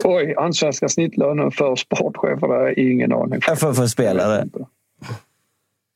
Oj, 0.05 0.35
allsvenska 0.35 0.89
snittlönen 0.89 1.51
för 1.51 1.77
sportchefer, 1.77 2.49
det 2.49 2.55
har 2.55 2.79
ingen 2.79 3.13
aning 3.13 3.41
För, 3.41 3.55
för, 3.55 3.73
för 3.73 3.87
spelare? 3.87 4.49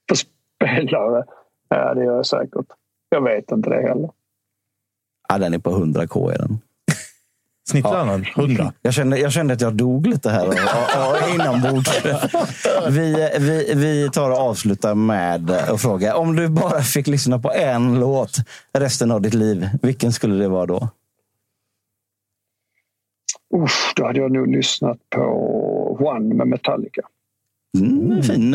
För 0.08 0.16
spelare? 0.16 1.24
Ja, 1.68 1.94
det 1.94 2.04
gör 2.04 2.16
jag 2.16 2.26
säkert. 2.26 2.66
Jag 3.08 3.24
vet 3.24 3.50
inte 3.50 3.70
det 3.70 3.82
heller. 3.88 4.10
Ja, 5.28 5.38
den 5.38 5.54
är 5.54 5.58
på 5.58 5.70
100k. 5.70 6.32
Är 6.32 6.38
den. 6.38 6.60
Snittlönen? 7.68 8.24
100? 8.36 8.72
Jag 8.82 8.94
kände, 8.94 9.18
jag 9.18 9.32
kände 9.32 9.54
att 9.54 9.60
jag 9.60 9.74
dog 9.74 10.06
lite 10.06 10.30
här 10.30 10.44
inombords. 11.34 12.04
Vi, 12.90 13.30
vi, 13.38 13.74
vi 13.74 14.10
tar 14.12 14.30
och 14.30 14.38
avslutar 14.38 14.94
med 14.94 15.50
att 15.50 15.80
fråga. 15.80 16.16
Om 16.16 16.36
du 16.36 16.48
bara 16.48 16.82
fick 16.82 17.06
lyssna 17.06 17.38
på 17.38 17.52
en 17.52 18.00
låt 18.00 18.36
resten 18.72 19.10
av 19.10 19.20
ditt 19.20 19.34
liv, 19.34 19.68
vilken 19.82 20.12
skulle 20.12 20.34
det 20.34 20.48
vara 20.48 20.66
då? 20.66 20.88
Usch, 23.54 23.92
då 23.96 24.06
hade 24.06 24.18
jag 24.18 24.32
nog 24.32 24.48
lyssnat 24.48 24.98
på 25.10 25.20
One 26.00 26.34
med 26.34 26.48
Metallica. 26.48 27.02
Mm, 27.78 28.22
fin. 28.22 28.54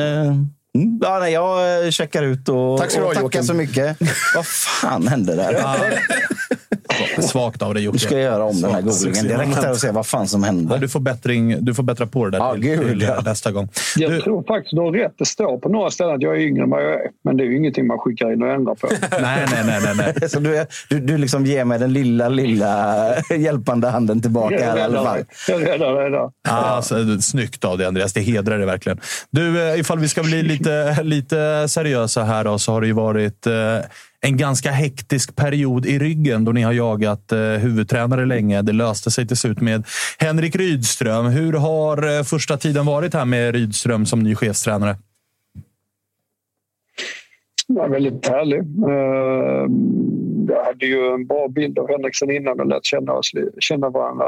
Mm. 0.77 0.99
Ja, 1.01 1.19
nej, 1.19 1.33
jag 1.33 1.85
eh, 1.85 1.91
checkar 1.91 2.23
ut 2.23 2.49
och, 2.49 2.77
Tack 2.79 2.91
ska 2.91 3.01
och 3.01 3.07
tackar 3.07 3.21
Joakim. 3.21 3.43
så 3.43 3.53
mycket. 3.53 3.97
Vad 4.35 4.45
fan 4.47 5.07
hände 5.07 5.35
där? 5.35 5.59
Svagt 7.21 7.61
av 7.61 7.73
dig 7.73 7.83
Jocke. 7.83 7.95
Du 7.95 7.99
ska 7.99 8.19
göra 8.19 8.43
om 8.43 8.61
den 8.61 8.71
här 8.71 8.81
Svagt. 8.81 9.03
googlingen 9.03 9.27
direkt 9.27 9.63
här 9.63 9.71
och 9.71 9.77
se 9.77 9.91
vad 9.91 10.07
fan 10.07 10.27
som 10.27 10.41
Ja, 10.41 10.45
hände. 10.45 10.77
du, 10.77 10.87
får 10.87 10.99
bättring, 10.99 11.65
du 11.65 11.73
får 11.73 11.83
bättra 11.83 12.05
på 12.07 12.25
det 12.25 12.31
där 12.31 12.37
Ja, 12.37 12.53
till, 12.53 12.61
gud, 12.61 12.89
till 12.89 13.01
ja. 13.01 13.21
nästa 13.25 13.51
gång. 13.51 13.69
Jag 13.95 14.11
Du, 14.11 14.21
tror 14.21 14.43
faktiskt 14.43 14.75
du 14.75 14.81
har 14.81 14.91
rätt. 14.91 15.13
Det 15.17 15.25
står 15.25 15.57
på 15.57 15.69
några 15.69 15.91
ställen 15.91 16.15
att 16.15 16.21
jag 16.21 16.35
är 16.35 16.39
yngre 16.39 16.63
än 16.63 16.69
vad 16.69 16.83
jag 16.83 16.93
är. 16.93 17.01
Men 17.23 17.37
det 17.37 17.43
är 17.43 17.45
ju 17.45 17.57
ingenting 17.57 17.87
man 17.87 17.97
skickar 17.99 18.33
in 18.33 18.43
och 18.43 18.49
ändrar 18.49 18.75
på. 18.75 18.87
nej, 19.21 19.45
nej, 19.51 19.63
nej. 19.65 19.81
nej, 19.95 20.13
nej. 20.19 20.29
Så 20.29 20.39
du, 20.39 20.57
är- 20.57 20.67
du, 20.89 20.99
du 20.99 21.17
liksom 21.17 21.45
ger 21.45 21.65
mig 21.65 21.79
den 21.79 21.93
lilla, 21.93 22.29
lilla 22.29 23.13
hjälpande 23.37 23.87
handen 23.89 24.21
tillbaka 24.21 24.65
här 24.65 24.77
i 24.77 24.81
alla 24.81 25.03
fall. 25.03 25.19
Jag 25.47 25.67
räddar 25.67 26.03
det 26.03 26.09
där. 26.09 26.29
Ah, 26.47 26.51
alltså, 26.51 27.21
snyggt 27.21 27.65
av 27.65 27.77
dig 27.77 27.87
Andreas, 27.87 28.13
det 28.13 28.21
hedrar 28.21 28.57
dig 28.57 28.65
verkligen. 28.65 28.99
Du, 29.31 29.69
eh, 29.69 29.79
ifall 29.79 29.99
vi 29.99 30.07
ska 30.07 30.23
bli 30.23 30.43
lite, 30.43 30.59
lite 31.03 31.68
seriösa 31.68 32.23
här 32.23 32.44
då, 32.44 32.60
så 32.60 32.72
har 32.72 32.81
det 32.81 32.88
ju 32.88 32.94
varit 32.94 33.48
eh, 33.48 33.53
en 34.22 34.38
ganska 34.38 34.72
hektisk 34.72 35.36
period 35.36 35.86
i 35.86 35.99
ryggen 35.99 36.45
då 36.45 36.52
ni 36.52 36.61
har 36.61 36.73
jagat 36.73 37.31
eh, 37.31 37.40
huvudtränare 37.40 38.26
länge. 38.26 38.61
Det 38.61 38.73
löste 38.73 39.11
sig 39.11 39.27
till 39.27 39.38
slut 39.38 39.61
med 39.61 39.84
Henrik 40.19 40.56
Rydström. 40.56 41.26
Hur 41.26 41.53
har 41.53 42.18
eh, 42.18 42.23
första 42.23 42.57
tiden 42.57 42.86
varit 42.86 43.14
här 43.14 43.26
med 43.26 43.56
Rydström 43.56 44.06
som 44.06 44.23
ny 44.23 44.36
chefstränare? 44.36 44.95
Ja, 47.68 47.88
väldigt 47.88 48.27
härlig. 48.27 48.64
Jag 50.49 50.65
hade 50.65 50.86
ju 50.86 51.14
en 51.14 51.27
bra 51.27 51.48
bild 51.48 51.80
av 51.80 51.88
Henrik 51.90 52.15
sen 52.15 52.31
innan 52.31 52.60
och 52.60 52.68
lärt 52.68 52.86
känna, 52.86 53.14
oss, 53.14 53.31
känna 53.60 53.90
varandra 53.90 54.26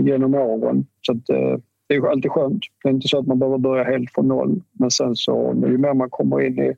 genom 0.00 0.34
åren. 0.34 0.86
Så 1.02 1.12
att, 1.12 1.30
det 1.88 1.94
är 1.94 1.98
ju 1.98 2.08
alltid 2.08 2.30
skönt. 2.30 2.62
Det 2.82 2.88
är 2.88 2.92
inte 2.92 3.08
så 3.08 3.18
att 3.18 3.26
man 3.26 3.38
behöver 3.38 3.58
börja 3.58 3.84
helt 3.84 4.10
från 4.14 4.28
noll. 4.28 4.62
Men 4.72 4.90
sen 4.90 5.16
så, 5.16 5.62
ju 5.66 5.78
mer 5.78 5.94
man 5.94 6.10
kommer 6.10 6.46
in 6.46 6.58
i 6.58 6.74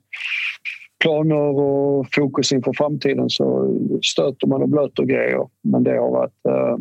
planer 0.99 1.59
och 1.59 2.07
fokus 2.11 2.51
inför 2.51 2.73
framtiden 2.73 3.29
så 3.29 3.75
stöter 4.03 4.47
man 4.47 4.61
och 4.61 4.69
blöter 4.69 5.03
grejer. 5.03 5.47
Men 5.61 5.83
det 5.83 5.97
har 5.97 6.11
varit 6.11 6.45
eh, 6.49 6.77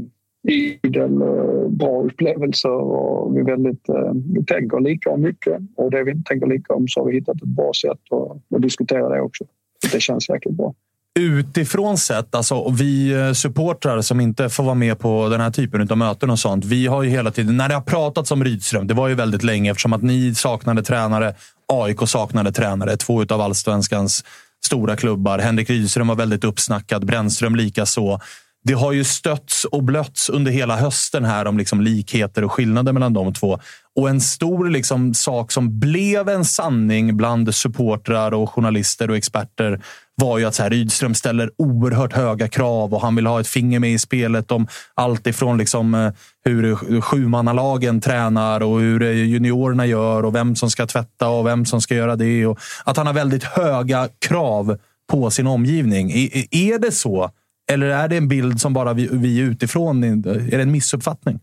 idel 0.82 1.22
eh, 1.22 1.68
bra 1.68 2.02
upplevelser 2.02 2.70
och 2.70 3.36
vi, 3.36 3.42
väldigt, 3.42 3.88
eh, 3.88 4.12
vi 4.34 4.44
tänker 4.44 4.80
lika 4.80 5.10
om 5.10 5.22
mycket. 5.22 5.58
Och 5.76 5.90
det 5.90 6.04
vi 6.04 6.10
inte 6.10 6.28
tänker 6.28 6.46
lika 6.46 6.74
om 6.74 6.88
så 6.88 7.00
har 7.00 7.06
vi 7.06 7.14
hittat 7.14 7.36
ett 7.36 7.42
bra 7.42 7.72
sätt 7.82 8.00
att, 8.10 8.56
att 8.56 8.62
diskutera 8.62 9.08
det 9.08 9.20
också. 9.20 9.44
Det 9.92 10.00
känns 10.00 10.28
jäkligt 10.28 10.54
bra. 10.54 10.74
Utifrån 11.18 11.98
sett, 11.98 12.34
alltså 12.34 12.70
vi 12.70 13.12
eh, 13.12 13.32
supportrar 13.32 14.00
som 14.02 14.20
inte 14.20 14.48
får 14.48 14.64
vara 14.64 14.74
med 14.74 14.98
på 14.98 15.28
den 15.28 15.40
här 15.40 15.50
typen 15.50 15.90
av 15.90 15.98
möten 15.98 16.30
och 16.30 16.38
sånt. 16.38 16.64
Vi 16.64 16.86
har 16.86 17.02
ju 17.02 17.10
hela 17.10 17.30
tiden, 17.30 17.56
när 17.56 17.68
det 17.68 17.74
har 17.74 17.82
pratats 17.82 18.30
om 18.30 18.44
Rydström, 18.44 18.86
det 18.86 18.94
var 18.94 19.08
ju 19.08 19.14
väldigt 19.14 19.42
länge 19.42 19.70
eftersom 19.70 19.92
att 19.92 20.02
ni 20.02 20.34
saknade 20.34 20.82
tränare, 20.82 21.34
AIK 21.72 21.98
saknade 22.06 22.52
tränare, 22.52 22.96
två 22.96 23.24
av 23.30 23.40
allsvenskans 23.40 24.24
stora 24.64 24.96
klubbar. 24.96 25.38
Henrik 25.38 25.70
Rydström 25.70 26.08
var 26.08 26.16
väldigt 26.16 26.44
uppsnackad, 26.44 27.06
Brännström 27.06 27.56
likaså. 27.56 28.20
Det 28.64 28.72
har 28.72 28.92
ju 28.92 29.04
stötts 29.04 29.64
och 29.64 29.82
blötts 29.84 30.28
under 30.28 30.52
hela 30.52 30.76
hösten 30.76 31.24
här 31.24 31.46
om 31.46 31.58
liksom 31.58 31.80
likheter 31.80 32.44
och 32.44 32.52
skillnader 32.52 32.92
mellan 32.92 33.12
de 33.12 33.34
två. 33.34 33.58
Och 33.96 34.08
en 34.08 34.20
stor 34.20 34.68
liksom 34.68 35.14
sak 35.14 35.52
som 35.52 35.78
blev 35.78 36.28
en 36.28 36.44
sanning 36.44 37.16
bland 37.16 37.54
supportrar 37.54 38.34
och 38.34 38.50
journalister 38.50 39.10
och 39.10 39.16
experter 39.16 39.80
var 40.14 40.38
ju 40.38 40.44
att 40.44 40.54
så 40.54 40.62
här, 40.62 40.70
Rydström 40.70 41.14
ställer 41.14 41.50
oerhört 41.58 42.12
höga 42.12 42.48
krav 42.48 42.94
och 42.94 43.00
han 43.00 43.16
vill 43.16 43.26
ha 43.26 43.40
ett 43.40 43.48
finger 43.48 43.78
med 43.78 43.92
i 43.92 43.98
spelet 43.98 44.50
om 44.50 44.66
allt 44.94 45.26
ifrån 45.26 45.58
liksom, 45.58 45.94
eh, 45.94 46.12
hur 46.44 47.00
sjumannalagen 47.00 48.00
tränar 48.00 48.62
och 48.62 48.80
hur 48.80 49.02
eh, 49.02 49.10
juniorerna 49.10 49.86
gör 49.86 50.24
och 50.24 50.34
vem 50.34 50.56
som 50.56 50.70
ska 50.70 50.86
tvätta 50.86 51.28
och 51.28 51.46
vem 51.46 51.64
som 51.66 51.80
ska 51.80 51.94
göra 51.94 52.16
det. 52.16 52.46
Och 52.46 52.58
att 52.84 52.96
han 52.96 53.06
har 53.06 53.14
väldigt 53.14 53.44
höga 53.44 54.08
krav 54.18 54.78
på 55.10 55.30
sin 55.30 55.46
omgivning. 55.46 56.10
Är 56.50 56.78
det 56.78 56.92
så? 56.92 57.30
Eller 57.72 57.86
är 57.86 58.08
det 58.08 58.16
en 58.16 58.28
bild 58.28 58.60
som 58.60 58.72
bara 58.72 58.92
vi, 58.92 59.08
vi 59.12 59.40
utifrån... 59.40 60.04
Är 60.04 60.56
det 60.56 60.62
en 60.62 60.72
missuppfattning? 60.72 61.40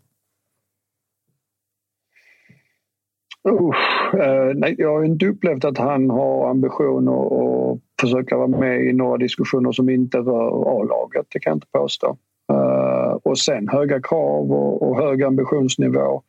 Uh, 3.47 4.53
nej, 4.55 4.75
jag 4.77 4.93
har 4.93 5.03
inte 5.03 5.25
upplevt 5.25 5.65
att 5.65 5.77
han 5.77 6.09
har 6.09 6.49
ambitioner 6.49 7.11
att, 7.11 7.79
försöka 8.01 8.37
vara 8.37 8.47
med 8.47 8.81
i 8.81 8.93
några 8.93 9.17
diskussioner 9.17 9.71
som 9.71 9.89
inte 9.89 10.17
rör 10.17 10.79
A-laget. 10.79 11.25
Det 11.29 11.39
kan 11.39 11.51
jag 11.51 11.57
inte 11.57 11.67
påstå. 11.71 12.17
Uh, 12.51 13.17
och 13.23 13.37
sen 13.37 13.67
höga 13.67 14.01
krav 14.01 14.51
och, 14.51 14.89
och 14.89 14.97
hög 14.97 15.23
ambitionsnivå. 15.23 16.23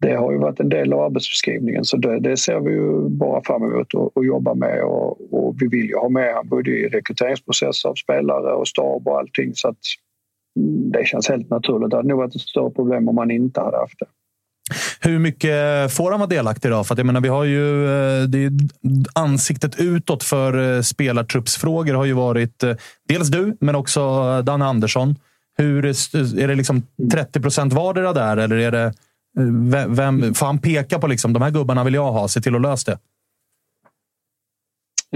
Det 0.00 0.14
har 0.14 0.32
ju 0.32 0.38
varit 0.38 0.60
en 0.60 0.68
del 0.68 0.92
av 0.92 1.00
arbetsbeskrivningen 1.00 1.84
så 1.84 1.96
det, 1.96 2.20
det 2.20 2.36
ser 2.36 2.60
vi 2.60 2.72
ju 2.72 3.08
bara 3.08 3.42
fram 3.44 3.62
emot 3.62 3.94
och 3.94 4.24
jobba 4.24 4.54
med. 4.54 4.82
Och, 4.84 5.34
och 5.34 5.54
vi 5.58 5.68
vill 5.68 5.86
ju 5.86 5.96
ha 5.96 6.08
med 6.08 6.34
han 6.34 6.48
både 6.48 6.70
i 6.70 6.88
rekryteringsprocesser 6.88 7.88
av 7.88 7.94
spelare 7.94 8.52
och 8.52 8.68
stab 8.68 9.08
och 9.08 9.18
allting 9.18 9.54
så 9.54 9.68
att 9.68 9.78
mm, 10.58 10.92
det 10.92 11.06
känns 11.06 11.28
helt 11.28 11.50
naturligt. 11.50 11.90
Det 11.90 11.96
hade 11.96 12.08
nog 12.08 12.18
varit 12.18 12.34
ett 12.34 12.40
större 12.40 12.70
problem 12.70 13.08
om 13.08 13.18
han 13.18 13.30
inte 13.30 13.60
hade 13.60 13.76
haft 13.76 13.98
det. 13.98 14.06
Hur 15.00 15.18
mycket 15.18 15.92
får 15.92 16.10
han 16.10 16.20
vara 16.20 16.28
delaktig 16.28 16.68
idag? 16.68 16.86
För 16.86 16.94
att 16.94 16.98
jag 16.98 17.06
menar, 17.06 17.20
vi 17.20 17.28
har 17.28 17.44
ju, 17.44 17.84
eh, 17.84 18.22
det 18.22 18.44
är 18.44 18.52
ansiktet 19.14 19.80
utåt 19.80 20.22
för 20.22 20.76
eh, 20.76 20.82
spelartruppsfrågor 20.82 21.94
har 21.94 22.04
ju 22.04 22.12
varit 22.12 22.62
eh, 22.62 22.74
dels 23.08 23.28
du, 23.28 23.56
men 23.60 23.74
också 23.74 24.42
Danne 24.42 24.64
Andersson. 24.64 25.14
Hur, 25.58 25.86
är 25.86 26.48
det 26.48 26.54
liksom 26.54 26.82
30 27.12 27.40
procent 27.40 27.72
vardera 27.72 28.12
där? 28.12 28.36
Eller 28.36 28.56
är 28.56 28.70
det, 28.70 28.92
vem, 29.88 30.34
får 30.34 30.46
han 30.46 30.58
peka 30.58 30.98
på 30.98 31.06
liksom, 31.06 31.32
de 31.32 31.42
här 31.42 31.50
gubbarna 31.50 31.84
vill 31.84 31.94
jag 31.94 32.12
ha, 32.12 32.28
se 32.28 32.40
till 32.40 32.54
att 32.54 32.60
lösa 32.60 32.90
det? 32.90 32.98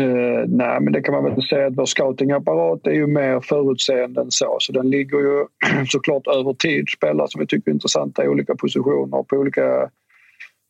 Uh, 0.01 0.45
nej, 0.49 0.81
men 0.81 0.93
det 0.93 1.03
kan 1.03 1.15
man 1.15 1.25
väl 1.25 1.43
säga 1.43 1.67
att 1.67 1.77
vår 1.77 1.87
scoutingapparat 1.87 2.87
är 2.87 2.93
ju 2.93 3.07
mer 3.07 3.41
förutseende 3.41 4.21
än 4.21 4.31
så. 4.31 4.57
Så 4.61 4.73
den 4.73 4.91
ligger 4.91 5.19
ju 5.19 5.47
såklart 5.87 6.27
över 6.27 6.53
tid. 6.53 6.85
Spelare 6.97 7.29
som 7.29 7.41
vi 7.41 7.47
tycker 7.47 7.71
är 7.71 7.75
intressanta 7.75 8.25
i 8.25 8.29
olika 8.29 8.55
positioner 8.55 9.23
på 9.23 9.37
olika, 9.37 9.91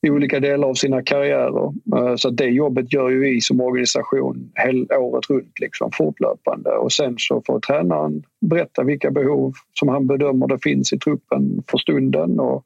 i 0.07 0.11
olika 0.11 0.41
delar 0.41 0.69
av 0.69 0.75
sina 0.75 1.03
karriärer. 1.03 1.73
Uh, 1.95 2.17
så 2.17 2.31
det 2.31 2.45
jobbet 2.47 2.93
gör 2.93 3.09
ju 3.09 3.21
vi 3.21 3.41
som 3.41 3.61
organisation 3.61 4.53
hel, 4.55 4.87
året 4.93 5.31
runt, 5.31 5.59
liksom, 5.61 5.91
fortlöpande. 5.93 6.71
Och 6.71 6.93
sen 6.93 7.15
så 7.19 7.43
får 7.47 7.61
tränaren 7.61 8.23
berätta 8.41 8.83
vilka 8.83 9.11
behov 9.11 9.55
som 9.73 9.89
han 9.89 10.07
bedömer 10.07 10.47
det 10.47 10.59
finns 10.63 10.93
i 10.93 10.99
truppen 10.99 11.63
för 11.71 11.79
stunden. 11.79 12.41
Och, 12.41 12.65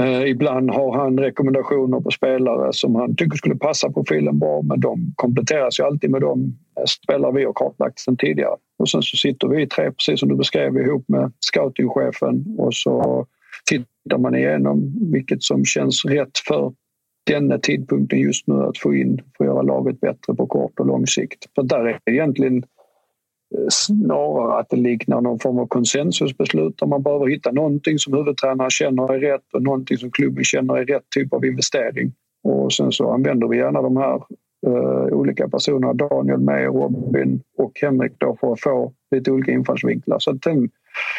Eh, 0.00 0.30
ibland 0.30 0.70
har 0.70 0.98
han 0.98 1.18
rekommendationer 1.18 2.00
på 2.00 2.10
spelare 2.10 2.72
som 2.72 2.94
han 2.94 3.16
tycker 3.16 3.36
skulle 3.36 3.56
passa 3.56 3.92
profilen 3.92 4.38
bra 4.38 4.62
men 4.62 4.80
de 4.80 5.12
kompletteras 5.16 5.80
ju 5.80 5.84
alltid 5.84 6.10
med 6.10 6.20
de 6.20 6.58
spelare 6.88 7.32
vi 7.32 7.44
har 7.44 7.52
kartlagt 7.52 7.98
sedan 7.98 8.16
tidigare. 8.16 8.56
Och 8.78 8.88
sen 8.88 9.02
så 9.02 9.16
sitter 9.16 9.48
vi 9.48 9.66
tre, 9.66 9.92
precis 9.92 10.20
som 10.20 10.28
du 10.28 10.36
beskrev, 10.36 10.76
ihop 10.76 11.04
med 11.08 11.32
scoutingchefen 11.40 12.44
och 12.58 12.74
så 12.74 13.26
tittar 13.70 14.18
man 14.18 14.34
igenom 14.34 14.92
vilket 15.12 15.42
som 15.42 15.64
känns 15.64 16.04
rätt 16.04 16.38
för 16.48 16.72
denna 17.26 17.58
tidpunkten 17.58 18.18
just 18.18 18.46
nu 18.46 18.54
att 18.54 18.78
få 18.78 18.94
in, 18.94 19.22
för 19.36 19.44
att 19.44 19.50
göra 19.50 19.62
laget 19.62 20.00
bättre 20.00 20.34
på 20.34 20.46
kort 20.46 20.80
och 20.80 20.86
lång 20.86 21.06
sikt. 21.06 21.44
För 21.54 21.62
där 21.62 21.84
är 21.84 21.98
egentligen 22.06 22.62
Eh, 23.54 23.66
snarare 23.70 24.60
att 24.60 24.68
det 24.68 24.76
liknar 24.76 25.20
någon 25.20 25.38
form 25.38 25.58
av 25.58 25.66
konsensusbeslut 25.66 26.78
där 26.78 26.86
man 26.86 27.02
behöver 27.02 27.26
hitta 27.26 27.52
någonting 27.52 27.98
som 27.98 28.14
huvudtränaren 28.14 28.70
känner 28.70 29.14
är 29.14 29.18
rätt 29.18 29.54
och 29.54 29.62
någonting 29.62 29.98
som 29.98 30.10
klubben 30.10 30.44
känner 30.44 30.76
är 30.76 30.84
rätt 30.84 31.10
typ 31.14 31.32
av 31.32 31.44
investering. 31.44 32.12
Och 32.42 32.72
sen 32.72 32.92
så 32.92 33.10
använder 33.12 33.48
vi 33.48 33.56
gärna 33.56 33.82
de 33.82 33.96
här 33.96 34.22
uh, 34.66 35.12
olika 35.12 35.48
personerna, 35.48 35.92
Daniel 35.92 36.38
med, 36.38 36.64
Robin 36.64 37.42
och 37.58 37.72
Henrik 37.80 38.12
då 38.18 38.36
för 38.40 38.52
att 38.52 38.60
få 38.60 38.92
lite 39.10 39.30
olika 39.30 39.52
infallsvinklar. 39.52 40.18
Så 40.18 40.32
den, 40.32 40.70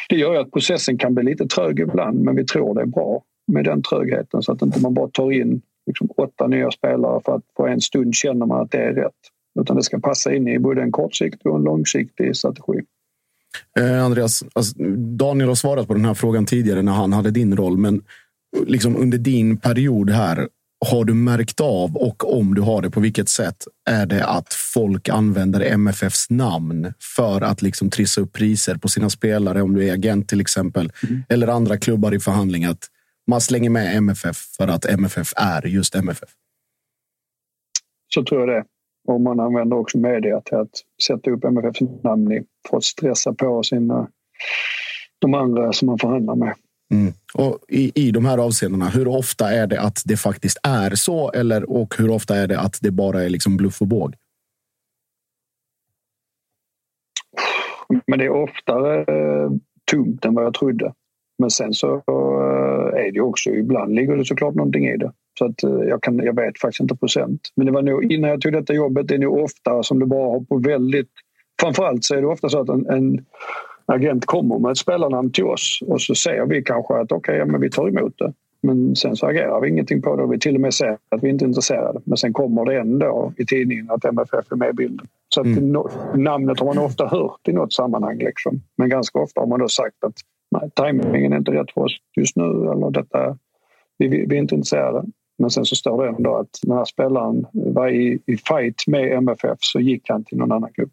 det 0.09 0.15
gör 0.15 0.33
ju 0.33 0.39
att 0.39 0.51
processen 0.51 0.97
kan 0.97 1.15
bli 1.15 1.23
lite 1.23 1.45
trög 1.45 1.79
ibland 1.79 2.21
men 2.21 2.35
vi 2.35 2.45
tror 2.45 2.75
det 2.75 2.81
är 2.81 2.85
bra 2.85 3.23
med 3.47 3.65
den 3.65 3.81
trögheten 3.83 4.41
så 4.41 4.51
att 4.51 4.61
inte 4.61 4.81
man 4.81 4.93
bara 4.93 5.07
tar 5.07 5.31
in 5.31 5.61
liksom 5.85 6.09
åtta 6.17 6.47
nya 6.47 6.71
spelare 6.71 7.21
för 7.25 7.35
att 7.35 7.53
på 7.57 7.67
en 7.67 7.81
stund 7.81 8.15
känner 8.15 8.45
man 8.45 8.61
att 8.61 8.71
det 8.71 8.77
är 8.77 8.93
rätt. 8.93 9.30
Utan 9.59 9.75
det 9.75 9.83
ska 9.83 9.99
passa 9.99 10.33
in 10.33 10.47
i 10.47 10.59
både 10.59 10.81
en 10.81 10.91
kortsiktig 10.91 11.51
och 11.51 11.57
en 11.57 11.63
långsiktig 11.63 12.35
strategi. 12.35 12.81
Eh, 13.79 14.05
Andreas, 14.05 14.43
alltså, 14.53 14.83
Daniel 15.17 15.47
har 15.47 15.55
svarat 15.55 15.87
på 15.87 15.93
den 15.93 16.05
här 16.05 16.13
frågan 16.13 16.45
tidigare 16.45 16.81
när 16.81 16.91
han 16.91 17.13
hade 17.13 17.31
din 17.31 17.57
roll. 17.57 17.77
Men 17.77 18.03
liksom 18.65 18.95
under 18.95 19.17
din 19.17 19.57
period 19.57 20.09
här, 20.09 20.47
har 20.85 21.05
du 21.05 21.13
märkt 21.13 21.61
av 21.61 21.97
och 21.97 22.37
om 22.37 22.55
du 22.55 22.61
har 22.61 22.81
det, 22.81 22.89
på 22.89 22.99
vilket 22.99 23.29
sätt 23.29 23.67
är 23.89 24.05
det 24.05 24.25
att 24.25 24.53
folk 24.53 25.09
använder 25.09 25.61
MFFs 25.61 26.29
namn 26.29 26.93
för 27.15 27.41
att 27.41 27.61
liksom 27.61 27.89
trissa 27.89 28.21
upp 28.21 28.33
priser 28.33 28.75
på 28.75 28.87
sina 28.87 29.09
spelare? 29.09 29.61
Om 29.61 29.73
du 29.73 29.87
är 29.87 29.93
agent 29.93 30.29
till 30.29 30.41
exempel, 30.41 30.91
mm. 31.03 31.23
eller 31.29 31.47
andra 31.47 31.77
klubbar 31.77 32.13
i 32.13 32.19
förhandling. 32.19 32.65
Att 32.65 32.87
man 33.27 33.41
slänger 33.41 33.69
med 33.69 33.95
MFF 33.95 34.37
för 34.37 34.67
att 34.67 34.85
MFF 34.85 35.33
är 35.35 35.67
just 35.67 35.95
MFF. 35.95 36.29
Så 38.13 38.23
tror 38.23 38.39
jag 38.39 38.49
det. 38.49 38.65
Och 39.07 39.21
man 39.21 39.39
använder 39.39 39.77
också 39.77 39.97
media 39.97 40.41
till 40.41 40.57
att 40.57 40.69
sätta 41.03 41.31
upp 41.31 41.43
MFFs 41.43 41.81
namn 42.03 42.31
i 42.31 42.43
för 42.69 42.77
att 42.77 42.83
stressa 42.83 43.33
på 43.33 43.63
sina, 43.63 44.07
de 45.19 45.33
andra 45.33 45.73
som 45.73 45.85
man 45.85 45.99
förhandlar 45.99 46.35
med. 46.35 46.55
Mm. 46.91 47.13
Och 47.33 47.59
i, 47.67 47.91
I 48.07 48.11
de 48.11 48.25
här 48.25 48.37
avseendena, 48.37 48.89
hur 48.89 49.07
ofta 49.07 49.51
är 49.51 49.67
det 49.67 49.81
att 49.81 50.01
det 50.05 50.17
faktiskt 50.17 50.57
är 50.63 50.95
så? 50.95 51.31
Eller, 51.31 51.71
och 51.71 51.95
hur 51.97 52.09
ofta 52.09 52.35
är 52.35 52.47
det 52.47 52.59
att 52.59 52.77
det 52.81 52.91
bara 52.91 53.23
är 53.23 53.29
liksom 53.29 53.57
bluff 53.57 53.81
och 53.81 53.87
båg? 53.87 54.15
Men 58.07 58.19
det 58.19 58.25
är 58.25 58.29
oftare 58.29 58.99
eh, 58.99 59.51
tungt 59.91 60.25
än 60.25 60.33
vad 60.33 60.45
jag 60.45 60.53
trodde. 60.53 60.93
Men 61.41 61.49
sen 61.49 61.73
så 61.73 61.93
eh, 61.95 63.05
är 63.05 63.11
det 63.11 63.21
också, 63.21 63.49
ibland 63.49 63.95
ligger 63.95 64.17
det 64.17 64.25
såklart 64.25 64.55
någonting 64.55 64.85
i 64.85 64.97
det. 64.97 65.11
Så 65.39 65.45
att 65.45 65.63
eh, 65.63 65.69
jag, 65.69 66.03
kan, 66.03 66.17
jag 66.17 66.35
vet 66.35 66.59
faktiskt 66.59 66.79
inte 66.79 66.95
procent. 66.95 67.41
Men 67.55 67.65
det 67.65 67.71
var 67.71 67.81
nog, 67.81 68.11
innan 68.11 68.29
jag 68.29 68.41
tog 68.41 68.53
detta 68.53 68.73
jobbet, 68.73 69.07
det 69.07 69.15
är 69.15 69.19
nog 69.19 69.37
ofta 69.37 69.83
som 69.83 69.99
det 69.99 70.05
bara 70.05 70.29
har 70.29 70.39
på 70.39 70.57
väldigt... 70.57 71.09
Framförallt 71.61 72.03
så 72.03 72.15
är 72.15 72.21
det 72.21 72.27
ofta 72.27 72.49
så 72.49 72.59
att 72.59 72.69
en, 72.69 72.89
en 72.89 73.25
agent 73.85 74.25
kommer 74.25 74.59
med 74.59 74.71
ett 74.71 74.77
spelarnamn 74.77 75.31
till 75.31 75.43
oss 75.43 75.79
och 75.87 76.01
så 76.01 76.15
säger 76.15 76.45
vi 76.45 76.63
kanske 76.63 76.93
att 76.93 77.11
okej, 77.11 77.41
okay, 77.41 77.53
ja, 77.53 77.57
vi 77.57 77.69
tar 77.69 77.87
emot 77.87 78.13
det. 78.17 78.33
Men 78.63 78.95
sen 78.95 79.15
så 79.15 79.27
agerar 79.27 79.61
vi 79.61 79.69
ingenting 79.69 80.01
på 80.01 80.15
det 80.15 80.23
och 80.23 80.33
vi 80.33 80.39
till 80.39 80.55
och 80.55 80.61
med 80.61 80.73
säger 80.73 80.97
att 81.09 81.23
vi 81.23 81.29
inte 81.29 81.45
är 81.45 81.47
intresserade. 81.47 81.99
Men 82.03 82.17
sen 82.17 82.33
kommer 82.33 82.65
det 82.65 82.79
ändå 82.79 83.33
i 83.37 83.45
tidningen 83.45 83.91
att 83.91 84.05
MFF 84.05 84.51
är 84.51 84.55
med 84.55 84.69
i 84.69 84.73
bilden. 84.73 85.07
Så 85.33 85.41
att 85.41 85.47
mm. 85.47 85.83
namnet 86.15 86.59
har 86.59 86.65
man 86.65 86.77
ofta 86.77 87.05
hört 87.07 87.47
i 87.47 87.53
något 87.53 87.73
sammanhang. 87.73 88.17
Liksom. 88.17 88.61
Men 88.77 88.89
ganska 88.89 89.19
ofta 89.19 89.41
har 89.41 89.47
man 89.47 89.59
då 89.59 89.67
sagt 89.67 90.03
att 90.03 90.13
nej, 90.51 90.69
tajmingen 90.75 91.33
är 91.33 91.37
inte 91.37 91.51
rätt 91.51 91.71
för 91.71 91.81
oss 91.81 91.97
just 92.17 92.35
nu. 92.35 92.43
Eller 92.43 92.91
detta, 92.91 93.37
vi, 93.97 94.07
vi, 94.07 94.25
vi 94.25 94.35
är 94.35 94.39
inte 94.39 94.55
intresserade. 94.55 95.03
Men 95.39 95.49
sen 95.49 95.65
så 95.65 95.75
står 95.75 96.03
det 96.03 96.09
ändå 96.09 96.35
att 96.35 96.59
den 96.61 96.77
här 96.77 96.85
spelaren 96.85 97.45
var 97.53 97.89
i, 97.89 98.19
i 98.25 98.37
fight 98.37 98.87
med 98.87 99.11
MFF 99.11 99.57
så 99.59 99.79
gick 99.79 100.09
han 100.09 100.23
till 100.23 100.37
någon 100.37 100.51
annan 100.51 100.73
klubb. 100.73 100.91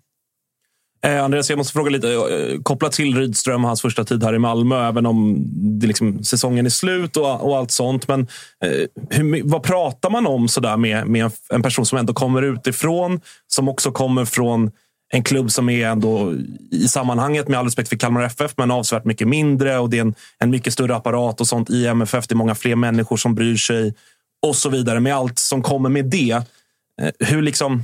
Eh, 1.05 1.25
Andreas, 1.25 1.51
jag 1.51 1.57
måste 1.57 1.73
fråga 1.73 1.91
lite 1.91 2.13
eh, 2.13 2.63
kopplat 2.63 2.93
till 2.93 3.17
Rydström 3.17 3.65
och 3.65 3.69
hans 3.69 3.83
första 3.83 4.05
tid 4.05 4.25
här 4.25 4.35
i 4.35 4.39
Malmö, 4.39 4.89
även 4.89 5.07
om 5.07 5.45
det 5.81 5.87
liksom, 5.87 6.25
säsongen 6.25 6.67
är 6.67 6.71
slut 6.71 7.17
och, 7.17 7.49
och 7.49 7.57
allt 7.57 7.71
sånt. 7.71 8.09
Men 8.09 8.21
eh, 8.65 8.71
hur, 9.11 9.43
vad 9.45 9.63
pratar 9.63 10.11
man 10.11 10.27
om 10.27 10.49
sådär 10.49 10.77
med, 10.77 11.07
med 11.07 11.31
en 11.51 11.63
person 11.63 11.87
som 11.87 11.99
ändå 11.99 12.13
kommer 12.13 12.43
utifrån, 12.43 13.21
som 13.47 13.69
också 13.69 13.93
kommer 13.93 14.25
från 14.25 14.71
en 15.11 15.23
klubb 15.23 15.51
som 15.51 15.69
är 15.69 15.87
ändå 15.87 16.35
i 16.71 16.89
sammanhanget, 16.89 17.49
med 17.49 17.59
all 17.59 17.65
respekt 17.65 17.89
för 17.89 17.97
Kalmar 17.97 18.23
FF, 18.23 18.55
men 18.57 18.71
avsevärt 18.71 19.05
mycket 19.05 19.29
mindre 19.29 19.79
och 19.79 19.91
det 19.91 19.97
är 19.97 20.01
en, 20.01 20.15
en 20.39 20.51
mycket 20.51 20.73
större 20.73 20.97
apparat 20.97 21.41
och 21.41 21.47
sånt 21.47 21.71
i 21.71 21.87
MFF. 21.87 22.27
Det 22.27 22.33
är 22.33 22.37
många 22.37 22.55
fler 22.55 22.77
människor 22.77 23.17
som 23.17 23.35
bryr 23.35 23.57
sig 23.57 23.95
och 24.47 24.57
så 24.57 24.71
vidare. 24.71 25.01
Med 25.01 25.15
allt 25.15 25.39
som 25.39 25.63
kommer 25.63 25.89
med 25.89 26.05
det. 26.05 26.43
Eh, 27.01 27.11
hur 27.19 27.43
liksom, 27.43 27.83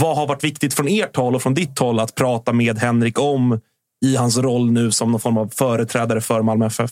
vad 0.00 0.16
har 0.16 0.26
varit 0.26 0.44
viktigt 0.44 0.74
från 0.74 0.88
ert 0.88 1.16
håll 1.16 1.34
och 1.34 1.42
från 1.42 1.54
ditt 1.54 1.78
håll 1.78 2.00
att 2.00 2.14
prata 2.14 2.52
med 2.52 2.78
Henrik 2.78 3.18
om 3.18 3.60
i 4.04 4.16
hans 4.16 4.38
roll 4.38 4.70
nu 4.70 4.90
som 4.90 5.10
någon 5.10 5.20
form 5.20 5.38
av 5.38 5.48
företrädare 5.48 6.20
för 6.20 6.42
Malmö 6.42 6.66
FF? 6.66 6.90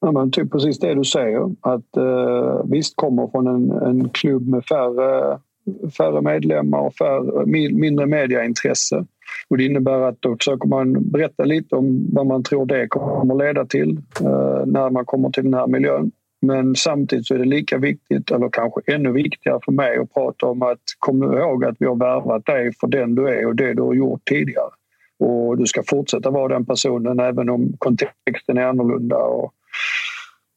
Ja, 0.00 0.12
men 0.12 0.30
typ 0.30 0.52
precis 0.52 0.78
det 0.78 0.94
du 0.94 1.04
säger. 1.04 1.54
Att 1.60 1.96
eh, 1.96 2.64
visst 2.64 2.96
kommer 2.96 3.26
från 3.26 3.46
en, 3.46 3.70
en 3.70 4.08
klubb 4.08 4.48
med 4.48 4.64
färre 4.64 5.40
färre 5.96 6.22
medlemmar 6.22 6.80
och 6.80 6.94
färre, 6.94 7.46
mindre 7.72 8.06
mediaintresse. 8.06 9.04
Och 9.48 9.56
det 9.58 9.64
innebär 9.64 10.00
att 10.00 10.22
då 10.22 10.36
försöker 10.36 10.68
man 10.68 11.10
berätta 11.10 11.44
lite 11.44 11.74
om 11.74 12.08
vad 12.12 12.26
man 12.26 12.42
tror 12.42 12.66
det 12.66 12.88
kommer 12.88 13.34
leda 13.34 13.66
till 13.66 13.98
eh, 14.20 14.66
när 14.66 14.90
man 14.90 15.04
kommer 15.04 15.30
till 15.30 15.44
den 15.44 15.54
här 15.54 15.66
miljön. 15.66 16.10
Men 16.42 16.76
samtidigt 16.76 17.26
så 17.26 17.34
är 17.34 17.38
det 17.38 17.44
lika 17.44 17.78
viktigt, 17.78 18.30
eller 18.30 18.48
kanske 18.48 18.80
ännu 18.86 19.12
viktigare 19.12 19.60
för 19.64 19.72
mig 19.72 19.98
att 19.98 20.14
prata 20.14 20.46
om 20.46 20.62
att 20.62 20.80
kom 20.98 21.20
nu 21.20 21.38
ihåg 21.38 21.64
att 21.64 21.76
vi 21.78 21.86
har 21.86 21.96
värvat 21.96 22.46
dig 22.46 22.72
för 22.80 22.86
den 22.86 23.14
du 23.14 23.28
är 23.28 23.46
och 23.46 23.56
det 23.56 23.74
du 23.74 23.82
har 23.82 23.94
gjort 23.94 24.24
tidigare. 24.24 24.70
Och 25.18 25.58
du 25.58 25.66
ska 25.66 25.82
fortsätta 25.86 26.30
vara 26.30 26.54
den 26.54 26.66
personen 26.66 27.20
även 27.20 27.50
om 27.50 27.72
kontexten 27.78 28.58
är 28.58 28.62
annorlunda. 28.62 29.16
Och 29.16 29.52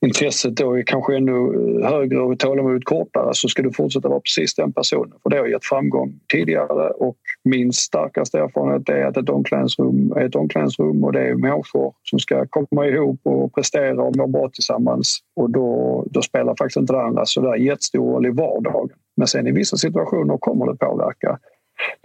intresset 0.06 0.56
då 0.56 0.78
är 0.78 0.84
kanske 0.84 1.18
ännu 1.18 1.32
eh, 1.32 1.90
högre 1.90 2.20
och 2.20 2.40
tålamodet 2.40 2.86
kortare 2.86 3.30
så 3.34 3.48
ska 3.48 3.62
du 3.62 3.72
fortsätta 3.72 4.10
vara 4.10 4.20
precis 4.20 4.56
den 4.56 4.74
personen. 4.74 5.14
För 5.24 5.30
det 5.30 5.38
har 5.38 5.48
gett 5.48 5.66
framgång 5.66 6.20
tidigare 6.34 6.90
och 6.90 7.18
min 7.44 7.74
starkaste 7.74 8.40
erfarenhet 8.40 8.90
är 8.90 9.06
att 9.06 9.18
ett 9.18 9.30
omklädningsrum 9.30 10.14
är 10.16 10.26
ett 10.26 10.36
omklädningsrum 10.36 11.04
och 11.04 11.14
det 11.14 11.28
är 11.28 11.36
människor 11.36 11.94
som 12.04 12.20
ska 12.20 12.46
komma 12.50 12.86
ihop 12.86 13.20
och 13.24 13.56
prestera 13.56 14.04
och 14.04 14.16
må 14.16 14.28
bra 14.28 14.50
tillsammans. 14.50 15.20
Och 15.36 15.50
då, 15.50 16.04
då 16.12 16.22
spelar 16.22 16.56
faktiskt 16.56 16.78
inte 16.78 16.94
det 16.94 17.02
andra 17.02 17.26
så 17.26 17.42
där 17.42 17.56
jättestor 17.56 18.14
roll 18.14 18.26
i 18.26 18.30
vardagen. 18.30 18.90
Men 19.18 19.28
sen 19.28 19.48
i 19.48 19.52
vissa 19.52 19.78
situationer 19.78 20.38
kommer 20.38 20.66
det 20.66 20.78
påverka 20.78 21.40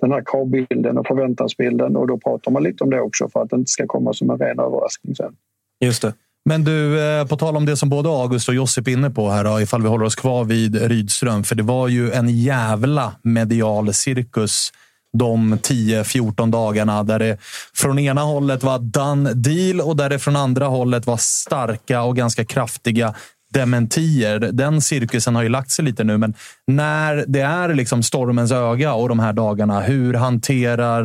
den 0.01 0.13
här 0.13 0.23
kravbilden 0.27 0.99
och 0.99 1.07
förväntansbilden 1.07 1.97
och 1.97 2.07
då 2.07 2.19
pratar 2.19 2.51
man 2.51 2.63
lite 2.63 2.85
om 2.85 2.91
det 2.91 3.01
också 3.01 3.29
för 3.29 3.43
att 3.43 3.51
det 3.51 3.57
inte 3.57 3.71
ska 3.71 3.87
komma 3.87 4.13
som 4.13 4.31
en 4.31 4.39
ren 4.39 4.59
överraskning 4.59 5.15
sen. 5.15 5.37
Just 5.81 6.03
det. 6.03 6.15
Men 6.45 6.65
du, 6.65 7.01
eh, 7.01 7.27
på 7.27 7.37
tal 7.37 7.57
om 7.57 7.67
det 7.67 7.77
som 7.77 7.89
både 7.89 8.09
August 8.09 8.49
och 8.49 8.55
Josip 8.55 8.89
är 8.89 8.93
inne 8.93 9.11
på 9.11 9.31
här, 9.31 9.61
ifall 9.61 9.83
vi 9.83 9.89
håller 9.89 10.05
oss 10.05 10.15
kvar 10.15 10.45
vid 10.45 10.83
Rydström. 10.83 11.45
För 11.45 11.55
det 11.55 11.63
var 11.63 11.89
ju 11.89 12.13
en 12.13 12.29
jävla 12.29 13.13
medial 13.23 13.95
cirkus 13.95 14.73
de 15.19 15.59
10-14 15.59 16.51
dagarna 16.51 17.03
där 17.03 17.19
det 17.19 17.39
från 17.75 17.99
ena 17.99 18.21
hållet 18.21 18.63
var 18.63 18.79
done 18.79 19.35
deal 19.35 19.81
och 19.81 19.97
där 19.97 20.11
det 20.11 20.19
från 20.19 20.37
andra 20.37 20.67
hållet 20.67 21.07
var 21.07 21.17
starka 21.17 22.03
och 22.03 22.17
ganska 22.17 22.45
kraftiga 22.45 23.15
dementier. 23.53 24.39
Den 24.39 24.81
cirkusen 24.81 25.35
har 25.35 25.43
ju 25.43 25.49
lagt 25.49 25.71
sig 25.71 25.85
lite 25.85 26.05
nu, 26.05 26.19
men 26.19 26.35
när 26.67 27.25
det 27.29 27.41
är 27.41 27.75
liksom 27.75 28.03
stormens 28.03 28.53
öga 28.53 28.95
och 28.95 29.09
de 29.09 29.19
här 29.19 29.33
dagarna, 29.33 29.81
hur 29.81 30.15
hanterar 30.15 31.05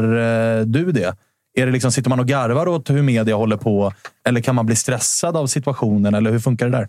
eh, 0.59 0.65
du 0.65 0.91
det? 0.91 1.15
Är 1.57 1.65
det 1.65 1.71
liksom, 1.71 1.91
sitter 1.91 2.09
man 2.09 2.19
och 2.19 2.27
garvar 2.27 2.67
åt 2.67 2.89
hur 2.89 3.01
media 3.01 3.35
håller 3.35 3.57
på? 3.57 3.91
Eller 4.27 4.41
kan 4.41 4.55
man 4.55 4.65
bli 4.65 4.75
stressad 4.75 5.37
av 5.37 5.45
situationen? 5.45 6.13
Eller 6.13 6.31
hur 6.31 6.39
funkar 6.39 6.65
det 6.65 6.71
där? 6.71 6.87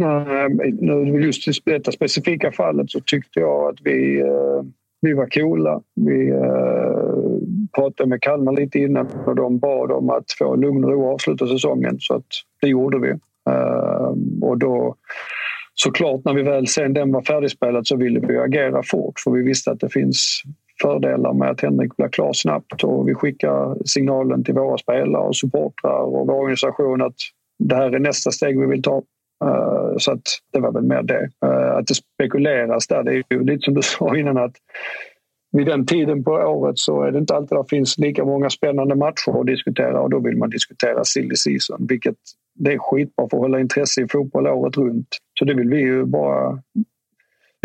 Eh, 0.00 0.48
Nej, 0.80 1.24
just 1.24 1.48
i 1.48 1.52
detta 1.64 1.92
specifika 1.92 2.52
fallet 2.52 2.90
så 2.90 3.00
tyckte 3.00 3.40
jag 3.40 3.68
att 3.68 3.78
vi, 3.84 4.20
eh, 4.20 4.62
vi 5.00 5.12
var 5.12 5.26
coola. 5.26 5.80
Vi 5.94 6.28
eh, 6.28 7.38
pratade 7.74 8.08
med 8.08 8.22
Kalmar 8.22 8.52
lite 8.52 8.78
innan 8.78 9.06
och 9.26 9.36
de 9.36 9.58
bad 9.58 9.92
om 9.92 10.10
att 10.10 10.32
få 10.38 10.56
lugn 10.56 10.84
och 10.84 10.90
ro 10.90 11.04
och 11.04 11.14
avsluta 11.14 11.46
säsongen. 11.46 11.96
Så 12.00 12.14
att 12.14 12.26
det 12.60 12.68
gjorde 12.68 12.98
vi. 12.98 13.12
Och 14.42 14.58
då 14.58 14.96
såklart 15.74 16.24
när 16.24 16.34
vi 16.34 16.42
väl 16.42 16.66
sen 16.66 16.92
den 16.92 17.12
var 17.12 17.22
färdigspelad 17.22 17.86
så 17.86 17.96
ville 17.96 18.20
vi 18.20 18.38
agera 18.38 18.82
fort 18.82 19.20
för 19.20 19.30
vi 19.30 19.42
visste 19.42 19.70
att 19.70 19.80
det 19.80 19.88
finns 19.88 20.42
fördelar 20.82 21.32
med 21.32 21.50
att 21.50 21.60
Henrik 21.60 21.96
blir 21.96 22.08
klar 22.08 22.32
snabbt 22.32 22.84
och 22.84 23.08
vi 23.08 23.14
skickar 23.14 23.84
signalen 23.84 24.44
till 24.44 24.54
våra 24.54 24.78
spelare 24.78 25.22
och 25.22 25.36
supportrar 25.36 26.00
och 26.00 26.26
vår 26.26 26.34
organisation 26.34 27.02
att 27.02 27.16
det 27.58 27.74
här 27.74 27.94
är 27.94 27.98
nästa 27.98 28.30
steg 28.30 28.60
vi 28.60 28.66
vill 28.66 28.82
ta. 28.82 29.02
Eh, 29.44 29.96
så 29.98 30.12
att 30.12 30.22
det 30.52 30.60
var 30.60 30.72
väl 30.72 30.82
mer 30.82 31.02
det. 31.02 31.30
Eh, 31.46 31.76
att 31.76 31.86
det 31.86 31.94
spekuleras 31.94 32.86
där, 32.86 33.02
det 33.02 33.10
är 33.10 33.22
ju 33.30 33.44
lite 33.44 33.64
som 33.64 33.74
du 33.74 33.82
sa 33.98 34.16
innan 34.16 34.36
att 34.36 34.56
vid 35.52 35.66
den 35.66 35.86
tiden 35.86 36.24
på 36.24 36.30
året 36.30 36.78
så 36.78 37.02
är 37.02 37.12
det 37.12 37.18
inte 37.18 37.34
alltid 37.34 37.58
det 37.58 37.64
finns 37.70 37.98
lika 37.98 38.24
många 38.24 38.50
spännande 38.50 38.94
matcher 38.94 39.40
att 39.40 39.46
diskutera 39.46 40.00
och 40.00 40.10
då 40.10 40.18
vill 40.18 40.36
man 40.36 40.50
diskutera 40.50 41.04
silly 41.04 41.36
season, 41.36 41.86
vilket 41.88 42.16
det 42.54 42.72
är 42.72 42.78
skitbra 42.78 43.28
för 43.30 43.36
att 43.36 43.42
hålla 43.42 43.60
intresse 43.60 44.02
i 44.02 44.08
fotboll 44.08 44.46
året 44.46 44.76
runt. 44.76 45.08
Så 45.38 45.44
det 45.44 45.54
vill 45.54 45.68
vi 45.68 45.80
ju 45.80 46.04
bara... 46.04 46.62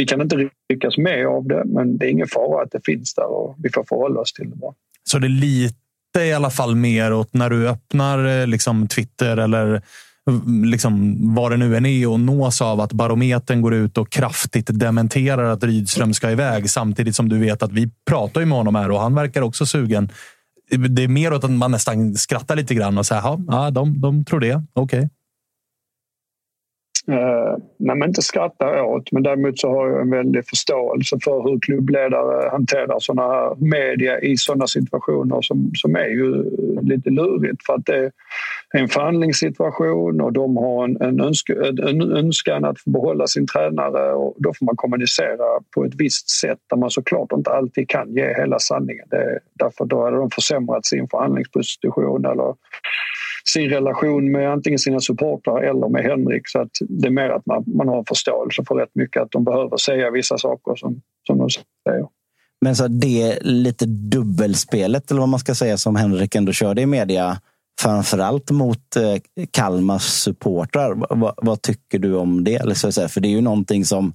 Vi 0.01 0.05
kan 0.05 0.21
inte 0.21 0.49
lyckas 0.69 0.97
med 0.97 1.27
av 1.27 1.47
det, 1.47 1.63
men 1.65 1.97
det 1.97 2.05
är 2.05 2.09
ingen 2.09 2.27
fara 2.27 2.63
att 2.63 2.71
det 2.71 2.79
finns 2.85 3.13
där 3.13 3.25
och 3.25 3.55
vi 3.57 3.69
får 3.69 3.83
förhålla 3.83 4.19
oss 4.19 4.33
till 4.33 4.49
det 4.49 4.55
bara. 4.55 4.73
Så 5.03 5.19
det 5.19 5.27
är 5.27 5.29
lite 5.29 6.19
i 6.19 6.33
alla 6.33 6.49
fall 6.49 6.75
mer 6.75 7.13
åt 7.13 7.33
när 7.33 7.49
du 7.49 7.69
öppnar 7.69 8.41
eh, 8.41 8.47
liksom, 8.47 8.87
Twitter 8.87 9.37
eller 9.37 9.81
liksom, 10.65 11.17
vad 11.35 11.51
det 11.51 11.57
nu 11.57 11.77
än 11.77 11.85
är 11.85 12.09
och 12.09 12.19
nås 12.19 12.61
av 12.61 12.81
att 12.81 12.93
barometern 12.93 13.61
går 13.61 13.73
ut 13.73 13.97
och 13.97 14.09
kraftigt 14.09 14.69
dementerar 14.79 15.43
att 15.43 15.63
Rydström 15.63 16.13
ska 16.13 16.31
iväg. 16.31 16.69
Samtidigt 16.69 17.15
som 17.15 17.29
du 17.29 17.39
vet 17.39 17.63
att 17.63 17.71
vi 17.71 17.89
pratar 18.07 18.41
ju 18.41 18.47
med 18.47 18.57
honom 18.57 18.75
här 18.75 18.91
och 18.91 18.99
han 18.99 19.15
verkar 19.15 19.41
också 19.41 19.65
sugen. 19.65 20.09
Det 20.89 21.03
är 21.03 21.07
mer 21.07 21.33
åt 21.33 21.43
att 21.43 21.51
man 21.51 21.71
nästan 21.71 22.15
skrattar 22.15 22.55
lite 22.55 22.75
grann 22.75 22.97
och 22.97 23.05
säger 23.05 23.21
ja, 23.47 23.71
de, 23.71 24.01
de 24.01 24.25
tror 24.25 24.39
det. 24.39 24.63
Okej. 24.73 24.99
Okay. 24.99 25.09
Uh, 27.09 27.57
nej, 27.77 27.95
men 27.95 28.07
inte 28.09 28.21
skratta 28.21 28.83
åt, 28.83 29.11
men 29.11 29.23
däremot 29.23 29.59
så 29.59 29.69
har 29.69 29.89
jag 29.89 30.01
en 30.01 30.11
väldig 30.11 30.47
förståelse 30.47 31.17
för 31.23 31.43
hur 31.43 31.59
klubbledare 31.59 32.49
hanterar 32.49 32.99
såna 32.99 33.21
här 33.21 33.55
media 33.55 34.19
i 34.19 34.37
sådana 34.37 34.67
situationer 34.67 35.41
som, 35.41 35.71
som 35.75 35.95
är 35.95 36.07
ju 36.07 36.43
lite 36.81 37.09
lurigt 37.09 37.65
för 37.65 37.73
att 37.73 37.85
det 37.85 37.97
är 37.97 38.11
en 38.73 38.87
förhandlingssituation 38.87 40.21
och 40.21 40.33
de 40.33 40.57
har 40.57 40.83
en, 40.83 41.01
en, 41.01 41.21
önsk, 41.21 41.49
en 41.49 42.01
önskan 42.01 42.65
att 42.65 42.81
få 42.81 42.89
behålla 42.89 43.27
sin 43.27 43.47
tränare 43.47 44.13
och 44.13 44.35
då 44.37 44.53
får 44.53 44.65
man 44.65 44.75
kommunicera 44.75 45.61
på 45.75 45.85
ett 45.85 45.95
visst 45.97 46.29
sätt 46.29 46.59
där 46.69 46.77
man 46.77 46.89
såklart 46.89 47.31
inte 47.31 47.51
alltid 47.51 47.89
kan 47.89 48.13
ge 48.13 48.33
hela 48.33 48.59
sanningen. 48.59 49.05
Det, 49.09 49.39
därför 49.53 49.85
då 49.85 50.03
hade 50.03 50.17
de 50.17 50.29
försämrat 50.29 50.85
sin 50.85 51.07
förhandlingsposition 51.07 52.25
eller 52.25 52.55
sin 53.45 53.69
relation 53.69 54.31
med 54.31 54.51
antingen 54.51 54.79
sina 54.79 54.99
supportrar 54.99 55.61
eller 55.61 55.89
med 55.89 56.03
Henrik. 56.03 56.47
Så 56.47 56.61
att 56.61 56.71
det 56.79 57.07
är 57.07 57.11
mer 57.11 57.29
att 57.29 57.45
man, 57.45 57.63
man 57.67 57.87
har 57.87 58.03
förståelse 58.07 58.63
för 58.67 58.75
rätt 58.75 58.95
mycket 58.95 59.21
att 59.21 59.31
de 59.31 59.43
behöver 59.43 59.77
säga 59.77 60.11
vissa 60.11 60.37
saker 60.37 60.75
som, 60.75 61.01
som 61.27 61.37
de 61.37 61.49
säger. 61.49 62.07
Men 62.61 62.75
så 62.75 62.87
det 62.87 63.39
lite 63.41 63.85
dubbelspelet, 63.85 65.11
eller 65.11 65.19
vad 65.19 65.29
man 65.29 65.39
ska 65.39 65.55
säga, 65.55 65.77
som 65.77 65.95
Henrik 65.95 66.35
ändå 66.35 66.51
körde 66.51 66.81
i 66.81 66.85
media, 66.85 67.37
framförallt 67.81 68.51
mot 68.51 68.95
eh, 68.95 69.45
Kalmars 69.51 70.03
supportrar. 70.03 71.15
Vad, 71.15 71.33
vad, 71.37 71.61
tycker 71.61 71.99
du 71.99 72.15
om 72.15 72.43
det? 72.43 72.55
Eller 72.55 72.73
så 72.73 72.91
säga, 72.91 73.07
för 73.07 73.21
det 73.21 73.27
är 73.27 73.29
ju 73.29 73.41
någonting 73.41 73.85
som... 73.85 74.13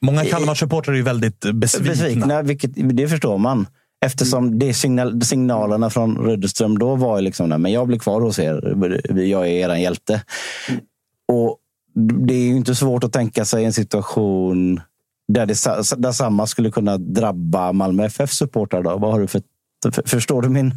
Många 0.00 0.24
Kalmar 0.24 0.54
supportrar 0.54 0.92
är 0.92 0.96
ju 0.96 1.02
väldigt 1.02 1.40
besvikna. 1.54 1.90
besvikna 1.90 2.42
vilket, 2.42 2.70
det 2.74 3.08
förstår 3.08 3.38
man. 3.38 3.66
Eftersom 4.04 4.58
det 4.58 4.74
signal, 4.74 5.22
signalerna 5.22 5.90
från 5.90 6.26
Rydström 6.26 6.78
då 6.78 6.94
var 6.94 7.20
liksom, 7.20 7.48
men 7.48 7.72
jag 7.72 7.86
blir 7.86 7.98
kvar 7.98 8.20
hos 8.20 8.38
er. 8.38 8.74
Jag 9.20 9.48
är 9.48 9.70
er 9.70 9.74
hjälte. 9.74 10.22
Mm. 10.68 10.80
Och 11.28 11.58
det 12.28 12.34
är 12.34 12.46
ju 12.46 12.56
inte 12.56 12.74
svårt 12.74 13.04
att 13.04 13.12
tänka 13.12 13.44
sig 13.44 13.64
en 13.64 13.72
situation 13.72 14.80
där, 15.28 15.46
det, 15.46 16.02
där 16.02 16.12
samma 16.12 16.46
skulle 16.46 16.70
kunna 16.70 16.98
drabba 16.98 17.72
Malmö 17.72 18.04
FF-supportrar. 18.04 18.82
Vad 18.82 19.12
har 19.12 19.20
du 19.20 19.26
för 19.26 19.42
Förstår 20.06 20.42
du 20.42 20.48
min 20.48 20.72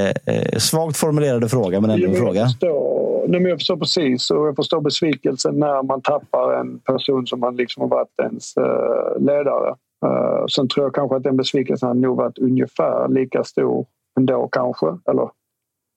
eh, 0.00 0.34
eh, 0.34 0.58
svagt 0.58 0.96
formulerade 0.96 1.48
fråga, 1.48 1.80
men 1.80 1.90
ändå 1.90 2.08
en 2.08 2.16
fråga? 2.16 2.44
Förstår, 2.44 3.28
nej, 3.28 3.42
jag 3.42 3.58
förstår 3.58 3.76
precis 3.76 4.30
och 4.30 4.46
jag 4.46 4.56
förstår 4.56 4.80
besvikelsen 4.80 5.58
när 5.58 5.82
man 5.82 6.02
tappar 6.02 6.60
en 6.60 6.78
person 6.78 7.26
som 7.26 7.40
man 7.40 7.56
liksom 7.56 7.80
har 7.80 7.88
varit 7.88 8.20
ens 8.22 8.56
eh, 8.56 9.20
ledare. 9.20 9.74
Uh, 10.06 10.46
sen 10.46 10.68
tror 10.68 10.86
jag 10.86 10.94
kanske 10.94 11.16
att 11.16 11.22
den 11.22 11.36
besvikelsen 11.36 11.88
hade 11.88 12.00
nog 12.00 12.16
varit 12.16 12.38
ungefär 12.38 13.08
lika 13.08 13.44
stor 13.44 13.86
ändå 14.18 14.48
kanske. 14.52 14.86
Eller 14.86 15.30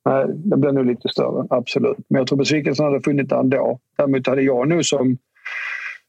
nej, 0.05 0.25
den 0.27 0.61
blev 0.61 0.73
nog 0.73 0.85
lite 0.85 1.09
större, 1.09 1.47
absolut. 1.49 1.97
Men 2.07 2.19
jag 2.19 2.27
tror 2.27 2.37
besvikelsen 2.37 2.85
hade 2.85 3.01
funnits 3.01 3.33
ändå. 3.33 3.79
Däremot 3.97 4.27
hade 4.27 4.41
jag 4.41 4.67
nu 4.67 4.83
som 4.83 5.17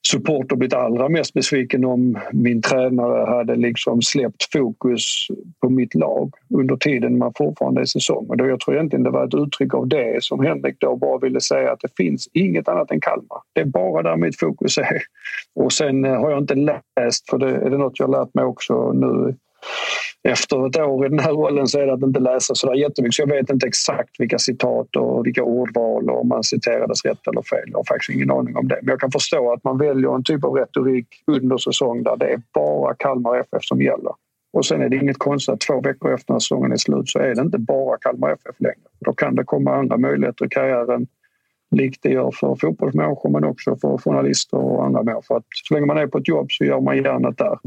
supporter 0.08 0.56
blivit 0.56 0.74
allra 0.74 1.08
mest 1.08 1.32
besviken 1.32 1.84
om 1.84 2.18
min 2.32 2.62
tränare 2.62 3.26
hade 3.26 3.56
liksom 3.56 4.02
släppt 4.02 4.52
fokus 4.52 5.26
på 5.60 5.70
mitt 5.70 5.94
lag 5.94 6.34
under 6.54 6.76
tiden 6.76 7.18
man 7.18 7.32
fortfarande 7.36 7.80
är 7.80 7.84
säsong. 7.84 8.26
Och 8.28 8.36
då 8.36 8.46
jag 8.46 8.60
tror 8.60 8.76
egentligen 8.76 9.02
det 9.02 9.10
var 9.10 9.26
ett 9.26 9.34
uttryck 9.34 9.74
av 9.74 9.88
det 9.88 10.24
som 10.24 10.44
Henrik 10.44 10.76
då 10.78 10.96
bara 10.96 11.18
ville 11.18 11.40
säga 11.40 11.72
att 11.72 11.80
det 11.80 11.96
finns 11.96 12.28
inget 12.32 12.68
annat 12.68 12.90
än 12.90 13.00
Kalmar. 13.00 13.40
Det 13.52 13.60
är 13.60 13.64
bara 13.64 14.02
där 14.02 14.16
mitt 14.16 14.38
fokus 14.38 14.78
är. 14.78 15.02
Och 15.54 15.72
sen 15.72 16.04
eh, 16.04 16.20
har 16.20 16.30
jag 16.30 16.38
inte 16.38 16.54
läst, 16.54 17.30
för 17.30 17.38
det 17.38 17.50
är 17.50 17.70
det 17.70 17.78
något 17.78 17.98
jag 17.98 18.10
lärt 18.10 18.34
mig 18.34 18.44
också 18.44 18.92
nu 18.92 19.34
efter 20.28 20.66
ett 20.66 20.76
år 20.76 21.06
i 21.06 21.08
den 21.08 21.18
här 21.18 21.32
rollen 21.32 21.66
så 21.66 21.78
är 21.78 21.86
det 21.86 21.92
att 21.92 22.02
inte 22.02 22.20
läsa 22.20 22.54
så 22.54 22.66
där 22.66 22.74
jättemycket. 22.74 23.14
Så 23.14 23.22
jag 23.22 23.26
vet 23.26 23.50
inte 23.50 23.66
exakt 23.66 24.20
vilka 24.20 24.38
citat 24.38 24.96
och 24.96 25.26
vilka 25.26 25.42
ordval 25.42 26.10
och 26.10 26.20
om 26.20 26.28
man 26.28 26.44
citerades 26.44 27.04
rätt 27.04 27.28
eller 27.28 27.42
fel. 27.42 27.68
Jag 27.70 27.78
har 27.78 27.84
faktiskt 27.84 28.10
ingen 28.10 28.30
aning 28.30 28.56
om 28.56 28.68
det. 28.68 28.78
Men 28.82 28.92
jag 28.92 29.00
kan 29.00 29.10
förstå 29.10 29.52
att 29.52 29.64
man 29.64 29.78
väljer 29.78 30.14
en 30.14 30.24
typ 30.24 30.44
av 30.44 30.54
retorik 30.54 31.06
under 31.26 31.58
säsong 31.58 32.02
där 32.02 32.16
det 32.16 32.26
är 32.26 32.42
bara 32.54 32.94
Kalmar 32.94 33.40
FF 33.40 33.64
som 33.64 33.82
gäller. 33.82 34.12
Och 34.52 34.66
sen 34.66 34.82
är 34.82 34.88
det 34.88 34.96
inget 34.96 35.18
konstigt 35.18 35.52
att 35.52 35.60
två 35.60 35.80
veckor 35.80 36.14
efter 36.14 36.32
när 36.32 36.40
säsongen 36.40 36.72
är 36.72 36.76
slut 36.76 37.08
så 37.08 37.18
är 37.18 37.34
det 37.34 37.40
inte 37.40 37.58
bara 37.58 37.98
Kalmar 37.98 38.32
FF 38.32 38.60
längre. 38.60 38.88
Då 39.00 39.12
kan 39.12 39.34
det 39.34 39.44
komma 39.44 39.74
andra 39.74 39.96
möjligheter 39.96 40.44
i 40.44 40.48
karriären 40.48 41.06
likt 41.70 42.02
det 42.02 42.08
gör 42.08 42.30
för 42.30 42.56
fotbollsmänniskor 42.60 43.30
men 43.30 43.44
också 43.44 43.76
för 43.76 43.98
journalister 43.98 44.58
och 44.58 44.84
andra 44.84 45.02
människor. 45.02 45.36
Att 45.36 45.44
så 45.68 45.74
länge 45.74 45.86
man 45.86 45.98
är 45.98 46.06
på 46.06 46.18
ett 46.18 46.28
jobb 46.28 46.46
så 46.50 46.64
gör 46.64 46.80
man 46.80 46.96
gärna 46.96 47.30
där. 47.30 47.58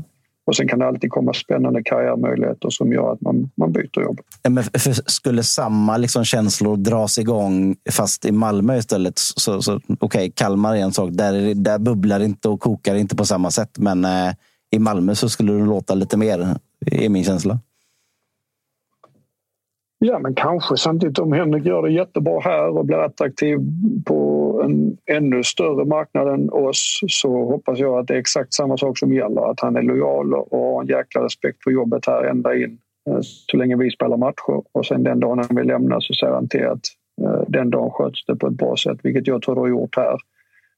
Och 0.47 0.55
sen 0.55 0.67
kan 0.67 0.79
det 0.79 0.87
alltid 0.87 1.11
komma 1.11 1.33
spännande 1.33 1.83
karriärmöjligheter 1.83 2.69
som 2.69 2.93
gör 2.93 3.13
att 3.13 3.21
man, 3.21 3.51
man 3.55 3.71
byter 3.71 4.01
jobb. 4.01 4.19
Men 4.49 4.63
skulle 5.05 5.43
samma 5.43 5.97
liksom 5.97 6.25
känslor 6.25 6.77
dras 6.77 7.17
igång 7.17 7.75
fast 7.91 8.25
i 8.25 8.31
Malmö 8.31 8.77
istället? 8.77 9.13
Så, 9.17 9.61
så, 9.61 9.75
Okej, 9.75 9.97
okay, 9.99 10.31
Kalmar 10.31 10.75
är 10.75 10.79
en 10.79 10.93
sak. 10.93 11.09
Där, 11.11 11.55
där 11.55 11.79
bubblar 11.79 12.19
inte 12.19 12.49
och 12.49 12.59
kokar 12.59 12.95
inte 12.95 13.15
på 13.15 13.25
samma 13.25 13.51
sätt. 13.51 13.77
Men 13.77 14.05
eh, 14.05 14.33
i 14.71 14.79
Malmö 14.79 15.15
så 15.15 15.29
skulle 15.29 15.53
det 15.53 15.65
låta 15.65 15.95
lite 15.95 16.17
mer, 16.17 16.55
är 16.85 17.09
min 17.09 17.23
känsla. 17.23 17.59
Ja, 19.99 20.19
men 20.19 20.35
kanske. 20.35 20.77
Samtidigt 20.77 21.19
om 21.19 21.33
Henrik 21.33 21.65
gör 21.65 21.81
det 21.81 21.91
jättebra 21.91 22.39
här 22.39 22.77
och 22.77 22.85
blir 22.85 22.97
attraktiv 22.97 23.59
på 24.05 24.61
en 24.63 24.97
ännu 25.05 25.43
större 25.43 25.85
marknad 25.85 26.27
än 26.27 26.49
oss 26.49 26.99
så 27.07 27.45
hoppas 27.45 27.79
jag 27.79 27.99
att 27.99 28.07
det 28.07 28.13
är 28.13 28.19
exakt 28.19 28.53
samma 28.53 28.77
sak 28.77 28.97
som 28.97 29.13
gäller. 29.13 29.51
Att 29.51 29.59
han 29.59 29.75
är 29.75 29.81
lojal 29.81 30.33
och 30.33 30.59
har 30.59 30.81
en 30.81 30.87
jäkla 30.87 31.23
respekt 31.23 31.63
för 31.63 31.71
jobbet 31.71 32.05
här 32.07 32.23
ända 32.23 32.55
in 32.55 32.77
eh, 33.09 33.19
så 33.21 33.57
länge 33.57 33.75
vi 33.75 33.91
spelar 33.91 34.17
matcher. 34.17 34.63
Och 34.71 34.85
sen 34.85 35.03
den 35.03 35.19
dagen 35.19 35.39
han 35.39 35.57
vill 35.57 35.67
lämna 35.67 36.01
så 36.01 36.13
säger 36.13 36.33
han 36.33 36.49
till 36.49 36.67
att 36.67 36.85
eh, 37.21 37.41
den 37.47 37.69
dagen 37.69 37.91
sköts 37.91 38.25
det 38.25 38.35
på 38.35 38.47
ett 38.47 38.53
bra 38.53 38.75
sätt, 38.77 38.99
vilket 39.03 39.27
jag 39.27 39.41
tror 39.41 39.55
du 39.55 39.61
har 39.61 39.67
gjort 39.67 39.95
här. 39.95 40.17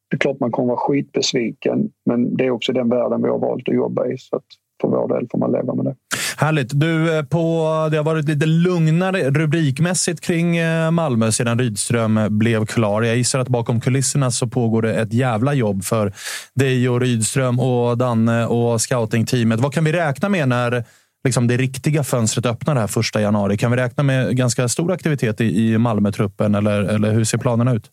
Det 0.10 0.16
är 0.16 0.20
klart 0.20 0.40
man 0.40 0.52
kommer 0.52 0.68
vara 0.68 0.78
skitbesviken 0.78 1.92
men 2.06 2.38
det 2.38 2.46
är 2.46 2.52
också 2.52 2.74
den 2.74 2.90
världen 2.90 3.22
vi 3.22 3.30
har 3.30 3.40
valt 3.40 3.70
att 3.70 3.76
jobba 3.76 4.08
i. 4.08 4.18
Så 4.18 4.36
att 4.36 4.46
för 4.82 4.88
vår 4.88 5.16
del 5.16 5.28
får 5.32 5.40
man 5.40 5.52
leva 5.52 5.76
med 5.76 5.86
det. 5.86 5.96
Härligt. 6.38 6.80
Du, 6.80 7.18
eh, 7.18 7.24
på, 7.24 7.88
det 7.92 7.98
har 7.98 8.04
varit 8.04 8.26
lite 8.26 8.46
lugnare 8.46 9.30
rubrikmässigt 9.30 10.22
kring 10.22 10.58
eh, 10.58 10.92
Malmö 10.92 11.32
sedan 11.32 11.60
Rydström 11.60 12.20
blev 12.30 12.66
klar. 12.66 13.02
Jag 13.02 13.18
gissar 13.18 13.40
att 13.40 13.48
bakom 13.48 13.82
kulisserna 13.82 14.32
så 14.32 14.48
pågår 14.48 14.82
det 14.82 14.94
ett 14.94 15.14
jävla 15.14 15.54
jobb 15.54 15.84
för 15.84 16.14
dig 16.56 16.90
och 16.90 17.02
Rydström 17.02 17.60
och 17.60 17.98
Danne 17.98 18.46
och 18.46 18.82
scoutingteamet. 18.82 19.60
Vad 19.60 19.74
kan 19.74 19.84
vi 19.84 19.92
räkna 19.92 20.30
med 20.30 20.50
när 20.50 20.84
liksom 21.24 21.48
det 21.48 21.58
riktiga 21.58 22.04
fönstret 22.04 22.46
öppnar 22.46 22.76
här 22.76 22.88
första 22.88 23.22
januari? 23.22 23.58
Kan 23.58 23.72
vi 23.72 23.78
räkna 23.78 24.04
med 24.04 24.38
ganska 24.38 24.68
stor 24.68 24.92
aktivitet 24.92 25.42
i, 25.42 25.72
i 25.72 25.78
Malmötruppen 25.78 26.56
eller, 26.56 26.82
eller 26.82 27.12
hur 27.12 27.24
ser 27.24 27.38
planerna 27.38 27.74
ut? 27.74 27.90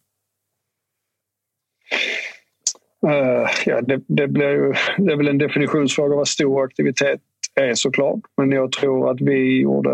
Uh, 3.06 3.46
ja, 3.66 3.80
det, 3.80 4.00
det, 4.06 4.28
blir 4.28 4.50
ju, 4.50 4.72
det 4.98 5.12
är 5.12 5.16
väl 5.16 5.28
en 5.28 5.38
definitionsfråga 5.38 6.16
vad 6.16 6.28
stor 6.28 6.64
aktivitet 6.64 7.20
är 7.60 7.74
såklart. 7.74 8.20
Men 8.36 8.52
jag 8.52 8.72
tror 8.72 9.10
att 9.10 9.20
vi 9.20 9.60
gjorde, 9.60 9.90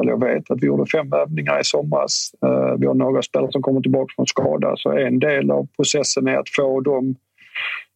eller 0.00 0.10
jag 0.10 0.24
vet 0.24 0.50
att 0.50 0.62
vi 0.62 0.66
gjorde 0.66 0.90
fem 0.90 1.12
övningar 1.12 1.60
i 1.60 1.64
somras. 1.64 2.30
Uh, 2.46 2.74
vi 2.78 2.86
har 2.86 2.94
några 2.94 3.22
spelare 3.22 3.52
som 3.52 3.62
kommer 3.62 3.80
tillbaka 3.80 4.12
från 4.16 4.26
skada 4.26 4.74
så 4.76 4.90
en 4.90 5.18
del 5.18 5.50
av 5.50 5.68
processen 5.76 6.28
är 6.28 6.36
att 6.36 6.48
få 6.48 6.80
dem 6.80 7.14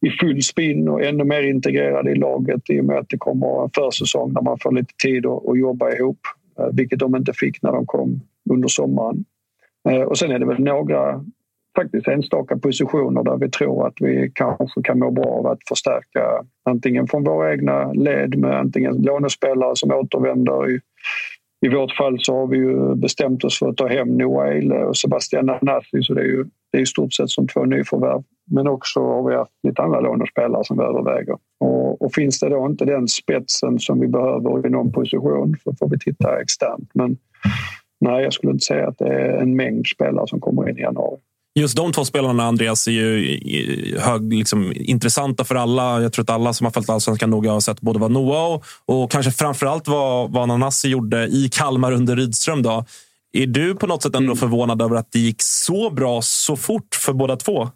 i 0.05 0.09
full 0.09 0.41
spinn 0.41 0.89
och 0.89 1.03
ännu 1.03 1.23
mer 1.23 1.43
integrerade 1.43 2.11
i 2.11 2.15
laget 2.15 2.69
i 2.69 2.81
och 2.81 2.85
med 2.85 2.97
att 2.97 3.09
det 3.09 3.17
kommer 3.17 3.63
en 3.63 3.69
försäsong 3.75 4.33
där 4.33 4.41
man 4.41 4.57
får 4.59 4.71
lite 4.71 4.93
tid 5.03 5.25
att, 5.25 5.49
att 5.49 5.59
jobba 5.59 5.91
ihop. 5.91 6.19
Uh, 6.59 6.67
vilket 6.73 6.99
de 6.99 7.15
inte 7.15 7.33
fick 7.33 7.61
när 7.61 7.71
de 7.71 7.85
kom 7.85 8.21
under 8.49 8.67
sommaren. 8.67 9.25
Och 10.07 10.17
sen 10.17 10.31
är 10.31 10.39
det 10.39 10.45
väl 10.45 10.59
några 10.59 11.25
faktiskt 11.75 12.07
enstaka 12.07 12.57
positioner 12.57 13.23
där 13.23 13.37
vi 13.37 13.49
tror 13.49 13.87
att 13.87 13.93
vi 13.99 14.31
kanske 14.35 14.81
kan 14.83 14.99
må 14.99 15.11
bra 15.11 15.25
av 15.25 15.47
att 15.47 15.59
förstärka 15.67 16.45
antingen 16.69 17.07
från 17.07 17.23
våra 17.23 17.53
egna 17.53 17.93
led 17.93 18.37
med 18.37 18.59
antingen 18.59 19.01
lånespelare 19.01 19.75
som 19.75 19.91
återvänder. 19.91 20.71
I, 20.71 20.79
i 21.65 21.69
vårt 21.69 21.91
fall 21.91 22.17
så 22.19 22.35
har 22.35 22.47
vi 22.47 22.57
ju 22.57 22.95
bestämt 22.95 23.43
oss 23.43 23.59
för 23.59 23.69
att 23.69 23.77
ta 23.77 23.87
hem 23.87 24.17
Noah 24.17 24.87
och 24.87 24.97
Sebastian 24.97 25.49
Anassi 25.49 26.01
så 26.01 26.13
det 26.13 26.21
är 26.21 26.25
ju 26.25 26.45
det 26.71 26.77
är 26.77 26.81
i 26.81 26.85
stort 26.85 27.13
sett 27.13 27.29
som 27.29 27.47
två 27.47 27.65
nyförvärv. 27.65 28.23
Men 28.51 28.67
också 28.67 28.99
har 28.99 29.29
vi 29.29 29.35
haft 29.35 29.51
lite 29.63 29.81
andra 29.81 29.99
lånespelare 29.99 30.63
som 30.63 30.77
vi 30.77 30.83
överväger. 30.83 31.37
Och, 31.59 32.01
och, 32.01 32.13
finns 32.13 32.39
det 32.39 32.49
då 32.49 32.65
inte 32.65 32.85
den 32.85 33.07
spetsen 33.07 33.79
som 33.79 33.99
vi 33.99 34.07
behöver 34.07 34.67
i 34.67 34.69
någon 34.69 34.91
position 34.91 35.55
så 35.63 35.73
får 35.79 35.89
vi 35.89 35.99
titta 35.99 36.41
externt. 36.41 36.89
Men 36.93 37.17
nej, 37.99 38.23
jag 38.23 38.33
skulle 38.33 38.51
inte 38.51 38.65
säga 38.65 38.87
att 38.87 38.97
det 38.97 39.07
är 39.07 39.37
en 39.37 39.55
mängd 39.55 39.87
spelare 39.87 40.27
som 40.27 40.39
kommer 40.39 40.69
in 40.69 40.77
i 40.77 40.81
januari. 40.81 41.19
Just 41.53 41.77
de 41.77 41.91
två 41.91 42.05
spelarna, 42.05 42.43
Andreas, 42.43 42.87
är 42.87 42.91
ju 42.91 43.99
hög, 43.99 44.33
liksom, 44.33 44.73
intressanta 44.75 45.43
för 45.43 45.55
alla. 45.55 46.01
Jag 46.01 46.13
tror 46.13 46.23
att 46.23 46.29
alla 46.29 46.53
som 46.53 46.65
har 46.65 46.71
följt 46.71 46.89
allsvenskan 46.89 47.29
noga 47.29 47.51
har 47.51 47.59
sett 47.59 47.81
både 47.81 47.99
vad 47.99 48.11
Noah 48.11 48.53
och, 48.53 48.63
och 48.85 49.11
kanske 49.11 49.31
framförallt 49.31 49.87
vad, 49.87 50.31
vad 50.31 50.47
Nanasi 50.47 50.89
gjorde 50.89 51.27
i 51.27 51.49
Kalmar 51.51 51.91
under 51.91 52.15
Rydström. 52.15 52.63
Då. 52.63 52.85
Är 53.33 53.47
du 53.47 53.75
på 53.75 53.87
något 53.87 54.03
sätt 54.03 54.15
ändå 54.15 54.31
mm. 54.31 54.37
förvånad 54.37 54.81
över 54.81 54.95
att 54.95 55.11
det 55.11 55.19
gick 55.19 55.41
så 55.41 55.89
bra 55.89 56.21
så 56.21 56.55
fort 56.55 56.95
för 56.95 57.13
båda 57.13 57.35
två? 57.35 57.69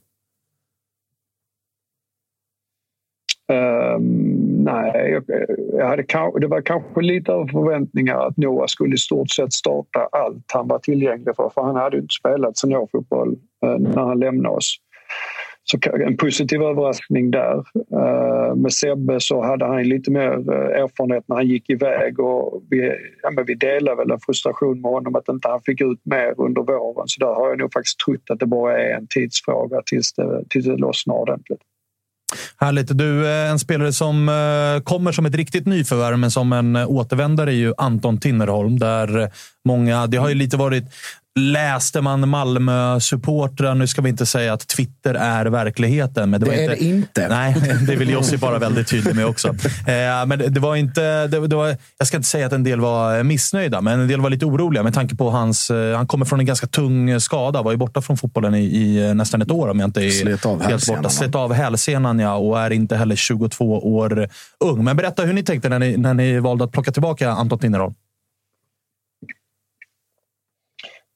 Um, 3.97 4.44
nej, 4.65 5.11
jag, 5.11 5.23
jag 5.73 5.87
hade, 5.87 6.39
det 6.39 6.47
var 6.47 6.61
kanske 6.61 7.01
lite 7.01 7.31
av 7.31 7.47
förväntningar 7.47 8.27
att 8.27 8.37
Noah 8.37 8.65
skulle 8.67 8.95
i 8.95 8.97
stort 8.97 9.29
sett 9.29 9.53
starta 9.53 10.09
allt 10.11 10.51
han 10.53 10.67
var 10.67 10.79
tillgänglig 10.79 11.35
för. 11.35 11.49
För 11.49 11.61
han 11.61 11.75
hade 11.75 11.97
inte 11.97 12.13
spelat 12.13 12.57
seniorfotboll 12.57 13.35
eh, 13.65 13.77
när 13.79 14.01
han 14.01 14.19
lämnade 14.19 14.55
oss. 14.55 14.75
Så 15.63 15.77
en 15.93 16.17
positiv 16.17 16.61
överraskning 16.61 17.31
där. 17.31 17.63
Eh, 17.93 18.55
med 18.55 18.73
Sebbe 18.73 19.19
så 19.19 19.41
hade 19.41 19.65
han 19.65 19.83
lite 19.83 20.11
mer 20.11 20.31
eh, 20.31 20.81
erfarenhet 20.83 21.23
när 21.27 21.35
han 21.35 21.47
gick 21.47 21.69
iväg 21.69 22.19
och 22.19 22.63
vi, 22.69 22.91
ja, 23.23 23.31
men 23.31 23.45
vi 23.45 23.55
delade 23.55 23.97
väl 23.97 24.11
en 24.11 24.19
frustration 24.19 24.81
med 24.81 24.91
honom 24.91 25.15
att 25.15 25.29
inte 25.29 25.47
han 25.47 25.61
fick 25.61 25.81
ut 25.81 25.99
mer 26.03 26.33
under 26.37 26.61
våren. 26.61 27.07
Så 27.07 27.25
där 27.25 27.33
har 27.33 27.49
jag 27.49 27.57
nog 27.57 27.73
faktiskt 27.73 27.99
trott 27.99 28.29
att 28.29 28.39
det 28.39 28.45
bara 28.45 28.77
är 28.81 28.97
en 28.97 29.07
tidsfråga 29.07 29.81
tills 29.85 30.13
det, 30.13 30.43
tills 30.49 30.65
det 30.65 30.77
lossnar 30.77 31.15
ordentligt. 31.15 31.61
Härligt. 32.57 32.97
Du, 32.97 33.27
eh, 33.27 33.51
en 33.51 33.59
spelare 33.59 33.93
som 33.93 34.29
eh, 34.29 34.83
kommer 34.83 35.11
som 35.11 35.25
ett 35.25 35.35
riktigt 35.35 35.65
nyförvärv, 35.65 36.19
men 36.19 36.31
som 36.31 36.53
en 36.53 36.75
återvändare 36.75 37.51
är 37.51 37.55
ju 37.55 37.73
Anton 37.77 38.19
Tinnerholm. 38.19 38.79
Där 38.79 39.31
många, 39.65 40.07
det 40.07 40.17
har 40.17 40.29
ju 40.29 40.35
lite 40.35 40.57
varit 40.57 40.83
läste 41.39 42.01
man 42.01 42.29
Malmö-supportrar. 42.29 43.75
Nu 43.75 43.87
ska 43.87 44.01
vi 44.01 44.09
inte 44.09 44.25
säga 44.25 44.53
att 44.53 44.67
Twitter 44.67 45.13
är 45.13 45.45
verkligheten. 45.45 46.29
Men 46.29 46.39
det, 46.39 46.45
det 46.45 46.51
var 46.51 46.57
är 46.57 46.63
inte, 46.63 46.75
det 46.75 46.85
inte. 46.85 47.27
Nej, 47.27 47.55
det 47.87 47.95
vill 47.95 48.09
Jossi 48.09 48.35
vara 48.35 48.59
väldigt 48.59 48.87
tydlig 48.87 49.15
med 49.15 49.25
också. 49.25 49.55
Eh, 49.85 50.25
men 50.25 50.53
det 50.53 50.59
var 50.59 50.75
inte... 50.75 51.27
Det, 51.27 51.47
det, 51.47 51.55
var, 51.55 51.77
jag 51.97 52.07
ska 52.07 52.17
inte 52.17 52.29
säga 52.29 52.45
att 52.45 52.53
en 52.53 52.63
del 52.63 52.79
var 52.79 53.23
missnöjda, 53.23 53.81
men 53.81 53.99
en 53.99 54.07
del 54.07 54.21
var 54.21 54.29
lite 54.29 54.45
oroliga 54.45 54.83
med 54.83 54.93
tanke 54.93 55.15
på 55.15 55.29
hans... 55.29 55.71
Eh, 55.71 55.97
han 55.97 56.07
kommer 56.07 56.25
från 56.25 56.39
en 56.39 56.45
ganska 56.45 56.67
tung 56.67 57.19
skada. 57.19 57.61
Var 57.61 57.71
ju 57.71 57.77
borta 57.77 58.01
från 58.01 58.17
fotbollen 58.17 58.55
i, 58.55 58.63
i 58.63 59.13
nästan 59.13 59.41
ett 59.41 59.51
år 59.51 59.69
om 59.69 59.79
jag 59.79 59.87
inte 59.87 60.05
är 60.05 60.09
Slet 60.09 60.45
av 60.45 60.63
helt 60.63 60.87
borta. 60.87 61.09
Slet 61.09 61.35
av 61.35 61.53
hälsenan, 61.53 62.19
ja. 62.19 62.35
Och 62.35 62.59
är 62.59 62.71
inte 62.71 62.95
heller 62.95 63.15
22 63.15 63.95
år 63.95 64.29
ung. 64.59 64.83
Men 64.83 64.97
berätta 64.97 65.23
hur 65.23 65.33
ni 65.33 65.43
tänkte 65.43 65.69
när 65.69 65.79
ni, 65.79 65.97
när 65.97 66.13
ni 66.13 66.39
valde 66.39 66.63
att 66.63 66.71
plocka 66.71 66.91
tillbaka 66.91 67.29
Anton 67.29 67.59
Tinnerholm. 67.59 67.93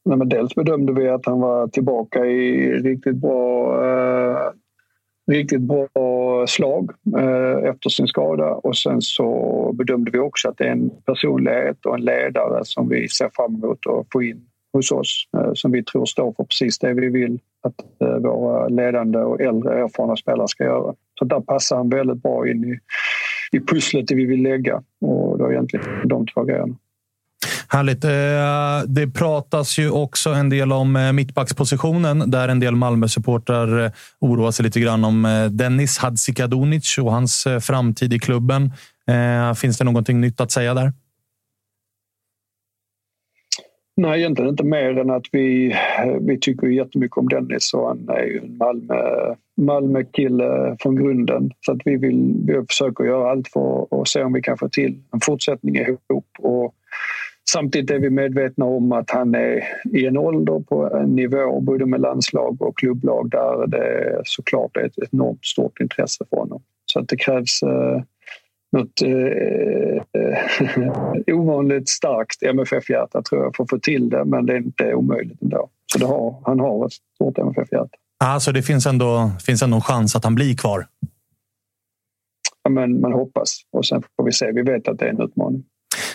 Nej, 0.09 0.17
men 0.17 0.29
dels 0.29 0.55
bedömde 0.55 0.93
vi 0.93 1.09
att 1.09 1.25
han 1.25 1.39
var 1.39 1.67
tillbaka 1.67 2.25
i 2.25 2.71
riktigt 2.71 3.15
bra, 3.15 3.73
eh, 3.85 4.51
riktigt 5.31 5.61
bra 5.61 6.47
slag 6.47 6.91
eh, 7.17 7.69
efter 7.69 7.89
sin 7.89 8.07
skada 8.07 8.53
och 8.53 8.77
sen 8.77 9.01
så 9.01 9.71
bedömde 9.73 10.11
vi 10.11 10.19
också 10.19 10.49
att 10.49 10.57
det 10.57 10.63
är 10.63 10.71
en 10.71 10.91
personlighet 11.05 11.85
och 11.85 11.95
en 11.95 12.01
ledare 12.01 12.65
som 12.65 12.89
vi 12.89 13.09
ser 13.09 13.29
fram 13.33 13.55
emot 13.55 13.79
att 13.87 14.07
få 14.11 14.23
in 14.23 14.45
hos 14.73 14.91
oss 14.91 15.27
eh, 15.37 15.51
som 15.53 15.71
vi 15.71 15.83
tror 15.83 16.05
står 16.05 16.33
för 16.33 16.43
precis 16.43 16.79
det 16.79 16.93
vi 16.93 17.09
vill 17.09 17.39
att 17.63 18.01
eh, 18.01 18.17
våra 18.17 18.67
ledande 18.67 19.19
och 19.19 19.41
äldre 19.41 19.83
erfarna 19.83 20.15
spelare 20.15 20.47
ska 20.47 20.63
göra. 20.63 20.93
Så 21.19 21.25
där 21.25 21.39
passar 21.39 21.77
han 21.77 21.89
väldigt 21.89 22.23
bra 22.23 22.49
in 22.49 22.63
i, 22.63 22.79
i 23.57 23.59
pusslet 23.59 24.07
det 24.07 24.15
vi 24.15 24.25
vill 24.25 24.41
lägga 24.41 24.83
och 25.01 25.37
det 25.37 25.43
är 25.43 25.51
egentligen 25.51 26.07
de 26.07 26.27
två 26.27 26.43
grejerna. 26.43 26.75
Härligt. 27.71 28.03
Eh, 28.03 28.87
det 28.87 29.07
pratas 29.07 29.79
ju 29.79 29.91
också 29.91 30.29
en 30.29 30.49
del 30.49 30.71
om 30.71 30.95
eh, 30.95 31.13
mittbackspositionen 31.13 32.31
där 32.31 32.47
en 32.47 32.59
del 32.59 32.75
Malmö-supportrar 32.75 33.85
eh, 33.85 33.91
oroar 34.19 34.51
sig 34.51 34.65
lite 34.65 34.79
grann 34.79 35.03
om 35.03 35.47
Dennis 35.51 35.97
Hadzikadunic 35.97 36.97
och 36.97 37.11
hans 37.11 37.47
framtid 37.61 38.13
i 38.13 38.19
klubben. 38.19 38.71
Finns 39.55 39.77
det 39.77 39.83
någonting 39.83 40.21
nytt 40.21 40.41
att 40.41 40.51
säga 40.51 40.73
där? 40.73 40.93
Nej, 43.97 44.19
egentligen 44.19 44.49
inte 44.49 44.63
mer 44.63 44.97
än 44.97 45.09
att 45.09 45.25
vi, 45.31 45.75
vi 46.21 46.39
tycker 46.39 46.67
jättemycket 46.67 47.17
om 47.17 47.29
Dennis 47.29 47.73
och 47.73 47.87
han 47.87 48.09
är 48.09 48.23
ju 48.23 48.37
en 48.37 48.57
Malmö, 48.57 48.95
Malmö-kille 49.57 50.77
från 50.79 50.95
grunden. 50.95 51.51
Så 51.59 51.71
att 51.71 51.81
vi, 51.85 51.97
vill, 51.97 52.33
vi 52.45 52.65
försöker 52.69 53.03
göra 53.03 53.31
allt 53.31 53.47
för 53.47 54.01
att 54.01 54.07
se 54.07 54.23
om 54.23 54.33
vi 54.33 54.41
kan 54.41 54.57
få 54.57 54.69
till 54.69 55.01
en 55.13 55.19
fortsättning 55.19 55.75
ihop. 55.75 56.27
Och 56.39 56.75
Samtidigt 57.51 57.91
är 57.91 57.99
vi 57.99 58.09
medvetna 58.09 58.65
om 58.65 58.91
att 58.91 59.09
han 59.09 59.35
är 59.35 59.63
i 59.93 60.05
en 60.05 60.17
ålder 60.17 60.59
på 60.59 60.89
en 60.95 61.15
nivå 61.15 61.59
både 61.61 61.85
med 61.85 62.01
landslag 62.01 62.61
och 62.61 62.77
klubblag 62.77 63.29
där 63.29 63.67
det 63.67 64.21
såklart 64.23 64.77
är 64.77 64.85
ett 64.85 65.11
enormt 65.11 65.45
stort 65.45 65.79
intresse 65.79 66.25
för 66.29 66.37
honom. 66.37 66.61
Så 66.85 66.99
att 66.99 67.07
det 67.07 67.17
krävs 67.17 67.63
eh, 67.63 68.01
något 68.71 69.01
eh, 69.01 70.03
ovanligt 71.35 71.89
starkt 71.89 72.43
MFF-hjärta 72.43 73.21
tror 73.21 73.43
jag 73.43 73.55
för 73.55 73.63
att 73.63 73.69
få 73.69 73.79
till 73.79 74.09
det, 74.09 74.25
men 74.25 74.45
det 74.45 74.53
är 74.53 74.57
inte 74.57 74.93
omöjligt 74.93 75.41
ändå. 75.41 75.69
Så 75.97 76.07
har, 76.07 76.41
han 76.45 76.59
har 76.59 76.85
ett 76.85 76.91
stort 77.15 77.37
MFF-hjärta. 77.37 77.97
Alltså 78.23 78.51
det 78.51 78.61
finns 78.61 78.85
ändå, 78.85 79.31
finns 79.45 79.61
ändå 79.61 79.75
en 79.75 79.81
chans 79.81 80.15
att 80.15 80.23
han 80.23 80.35
blir 80.35 80.55
kvar? 80.55 80.85
Ja, 82.63 82.69
men 82.69 83.01
man 83.01 83.13
hoppas 83.13 83.61
och 83.71 83.85
sen 83.85 84.03
får 84.15 84.23
vi 84.23 84.31
se. 84.31 84.51
Vi 84.51 84.61
vet 84.61 84.87
att 84.87 84.99
det 84.99 85.05
är 85.05 85.09
en 85.09 85.21
utmaning. 85.21 85.63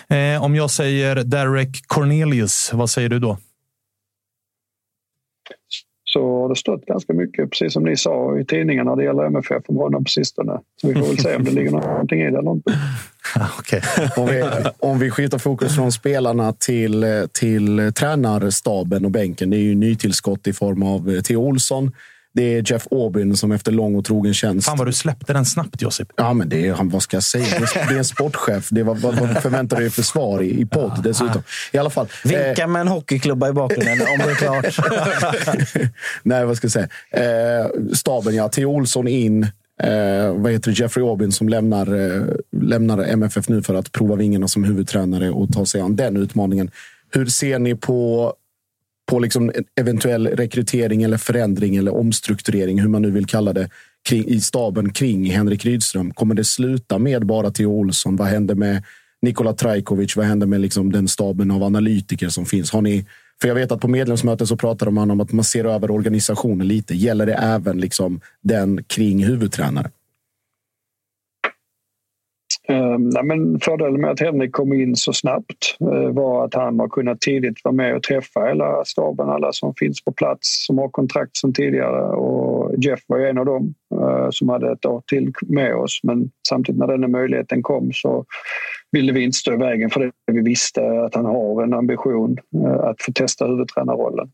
Eh, 0.09 0.43
om 0.43 0.55
jag 0.55 0.71
säger 0.71 1.15
Derek 1.15 1.87
Cornelius, 1.87 2.73
vad 2.73 2.89
säger 2.89 3.09
du 3.09 3.19
då? 3.19 3.37
Så 6.03 6.41
har 6.41 6.49
det 6.49 6.55
stått 6.55 6.85
ganska 6.85 7.13
mycket, 7.13 7.49
precis 7.49 7.73
som 7.73 7.83
ni 7.83 7.97
sa, 7.97 8.39
i 8.39 8.45
tidningarna 8.45 8.89
när 8.89 8.97
det 8.97 9.03
gäller 9.03 9.25
MFF 9.25 9.63
om 9.67 9.75
honom 9.75 10.03
på 10.03 10.09
sistone. 10.09 10.59
Så 10.81 10.87
vi 10.87 10.93
får 10.93 11.07
väl 11.07 11.17
se 11.17 11.35
om 11.35 11.43
det 11.43 11.51
ligger 11.51 11.71
någonting 11.71 12.21
i 12.21 12.31
det 12.31 12.37
eller 12.37 12.51
inte. 12.51 12.73
okay. 13.59 13.81
om, 14.17 14.27
vi, 14.27 14.43
om 14.79 14.99
vi 14.99 15.11
skjuter 15.11 15.37
fokus 15.37 15.75
från 15.75 15.91
spelarna 15.91 16.53
till, 16.53 17.27
till 17.31 17.91
tränarstaben 17.95 19.05
och 19.05 19.11
bänken. 19.11 19.49
Det 19.49 19.57
är 19.57 19.61
ju 19.61 19.75
nytillskott 19.75 20.47
i 20.47 20.53
form 20.53 20.83
av 20.83 21.21
Theo 21.21 21.37
Olsson, 21.37 21.91
det 22.35 22.43
är 22.43 22.71
Jeff 22.71 22.87
Aubyn 22.91 23.35
som 23.35 23.51
efter 23.51 23.71
lång 23.71 23.95
och 23.95 24.05
trogen 24.05 24.33
tjänst... 24.33 24.67
Fan 24.67 24.77
vad 24.77 24.87
du 24.87 24.93
släppte 24.93 25.33
den 25.33 25.45
snabbt, 25.45 25.81
Josip. 25.81 26.07
Ja, 26.15 26.33
men 26.33 26.49
det 26.49 26.67
är, 26.67 26.83
vad 26.83 27.01
ska 27.01 27.15
jag 27.15 27.23
säga? 27.23 27.59
Det 27.59 27.93
är 27.93 27.97
en 27.97 28.05
sportchef. 28.05 28.67
Det 28.71 28.83
var, 28.83 28.95
vad, 28.95 29.15
vad 29.15 29.41
förväntar 29.41 29.77
du 29.77 29.83
dig 29.83 29.91
för 29.91 30.01
svar 30.01 30.41
i, 30.41 30.61
i 30.61 30.65
podd 30.65 31.03
dessutom? 31.03 31.43
I 31.71 31.77
alla 31.77 31.89
fall. 31.89 32.07
Vinka 32.23 32.61
eh, 32.61 32.67
med 32.67 32.81
en 32.81 32.87
hockeyklubba 32.87 33.49
i 33.49 33.53
bakgrunden 33.53 34.07
om 34.07 34.17
det 34.17 34.31
är 34.31 34.35
klart. 34.35 34.77
Nej, 36.23 36.45
vad 36.45 36.57
ska 36.57 36.65
jag 36.65 36.71
säga? 36.71 36.87
Eh, 37.11 37.67
staben, 37.93 38.35
ja. 38.35 38.49
Theo 38.49 38.69
Olsson 38.69 39.07
in. 39.07 39.43
Eh, 39.83 40.33
vad 40.35 40.51
heter 40.51 40.71
det? 40.71 40.79
Jeffrey 40.79 41.05
Aubyn 41.05 41.31
som 41.31 41.49
lämnar, 41.49 42.15
eh, 42.15 42.23
lämnar 42.61 43.03
MFF 43.03 43.49
nu 43.49 43.61
för 43.61 43.73
att 43.73 43.91
prova 43.91 44.15
vingarna 44.15 44.47
som 44.47 44.63
huvudtränare 44.63 45.29
och 45.29 45.53
ta 45.53 45.65
sig 45.65 45.81
an 45.81 45.95
den 45.95 46.17
utmaningen. 46.17 46.71
Hur 47.11 47.25
ser 47.25 47.59
ni 47.59 47.75
på 47.75 48.33
på 49.05 49.19
liksom 49.19 49.51
eventuell 49.79 50.27
rekrytering 50.27 51.03
eller 51.03 51.17
förändring 51.17 51.75
eller 51.75 51.95
omstrukturering, 51.95 52.81
hur 52.81 52.89
man 52.89 53.01
nu 53.01 53.11
vill 53.11 53.25
kalla 53.25 53.53
det, 53.53 53.69
kring, 54.09 54.27
i 54.27 54.41
staben 54.41 54.93
kring 54.93 55.25
Henrik 55.31 55.65
Rydström? 55.65 56.11
Kommer 56.11 56.35
det 56.35 56.43
sluta 56.43 56.97
med 56.97 57.25
bara 57.25 57.51
Theo 57.51 57.71
Olsson? 57.71 58.15
Vad 58.15 58.27
händer 58.27 58.55
med 58.55 58.83
Nikola 59.21 59.53
Trajkovic? 59.53 60.15
Vad 60.15 60.25
händer 60.25 60.47
med 60.47 60.61
liksom 60.61 60.91
den 60.91 61.07
staben 61.07 61.51
av 61.51 61.63
analytiker 61.63 62.29
som 62.29 62.45
finns? 62.45 62.71
Har 62.71 62.81
ni, 62.81 63.05
för 63.41 63.47
jag 63.47 63.55
vet 63.55 63.71
att 63.71 63.81
på 63.81 63.87
medlemsmöten 63.87 64.47
så 64.47 64.57
pratar 64.57 64.89
man 64.91 65.11
om 65.11 65.21
att 65.21 65.31
man 65.31 65.45
ser 65.45 65.65
över 65.65 65.91
organisationen 65.91 66.67
lite. 66.67 66.95
Gäller 66.95 67.25
det 67.25 67.33
även 67.33 67.77
liksom 67.77 68.21
den 68.43 68.83
kring 68.83 69.25
huvudtränare? 69.25 69.91
Ehm, 72.67 73.09
nej, 73.09 73.23
men 73.23 73.59
fördelen 73.59 74.01
med 74.01 74.11
att 74.11 74.19
Henrik 74.19 74.51
kom 74.51 74.73
in 74.73 74.95
så 74.95 75.13
snabbt 75.13 75.77
eh, 75.79 76.09
var 76.09 76.45
att 76.45 76.53
han 76.53 76.79
har 76.79 76.87
kunnat 76.87 77.21
tidigt 77.21 77.63
vara 77.63 77.75
med 77.75 77.95
och 77.95 78.03
träffa 78.03 78.45
hela 78.45 78.85
staben, 78.85 79.29
alla 79.29 79.53
som 79.53 79.73
finns 79.75 80.03
på 80.03 80.11
plats 80.11 80.65
som 80.65 80.77
har 80.77 80.89
kontrakt 80.89 81.37
sedan 81.37 81.53
tidigare. 81.53 82.01
Och 82.01 82.73
Jeff 82.77 82.99
var 83.07 83.19
en 83.19 83.37
av 83.37 83.45
dem 83.45 83.73
eh, 83.95 84.27
som 84.29 84.49
hade 84.49 84.71
ett 84.71 84.85
år 84.85 85.01
till 85.07 85.33
med 85.41 85.75
oss 85.75 85.99
men 86.03 86.29
samtidigt 86.47 86.79
när 86.79 86.97
den 86.97 87.11
möjligheten 87.11 87.63
kom 87.63 87.89
så 87.93 88.25
ville 88.91 89.11
vi 89.13 89.23
inte 89.23 89.37
stå 89.37 89.53
i 89.53 89.57
vägen 89.57 89.89
för 89.89 89.99
det. 89.99 90.11
Vi 90.31 90.41
visste 90.41 91.01
att 91.01 91.15
han 91.15 91.25
har 91.25 91.63
en 91.63 91.73
ambition 91.73 92.37
eh, 92.55 92.79
att 92.79 93.01
få 93.01 93.11
testa 93.11 93.47
huvudtränarrollen. 93.47 94.31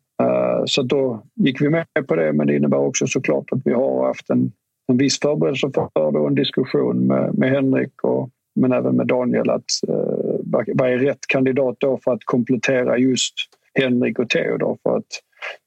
Så 0.66 0.82
då 0.82 1.24
gick 1.36 1.62
vi 1.62 1.70
med 1.70 1.86
på 2.08 2.16
det 2.16 2.34
men 2.34 2.48
det 2.48 2.56
innebär 2.56 2.78
också 2.78 3.08
såklart 3.08 3.46
att 3.52 3.62
vi 3.66 3.74
har 3.74 4.08
haft 4.08 4.30
en 4.30 4.52
en 4.92 4.98
viss 4.98 5.20
förberedelse 5.20 5.70
för 5.74 6.18
och 6.18 6.28
en 6.28 6.36
diskussion 6.36 7.08
med, 7.08 7.38
med 7.38 7.50
Henrik 7.50 8.04
och, 8.04 8.30
men 8.56 8.72
även 8.72 8.96
med 8.96 9.08
Daniel 9.08 9.50
att 9.50 9.72
eh, 9.88 10.70
vad 10.76 10.90
är 10.90 10.98
rätt 10.98 11.28
kandidat 11.28 11.76
då 11.80 12.00
för 12.04 12.14
att 12.14 12.26
komplettera 12.26 12.98
just 12.98 13.34
Henrik 13.74 14.20
och 14.20 14.30
Theodor 14.30 14.78
för 14.84 14.98
att 14.98 15.06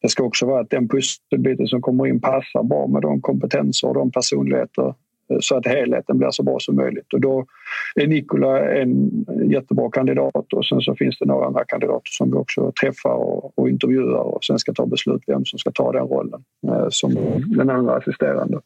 det 0.02 0.08
ska 0.08 0.22
också 0.22 0.46
vara 0.46 0.60
att 0.60 0.70
den 0.70 0.88
pusselbiten 0.88 1.66
som 1.66 1.82
kommer 1.82 2.06
in 2.06 2.20
passar 2.20 2.62
bra 2.62 2.86
med 2.86 3.02
de 3.02 3.20
kompetenser 3.20 3.88
och 3.88 3.94
de 3.94 4.10
personligheter 4.10 4.94
eh, 5.30 5.36
så 5.40 5.56
att 5.56 5.66
helheten 5.66 6.18
blir 6.18 6.30
så 6.30 6.42
bra 6.42 6.56
som 6.60 6.76
möjligt. 6.76 7.12
Och 7.12 7.20
då 7.20 7.46
är 7.94 8.06
Nikola 8.06 8.70
en 8.70 9.24
jättebra 9.50 9.90
kandidat 9.90 10.52
och 10.52 10.66
sen 10.66 10.80
så 10.80 10.94
finns 10.94 11.18
det 11.18 11.26
några 11.26 11.46
andra 11.46 11.64
kandidater 11.64 12.10
som 12.10 12.30
vi 12.30 12.36
också 12.36 12.72
träffar 12.80 13.14
och, 13.14 13.58
och 13.58 13.68
intervjuar 13.68 14.34
och 14.34 14.44
sen 14.44 14.58
ska 14.58 14.72
ta 14.72 14.86
beslut 14.86 15.22
vem 15.26 15.44
som 15.44 15.58
ska 15.58 15.70
ta 15.70 15.92
den 15.92 16.06
rollen 16.06 16.44
eh, 16.68 16.86
som 16.90 17.14
den 17.56 17.70
andra 17.70 17.96
assisterande. 17.96 18.60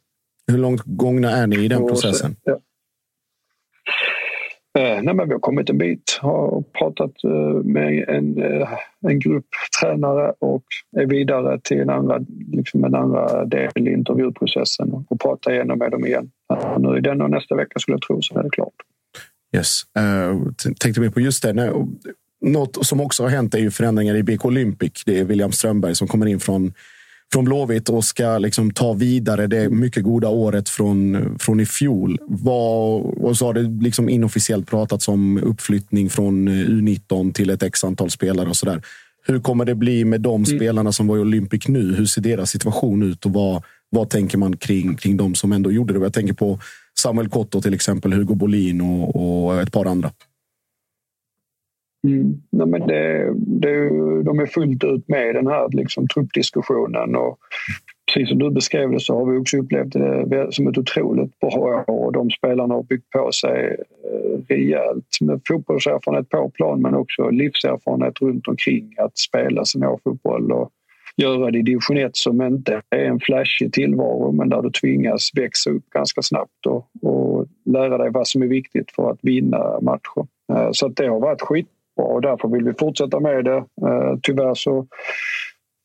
Hur 0.49 0.57
långt 0.57 0.81
gångna 0.85 1.31
är 1.31 1.47
ni 1.47 1.55
i 1.55 1.67
den 1.67 1.87
processen? 1.87 2.35
Ja. 2.43 2.59
Eh, 4.79 5.01
nej, 5.03 5.15
men 5.15 5.27
vi 5.27 5.33
har 5.33 5.39
kommit 5.39 5.69
en 5.69 5.77
bit. 5.77 6.19
Har 6.21 6.63
pratat 6.79 7.23
eh, 7.23 7.63
med 7.63 8.09
en, 8.09 8.43
eh, 8.43 8.69
en 9.07 9.19
grupp 9.19 9.47
tränare 9.81 10.33
och 10.39 10.63
är 10.97 11.05
vidare 11.05 11.59
till 11.63 11.79
en 11.79 11.89
andra, 11.89 12.19
liksom 12.51 12.83
en 12.83 12.95
andra 12.95 13.45
del 13.45 13.71
i 13.75 13.91
intervjuprocessen 13.91 15.05
och 15.09 15.19
pratar 15.19 15.51
igenom 15.51 15.79
med 15.79 15.91
dem 15.91 16.05
igen. 16.05 16.31
Nu 16.79 16.97
i 16.97 17.01
den 17.01 17.21
och 17.21 17.29
nästa 17.29 17.55
vecka 17.55 17.79
skulle 17.79 17.95
jag 17.95 18.01
tro 18.01 18.21
så 18.21 18.39
är 18.39 18.43
det 18.43 18.49
klart. 18.49 18.73
Yes. 19.55 19.81
Uh, 19.99 20.51
tänkte 20.79 21.01
mer 21.01 21.09
på 21.09 21.19
just 21.19 21.43
det. 21.43 21.73
Något 22.41 22.85
som 22.85 23.01
också 23.01 23.23
har 23.23 23.29
hänt 23.29 23.53
är 23.53 23.59
ju 23.59 23.71
förändringar 23.71 24.15
i 24.15 24.23
BK 24.23 24.45
Olympic. 24.45 25.03
Det 25.05 25.19
är 25.19 25.23
William 25.23 25.51
Strömberg 25.51 25.95
som 25.95 26.07
kommer 26.07 26.25
in 26.25 26.39
från 26.39 26.73
från 27.33 27.45
Blåvitt 27.45 27.89
och 27.89 28.03
ska 28.03 28.37
liksom 28.37 28.71
ta 28.71 28.93
vidare 28.93 29.47
det 29.47 29.69
mycket 29.69 30.03
goda 30.03 30.27
året 30.29 30.69
från, 30.69 31.35
från 31.39 31.59
i 31.59 31.65
fjol. 31.65 32.17
Var, 32.27 32.99
och 33.23 33.37
så 33.37 33.45
har 33.45 33.53
det 33.53 33.83
liksom 33.83 34.09
inofficiellt 34.09 34.69
pratats 34.69 35.07
om 35.07 35.37
uppflyttning 35.43 36.09
från 36.09 36.49
U19 36.49 37.33
till 37.33 37.49
ett 37.49 37.63
x 37.63 37.83
antal 37.83 38.09
spelare 38.09 38.49
och 38.49 38.55
så 38.55 38.65
där. 38.65 38.81
Hur 39.25 39.39
kommer 39.39 39.65
det 39.65 39.75
bli 39.75 40.05
med 40.05 40.21
de 40.21 40.35
mm. 40.35 40.45
spelarna 40.45 40.91
som 40.91 41.07
var 41.07 41.17
i 41.17 41.19
Olympic 41.19 41.67
nu? 41.67 41.95
Hur 41.95 42.05
ser 42.05 42.21
deras 42.21 42.49
situation 42.49 43.03
ut 43.03 43.25
och 43.25 43.33
vad, 43.33 43.63
vad 43.89 44.09
tänker 44.09 44.37
man 44.37 44.57
kring, 44.57 44.95
kring 44.95 45.17
de 45.17 45.35
som 45.35 45.51
ändå 45.51 45.71
gjorde 45.71 45.93
det? 45.93 45.99
Jag 45.99 46.13
tänker 46.13 46.33
på 46.33 46.59
Samuel 46.99 47.29
Kotto 47.29 47.61
till 47.61 47.73
exempel, 47.73 48.13
Hugo 48.13 48.35
Bolin 48.35 48.81
och, 48.81 49.45
och 49.45 49.61
ett 49.61 49.71
par 49.71 49.85
andra. 49.85 50.11
Mm. 52.07 52.41
Nej, 52.49 52.67
men 52.67 52.87
det, 52.87 53.33
det, 53.35 53.89
de 54.23 54.39
är 54.39 54.45
fullt 54.45 54.83
ut 54.83 55.07
med 55.07 55.29
i 55.29 55.33
den 55.33 55.47
här 55.47 55.69
liksom, 55.71 56.07
truppdiskussionen. 56.07 57.15
Och 57.15 57.37
precis 58.13 58.29
som 58.29 58.39
du 58.39 58.51
beskrev 58.51 58.91
det 58.91 58.99
så 58.99 59.17
har 59.17 59.25
vi 59.31 59.37
också 59.37 59.57
upplevt 59.57 59.93
det 60.29 60.47
som 60.51 60.67
ett 60.67 60.77
otroligt 60.77 61.39
bra 61.39 61.83
år 61.87 61.89
och 61.89 62.13
de 62.13 62.29
spelarna 62.29 62.73
har 62.73 62.83
byggt 62.83 63.09
på 63.09 63.31
sig 63.31 63.77
eh, 64.03 64.39
rejält 64.47 65.21
med 65.21 65.41
fotbollserfarenhet 65.47 66.29
på 66.29 66.49
plan 66.49 66.81
men 66.81 66.95
också 66.95 67.29
livserfarenhet 67.29 68.21
runt 68.21 68.47
omkring 68.47 68.95
att 68.97 69.17
spela 69.17 69.65
seniorfotboll 69.65 70.51
och 70.51 70.71
göra 71.17 71.51
det 71.51 71.59
i 71.59 71.61
division 71.61 71.97
1 71.97 72.15
som 72.15 72.41
inte 72.41 72.81
är 72.89 73.05
en 73.05 73.19
flashig 73.19 73.73
tillvaro 73.73 74.31
men 74.31 74.49
där 74.49 74.61
du 74.61 74.71
tvingas 74.71 75.29
växa 75.35 75.69
upp 75.69 75.89
ganska 75.89 76.21
snabbt 76.21 76.65
och, 76.67 76.87
och 77.01 77.47
lära 77.65 77.97
dig 77.97 78.09
vad 78.11 78.27
som 78.27 78.41
är 78.41 78.47
viktigt 78.47 78.91
för 78.91 79.11
att 79.11 79.19
vinna 79.21 79.79
matcher. 79.81 80.27
Eh, 80.53 80.69
så 80.71 80.85
att 80.85 80.95
det 80.95 81.07
har 81.07 81.19
varit 81.19 81.41
skit 81.41 81.67
och 82.03 82.21
därför 82.21 82.47
vill 82.47 82.63
vi 82.63 82.73
fortsätta 82.73 83.19
med 83.19 83.45
det. 83.45 83.57
Eh, 83.57 84.17
tyvärr 84.21 84.53
så 84.53 84.87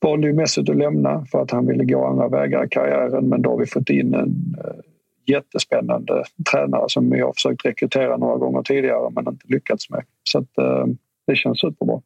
valde 0.02 0.26
ju 0.26 0.32
Mesut 0.32 0.68
att 0.68 0.76
lämna 0.76 1.26
för 1.32 1.42
att 1.42 1.50
han 1.50 1.66
ville 1.66 1.84
gå 1.84 2.06
andra 2.06 2.28
vägar 2.28 2.64
i 2.64 2.68
karriären 2.68 3.28
men 3.28 3.42
då 3.42 3.50
har 3.50 3.58
vi 3.58 3.66
fått 3.66 3.90
in 3.90 4.14
en 4.14 4.56
eh, 4.64 4.80
jättespännande 5.26 6.24
tränare 6.52 6.84
som 6.88 7.10
vi 7.10 7.20
har 7.20 7.32
försökt 7.32 7.64
rekrytera 7.64 8.16
några 8.16 8.36
gånger 8.36 8.62
tidigare 8.62 9.10
men 9.10 9.28
inte 9.28 9.46
lyckats 9.48 9.90
med. 9.90 10.02
Så 10.24 10.38
att, 10.38 10.58
eh, 10.58 10.86
det 11.26 11.36
känns 11.36 11.60
superbra. 11.60 12.00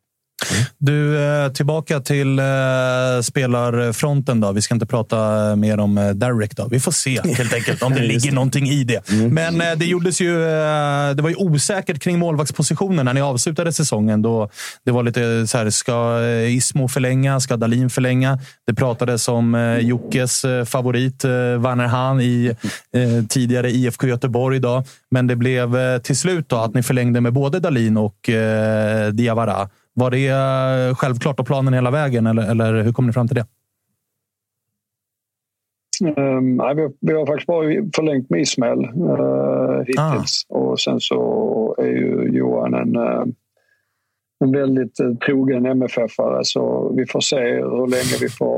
Du, 0.78 1.24
eh, 1.24 1.52
tillbaka 1.52 2.00
till 2.00 2.38
eh, 2.38 2.44
spelarfronten. 3.22 4.40
Då. 4.40 4.52
Vi 4.52 4.62
ska 4.62 4.74
inte 4.74 4.86
prata 4.86 5.56
mer 5.56 5.80
om 5.80 5.98
eh, 5.98 6.10
Derek. 6.10 6.56
Då. 6.56 6.68
Vi 6.68 6.80
får 6.80 6.92
se 6.92 7.20
helt 7.36 7.54
enkelt 7.54 7.82
om 7.82 7.94
det 7.94 8.00
ligger 8.06 8.32
någonting 8.32 8.68
i 8.68 8.84
det. 8.84 9.10
Mm. 9.10 9.34
Men 9.34 9.78
det 9.78 9.84
gjordes 9.84 10.20
ju... 10.20 10.38
Det 11.14 11.22
var 11.22 11.28
ju 11.28 11.36
osäkert 11.36 12.00
kring 12.00 12.18
målvaktspositionen 12.18 13.04
när 13.04 13.14
ni 13.14 13.20
avslutade 13.20 13.72
säsongen. 13.72 14.22
Då 14.22 14.50
det 14.84 14.90
var 14.90 15.02
lite 15.02 15.46
så 15.46 15.58
här, 15.58 15.70
ska 15.70 16.22
Ismo 16.48 16.88
förlänga? 16.88 17.40
Ska 17.40 17.56
Dalin 17.56 17.90
förlänga? 17.90 18.38
Det 18.66 18.74
pratades 18.74 19.28
om 19.28 19.78
Jockes 19.80 20.44
favorit 20.66 21.24
Werner 21.24 21.86
Hahn 21.86 22.20
i 22.20 22.56
tidigare 23.28 23.70
IFK 23.70 24.06
Göteborg. 24.06 24.58
Då. 24.58 24.84
Men 25.10 25.26
det 25.26 25.36
blev 25.36 25.98
till 25.98 26.16
slut 26.16 26.48
då 26.48 26.56
att 26.56 26.74
ni 26.74 26.82
förlängde 26.82 27.20
med 27.20 27.32
både 27.32 27.60
Dalin 27.60 27.96
och 27.96 28.30
Diawara. 29.12 29.68
Var 29.98 30.10
det 30.10 30.28
eh, 30.28 30.94
självklart 30.94 31.36
på 31.36 31.44
planen 31.44 31.74
hela 31.74 31.90
vägen 31.90 32.26
eller, 32.26 32.50
eller 32.50 32.82
hur 32.82 32.92
kom 32.92 33.06
ni 33.06 33.12
fram 33.12 33.28
till 33.28 33.36
det? 33.36 33.46
Um, 36.20 36.56
nej, 36.56 36.74
vi, 36.74 36.88
vi, 37.00 37.12
har 37.12 37.26
faktiskt 37.26 37.46
bara 37.46 37.64
förlängt 37.96 38.30
med 38.30 38.40
Ismail 38.40 38.78
uh, 38.78 39.78
hittills. 39.78 40.46
Ah. 40.48 40.54
Och 40.54 40.80
sen 40.80 41.00
så 41.00 41.74
är 41.78 41.86
ju 41.86 42.30
Johan 42.32 42.74
en, 42.74 42.96
uh, 42.96 43.24
en 44.44 44.52
väldigt 44.52 45.00
uh, 45.00 45.16
trogen 45.16 45.66
MFF-are 45.66 46.40
så 46.42 46.92
vi 46.96 47.06
får 47.06 47.20
se 47.20 47.54
hur 47.54 47.86
länge 47.86 48.16
vi 48.20 48.28
får 48.28 48.48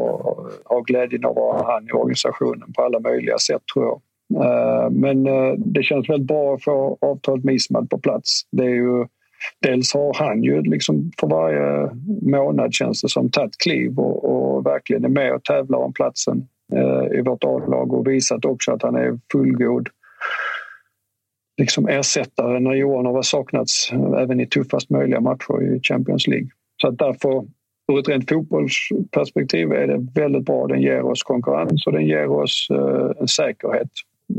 ha 0.65 0.81
glädjen 0.81 1.25
av 1.25 1.31
att 1.31 1.37
ha 1.37 1.73
han 1.73 1.89
i 1.89 1.93
organisationen 1.93 2.73
på 2.73 2.83
alla 2.83 3.01
möjliga 3.01 3.39
sätt 3.39 3.63
tror 3.75 3.85
jag. 3.85 4.01
Uh, 4.45 4.91
men 4.91 5.25
det 5.73 5.83
känns 5.83 6.09
väldigt 6.09 6.29
bra 6.29 6.55
att 6.55 6.65
få 6.65 6.99
avtalet 7.01 7.45
med 7.45 7.55
Ismail 7.55 7.87
på 7.87 7.99
plats. 7.99 8.43
Det 8.53 8.65
är 8.65 8.75
ju 8.75 9.07
dels 9.63 9.95
har 9.95 10.15
han 10.15 10.43
ju 10.43 10.63
liksom 10.63 11.11
för 11.21 11.27
varje 11.27 11.91
månad 12.23 12.75
känns 12.75 13.03
det 13.03 13.09
som 13.09 13.31
tagit 13.31 13.59
kliv 13.59 13.99
och, 13.99 14.25
och 14.25 14.67
verkligen 14.67 15.05
är 15.05 15.09
med 15.09 15.33
och 15.35 15.45
tävlar 15.45 15.79
om 15.79 15.93
platsen 15.93 16.49
eh, 16.73 17.19
i 17.19 17.23
vårt 17.23 17.45
A-lag 17.45 17.93
och 17.93 18.07
visat 18.07 18.45
också 18.45 18.73
att 18.73 18.83
han 18.83 18.95
är 18.95 19.19
fullgod 19.33 19.89
liksom 21.61 21.89
ersättare 21.89 22.61
när 22.61 22.75
Johan 22.75 23.07
har 23.07 23.23
saknats 23.23 23.93
även 23.93 24.41
i 24.41 24.47
tuffast 24.47 24.91
möjliga 24.91 25.21
matcher 25.21 25.63
i 25.63 25.81
Champions 25.83 26.27
League. 26.27 26.49
Så 26.83 26.89
att 26.89 26.99
därför 26.99 27.45
ur 27.93 27.99
ett 27.99 28.09
rent 28.09 28.29
fotbollsperspektiv 28.29 29.73
är 29.73 29.87
det 29.87 30.21
väldigt 30.21 30.45
bra. 30.45 30.67
Den 30.67 30.83
ger 30.83 31.03
oss 31.03 31.23
konkurrens 31.23 31.87
och 31.87 31.93
den 31.93 32.07
ger 32.07 32.31
oss 32.31 32.69
eh, 32.71 33.21
en 33.21 33.29
säkerhet 33.29 33.91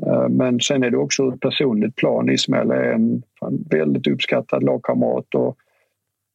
Eh, 0.07 0.29
men 0.29 0.59
sen 0.59 0.83
är 0.83 0.91
det 0.91 0.97
också 0.97 1.33
ett 1.33 1.39
personligt 1.39 1.95
plan. 1.95 2.29
Ismail 2.29 2.71
är 2.71 2.91
en 2.91 3.23
väldigt 3.69 4.07
uppskattad 4.07 4.63
lagkamrat 4.63 5.35
och 5.35 5.57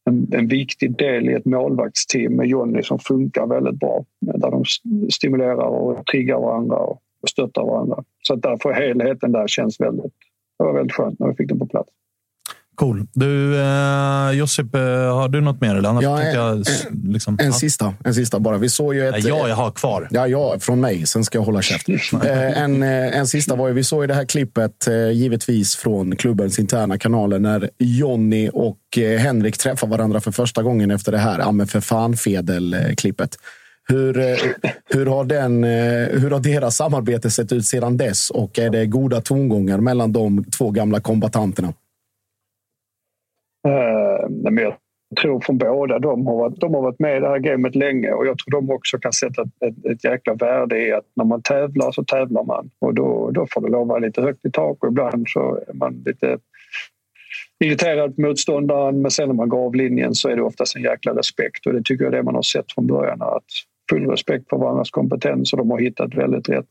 en, 0.04 0.26
en, 0.32 0.48
viktig 0.48 0.98
del 0.98 1.28
i 1.28 1.32
ett 1.32 1.44
målvaktsteam 1.44 2.32
med 2.36 2.46
Jonny 2.46 2.82
som 2.82 2.98
funkar 2.98 3.46
väldigt 3.46 3.80
bra. 3.80 4.04
Där 4.20 4.50
de 4.50 4.64
stimulerar 5.10 5.66
och 5.66 6.06
triggar 6.06 6.38
varandra 6.38 6.76
och 6.76 7.28
stöttar 7.28 7.62
varandra. 7.62 8.04
Så 8.22 8.34
därför 8.34 8.72
helheten 8.72 9.32
där 9.32 9.46
känns 9.46 9.80
väldigt, 9.80 10.12
det 10.58 10.64
var 10.64 10.72
väldigt 10.72 10.92
skönt 10.92 11.18
när 11.18 11.28
vi 11.28 11.34
fick 11.34 11.48
den 11.48 11.58
på 11.58 11.66
plats. 11.66 11.90
Cool. 12.76 13.06
Du, 13.12 13.60
eh, 13.60 14.30
Josip, 14.30 14.74
eh, 14.74 14.80
har 15.14 15.28
du 15.28 15.40
något 15.40 15.60
mer? 15.60 15.74
Eller? 15.74 15.88
Annars 15.88 16.04
ja, 16.04 16.22
en, 16.22 16.34
jag, 16.34 16.64
liksom, 17.04 17.36
en, 17.40 17.46
ja. 17.46 17.52
sista, 17.52 17.94
en 18.04 18.14
sista 18.14 18.40
bara. 18.40 18.58
Vi 18.58 18.68
såg 18.68 18.94
ju 18.94 19.08
ett... 19.08 19.24
Ja, 19.24 19.48
jag 19.48 19.56
har 19.56 19.70
kvar. 19.70 20.08
Ja, 20.10 20.26
ja, 20.26 20.56
från 20.60 20.80
mig. 20.80 21.06
Sen 21.06 21.24
ska 21.24 21.38
jag 21.38 21.44
hålla 21.44 21.62
käft. 21.62 21.88
eh, 22.24 22.62
en, 22.62 22.82
eh, 22.82 23.18
en 23.18 23.26
sista 23.26 23.56
var 23.56 23.68
ju, 23.68 23.74
vi 23.74 23.84
såg 23.84 24.02
ju 24.02 24.06
det 24.06 24.14
här 24.14 24.24
klippet, 24.24 24.86
eh, 24.86 25.10
givetvis 25.10 25.76
från 25.76 26.16
klubbens 26.16 26.58
interna 26.58 26.98
kanaler, 26.98 27.38
när 27.38 27.70
Jonny 27.78 28.50
och 28.52 28.98
eh, 28.98 29.18
Henrik 29.18 29.58
träffar 29.58 29.86
varandra 29.86 30.20
för 30.20 30.30
första 30.30 30.62
gången 30.62 30.90
efter 30.90 31.12
det 31.12 31.18
här 31.18 31.38
Amme 31.38 31.66
för 31.66 31.80
fan-Fedel-klippet. 31.80 33.38
Hur, 33.88 34.14
hur, 34.94 35.06
har 35.06 35.24
den, 35.24 35.64
hur 36.20 36.30
har 36.30 36.40
deras 36.40 36.76
samarbete 36.76 37.30
sett 37.30 37.52
ut 37.52 37.66
sedan 37.66 37.96
dess? 37.96 38.30
Och 38.30 38.58
är 38.58 38.70
det 38.70 38.86
goda 38.86 39.20
tongångar 39.20 39.78
mellan 39.78 40.12
de 40.12 40.44
två 40.44 40.70
gamla 40.70 41.00
kombatanterna? 41.00 41.72
Eh, 43.66 44.28
men 44.28 44.56
jag 44.56 44.74
tror 45.20 45.40
från 45.40 45.58
båda, 45.58 45.98
de 45.98 46.26
har, 46.26 46.36
varit, 46.36 46.60
de 46.60 46.74
har 46.74 46.82
varit 46.82 46.98
med 46.98 47.16
i 47.16 47.20
det 47.20 47.28
här 47.28 47.38
gamet 47.38 47.74
länge 47.74 48.12
och 48.12 48.26
jag 48.26 48.38
tror 48.38 48.60
de 48.60 48.70
också 48.70 48.98
kan 48.98 49.12
sätta 49.12 49.42
ett, 49.42 49.62
ett, 49.62 49.86
ett 49.86 50.04
jäkla 50.04 50.34
värde 50.34 50.86
i 50.86 50.92
att 50.92 51.04
när 51.16 51.24
man 51.24 51.42
tävlar 51.42 51.92
så 51.92 52.04
tävlar 52.04 52.44
man 52.44 52.70
och 52.78 52.94
då, 52.94 53.30
då 53.30 53.46
får 53.50 53.60
det 53.60 53.68
lov 53.68 53.82
att 53.82 53.88
vara 53.88 53.98
lite 53.98 54.22
högt 54.22 54.44
i 54.44 54.50
tak 54.50 54.82
och 54.82 54.88
ibland 54.88 55.24
så 55.28 55.58
är 55.68 55.74
man 55.74 56.02
lite 56.06 56.38
irriterad 57.64 58.16
på 58.16 58.22
motståndaren 58.22 59.02
men 59.02 59.10
sen 59.10 59.28
när 59.28 59.34
man 59.34 59.48
går 59.48 59.66
av 59.66 59.74
linjen 59.74 60.14
så 60.14 60.28
är 60.28 60.36
det 60.36 60.42
oftast 60.42 60.76
en 60.76 60.82
jäkla 60.82 61.14
respekt 61.14 61.66
och 61.66 61.72
det 61.72 61.82
tycker 61.84 62.04
jag 62.04 62.14
är 62.14 62.16
det 62.16 62.22
man 62.22 62.34
har 62.34 62.42
sett 62.42 62.72
från 62.72 62.86
början. 62.86 63.22
Att 63.22 63.44
full 63.90 64.06
respekt 64.06 64.48
för 64.48 64.56
varandras 64.56 64.90
kompetens 64.90 65.52
och 65.52 65.58
de 65.58 65.70
har 65.70 65.78
hittat 65.78 66.14
väldigt 66.14 66.48
rätt, 66.48 66.64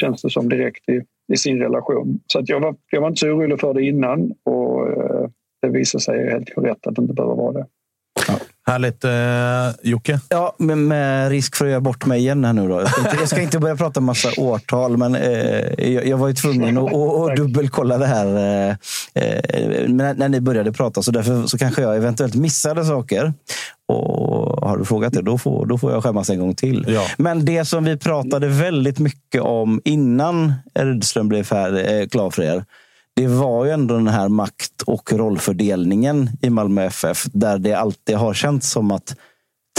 känns 0.00 0.22
det 0.22 0.30
som, 0.30 0.48
direkt 0.48 0.88
i, 0.88 1.00
i 1.32 1.36
sin 1.36 1.58
relation. 1.58 2.20
Så 2.26 2.38
att 2.38 2.48
jag, 2.48 2.60
var, 2.60 2.76
jag 2.90 3.00
var 3.00 3.08
inte 3.08 3.20
så 3.20 3.28
orolig 3.28 3.60
för 3.60 3.74
det 3.74 3.82
innan 3.82 4.32
och 4.44 4.88
eh, 4.88 5.28
det 5.62 5.68
visar 5.68 5.98
sig 5.98 6.30
helt 6.30 6.48
rätt 6.56 6.86
att 6.86 6.94
det 6.94 7.02
inte 7.02 7.14
behöver 7.14 7.34
vara 7.34 7.52
det. 7.52 7.66
Ja. 8.28 8.34
Härligt. 8.66 9.04
Eh, 9.04 9.90
Jocke? 9.90 10.20
Ja, 10.28 10.56
med, 10.58 10.78
med 10.78 11.30
risk 11.30 11.56
för 11.56 11.64
att 11.64 11.70
göra 11.70 11.80
bort 11.80 12.06
mig 12.06 12.18
igen 12.18 12.44
här 12.44 12.52
nu 12.52 12.68
då. 12.68 12.80
Jag 12.80 12.90
ska 12.90 13.00
inte, 13.00 13.16
jag 13.20 13.28
ska 13.28 13.40
inte 13.40 13.58
börja 13.58 13.76
prata 13.76 14.00
massa 14.00 14.28
årtal, 14.40 14.96
men 14.96 15.14
eh, 15.14 15.90
jag, 15.92 16.06
jag 16.06 16.16
var 16.18 16.28
ju 16.28 16.34
tvungen 16.34 16.78
att, 16.78 16.94
att, 16.94 17.30
att 17.30 17.36
dubbelkolla 17.36 17.98
det 17.98 18.06
här 18.06 18.26
eh, 18.26 18.70
eh, 19.14 19.88
när, 19.88 20.14
när 20.14 20.28
ni 20.28 20.40
började 20.40 20.72
prata. 20.72 21.02
Så 21.02 21.10
därför 21.10 21.46
så 21.46 21.58
kanske 21.58 21.82
jag 21.82 21.96
eventuellt 21.96 22.34
missade 22.34 22.84
saker. 22.84 23.32
Och 23.88 24.68
har 24.68 24.76
du 24.76 24.84
frågat 24.84 25.12
det, 25.12 25.22
då 25.22 25.38
får, 25.38 25.66
då 25.66 25.78
får 25.78 25.92
jag 25.92 26.02
skämmas 26.02 26.30
en 26.30 26.40
gång 26.40 26.54
till. 26.54 26.84
Ja. 26.88 27.06
Men 27.18 27.44
det 27.44 27.64
som 27.64 27.84
vi 27.84 27.96
pratade 27.96 28.48
väldigt 28.48 28.98
mycket 28.98 29.42
om 29.42 29.80
innan 29.84 30.52
Rydström 30.74 31.28
blev 31.28 31.44
färdig, 31.44 32.00
eh, 32.00 32.08
klar 32.08 32.30
för 32.30 32.42
er, 32.42 32.64
det 33.18 33.26
var 33.26 33.64
ju 33.64 33.70
ändå 33.70 33.94
den 33.94 34.08
här 34.08 34.28
makt 34.28 34.82
och 34.82 35.12
rollfördelningen 35.12 36.30
i 36.42 36.50
Malmö 36.50 36.84
FF 36.84 37.24
där 37.32 37.58
det 37.58 37.74
alltid 37.74 38.16
har 38.16 38.34
känts 38.34 38.70
som 38.70 38.90
att 38.90 39.16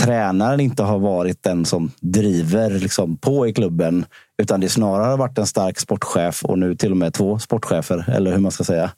tränaren 0.01 0.59
inte 0.59 0.83
har 0.83 0.99
varit 0.99 1.43
den 1.43 1.65
som 1.65 1.91
driver 2.01 2.69
liksom 2.69 3.17
på 3.17 3.47
i 3.47 3.53
klubben. 3.53 4.05
Utan 4.41 4.59
det 4.59 4.69
snarare 4.69 5.09
har 5.09 5.17
varit 5.17 5.37
en 5.37 5.47
stark 5.47 5.79
sportchef 5.79 6.45
och 6.45 6.59
nu 6.59 6.75
till 6.75 6.91
och 6.91 6.97
med 6.97 7.13
två 7.13 7.39
sportchefer, 7.39 8.09
eller 8.09 8.31
hur 8.31 8.39
man 8.39 8.51
ska 8.51 8.63
säga. 8.63 8.91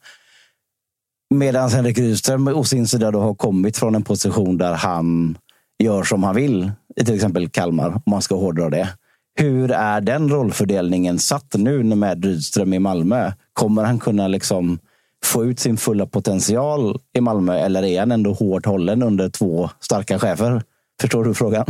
Medan 1.34 1.70
Henrik 1.70 1.98
Rydström 1.98 2.48
å 2.48 2.64
sin 2.64 2.88
sida 2.88 3.10
då 3.10 3.20
har 3.20 3.34
kommit 3.34 3.76
från 3.76 3.94
en 3.94 4.04
position 4.04 4.58
där 4.58 4.74
han 4.74 5.38
gör 5.82 6.02
som 6.02 6.22
han 6.22 6.34
vill 6.34 6.72
i 6.96 7.04
till 7.04 7.14
exempel 7.14 7.48
Kalmar, 7.48 7.88
om 7.88 8.02
man 8.06 8.22
ska 8.22 8.34
hårdra 8.34 8.70
det. 8.70 8.88
Hur 9.34 9.70
är 9.70 10.00
den 10.00 10.28
rollfördelningen 10.28 11.18
satt 11.18 11.54
nu 11.58 11.82
med 11.82 12.24
Rydström 12.24 12.72
i 12.72 12.78
Malmö? 12.78 13.32
Kommer 13.52 13.84
han 13.84 13.98
kunna 13.98 14.28
liksom 14.28 14.78
få 15.24 15.44
ut 15.44 15.58
sin 15.58 15.76
fulla 15.76 16.06
potential 16.06 16.98
i 17.12 17.20
Malmö 17.20 17.58
eller 17.58 17.82
är 17.82 18.00
han 18.00 18.12
ändå 18.12 18.32
hårt 18.32 18.66
hållen 18.66 19.02
under 19.02 19.28
två 19.28 19.70
starka 19.80 20.18
chefer? 20.18 20.62
Förstår 21.00 21.24
du 21.24 21.34
frågan? 21.34 21.64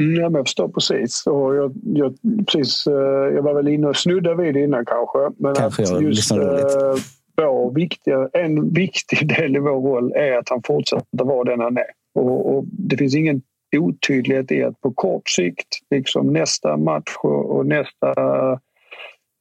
Mm, 0.00 0.14
ja, 0.20 0.28
men 0.28 0.34
jag 0.34 0.46
förstår 0.46 0.68
precis. 0.68 1.26
Och 1.26 1.54
jag, 1.54 1.72
jag, 1.84 2.14
precis. 2.46 2.86
eh, 2.86 2.94
Jag 3.34 3.42
var 3.42 3.54
väl 3.54 3.68
inne 3.68 3.86
och 3.86 3.96
snuddade 3.96 4.42
vid 4.42 4.54
det 4.54 4.64
innan 4.64 4.84
kanske. 4.84 5.18
Men 5.38 5.54
Kanske 5.54 5.82
att 5.82 6.02
just 6.02 6.32
eh, 6.32 6.38
vår 7.36 7.74
viktiga, 7.74 8.28
en 8.32 8.72
viktig 8.72 9.28
del 9.38 9.56
i 9.56 9.58
vår 9.58 9.80
roll 9.80 10.12
är 10.12 10.38
att 10.38 10.48
han 10.48 10.62
fortsätter 10.66 11.24
vara 11.24 11.44
den 11.50 11.60
han 11.60 11.76
är. 11.76 11.90
Och, 12.14 12.56
och 12.56 12.64
det 12.66 12.96
finns 12.96 13.14
ingen 13.14 13.42
otydlighet 13.78 14.52
i 14.52 14.62
att 14.62 14.80
på 14.80 14.92
kort 14.92 15.28
sikt, 15.28 15.68
liksom 15.90 16.32
nästa 16.32 16.76
match 16.76 17.16
och, 17.22 17.66
nästa 17.66 18.12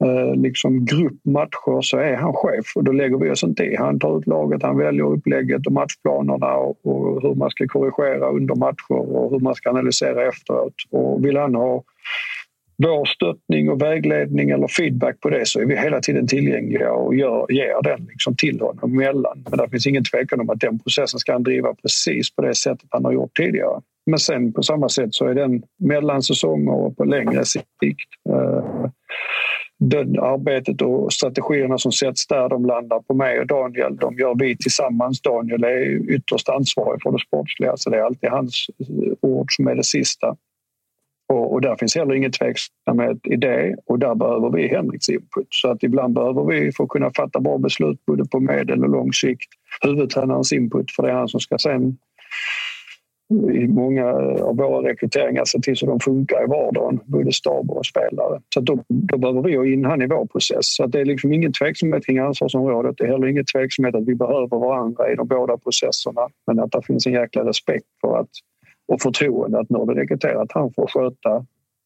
eh, 0.03 0.36
liksom 0.36 0.86
grupp 0.86 1.26
matcher 1.26 1.82
så 1.82 1.98
är 1.98 2.16
han 2.16 2.34
chef 2.34 2.66
och 2.76 2.84
då 2.84 2.91
lägger 2.91 3.18
vi 3.18 3.30
oss 3.30 3.44
inte 3.44 3.64
i. 3.64 3.76
Han 3.76 3.99
tar 3.99 4.20
ut 4.20 4.28
laget, 4.28 4.64
han 4.64 4.78
väljer 4.78 5.06
upplägget 5.06 5.68
och 5.68 5.74
matchplanerna 5.74 6.53
och, 6.53 6.86
och 6.86 7.22
hur 7.22 7.36
man 7.36 7.49
ska 7.49 7.68
korrigera 7.68 8.30
under 8.30 8.56
matcher 8.56 9.16
och 9.16 9.32
hur 9.32 9.40
man 9.40 9.56
ska 9.56 9.70
analysera 9.70 10.28
efteråt. 10.28 10.74
Och 10.90 11.26
vill 11.26 11.38
han 11.38 11.56
ha 11.56 11.84
vår 12.84 13.06
stöttning 13.06 13.70
och 13.70 13.82
vägledning 13.82 14.49
eller 14.49 14.68
feedback 14.68 15.20
på 15.20 15.30
det 15.30 15.45
så 15.45 15.60
är 15.60 15.66
vi 15.66 15.78
hela 15.78 15.99
tiden 15.99 16.28
tillgängliga 16.28 16.94
och 16.94 17.16
gör, 17.16 17.45
ger 17.49 17.84
den 17.84 18.08
liksom 18.10 18.36
till 18.36 18.62
honom 18.62 18.94
emellan. 18.94 19.45
Men 19.49 19.60
det 19.60 19.70
finns 19.70 19.88
ingen 19.88 20.03
tvekan 20.03 20.40
om 20.40 20.49
att 20.49 20.60
den 20.60 20.80
processen 20.80 21.20
ska 21.20 21.34
han 21.34 21.44
driva 21.44 21.74
precis 21.74 22.36
på 22.36 22.41
det 22.41 22.56
sättet 22.56 22.88
han 22.90 23.06
har 23.06 23.12
gjort 23.12 23.38
tidigare. 23.38 23.82
Men 24.06 24.19
sen 24.19 24.53
på 24.53 24.64
samma 24.64 24.90
sätt 24.90 25.14
så 25.15 25.28
är 25.28 25.36
den 25.36 25.64
mellansäsonger 25.80 26.73
och 26.73 26.98
på 26.98 27.03
längre 27.03 27.45
sikt. 27.45 28.10
Eh, 28.30 28.90
det 29.84 30.22
arbetet 30.22 30.82
och 30.82 31.14
strategierna 31.14 31.78
som 31.78 31.91
sätts 31.91 32.28
där 32.28 32.49
de 32.49 32.65
landar 32.65 32.99
på 32.99 33.14
mig 33.14 33.40
och 33.40 33.48
Daniel, 33.48 33.95
de 33.95 34.18
gör 34.18 34.36
vi 34.40 34.57
tillsammans. 34.57 35.22
Daniel 35.22 35.64
är 35.64 36.11
ytterst 36.11 36.49
ansvarig 36.49 37.02
för 37.02 37.11
det 37.11 37.19
sportsliga 37.19 37.78
så 37.78 37.90
det 37.90 37.98
är 37.98 38.02
alltid 38.02 38.30
hans 38.30 38.65
eh, 38.80 39.14
ord 39.22 39.56
som 39.56 39.68
är 39.68 39.76
det 39.76 39.84
sista. 39.84 40.36
Och, 41.30 41.53
och 41.53 41.61
där 41.61 41.76
finns 41.76 41.95
heller 41.95 42.15
ingen 42.15 42.32
tveksamhet 42.32 43.18
i 43.23 43.36
det 43.36 43.76
och 43.86 43.99
där 43.99 44.15
behöver 44.15 44.49
vi 44.49 44.68
Henriks 44.68 45.10
input. 45.10 45.48
Så 45.49 45.72
att 45.72 45.84
ibland 45.84 46.14
behöver 46.14 46.44
vi 46.44 46.72
för 46.72 46.84
att 46.84 46.90
kunna 46.90 47.11
fatta 47.15 47.40
bra 47.40 47.57
beslut 47.57 48.06
både 48.06 48.26
på 48.26 48.40
medel 48.40 48.84
och 48.84 48.90
lång 48.90 49.14
sikt 49.14 49.49
huvudtränarens 49.82 50.53
input 50.53 50.91
för 50.91 51.03
det 51.03 51.10
är 51.10 51.14
han 51.14 51.28
som 51.28 51.40
ska 51.40 51.57
sen 51.57 51.98
i 53.32 53.68
många 53.68 54.06
av 54.44 54.58
våra 54.58 54.90
rekryteringar 54.90 55.45
se 55.45 55.60
till 55.60 55.76
så 55.76 55.86
de 55.86 55.99
funkar 55.99 56.44
i 56.44 56.48
vardagen, 56.48 56.99
både 57.06 57.32
stab 57.32 57.72
och 57.72 57.86
spelare. 57.86 58.41
Så 58.53 58.62
då, 58.62 58.84
då 58.90 59.18
behöver 59.18 59.41
vi 59.41 59.56
ha 59.56 59.66
in 59.66 59.86
han 59.86 60.02
i 60.02 60.08
vår 60.08 60.26
process. 60.26 60.76
Så 60.76 60.84
att 60.84 60.91
det 60.91 60.99
är 60.99 61.06
liksom 61.06 61.34
ingen 61.34 61.53
tveksamhet 61.53 62.06
kring 62.06 62.18
ansvarsområdet. 62.18 62.98
Det 62.98 63.03
är 63.03 63.08
heller 63.08 63.28
ingen 63.28 63.45
tveksamhet 63.45 63.95
att 63.95 64.08
vi 64.08 64.16
behöver 64.16 64.48
varandra 64.48 65.12
i 65.12 65.16
de 65.16 65.28
båda 65.28 65.58
processerna. 65.58 66.28
Men 66.48 66.60
att 66.60 66.72
det 66.72 66.82
finns 66.88 67.08
en 67.08 67.14
jäkla 67.14 67.45
respekt 67.45 67.88
för 68.02 68.18
att, 68.18 68.30
och 68.88 69.02
förtroende 69.02 69.60
att 69.60 69.70
nu 69.70 69.78
har 69.78 69.86
vi 69.86 69.94
rekryterat 69.94 70.41
att 70.41 70.52
han 70.52 70.74
får 70.74 70.88
sköta 70.88 71.45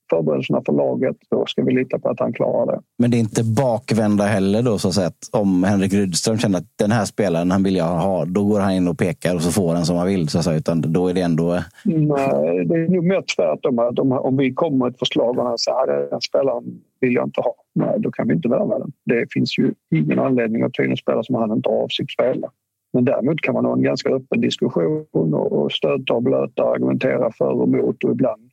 förberedelserna 0.10 0.62
för 0.66 0.74
laget. 0.74 1.16
Då 1.32 1.46
ska 1.46 1.64
vi 1.64 1.74
lita 1.74 2.00
på 2.00 2.10
att 2.10 2.20
han 2.20 2.34
klarar 2.34 2.66
det. 2.66 2.80
Men 2.98 3.12
det 3.12 3.18
är 3.18 3.20
inte 3.20 3.44
bakvända 3.44 4.24
heller 4.24 4.62
då, 4.62 4.78
så 4.78 5.02
att 5.02 5.30
om 5.32 5.64
Henrik 5.64 5.94
Rydström 5.94 6.38
känner 6.38 6.58
att 6.58 6.72
den 6.76 6.92
här 6.92 7.06
spelaren 7.06 7.52
han 7.52 7.64
vill 7.64 7.76
jag 7.76 7.86
ha, 7.86 8.26
då 8.26 8.44
går 8.44 8.60
han 8.60 8.74
in 8.74 8.88
och 8.88 8.98
pekar 8.98 9.36
och 9.36 9.42
så 9.42 9.52
får 9.52 9.74
han 9.74 9.86
som 9.86 9.98
han 9.98 10.08
vill. 10.08 10.30
Så 10.30 10.38
att 10.38 10.44
säga, 10.44 10.58
utan 10.58 10.82
då 10.82 11.08
är 11.08 11.14
det 11.14 11.22
ändå... 11.22 11.60
Nej, 11.84 12.66
det 12.66 12.76
är 12.76 12.90
nog 12.90 13.04
mer 13.04 13.24
tvärtom. 13.36 13.80
Att 13.80 14.00
om, 14.00 14.12
om 14.12 14.38
vi 14.38 14.54
kommer 14.54 14.78
med 14.78 14.88
ett 14.88 15.00
förslag 15.00 15.40
och 15.40 15.46
han 15.46 15.58
säger 15.58 16.04
att 16.04 16.10
den 16.10 16.22
spelaren 16.22 16.64
vill 17.00 17.14
jag 17.14 17.28
inte 17.28 17.42
ha. 17.42 17.56
Nej, 17.76 17.96
då 18.00 18.12
kan 18.12 18.28
vi 18.28 18.34
inte 18.34 18.50
värva 18.50 18.80
den. 18.80 18.92
Det 19.06 19.34
finns 19.34 19.58
ju 19.60 19.74
ingen 19.96 20.20
anledning 20.20 20.62
att 20.62 20.74
ta 20.74 20.84
in 20.84 20.92
en 20.92 20.98
spelare 20.98 21.24
som 21.24 21.36
han 21.36 21.52
inte 21.52 21.70
har 21.70 21.84
avsikt 21.84 22.10
att 22.10 22.26
spela. 22.26 22.48
Men 22.94 23.06
däremot 23.06 23.42
kan 23.42 23.54
man 23.54 23.66
ha 23.66 23.74
en 23.74 23.82
ganska 23.82 24.10
öppen 24.10 24.42
diskussion 24.42 25.06
och, 25.14 25.52
och 25.52 25.72
stöta 25.72 26.14
och 26.14 26.24
blöta, 26.24 26.64
argumentera 26.64 27.32
för 27.32 27.50
och 27.50 27.68
emot 27.68 28.04
och 28.04 28.12
ibland 28.12 28.45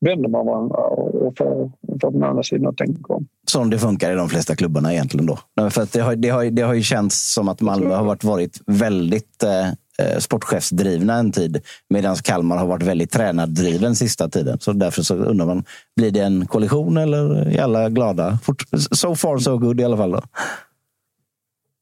vänder 0.00 0.28
man 0.28 0.46
varandra 0.46 0.76
och 0.76 1.36
får, 1.38 1.72
får 2.00 2.10
den 2.10 2.22
andra 2.22 2.42
sidan 2.42 2.66
att 2.66 2.76
tänka 2.76 3.12
om. 3.14 3.26
Som 3.46 3.70
det 3.70 3.78
funkar 3.78 4.12
i 4.12 4.14
de 4.14 4.28
flesta 4.28 4.56
klubbarna 4.56 4.92
egentligen 4.92 5.26
då. 5.26 5.38
Nej, 5.56 5.70
För 5.70 5.86
det, 5.92 6.00
har, 6.00 6.16
det, 6.16 6.28
har, 6.28 6.44
det 6.44 6.62
har 6.62 6.74
ju 6.74 6.82
känts 6.82 7.34
som 7.34 7.48
att 7.48 7.60
Malmö 7.60 7.94
har 7.94 8.04
varit, 8.04 8.24
varit 8.24 8.60
väldigt 8.66 9.42
eh, 9.42 10.18
sportchefsdrivna 10.18 11.14
en 11.14 11.32
tid. 11.32 11.60
Medan 11.88 12.16
Kalmar 12.16 12.56
har 12.56 12.66
varit 12.66 12.82
väldigt 12.82 13.10
tränaddriven 13.10 13.94
sista 13.96 14.28
tiden. 14.28 14.58
Så 14.60 14.72
därför 14.72 15.02
så 15.02 15.14
undrar 15.14 15.46
man, 15.46 15.64
blir 15.96 16.10
det 16.10 16.20
en 16.20 16.46
kollision 16.46 16.96
eller 16.96 17.48
är 17.48 17.62
alla 17.62 17.88
glada? 17.88 18.38
Fort, 18.42 18.62
so 18.90 19.14
far 19.14 19.38
so 19.38 19.58
good 19.58 19.80
i 19.80 19.84
alla 19.84 19.96
fall. 19.96 20.10
Då. 20.10 20.22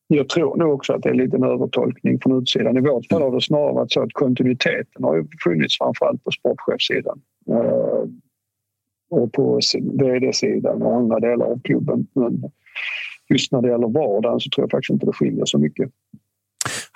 Jag 0.09 0.29
tror 0.29 0.57
nog 0.57 0.75
också 0.75 0.93
att 0.93 1.03
det 1.03 1.09
är 1.09 1.15
lite 1.15 1.37
en 1.37 1.45
övertolkning 1.45 2.21
från 2.21 2.43
utsidan. 2.43 2.77
I 2.77 2.81
vårt 2.81 3.07
fall 3.07 3.23
har 3.23 3.35
det 3.35 3.43
snarare 3.43 3.75
varit 3.75 3.93
så 3.93 4.03
att 4.03 4.13
kontinuiteten 4.13 5.05
har 5.05 5.27
funnits 5.45 5.79
framförallt 5.79 6.25
på 6.25 6.31
sportchefssidan. 6.31 7.21
Eh, 7.49 8.05
och 9.11 9.33
på 9.33 9.61
vd-sidan 9.99 10.83
och 10.83 10.97
andra 10.97 11.21
delar 11.21 11.47
av 11.47 11.61
klubben. 11.61 12.07
Men 12.15 12.43
just 13.29 13.53
när 13.53 13.63
det 13.63 13.69
gäller 13.69 13.89
vardagen 13.89 14.41
så 14.41 14.51
tror 14.51 14.63
jag 14.63 14.71
faktiskt 14.71 14.91
inte 14.91 15.07
det 15.07 15.13
skiljer 15.13 15.45
så 15.45 15.59
mycket. 15.59 15.91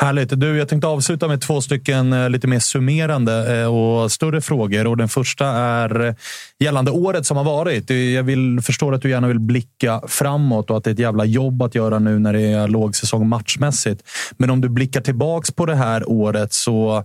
Härligt. 0.03 0.41
Du, 0.41 0.59
jag 0.59 0.69
tänkte 0.69 0.87
avsluta 0.87 1.29
med 1.29 1.41
två 1.41 1.61
stycken 1.61 2.12
eh, 2.12 2.31
lite 2.31 2.49
mer 2.49 2.59
summerande 2.59 3.61
eh, 3.61 3.74
och 3.74 4.12
större 4.12 4.41
frågor. 4.41 4.87
Och 4.87 4.97
den 4.97 5.09
första 5.09 5.47
är 5.47 6.15
gällande 6.59 6.91
året 6.91 7.27
som 7.27 7.37
har 7.37 7.45
varit. 7.45 7.91
Jag 7.91 8.23
vill, 8.23 8.61
förstår 8.61 8.95
att 8.95 9.03
du 9.03 9.11
gärna 9.11 9.29
vill 9.29 9.39
blicka 9.41 10.03
framåt 10.09 10.70
och 10.70 10.77
att 10.77 10.85
det 10.85 10.91
är 10.91 10.93
ett 10.93 10.99
jävla 10.99 11.24
jobb 11.24 11.62
att 11.62 11.74
göra 11.74 11.99
nu 11.99 12.19
när 12.19 12.33
det 12.33 12.43
är 12.43 12.69
lågsäsong 12.69 13.29
matchmässigt. 13.29 14.03
Men 14.37 14.51
om 14.51 14.61
du 14.61 14.69
blickar 14.69 15.01
tillbaks 15.01 15.51
på 15.51 15.66
det 15.66 15.74
här 15.74 16.09
året 16.09 16.53
så 16.53 17.05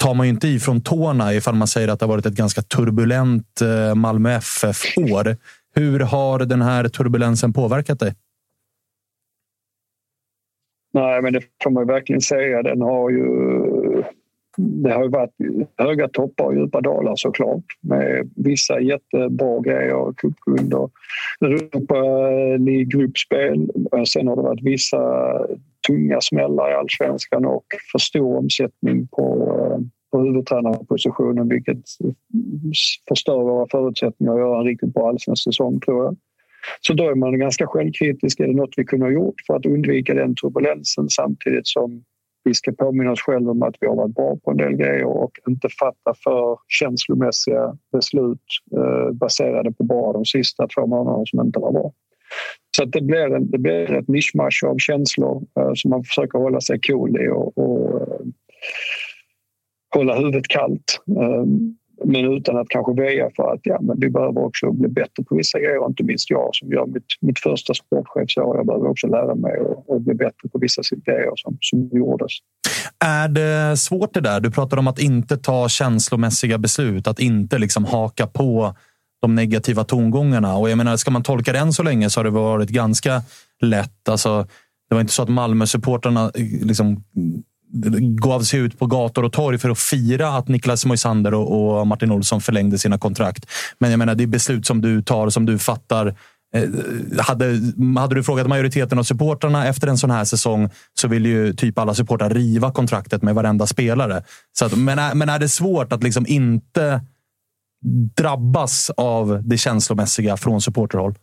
tar 0.00 0.14
man 0.14 0.26
ju 0.26 0.30
inte 0.30 0.48
ifrån 0.48 0.80
tårna 0.80 1.34
ifall 1.34 1.54
man 1.54 1.68
säger 1.68 1.88
att 1.88 1.98
det 1.98 2.06
har 2.06 2.12
varit 2.12 2.26
ett 2.26 2.34
ganska 2.34 2.62
turbulent 2.62 3.60
eh, 3.60 3.94
Malmö 3.94 4.30
FF-år. 4.30 5.36
Hur 5.74 6.00
har 6.00 6.38
den 6.38 6.62
här 6.62 6.88
turbulensen 6.88 7.52
påverkat 7.52 8.00
dig? 8.00 8.14
Nej, 10.92 11.22
men 11.22 11.32
det 11.32 11.40
får 11.62 11.70
man 11.70 11.82
ju 11.82 11.86
verkligen 11.86 12.20
säga. 12.20 12.62
Den 12.62 12.80
har 12.80 13.10
ju, 13.10 13.24
det 14.56 14.92
har 14.92 15.02
ju 15.02 15.08
varit 15.08 15.34
höga 15.76 16.08
toppar 16.08 16.44
och 16.44 16.56
djupa 16.56 16.80
dalar 16.80 17.16
såklart 17.16 17.64
med 17.80 18.30
vissa 18.36 18.80
jättebra 18.80 19.60
grejer, 19.60 20.12
cupguld 20.16 20.74
och 20.74 20.90
Europa 21.40 21.94
League-gruppspel. 22.58 23.70
Sen 24.06 24.28
har 24.28 24.36
det 24.36 24.42
varit 24.42 24.62
vissa 24.62 24.98
tunga 25.90 26.20
smällar 26.20 26.70
i 26.70 26.74
allsvenskan 26.74 27.44
och 27.44 27.64
för 27.92 27.98
stor 27.98 28.36
omsättning 28.36 29.08
på, 29.08 29.24
eh, 29.48 29.78
på 30.12 30.24
huvudtränarpositionen 30.24 31.48
vilket 31.48 31.84
förstör 33.08 33.42
våra 33.42 33.66
förutsättningar 33.70 34.32
att 34.32 34.38
göra 34.38 34.58
en 34.58 34.66
riktigt 34.66 34.94
bra 34.94 35.08
allsvensk 35.08 35.44
säsong 35.44 35.80
tror 35.80 36.04
jag. 36.04 36.16
Så 36.80 36.92
då 36.92 37.10
är 37.10 37.14
man 37.14 37.38
ganska 37.38 37.66
självkritisk. 37.66 38.40
Är 38.40 38.46
det 38.46 38.54
något 38.54 38.74
vi 38.76 38.84
kunde 38.84 39.06
ha 39.06 39.12
gjort 39.12 39.34
för 39.46 39.54
att 39.54 39.66
undvika 39.66 40.14
den 40.14 40.34
turbulensen 40.34 41.08
samtidigt 41.08 41.66
som 41.66 42.04
vi 42.44 42.54
ska 42.54 42.72
påminna 42.72 43.12
oss 43.12 43.20
själva 43.20 43.50
om 43.50 43.62
att 43.62 43.74
vi 43.80 43.86
har 43.86 43.96
varit 43.96 44.14
bra 44.14 44.36
på 44.44 44.50
en 44.50 44.56
del 44.56 44.72
grejer 44.72 45.04
och 45.04 45.32
inte 45.48 45.68
fatta 45.80 46.14
för 46.24 46.58
känslomässiga 46.68 47.76
beslut 47.92 48.44
eh, 48.76 49.12
baserade 49.12 49.72
på 49.72 49.84
bara 49.84 50.12
de 50.12 50.24
sista 50.24 50.66
två 50.66 50.86
månaderna 50.86 51.26
som 51.26 51.40
inte 51.40 51.58
var 51.58 51.72
bra. 51.72 51.92
Så 52.76 52.82
att 52.82 52.92
det, 52.92 53.00
blir 53.00 53.34
en, 53.34 53.50
det 53.50 53.58
blir 53.58 53.92
ett 53.92 54.08
mischmasch 54.08 54.64
av 54.64 54.78
känslor 54.78 55.42
eh, 55.60 55.70
som 55.74 55.90
man 55.90 56.04
försöker 56.04 56.38
hålla 56.38 56.60
sig 56.60 56.80
cool 56.80 57.22
i. 57.22 57.28
Och, 57.28 57.58
och, 57.58 58.00
eh, 58.00 58.26
hålla 59.94 60.18
huvudet 60.18 60.48
kallt. 60.48 61.00
Eh, 61.16 61.44
men 62.04 62.32
utan 62.32 62.56
att 62.56 62.68
kanske 62.68 62.92
väja 62.92 63.30
för 63.36 63.52
att 63.52 63.60
ja, 63.62 63.78
men 63.80 64.00
vi 64.00 64.10
behöver 64.10 64.44
också 64.44 64.72
bli 64.72 64.88
bättre 64.88 65.24
på 65.28 65.36
vissa 65.36 65.58
grejer. 65.58 65.86
Inte 65.86 66.04
minst 66.04 66.30
jag 66.30 66.50
som 66.52 66.72
gör 66.72 66.86
mitt, 66.86 67.04
mitt 67.20 67.38
första 67.38 67.74
sportchefsår. 67.74 68.56
Jag 68.56 68.66
behöver 68.66 68.88
också 68.88 69.06
lära 69.06 69.34
mig 69.34 69.58
att 69.88 70.02
bli 70.02 70.14
bättre 70.14 70.48
på 70.52 70.58
vissa 70.58 70.82
grejer 71.06 71.32
som, 71.34 71.58
som 71.60 71.90
gjordes. 71.92 72.32
Är 73.04 73.28
det 73.28 73.76
svårt 73.76 74.14
det 74.14 74.20
där? 74.20 74.40
Du 74.40 74.50
pratar 74.50 74.76
om 74.76 74.86
att 74.86 74.98
inte 74.98 75.36
ta 75.36 75.68
känslomässiga 75.68 76.58
beslut, 76.58 77.06
att 77.06 77.20
inte 77.20 77.58
liksom 77.58 77.84
haka 77.84 78.26
på 78.26 78.74
de 79.20 79.34
negativa 79.34 79.84
tongångarna. 79.84 80.56
Och 80.56 80.70
jag 80.70 80.76
menar, 80.76 80.96
ska 80.96 81.10
man 81.10 81.22
tolka 81.22 81.52
det 81.52 81.58
än 81.58 81.72
så 81.72 81.82
länge 81.82 82.10
så 82.10 82.20
har 82.20 82.24
det 82.24 82.30
varit 82.30 82.68
ganska 82.68 83.22
lätt. 83.60 84.08
Alltså, 84.08 84.46
det 84.88 84.94
var 84.94 85.00
inte 85.00 85.12
så 85.12 85.22
att 85.22 85.28
Malmö-supportrarna 85.28 86.30
liksom 86.62 87.04
gav 88.22 88.42
sig 88.42 88.60
ut 88.60 88.78
på 88.78 88.86
gator 88.86 89.24
och 89.24 89.32
torg 89.32 89.58
för 89.58 89.70
att 89.70 89.78
fira 89.78 90.28
att 90.28 90.48
Niklas 90.48 90.86
Moisander 90.86 91.34
och, 91.34 91.86
Martin 91.86 92.10
Olsson 92.10 92.40
förlängde 92.40 92.78
sina 92.78 92.98
kontrakt. 92.98 93.46
Men 93.78 93.90
jag 93.90 93.98
menar, 93.98 94.14
det 94.14 94.24
är 94.24 94.26
beslut 94.26 94.66
som 94.66 94.80
du 94.80 95.02
tar, 95.02 95.30
som 95.30 95.46
du 95.46 95.58
fattar. 95.58 96.06
Eh, 96.54 96.68
hade, 97.18 97.60
hade 97.98 98.14
du 98.14 98.22
frågat 98.22 98.46
majoriteten 98.46 98.98
av 98.98 99.02
supportrarna 99.02 99.66
efter 99.66 99.88
en 99.88 99.98
sån 99.98 100.10
här 100.10 100.24
säsong 100.24 100.70
så 101.00 101.08
vill 101.08 101.26
ju 101.26 101.52
typ 101.52 101.78
alla 101.78 101.94
supportrar 101.94 102.30
riva 102.30 102.72
kontraktet 102.72 103.22
med 103.22 103.34
varenda 103.34 103.66
spelare. 103.66 104.22
Så 104.52 104.64
att, 104.64 104.78
men, 104.78 104.98
är, 104.98 105.14
men 105.14 105.28
är 105.28 105.38
det 105.38 105.48
svårt 105.48 105.92
att 105.92 106.02
liksom 106.02 106.26
inte 106.28 107.00
drabbas 108.16 108.90
av 108.96 109.42
det 109.44 109.56
känslomässiga 109.56 110.36
från 110.36 110.60
supporterhåll? 110.60 111.14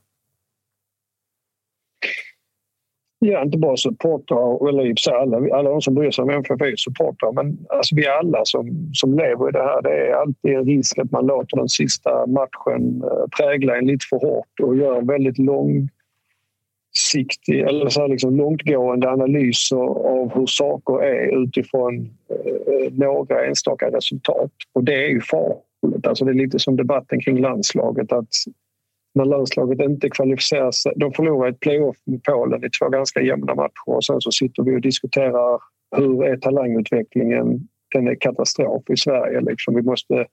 Ja, 3.19 3.43
inte 3.43 3.57
bara 3.57 3.77
supportrar, 3.77 4.69
eller 4.69 4.85
i 4.85 4.95
alla, 5.11 5.57
alla 5.57 5.69
de 5.69 5.81
som 5.81 5.95
bryr 5.95 6.11
sig 6.11 6.23
om 6.23 6.29
MFF 6.29 6.61
är 6.61 6.75
supportrar. 6.75 7.31
Men 7.31 7.57
alltså, 7.69 7.95
vi 7.95 8.07
alla 8.07 8.41
som, 8.43 8.89
som 8.93 9.17
lever 9.17 9.49
i 9.49 9.51
det 9.51 9.63
här, 9.63 9.81
det 9.81 10.07
är 10.07 10.13
alltid 10.13 10.53
en 10.53 10.65
risk 10.65 10.97
att 10.97 11.11
man 11.11 11.25
låter 11.25 11.57
den 11.57 11.69
sista 11.69 12.27
matchen 12.27 13.03
eh, 13.03 13.27
prägla 13.37 13.77
en 13.77 13.85
lite 13.85 14.05
för 14.09 14.17
hårt 14.17 14.59
och 14.63 14.77
gör 14.77 15.01
väldigt 15.01 15.37
långsiktig, 15.37 17.59
eller 17.59 17.89
så 17.89 18.01
här 18.01 18.07
liksom 18.07 18.37
långtgående 18.37 19.09
analyser 19.09 20.07
av 20.07 20.35
hur 20.35 20.45
saker 20.45 21.03
är 21.03 21.43
utifrån 21.43 22.09
eh, 22.29 22.73
eh, 22.73 22.91
några 22.91 23.45
enstaka 23.45 23.91
resultat. 23.91 24.51
Och 24.73 24.83
det 24.83 25.05
är 25.05 25.09
ju 25.09 25.21
farligt. 25.21 25.66
Alltså 26.03 26.25
det 26.25 26.31
är 26.31 26.35
lite 26.35 26.59
som 26.59 26.75
debatten 26.75 27.19
kring 27.21 27.41
landslaget. 27.41 28.11
att 28.11 28.27
när 29.17 29.25
landslaget 29.25 29.79
inte 29.79 30.09
kvalificerar 30.09 30.71
sig. 30.71 30.93
De 30.95 31.13
förlorar 31.13 31.49
ett 31.49 31.59
playoff 31.59 31.97
med 32.05 32.23
Polen 32.23 32.63
i 32.65 32.69
två 32.69 32.89
ganska 32.89 33.21
jämna 33.21 33.55
matcher 33.55 33.89
och 33.95 34.03
sen 34.03 34.21
så 34.21 34.31
sitter 34.31 34.63
vi 34.63 34.75
och 34.75 34.81
diskuterar 34.81 35.59
hur 35.95 36.23
är 36.23 36.37
talangutvecklingen? 36.37 37.67
Den 37.95 38.07
är 38.07 38.15
katastrof 38.15 38.83
i 38.89 38.97
Sverige. 38.97 39.41
Liksom. 39.41 39.75
Vi 39.75 39.81
måste 39.81 40.25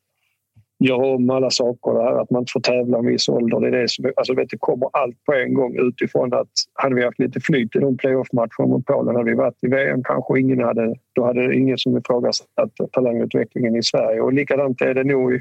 göra 0.87 1.07
om 1.07 1.31
alla 1.31 1.51
saker. 1.51 1.95
Där, 1.95 2.21
att 2.21 2.31
man 2.31 2.43
inte 2.43 2.53
får 2.53 2.61
tävla 2.61 2.99
en 2.99 3.07
viss 3.07 3.29
ålder. 3.29 3.61
Det, 3.61 3.67
är 3.67 3.83
det, 3.83 3.89
som, 3.89 4.13
alltså, 4.17 4.35
vet, 4.35 4.51
det 4.51 4.59
kommer 4.59 4.89
allt 4.93 5.25
på 5.25 5.33
en 5.33 5.55
gång 5.55 5.77
utifrån 5.89 6.35
att 6.35 6.49
hade 6.75 6.95
vi 6.95 7.05
haft 7.05 7.19
lite 7.19 7.41
flyt 7.41 7.77
i 7.77 7.79
de 7.79 7.97
playoff-matcherna 7.97 8.67
mot 8.67 8.87
Polen 8.87 9.17
hade 9.17 9.31
vi 9.31 9.37
varit 9.37 9.65
i 9.65 9.69
VM 9.69 10.03
kanske. 10.05 10.41
Ingen 10.41 10.61
hade, 10.61 10.95
då 11.13 11.25
hade 11.25 11.55
ingen 11.57 11.79
som 11.79 11.97
ifrågasatt 11.97 12.47
talangutvecklingen 12.93 13.77
i 13.77 13.83
Sverige. 13.83 14.21
Och 14.21 14.33
likadant 14.33 14.81
är 14.81 14.95
det 14.95 15.05
nog 15.05 15.35
i, 15.35 15.41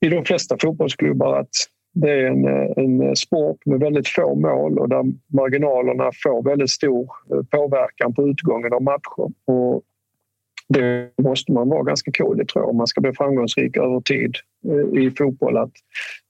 i 0.00 0.08
de 0.08 0.24
flesta 0.24 0.56
fotbollsklubbar 0.62 1.38
att 1.38 1.48
det 1.94 2.10
är 2.10 2.26
en, 2.26 2.46
en 2.76 3.16
sport 3.16 3.66
med 3.66 3.80
väldigt 3.80 4.08
få 4.08 4.34
mål 4.34 4.78
och 4.78 4.88
där 4.88 5.04
marginalerna 5.32 6.10
får 6.22 6.42
väldigt 6.42 6.70
stor 6.70 7.10
eh, 7.30 7.42
påverkan 7.50 8.14
på 8.14 8.28
utgången 8.28 8.72
av 8.72 8.82
matcher. 8.82 9.30
Och 9.46 9.82
det 10.72 11.10
måste 11.22 11.52
man 11.52 11.68
vara 11.68 11.82
ganska 11.82 12.12
cool 12.12 12.40
i 12.40 12.44
tror 12.44 12.62
jag 12.62 12.70
om 12.70 12.76
man 12.76 12.86
ska 12.86 13.00
bli 13.00 13.12
framgångsrik 13.12 13.76
över 13.76 14.00
tid 14.00 14.36
eh, 14.68 15.02
i 15.02 15.10
fotboll. 15.10 15.56
Att 15.56 15.72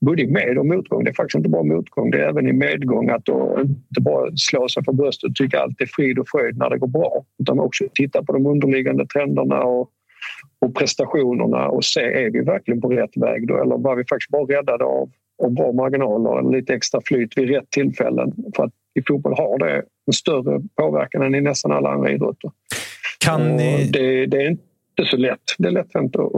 både 0.01 0.23
i 0.23 0.27
med 0.27 0.59
och 0.59 0.67
motgång, 0.67 1.05
det 1.05 1.11
är 1.11 1.15
faktiskt 1.15 1.37
inte 1.37 1.49
bara 1.49 1.63
motgång, 1.63 2.11
det 2.11 2.19
är 2.19 2.29
även 2.29 2.49
i 2.49 2.53
medgång 2.53 3.11
att 3.11 3.25
då 3.25 3.59
inte 3.61 4.01
bara 4.01 4.31
slå 4.37 4.69
sig 4.69 4.85
för 4.85 4.93
bröstet 4.93 5.31
och 5.31 5.37
tycka 5.37 5.61
allt 5.61 5.81
är 5.81 5.87
frid 5.87 6.19
och 6.19 6.29
fröjd 6.29 6.59
när 6.59 6.71
det 6.71 6.79
går 6.79 6.87
bra 6.87 7.25
utan 7.43 7.61
också 7.61 7.85
titta 7.95 8.23
på 8.23 8.33
de 8.33 8.47
underliggande 8.47 9.07
trenderna 9.07 9.63
och, 9.63 9.91
och 10.59 10.75
prestationerna 10.75 11.69
och 11.69 11.85
se 11.85 12.01
är 12.01 12.31
vi 12.31 12.41
verkligen 12.41 12.81
på 12.81 12.89
rätt 12.89 13.17
väg 13.17 13.49
då 13.49 13.63
eller 13.63 13.79
var 13.79 13.97
vi 13.97 14.05
faktiskt 14.05 14.31
bara 14.31 14.59
räddade 14.59 14.85
av 14.85 15.11
och 15.39 15.53
bra 15.53 15.73
marginaler 15.73 16.31
och 16.31 16.53
lite 16.53 16.75
extra 16.75 17.01
flyt 17.05 17.39
vid 17.39 17.49
rätt 17.49 17.71
tillfällen. 17.71 18.33
För 18.57 18.65
att 18.65 18.73
i 18.95 19.03
fotboll 19.03 19.35
har 19.37 19.59
det 19.59 19.83
en 20.07 20.13
större 20.13 20.61
påverkan 20.75 21.23
än 21.23 21.35
i 21.35 21.41
nästan 21.41 21.73
alla 21.73 21.91
andra 21.91 22.11
idrotter. 22.11 22.51
Kan 23.23 23.57
ni... 23.57 23.91
det, 23.93 24.27
det, 24.27 24.37
är 24.37 24.49
inte 24.51 25.11
så 25.11 25.17
lätt. 25.17 25.41
Det 25.59 25.69
är 25.69 25.73
lätt 25.73 25.95
hänt 25.95 26.17
att 26.17 26.33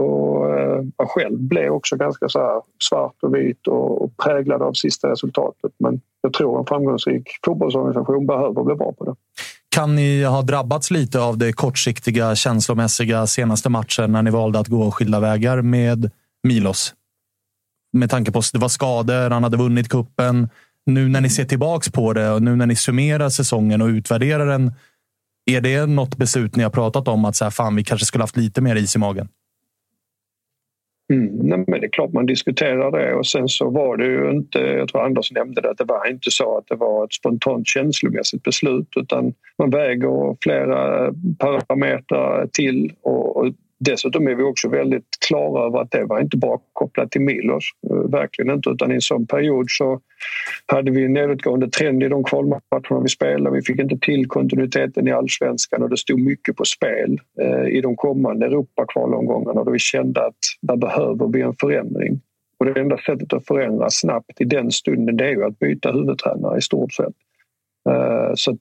vara 0.95 1.07
själv 1.07 1.39
blev 1.39 1.71
också 1.71 1.95
ganska 1.95 2.29
så 2.29 2.63
svart 2.89 3.15
och 3.21 3.35
vit 3.35 3.67
och 3.67 4.17
präglad 4.17 4.61
av 4.61 4.73
sista 4.73 5.11
resultatet. 5.11 5.71
Men 5.79 6.01
jag 6.21 6.33
tror 6.33 6.59
en 6.59 6.65
framgångsrik 6.65 7.29
fotbollsorganisation 7.45 8.27
behöver 8.27 8.63
bli 8.63 8.75
bra 8.75 8.93
på 8.93 9.05
det. 9.05 9.15
Kan 9.69 9.95
ni 9.95 10.23
ha 10.23 10.41
drabbats 10.41 10.91
lite 10.91 11.21
av 11.21 11.37
det 11.37 11.53
kortsiktiga, 11.53 12.35
känslomässiga 12.35 13.27
senaste 13.27 13.69
matchen 13.69 14.11
när 14.11 14.21
ni 14.21 14.31
valde 14.31 14.59
att 14.59 14.67
gå 14.67 14.91
skilda 14.91 15.19
vägar 15.19 15.61
med 15.61 16.11
Milos? 16.43 16.93
med 17.95 18.09
tanke 18.09 18.31
på 18.31 18.39
att 18.39 18.53
det 18.53 18.59
var 18.59 18.69
skador, 18.69 19.29
han 19.29 19.43
hade 19.43 19.57
vunnit 19.57 19.89
kuppen. 19.89 20.49
Nu 20.85 21.09
när 21.09 21.21
ni 21.21 21.29
ser 21.29 21.45
tillbaks 21.45 21.91
på 21.91 22.13
det 22.13 22.31
och 22.31 22.41
nu 22.43 22.55
när 22.55 22.65
ni 22.65 22.75
summerar 22.75 23.29
säsongen 23.29 23.81
och 23.81 23.87
utvärderar 23.87 24.45
den. 24.45 24.73
Är 25.45 25.61
det 25.61 25.85
något 25.85 26.17
beslut 26.17 26.55
ni 26.55 26.63
har 26.63 26.69
pratat 26.69 27.07
om 27.07 27.25
att 27.25 27.35
så 27.35 27.43
här, 27.43 27.51
fan, 27.51 27.75
vi 27.75 27.83
kanske 27.83 28.05
skulle 28.05 28.23
haft 28.23 28.37
lite 28.37 28.61
mer 28.61 28.75
is 28.75 28.95
i 28.95 28.99
magen? 28.99 29.27
Mm, 31.13 31.25
nej, 31.25 31.63
men 31.67 31.81
det 31.81 31.87
är 31.87 31.91
klart 31.91 32.13
man 32.13 32.25
diskuterar 32.25 32.91
det 32.91 33.13
och 33.13 33.27
sen 33.27 33.47
så 33.47 33.69
var 33.69 33.97
det 33.97 34.05
ju 34.05 34.31
inte, 34.31 34.59
jag 34.59 34.89
tror 34.89 35.05
Anders 35.05 35.31
nämnde 35.31 35.61
det, 35.61 35.69
att 35.69 35.77
det 35.77 35.83
var 35.83 36.07
inte 36.09 36.31
så 36.31 36.57
att 36.57 36.67
det 36.67 36.75
var 36.75 37.05
ett 37.05 37.13
spontant 37.13 37.67
känslomässigt 37.67 38.43
beslut 38.43 38.87
utan 38.95 39.33
man 39.57 39.69
väger 39.69 40.37
flera 40.41 41.11
parametrar 41.39 42.47
till 42.53 42.93
och, 43.01 43.37
och 43.37 43.53
Dessutom 43.79 44.27
är 44.27 44.35
vi 44.35 44.43
också 44.43 44.69
väldigt 44.69 45.07
klara 45.27 45.65
över 45.65 45.79
att 45.79 45.91
det 45.91 46.05
var 46.05 46.21
inte 46.21 46.37
bara 46.37 46.59
kopplat 46.73 47.11
till 47.11 47.21
Milos. 47.21 47.63
Eh, 47.89 48.09
verkligen 48.11 48.55
inte. 48.55 48.69
Utan 48.69 48.91
i 48.91 48.95
en 48.95 49.01
sån 49.01 49.27
period 49.27 49.65
så 49.69 49.99
hade 50.65 50.91
vi 50.91 51.05
en 51.05 51.13
nedåtgående 51.13 51.69
trend 51.69 52.03
i 52.03 52.07
de 52.07 52.23
kvalmatcherna 52.23 52.99
vi 53.03 53.09
spelade. 53.09 53.55
Vi 53.55 53.61
fick 53.61 53.79
inte 53.79 53.97
till 53.97 54.27
kontinuiteten 54.27 55.07
i 55.07 55.11
allsvenskan 55.11 55.83
och 55.83 55.89
det 55.89 55.97
stod 55.97 56.19
mycket 56.19 56.55
på 56.55 56.65
spel 56.65 57.19
eh, 57.41 57.67
i 57.67 57.81
de 57.81 57.95
kommande 57.95 58.45
Europakvalomgångarna 58.45 59.63
då 59.63 59.71
vi 59.71 59.79
kände 59.79 60.25
att 60.25 60.37
där 60.61 60.77
behöver 60.77 61.27
vi 61.27 61.41
en 61.41 61.55
förändring. 61.55 62.21
Och 62.57 62.65
det 62.65 62.81
enda 62.81 62.97
sättet 62.97 63.33
att 63.33 63.47
förändra 63.47 63.89
snabbt 63.89 64.41
i 64.41 64.43
den 64.43 64.71
stunden 64.71 65.17
det 65.17 65.25
är 65.25 65.31
ju 65.31 65.43
att 65.43 65.59
byta 65.59 65.91
huvudtränare 65.91 66.57
i 66.57 66.61
stort 66.61 66.93
sett. 66.93 67.13
Eh, 67.89 68.31
så 68.35 68.57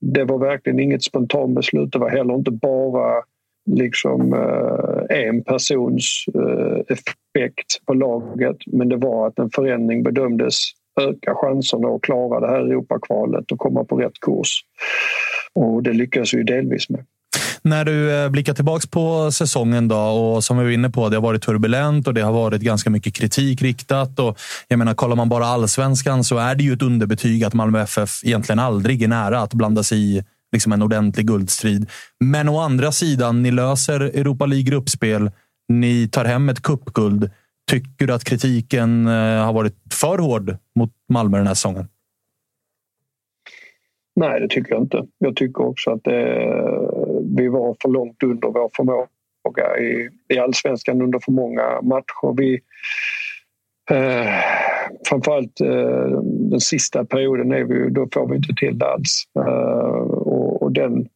det 0.00 0.24
var 0.24 0.38
verkligen 0.38 0.80
inget 0.80 1.02
spontant 1.02 1.54
beslut. 1.54 1.92
Det 1.92 1.98
var 1.98 2.10
heller 2.10 2.34
inte 2.34 2.50
bara 2.50 3.22
liksom 3.70 4.32
eh, 4.32 5.18
en 5.18 5.44
persons 5.44 6.24
eh, 6.34 6.80
effekt 6.88 7.86
på 7.86 7.94
laget 7.94 8.56
men 8.66 8.88
det 8.88 8.96
var 8.96 9.26
att 9.26 9.38
en 9.38 9.50
förändring 9.50 10.02
bedömdes 10.02 10.54
öka 11.00 11.34
chanserna 11.34 11.88
att 11.88 12.02
klara 12.02 12.40
det 12.40 12.46
här 12.46 12.60
Europakvalet 12.60 13.52
och 13.52 13.58
komma 13.58 13.84
på 13.84 13.96
rätt 13.96 14.20
kurs. 14.20 14.60
Och 15.54 15.82
det 15.82 15.92
lyckas 15.92 16.34
vi 16.34 16.42
delvis 16.42 16.90
med. 16.90 17.04
När 17.62 17.84
du 17.84 18.22
eh, 18.22 18.28
blickar 18.28 18.54
tillbaks 18.54 18.86
på 18.86 19.32
säsongen 19.32 19.88
då 19.88 19.96
och 19.96 20.44
som 20.44 20.58
vi 20.58 20.64
var 20.64 20.70
inne 20.70 20.90
på, 20.90 21.08
det 21.08 21.16
har 21.16 21.22
varit 21.22 21.42
turbulent 21.42 22.08
och 22.08 22.14
det 22.14 22.20
har 22.20 22.32
varit 22.32 22.62
ganska 22.62 22.90
mycket 22.90 23.14
kritik 23.14 23.62
riktat. 23.62 24.18
Och 24.18 24.38
jag 24.68 24.78
menar, 24.78 24.94
kollar 24.94 25.16
man 25.16 25.28
bara 25.28 25.46
allsvenskan 25.46 26.24
så 26.24 26.38
är 26.38 26.54
det 26.54 26.62
ju 26.62 26.72
ett 26.72 26.82
underbetyg 26.82 27.44
att 27.44 27.54
Malmö 27.54 27.82
FF 27.82 28.24
egentligen 28.24 28.58
aldrig 28.58 29.02
är 29.02 29.08
nära 29.08 29.40
att 29.40 29.54
blanda 29.54 29.82
sig 29.82 29.98
i 29.98 30.24
liksom 30.52 30.72
en 30.72 30.82
ordentlig 30.82 31.26
guldstrid. 31.26 31.90
Men 32.20 32.48
å 32.48 32.58
andra 32.58 32.92
sidan, 32.92 33.42
ni 33.42 33.50
löser 33.50 34.00
Europa 34.00 34.46
League 34.46 34.70
gruppspel. 34.70 35.30
Ni 35.68 36.08
tar 36.08 36.24
hem 36.24 36.48
ett 36.48 36.62
cupguld. 36.62 37.30
Tycker 37.70 38.06
du 38.06 38.12
att 38.12 38.24
kritiken 38.24 39.06
eh, 39.06 39.44
har 39.44 39.52
varit 39.52 39.76
för 40.00 40.18
hård 40.18 40.56
mot 40.78 40.90
Malmö 41.08 41.38
den 41.38 41.46
här 41.46 41.54
säsongen? 41.54 41.88
Nej, 44.16 44.40
det 44.40 44.48
tycker 44.48 44.72
jag 44.72 44.82
inte. 44.82 45.06
Jag 45.18 45.36
tycker 45.36 45.66
också 45.66 45.90
att 45.90 46.04
det, 46.04 46.22
vi 47.36 47.48
var 47.48 47.76
för 47.82 47.88
långt 47.88 48.22
under 48.22 48.48
vår 48.48 48.70
förmåga 48.76 49.78
i, 49.78 50.08
i 50.34 50.38
allsvenskan 50.38 51.02
under 51.02 51.18
för 51.18 51.32
många 51.32 51.80
matcher. 51.82 52.36
Vi, 52.36 52.60
eh, 53.90 54.34
framförallt 55.08 55.60
eh, 55.60 56.20
den 56.50 56.60
sista 56.60 57.04
perioden 57.04 57.52
är 57.52 57.64
vi, 57.64 57.90
då 57.90 58.08
får 58.12 58.28
vi 58.28 58.36
inte 58.36 58.54
till 58.54 58.78
det 58.78 58.86
alls. 58.86 59.24
Eh, 59.38 60.02
och 60.70 60.74
den, 60.74 61.08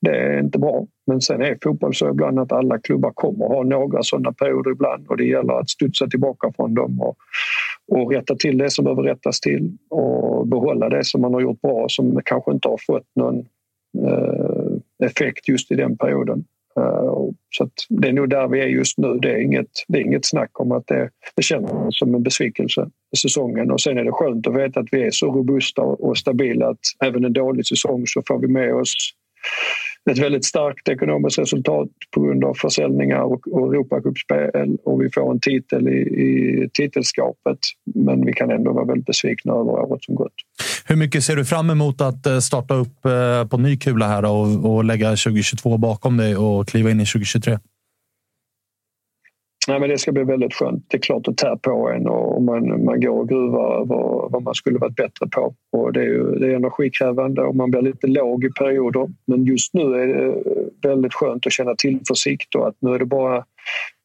det 0.00 0.16
är 0.16 0.40
inte 0.40 0.58
bra. 0.58 0.86
Men 1.06 1.20
sen 1.20 1.42
är 1.42 1.58
fotboll 1.62 1.94
så 1.94 2.08
ibland 2.08 2.38
att 2.38 2.52
alla 2.52 2.78
klubbar 2.78 3.10
kommer 3.10 3.46
ha 3.46 3.62
några 3.62 4.02
sådana 4.02 4.32
perioder 4.32 4.70
ibland 4.70 5.06
och 5.08 5.16
det 5.16 5.24
gäller 5.24 5.60
att 5.60 5.70
studsa 5.70 6.06
tillbaka 6.06 6.52
från 6.56 6.74
dem 6.74 7.00
och, 7.00 7.16
och 7.88 8.12
rätta 8.12 8.36
till 8.36 8.58
det 8.58 8.70
som 8.70 8.84
behöver 8.84 9.02
rättas 9.02 9.40
till 9.40 9.76
och 9.90 10.46
behålla 10.46 10.88
det 10.88 11.04
som 11.04 11.20
man 11.20 11.34
har 11.34 11.40
gjort 11.40 11.60
bra 11.60 11.86
som 11.88 12.20
kanske 12.24 12.52
inte 12.52 12.68
har 12.68 12.78
fått 12.86 13.06
någon 13.14 13.38
eh, 14.06 15.06
effekt 15.06 15.48
just 15.48 15.72
i 15.72 15.74
den 15.74 15.96
perioden. 15.96 16.44
Eh, 16.76 17.28
så 17.56 17.64
att 17.64 17.72
det 17.88 18.08
är 18.08 18.12
nog 18.12 18.30
där 18.30 18.48
vi 18.48 18.60
är 18.60 18.66
just 18.66 18.98
nu. 18.98 19.18
Det 19.18 19.32
är 19.32 19.38
inget, 19.38 19.70
det 19.88 19.98
är 19.98 20.02
inget 20.02 20.26
snack 20.26 20.60
om 20.60 20.72
att 20.72 20.86
det, 20.86 21.10
det 21.36 21.42
känns 21.42 21.70
som 21.90 22.14
en 22.14 22.22
besvikelse 22.22 22.90
säsongen. 23.16 23.70
Och 23.70 23.80
sen 23.80 23.98
är 23.98 24.04
det 24.04 24.12
skönt 24.12 24.46
att 24.46 24.56
veta 24.56 24.80
att 24.80 24.88
vi 24.92 25.02
är 25.02 25.10
så 25.10 25.26
robusta 25.26 25.82
och 25.82 26.18
stabila 26.18 26.68
att 26.68 26.78
även 27.04 27.24
en 27.24 27.32
dålig 27.32 27.66
säsong 27.66 28.04
så 28.06 28.22
får 28.26 28.38
vi 28.38 28.48
med 28.48 28.74
oss 28.74 28.94
ett 30.10 30.18
väldigt 30.18 30.44
starkt 30.44 30.88
ekonomiskt 30.88 31.38
resultat 31.38 31.88
på 32.14 32.20
grund 32.20 32.44
av 32.44 32.54
försäljningar 32.54 33.20
och, 33.20 33.48
och 33.48 33.74
Europacupspel 33.74 34.76
och 34.84 35.02
vi 35.02 35.10
får 35.10 35.30
en 35.30 35.40
titel 35.40 35.88
i, 35.88 36.00
i 36.00 36.68
titelskapet. 36.72 37.58
Men 37.94 38.26
vi 38.26 38.32
kan 38.32 38.50
ändå 38.50 38.72
vara 38.72 38.84
väldigt 38.84 39.06
besvikna 39.06 39.52
över 39.52 39.70
året 39.70 40.04
som 40.04 40.14
gått. 40.14 40.32
Hur 40.86 40.96
mycket 40.96 41.24
ser 41.24 41.36
du 41.36 41.44
fram 41.44 41.70
emot 41.70 42.00
att 42.00 42.26
eh, 42.26 42.38
starta 42.38 42.74
upp 42.74 43.04
eh, 43.04 43.48
på 43.48 43.58
ny 43.58 43.76
kula 43.76 44.08
här 44.08 44.24
och, 44.24 44.74
och 44.74 44.84
lägga 44.84 45.08
2022 45.08 45.78
bakom 45.78 46.16
dig 46.16 46.36
och 46.36 46.68
kliva 46.68 46.90
in 46.90 47.00
i 47.00 47.06
2023? 47.06 47.58
Nej, 49.68 49.80
men 49.80 49.88
det 49.88 49.98
ska 49.98 50.12
bli 50.12 50.24
väldigt 50.24 50.54
skönt. 50.54 50.84
Det 50.88 50.96
är 50.96 51.00
klart 51.00 51.28
att 51.28 51.36
tär 51.36 51.56
på 51.56 51.90
en 51.90 52.06
och 52.06 52.42
man, 52.42 52.84
man 52.84 53.00
går 53.00 53.20
och 53.20 53.28
gruvar 53.28 53.74
över 53.74 54.28
vad 54.30 54.42
man 54.42 54.54
skulle 54.54 54.78
varit 54.78 54.96
bättre 54.96 55.26
på. 55.26 55.54
Och 55.72 55.92
det, 55.92 56.00
är 56.00 56.04
ju, 56.04 56.38
det 56.38 56.46
är 56.46 56.56
energikrävande 56.56 57.42
och 57.42 57.56
man 57.56 57.70
blir 57.70 57.82
lite 57.82 58.06
låg 58.06 58.44
i 58.44 58.50
perioder. 58.50 59.08
Men 59.26 59.44
just 59.44 59.74
nu 59.74 59.82
är 59.82 60.06
det 60.06 60.42
väldigt 60.88 61.14
skönt 61.14 61.46
att 61.46 61.52
känna 61.52 61.74
tillförsikt 61.74 62.54
och 62.54 62.68
att 62.68 62.76
nu 62.78 62.94
är 62.94 62.98
det 62.98 63.06
bara 63.06 63.44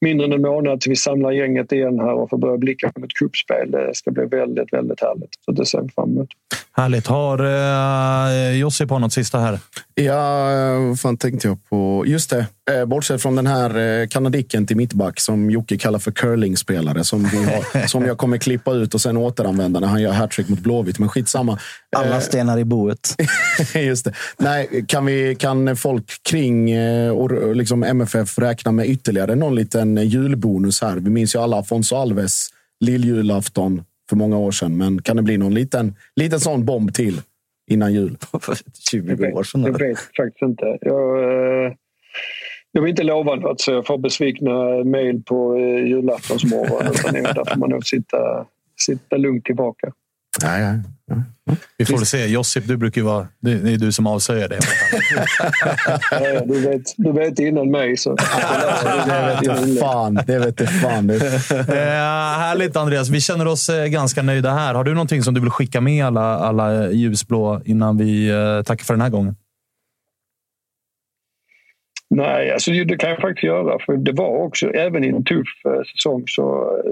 mindre 0.01 0.26
än 0.26 0.34
en 0.34 0.41
månad 0.41 0.81
till 0.81 0.89
vi 0.89 0.95
samlar 0.95 1.31
gänget 1.31 1.71
igen 1.71 1.99
här 1.99 2.13
och 2.13 2.30
får 2.30 2.38
börja 2.38 2.57
blicka 2.57 2.91
på 2.91 3.05
ett 3.05 3.13
kuppspel. 3.13 3.71
Det 3.71 3.95
ska 3.95 4.11
bli 4.11 4.26
väldigt, 4.26 4.73
väldigt 4.73 5.01
härligt. 5.01 5.30
Så 5.45 5.51
det 5.51 5.65
ser 5.65 5.81
vi 5.81 5.89
fram 5.89 6.09
emot. 6.09 6.30
Härligt. 6.71 7.07
Har 7.07 7.39
eh, 7.45 8.57
Jussi 8.57 8.85
på 8.85 8.99
något 8.99 9.13
sista 9.13 9.39
här? 9.39 9.59
Ja, 9.95 10.49
vad 10.80 10.99
fan 10.99 11.17
tänkte 11.17 11.47
jag 11.47 11.69
på? 11.69 12.03
Just 12.07 12.30
det. 12.30 12.45
Eh, 12.71 12.85
bortsett 12.85 13.21
från 13.21 13.35
den 13.35 13.47
här 13.47 13.77
eh, 13.77 14.07
kanadicken 14.07 14.67
till 14.67 14.77
mittback 14.77 15.19
som 15.19 15.49
Jocke 15.51 15.77
kallar 15.77 15.99
för 15.99 16.11
curlingspelare 16.11 17.03
som, 17.03 17.23
vi 17.23 17.38
har, 17.38 17.88
som 17.88 18.05
jag 18.05 18.17
kommer 18.17 18.38
klippa 18.38 18.73
ut 18.73 18.93
och 18.93 19.01
sen 19.01 19.17
återanvända 19.17 19.80
när 19.80 19.88
han 19.88 20.01
gör 20.01 20.11
hattrick 20.11 20.49
mot 20.49 20.59
Blåvitt. 20.59 20.99
Men 20.99 21.09
skitsamma. 21.09 21.59
Alla 21.95 22.15
Eh, 22.15 22.21
stenar 22.21 22.57
i 22.57 22.65
boet. 22.65 23.15
Just 23.76 24.05
det. 24.05 24.13
Nej, 24.38 24.85
kan, 24.88 25.05
vi, 25.05 25.35
kan 25.35 25.76
folk 25.76 26.23
kring 26.23 26.71
eh, 26.71 27.11
och, 27.11 27.55
liksom 27.55 27.84
MFF 27.84 28.39
räkna 28.39 28.71
med 28.71 28.89
ytterligare 28.89 29.35
någon 29.35 29.55
liten 29.55 29.88
julbonus 29.97 30.81
här? 30.81 30.97
Vi 30.97 31.09
minns 31.09 31.35
ju 31.35 31.39
alla 31.39 31.59
Afonso 31.59 31.95
Alves 31.95 32.49
lilljulafton 32.79 33.83
för 34.09 34.15
många 34.15 34.37
år 34.37 34.51
sedan. 34.51 34.77
Men 34.77 35.01
kan 35.01 35.15
det 35.15 35.21
bli 35.21 35.37
någon 35.37 35.53
liten, 35.53 35.95
liten 36.15 36.39
sån 36.39 36.65
bomb 36.65 36.93
till 36.93 37.21
innan 37.71 37.93
jul? 37.93 38.17
20 38.91 39.31
år 39.31 39.43
sedan. 39.43 39.61
Jag 39.61 39.79
vet 39.79 39.99
faktiskt 40.17 40.41
inte. 40.41 40.77
Jag, 40.81 41.23
eh, 41.23 41.73
jag 42.71 42.81
vill 42.81 42.89
inte 42.89 43.03
lova 43.03 43.35
något 43.35 43.61
så 43.61 43.71
jag 43.71 43.85
får 43.85 43.97
besvikna 43.97 44.83
mejl 44.83 45.23
på 45.23 45.55
eh, 45.55 45.87
julaftonsmorgon. 45.87 46.93
utan 46.93 47.13
Där 47.13 47.51
får 47.53 47.59
man 47.59 47.69
nog 47.69 47.85
sitta, 47.85 48.45
sitta 48.79 49.17
lugnt 49.17 49.45
tillbaka. 49.45 49.91
Nej, 50.43 50.61
nej. 51.07 51.21
Vi 51.77 51.85
får 51.85 51.97
väl 51.97 52.05
se. 52.05 52.27
Josip, 52.27 52.67
du 52.67 52.77
brukar 52.77 53.01
ju 53.01 53.05
vara... 53.05 53.27
Det 53.39 53.51
är 53.51 53.77
du 53.77 53.91
som 53.91 54.07
avslöjar 54.07 54.49
det. 54.49 54.59
Du 56.45 56.59
vet, 56.59 56.81
du 56.97 57.11
vet 57.11 57.39
innan 57.39 57.71
mig. 57.71 57.97
Så. 57.97 58.15
Det 58.15 59.53
vet 59.53 59.79
fan. 59.79 60.19
Det 60.27 60.39
vet 60.39 60.59
jag 60.59 60.69
fan. 60.69 61.09
Eh, 61.09 61.15
härligt 62.39 62.75
Andreas. 62.75 63.09
Vi 63.09 63.21
känner 63.21 63.47
oss 63.47 63.69
eh, 63.69 63.85
ganska 63.85 64.21
nöjda 64.21 64.51
här. 64.51 64.73
Har 64.73 64.83
du 64.83 64.93
någonting 64.93 65.23
som 65.23 65.33
du 65.33 65.41
vill 65.41 65.49
skicka 65.49 65.81
med 65.81 66.05
alla, 66.05 66.21
alla 66.21 66.91
ljusblå 66.91 67.61
innan 67.65 67.97
vi 67.97 68.29
eh, 68.29 68.61
tackar 68.65 68.85
för 68.85 68.93
den 68.93 69.01
här 69.01 69.09
gången? 69.09 69.35
Nej, 72.09 72.51
alltså 72.51 72.71
det 72.71 72.97
kan 72.97 73.09
jag 73.09 73.19
faktiskt 73.19 73.43
göra. 73.43 73.77
För 73.85 73.97
det 73.97 74.11
var 74.11 74.43
också, 74.43 74.69
även 74.69 75.03
i 75.03 75.07
en 75.07 75.23
tuff 75.23 75.65
eh, 75.65 75.81
säsong, 75.95 76.23
så 76.27 76.77
eh, 76.85 76.91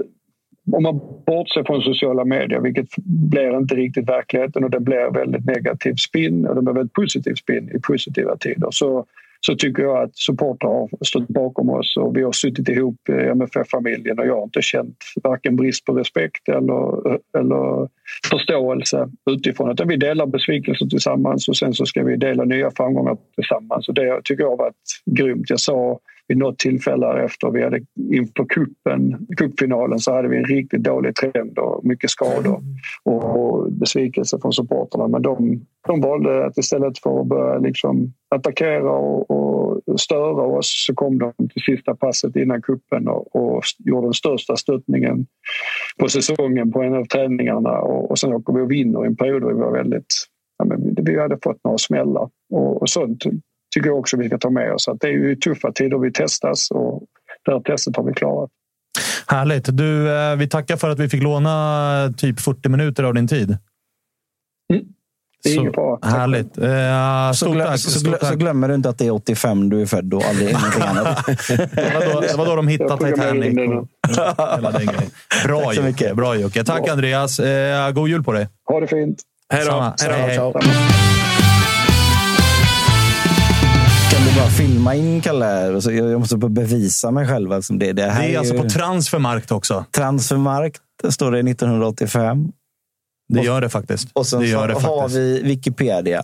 om 0.72 0.82
man 0.82 1.00
bortser 1.26 1.64
från 1.64 1.82
sociala 1.82 2.24
medier, 2.24 2.60
vilket 2.60 2.88
blir 3.30 3.56
inte 3.58 3.74
riktigt 3.74 4.08
verkligheten 4.08 4.64
och 4.64 4.70
det 4.70 4.80
blir 4.80 5.10
väldigt 5.14 5.44
negativ 5.44 5.94
spin 5.94 6.46
och 6.46 6.54
det 6.54 6.62
blir 6.62 6.74
väldigt 6.74 6.92
positiv 6.92 7.34
spin 7.34 7.70
i 7.74 7.80
positiva 7.80 8.36
tider, 8.36 8.68
så, 8.70 9.04
så 9.40 9.54
tycker 9.54 9.82
jag 9.82 10.02
att 10.02 10.16
supportrar 10.16 10.70
har 10.70 10.88
stått 11.04 11.28
bakom 11.28 11.70
oss 11.70 11.96
och 11.96 12.16
vi 12.16 12.22
har 12.22 12.32
suttit 12.32 12.68
ihop 12.68 13.08
eh, 13.08 13.16
i 13.16 13.28
MFF-familjen 13.28 14.18
och 14.18 14.26
jag 14.26 14.36
har 14.36 14.44
inte 14.44 14.62
känt 14.62 14.96
varken 15.22 15.56
brist 15.56 15.84
på 15.84 15.92
respekt 15.92 16.48
eller, 16.48 17.18
eller 17.38 17.88
förståelse 18.30 19.08
utifrån. 19.30 19.70
Utan 19.70 19.88
vi 19.88 19.96
delar 19.96 20.26
besvikelser 20.26 20.86
tillsammans 20.86 21.48
och 21.48 21.56
sen 21.56 21.74
så 21.74 21.86
ska 21.86 22.04
vi 22.04 22.16
dela 22.16 22.44
nya 22.44 22.70
framgångar 22.70 23.16
tillsammans. 23.34 23.88
Och 23.88 23.94
det 23.94 24.20
tycker 24.24 24.42
jag 24.42 24.50
har 24.50 24.56
varit 24.56 24.74
grymt. 25.06 25.50
Jag 25.50 25.60
sa 25.60 25.98
vid 26.28 26.38
något 26.38 26.58
tillfälle 26.58 27.24
efter 27.24 27.50
vi 27.50 27.62
hade 27.64 27.80
inför 28.12 28.44
kuppen, 28.44 29.26
kuppfinalen 29.36 29.98
så 29.98 30.12
hade 30.12 30.28
vi 30.28 30.36
en 30.36 30.44
riktigt 30.44 30.82
dålig 30.82 31.14
trend 31.14 31.58
och 31.58 31.84
mycket 31.84 32.10
skador 32.10 32.62
och, 33.04 33.24
och 33.24 33.72
besvikelse 33.72 34.38
från 34.42 34.52
supporterna. 34.52 35.08
Men 35.08 35.22
de, 35.22 35.60
de 35.86 36.00
valde 36.00 36.46
att 36.46 36.58
istället 36.58 36.98
för 36.98 37.20
att 37.20 37.26
börja 37.26 37.58
liksom 37.58 38.12
attackera 38.34 38.90
och, 38.90 39.30
och 39.30 40.00
störa 40.00 40.42
oss 40.42 40.84
så 40.86 40.94
kom 40.94 41.18
de 41.18 41.32
till 41.36 41.62
sista 41.62 41.94
passet 41.94 42.36
innan 42.36 42.62
kuppen 42.62 43.08
och, 43.08 43.36
och 43.36 43.62
gjorde 43.78 44.06
den 44.06 44.14
största 44.14 44.56
stöttningen 44.56 45.26
på 46.00 46.08
säsongen 46.08 46.72
på 46.72 46.82
en 46.82 46.94
av 46.94 47.04
träningarna. 47.04 47.78
Och, 47.78 48.10
och 48.10 48.18
sen 48.18 48.32
åker 48.32 48.52
vi 48.52 48.60
och 48.60 48.70
vinner 48.70 49.04
i 49.04 49.06
en 49.06 49.16
period 49.16 49.42
där 49.42 49.48
vi 49.48 49.60
var 49.60 49.72
väldigt 49.72 50.14
ja, 50.58 50.64
men 50.64 50.94
vi- 50.94 51.02
vi 51.12 51.20
hade 51.20 51.38
fått 51.42 51.64
några 51.64 51.78
smällar 51.78 52.28
och, 52.50 52.82
och 52.82 52.88
sånt 52.88 53.24
tycker 53.78 53.90
jag 53.90 53.98
också 53.98 54.16
vi 54.16 54.28
ska 54.28 54.38
ta 54.38 54.50
med 54.50 54.72
oss. 54.72 54.88
Att 54.88 55.00
det 55.00 55.06
är 55.08 55.12
ju 55.12 55.36
tuffa 55.36 55.72
tider 55.72 55.98
vi 55.98 56.12
testas 56.12 56.70
och 56.70 57.02
det 57.44 57.52
här 57.52 57.60
testet 57.60 57.96
har 57.96 58.04
vi 58.04 58.12
klarat. 58.12 58.50
Härligt. 59.26 59.76
Du, 59.76 60.16
eh, 60.16 60.36
vi 60.36 60.48
tackar 60.48 60.76
för 60.76 60.90
att 60.90 60.98
vi 60.98 61.08
fick 61.08 61.22
låna 61.22 62.14
typ 62.16 62.40
40 62.40 62.68
minuter 62.68 63.04
av 63.04 63.14
din 63.14 63.28
tid. 63.28 63.58
Det 65.42 65.50
är 65.50 65.54
Så, 65.54 65.60
ingen 65.60 65.72
fara. 65.72 65.98
Härligt. 66.10 66.58
Eh, 66.58 67.30
Så, 67.32 67.34
stort 67.44 67.54
glö, 67.54 67.66
tack. 67.66 67.78
så, 67.80 67.90
Stort 67.90 68.18
glö, 68.20 68.30
så 68.30 68.36
glömmer 68.36 68.68
du 68.68 68.74
inte 68.74 68.88
att 68.88 68.98
det 68.98 69.06
är 69.06 69.10
85 69.10 69.68
du 69.70 69.82
är 69.82 69.86
född 69.86 70.14
och 70.14 70.24
aldrig 70.24 70.52
någonting 70.52 70.82
annat. 70.82 71.26
Det 71.26 71.94
var 71.94 72.14
då, 72.14 72.20
det 72.20 72.36
var 72.36 72.46
då 72.46 72.56
de 72.56 72.68
hittade 72.68 73.10
Titanic. 73.10 73.54
Bra 75.44 75.72
Jocke. 75.74 76.14
Bra 76.14 76.36
Jocke. 76.36 76.64
Tack 76.64 76.88
Andreas. 76.88 77.38
Eh, 77.40 77.90
god 77.90 78.08
jul 78.08 78.22
på 78.24 78.32
dig. 78.32 78.48
Ha 78.68 78.80
det 78.80 78.86
fint. 78.86 79.22
Hej 79.52 79.64
då. 79.64 79.70
Samma. 79.70 79.94
Hej 80.00 80.36
då. 80.36 80.60
Bara 84.38 84.48
filma 84.50 84.94
in 84.94 85.20
Kalle? 85.20 85.80
Så- 85.82 85.92
Jag 85.92 86.20
måste 86.20 86.36
bara 86.36 86.48
bevisa 86.48 87.10
mig 87.10 87.28
själv. 87.28 87.52
Alltså 87.52 87.72
det, 87.72 87.92
det, 87.92 88.02
här 88.02 88.22
Det 88.22 88.34
är 88.34 88.38
alltså 88.38 88.54
ju 88.54 88.60
på 88.60 88.68
transfermarkt 88.68 89.52
också. 89.52 89.84
Transfermarkt. 89.90 90.80
Står 91.10 91.32
det 91.32 91.38
1985. 91.38 92.52
Det 93.28 93.40
gör 93.40 93.60
det 93.60 93.68
faktiskt. 93.68 94.08
Och 94.12 94.26
sen 94.26 94.40
det 94.40 94.46
gör 94.46 94.60
så 94.60 94.66
det 94.66 94.86
har 94.86 95.00
faktiskt. 95.00 95.18
vi 95.18 95.42
Wikipedia. 95.42 96.22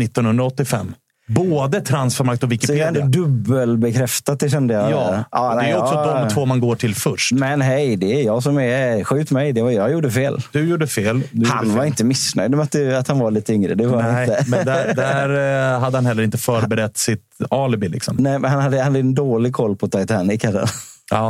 1985. 0.00 0.94
Både 1.28 1.80
transfermarkt 1.80 2.42
och 2.42 2.46
Så 2.46 2.48
det 2.50 2.54
är 2.54 2.58
Wikipedia. 2.58 2.88
ändå 3.04 3.18
dubbelbekräftat, 3.18 4.40
det 4.40 4.50
kände 4.50 4.74
jag. 4.74 4.90
Ja, 4.90 5.24
och 5.50 5.56
det 5.56 5.62
nej, 5.62 5.70
är 5.72 5.78
också 5.82 5.94
ja. 5.94 6.20
de 6.24 6.34
två 6.34 6.46
man 6.46 6.60
går 6.60 6.76
till 6.76 6.94
först. 6.94 7.32
Men 7.32 7.60
hej, 7.60 7.96
det 7.96 8.20
är 8.20 8.24
jag 8.24 8.42
som 8.42 8.58
är... 8.58 9.04
Skjut 9.04 9.30
mig, 9.30 9.52
det 9.52 9.62
var 9.62 9.70
jag 9.70 9.92
gjorde 9.92 10.10
fel. 10.10 10.38
Du 10.52 10.68
gjorde 10.68 10.86
fel. 10.86 11.22
Du 11.32 11.46
han 11.48 11.58
gjorde 11.64 11.74
var 11.76 11.82
fel. 11.82 11.86
inte 11.88 12.04
missnöjd 12.04 12.50
med 12.50 12.60
att, 12.60 12.72
det- 12.72 12.98
att 12.98 13.08
han 13.08 13.18
var 13.18 13.30
lite 13.30 13.52
yngre. 13.52 13.74
Det 13.74 13.86
var 13.86 14.02
Nej, 14.02 14.22
inte. 14.22 14.44
men 14.50 14.66
där, 14.66 14.94
där 14.96 15.74
eh, 15.74 15.80
hade 15.80 15.96
han 15.96 16.06
heller 16.06 16.22
inte 16.22 16.38
förberett 16.38 16.96
sitt 16.96 17.22
alibi. 17.50 17.88
Liksom. 17.88 18.16
Nej, 18.18 18.38
men 18.38 18.50
han 18.50 18.60
hade, 18.62 18.76
han 18.76 18.86
hade 18.86 18.98
en 18.98 19.14
dålig 19.14 19.52
koll 19.52 19.76
på 19.76 19.88
Titanic. 19.88 20.44
Hade. 20.44 20.66
Ja. 21.10 21.28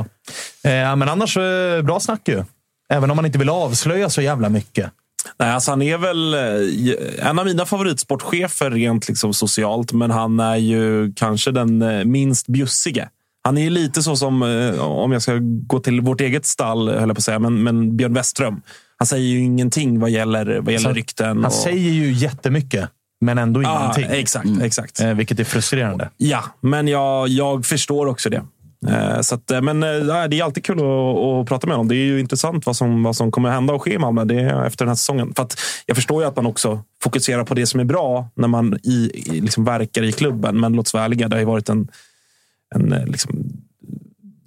Eh, 0.64 0.96
men 0.96 1.02
annars, 1.02 1.36
eh, 1.36 1.82
bra 1.82 2.00
snack 2.00 2.28
ju. 2.28 2.44
Även 2.92 3.10
om 3.10 3.16
man 3.16 3.26
inte 3.26 3.38
vill 3.38 3.48
avslöja 3.48 4.10
så 4.10 4.22
jävla 4.22 4.48
mycket. 4.48 4.90
Nej, 5.36 5.50
alltså 5.50 5.70
han 5.70 5.82
är 5.82 5.98
väl 5.98 6.34
eh, 6.34 7.28
en 7.28 7.38
av 7.38 7.46
mina 7.46 7.66
favoritsportchefer 7.66 8.70
rent 8.70 9.08
liksom 9.08 9.34
socialt, 9.34 9.92
men 9.92 10.10
han 10.10 10.40
är 10.40 10.56
ju 10.56 11.12
kanske 11.16 11.50
den 11.50 11.82
eh, 11.82 12.04
minst 12.04 12.46
bjussige. 12.46 13.08
Han 13.44 13.58
är 13.58 13.62
ju 13.62 13.70
lite 13.70 14.02
så 14.02 14.16
som, 14.16 14.42
eh, 14.42 14.80
om 14.80 15.12
jag 15.12 15.22
ska 15.22 15.38
gå 15.42 15.80
till 15.80 16.00
vårt 16.00 16.20
eget 16.20 16.46
stall, 16.46 16.88
höll 16.88 17.08
jag 17.08 17.16
på 17.16 17.20
att 17.20 17.24
säga, 17.24 17.38
men, 17.38 17.62
men 17.62 17.96
Björn 17.96 18.14
Westström. 18.14 18.60
Han 18.96 19.06
säger 19.06 19.24
ju 19.28 19.38
ingenting 19.40 20.00
vad 20.00 20.10
gäller, 20.10 20.46
vad 20.60 20.72
gäller 20.72 20.88
Så 20.88 20.94
rykten. 20.94 21.26
Han 21.36 21.44
och- 21.44 21.52
säger 21.52 21.90
ju 21.90 22.12
jättemycket, 22.12 22.88
men 23.20 23.38
ändå 23.38 23.62
ingenting. 23.62 24.06
exakt, 24.10 24.48
exakt. 24.62 25.00
Eh, 25.00 25.14
vilket 25.14 25.40
är 25.40 25.44
frustrerande. 25.44 26.10
Ja, 26.16 26.44
men 26.60 26.88
jag, 26.88 27.28
jag 27.28 27.66
förstår 27.66 28.06
också 28.06 28.30
det. 28.30 28.42
Eh, 28.86 29.20
Så 29.20 29.34
att, 29.34 29.50
eh, 29.50 29.60
men 29.60 29.82
eh, 29.82 30.24
det 30.28 30.38
är 30.38 30.42
alltid 30.42 30.64
kul 30.64 30.78
att, 30.78 30.84
att 30.84 31.48
prata 31.48 31.66
med 31.66 31.76
honom. 31.76 31.88
Det 31.88 31.94
är 31.94 32.04
ju 32.04 32.20
intressant 32.20 32.66
vad 32.66 32.76
som, 32.76 33.02
vad 33.02 33.16
som 33.16 33.32
kommer 33.32 33.50
hända 33.50 33.74
och 33.74 33.82
ske 33.82 33.94
i 33.94 33.98
Malmö 33.98 34.24
det 34.24 34.40
efter 34.40 34.84
den 34.84 34.88
här 34.88 34.96
säsongen. 34.96 35.34
För 35.36 35.46
jag 35.86 35.96
förstår 35.96 36.22
ju 36.22 36.28
att 36.28 36.36
man 36.36 36.46
också 36.46 36.80
fokuserar 37.02 37.44
på 37.44 37.54
det 37.54 37.66
som 37.66 37.80
är 37.80 37.84
bra 37.84 38.28
när 38.34 38.48
man 38.48 38.78
i, 38.82 39.10
i, 39.14 39.40
liksom 39.40 39.64
verkar 39.64 40.02
i 40.02 40.12
klubben. 40.12 40.60
Men 40.60 40.72
låt 40.72 40.86
oss 40.86 40.94
vara 40.94 41.04
ärliga, 41.04 41.28
det 41.28 41.36
har 41.36 41.40
ju 41.40 41.46
varit 41.46 41.68
en, 41.68 41.88
en 42.74 42.88
liksom, 43.06 43.52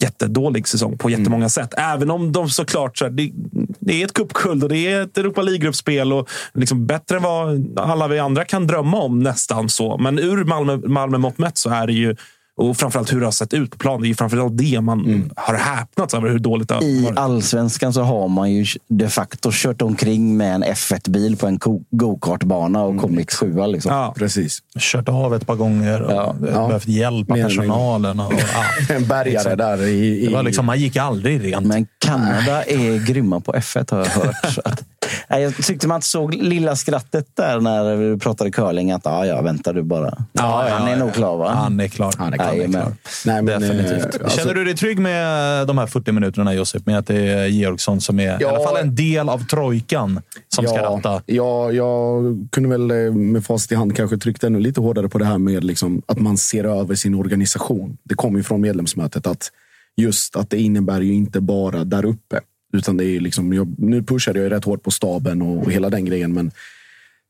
jättedålig 0.01 0.67
säsong 0.67 0.97
på 0.97 1.09
jättemånga 1.09 1.49
sätt. 1.49 1.73
Även 1.77 2.11
om 2.11 2.31
de 2.31 2.49
såklart, 2.49 2.97
så 2.97 3.05
här, 3.05 3.11
det, 3.11 3.31
det 3.79 4.01
är 4.01 4.05
ett 4.05 4.13
cupguld 4.13 4.63
och 4.63 4.69
det 4.69 4.77
är 4.77 5.01
ett 5.01 5.17
Europa 5.17 5.41
League-gruppspel 5.41 6.13
och 6.13 6.29
liksom 6.53 6.87
bättre 6.87 7.17
än 7.17 7.23
vad 7.23 7.79
alla 7.79 8.07
vi 8.07 8.19
andra 8.19 8.45
kan 8.45 8.67
drömma 8.67 8.97
om 8.97 9.19
nästan 9.19 9.69
så. 9.69 9.97
Men 9.97 10.19
ur 10.19 10.43
Malmö, 10.43 10.77
Malmö 10.77 11.17
mått 11.17 11.37
mätt 11.37 11.57
så 11.57 11.69
är 11.69 11.87
det 11.87 11.93
ju 11.93 12.15
Och 12.61 12.77
framförallt 12.77 13.13
hur 13.13 13.19
det 13.19 13.25
har 13.27 13.31
sett 13.31 13.53
ut 13.53 13.71
på 13.71 13.77
plan. 13.77 14.01
Det 14.01 14.05
är 14.05 14.09
ju 14.09 14.15
framförallt 14.15 14.57
det 14.57 14.81
man 14.81 15.01
Mm. 15.05 15.29
har 15.35 15.53
häpnats 15.55 16.13
över 16.13 16.29
hur 16.29 16.39
dåligt 16.39 16.67
det 16.69 16.75
har 16.75 16.83
I 16.83 17.03
varit. 17.05 17.17
allsvenskan 17.17 17.93
så 17.93 18.01
har 18.01 18.27
man 18.27 18.51
ju 18.51 18.65
de 18.87 19.07
facto 19.09 19.49
kört 19.53 19.81
omkring 19.81 20.37
med 20.37 20.55
en 20.55 20.63
F1-bil 20.63 21.37
på 21.37 21.47
en 21.47 21.59
go-kartbana 21.91 22.83
och 22.83 22.97
kommit 23.01 23.33
sjua. 23.33 23.67
Liksom. 23.67 23.91
Ja. 23.93 24.13
Precis. 24.17 24.59
Kört 24.79 25.09
av 25.09 25.35
ett 25.35 25.47
par 25.47 25.55
gånger 25.55 26.01
och 26.01 26.11
Ja. 26.13 26.35
behövt 26.67 26.87
hjälp 26.87 27.31
av 27.31 27.35
personalen. 27.35 28.19
Och, 28.19 28.33
ja. 28.33 28.63
En 28.95 29.05
bärgare 29.07 29.55
där 29.55 29.83
i... 29.87 30.21
i 30.21 30.25
Det 30.27 30.33
var 30.33 30.43
liksom, 30.43 30.65
man 30.65 30.79
gick 30.79 30.97
aldrig 30.97 31.43
rent. 31.43 31.65
Men 31.65 31.87
Kanada 31.99 32.63
är 32.63 33.05
grymma 33.07 33.39
på 33.39 33.53
F1 33.53 33.91
har 33.91 33.97
jag 33.99 34.05
hört. 34.05 34.57
Nej, 35.29 35.43
jag 35.43 35.55
tyckte 35.55 35.87
man 35.87 36.01
såg 36.01 36.33
lilla 36.33 36.75
skrattet 36.75 37.27
där 37.33 37.59
när 37.59 37.95
vi 37.95 38.19
pratade 38.19 38.51
curling. 38.51 38.91
Att 38.91 39.07
ah, 39.07 39.25
ja, 39.25 39.41
vänta 39.41 39.73
du 39.73 39.83
bara. 39.83 40.25
Ja, 40.33 40.67
han 40.69 40.87
är 40.87 40.91
ja. 40.91 40.97
nog 40.97 41.13
klar 41.13 41.37
va? 41.37 41.49
Han 41.53 41.79
är 41.79 41.87
klar. 41.87 42.13
Han 42.17 42.33
är 42.33 42.37
klar, 42.37 42.45
han 42.47 42.59
är 42.59 42.67
klar. 42.67 42.93
Nej, 43.25 43.41
men, 43.41 43.61
Definitivt. 43.61 44.15
eh, 44.15 44.21
alltså- 44.23 44.39
Känner 44.39 44.53
du 44.53 44.63
dig 44.63 44.75
trygg 44.75 44.99
med 44.99 45.67
de 45.67 45.77
här 45.77 45.87
40 45.87 46.11
minuterna, 46.11 46.53
Josip? 46.53 46.85
Med 46.85 46.97
att 46.97 47.07
det 47.07 47.15
är 47.27 47.45
Georgsson 47.45 48.01
som 48.01 48.19
är 48.19 48.23
i 48.31 48.37
Ja. 48.39 48.49
alla 48.49 48.63
fall 48.63 48.77
en 48.77 48.95
del 48.95 49.29
av 49.29 49.45
trojkan 49.45 50.21
som 50.55 50.65
ska 50.65 50.75
ja, 50.75 50.83
ratta? 50.83 51.21
Ja, 51.25 51.71
jag 51.71 52.23
kunde 52.51 52.69
väl 52.69 52.91
eh, 52.91 53.13
med 53.13 53.45
facit 53.45 53.71
i 53.71 53.75
hand 53.75 53.95
kanske 53.95 54.17
tryckt 54.17 54.43
ännu 54.43 54.59
lite 54.59 54.81
hårdare 54.81 55.09
på 55.09 55.17
det 55.17 55.25
här 55.25 55.37
med 55.37 55.63
liksom 55.63 56.01
att 56.05 56.19
man 56.19 56.37
ser 56.37 56.63
över 56.63 56.95
sin 56.95 57.15
organisation. 57.15 57.97
Det 58.03 58.15
kommer 58.15 58.37
ju 58.37 58.43
från 58.43 58.61
medlemsmötet 58.61 59.27
att 59.27 59.51
just 59.97 60.35
att 60.35 60.49
det 60.49 60.57
innebär 60.61 61.01
ju 61.01 61.13
inte 61.13 61.41
bara 61.41 61.83
där 61.83 62.05
uppe. 62.05 62.39
Utan 62.73 62.97
det 62.97 63.05
är 63.05 63.19
liksom, 63.19 63.53
jag, 63.53 63.75
nu 63.77 64.03
pushade 64.03 64.39
jag 64.39 64.51
rätt 64.51 64.65
hårt 64.65 64.83
på 64.83 64.91
staben 64.91 65.41
och, 65.41 65.57
och 65.57 65.71
hela 65.71 65.89
den 65.89 66.05
grejen. 66.05 66.33
Men 66.33 66.51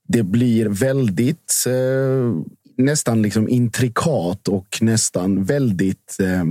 det 0.07 0.23
blir 0.23 0.65
väldigt 0.65 1.65
eh, 1.67 2.43
nästan 2.77 3.21
liksom 3.21 3.49
intrikat 3.49 4.47
och 4.47 4.77
nästan 4.81 5.43
väldigt 5.43 6.17
eh, 6.19 6.43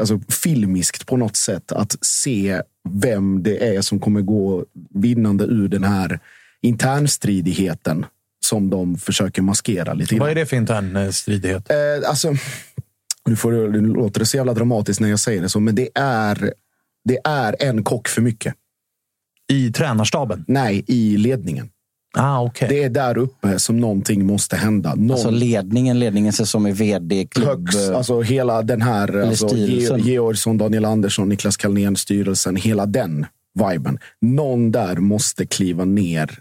alltså 0.00 0.20
filmiskt 0.28 1.06
på 1.06 1.16
något 1.16 1.36
sätt 1.36 1.72
att 1.72 1.96
se 2.00 2.62
vem 2.88 3.42
det 3.42 3.76
är 3.76 3.80
som 3.80 4.00
kommer 4.00 4.20
gå 4.20 4.64
vinnande 4.94 5.44
ur 5.44 5.68
den 5.68 5.84
här 5.84 6.20
internstridigheten 6.62 8.06
som 8.44 8.70
de 8.70 8.98
försöker 8.98 9.42
maskera 9.42 9.94
lite 9.94 10.16
Vad 10.16 10.30
är 10.30 10.34
det 10.34 10.46
för 10.46 10.56
intern 10.56 10.96
eh, 10.96 11.10
stridighet? 11.10 11.70
Eh, 11.70 12.08
alltså, 12.08 12.34
nu, 13.26 13.36
får 13.36 13.52
nu 13.52 13.80
låter 13.80 14.20
det 14.20 14.26
så 14.26 14.36
jävla 14.36 14.54
dramatiskt 14.54 15.00
när 15.00 15.08
jag 15.08 15.20
säger 15.20 15.42
det 15.42 15.48
så, 15.48 15.60
men 15.60 15.74
det 15.74 15.88
är, 15.94 16.54
det 17.04 17.18
är 17.24 17.56
en 17.58 17.84
kock 17.84 18.08
för 18.08 18.22
mycket. 18.22 18.54
I 19.52 19.72
tränarstaben? 19.72 20.44
Nej, 20.48 20.84
i 20.86 21.16
ledningen. 21.16 21.70
Ah, 22.16 22.42
okay. 22.42 22.68
Det 22.68 22.82
är 22.82 22.88
där 22.90 23.18
uppe 23.18 23.58
som 23.58 23.80
någonting 23.80 24.26
måste 24.26 24.56
hända. 24.56 24.94
Någon, 24.94 25.10
Alltså 25.10 25.30
ledningen, 25.30 25.98
ledningen 25.98 26.32
som 26.32 26.66
är 26.66 26.72
vd, 26.72 27.26
klubb... 27.30 27.48
högst, 27.48 27.90
alltså 27.90 28.20
hela 28.20 28.62
den 28.62 28.82
här, 28.82 29.16
alltså, 29.18 29.56
Georgsson, 29.98 30.58
Daniel 30.58 30.84
Andersson, 30.84 31.28
Niklas 31.28 31.56
Kalnén, 31.56 31.96
styrelsen, 31.96 32.56
hela 32.56 32.86
den 32.86 33.26
viben. 33.54 33.98
Någon 34.20 34.72
där 34.72 34.96
måste 34.96 35.46
kliva 35.46 35.84
ner 35.84 36.38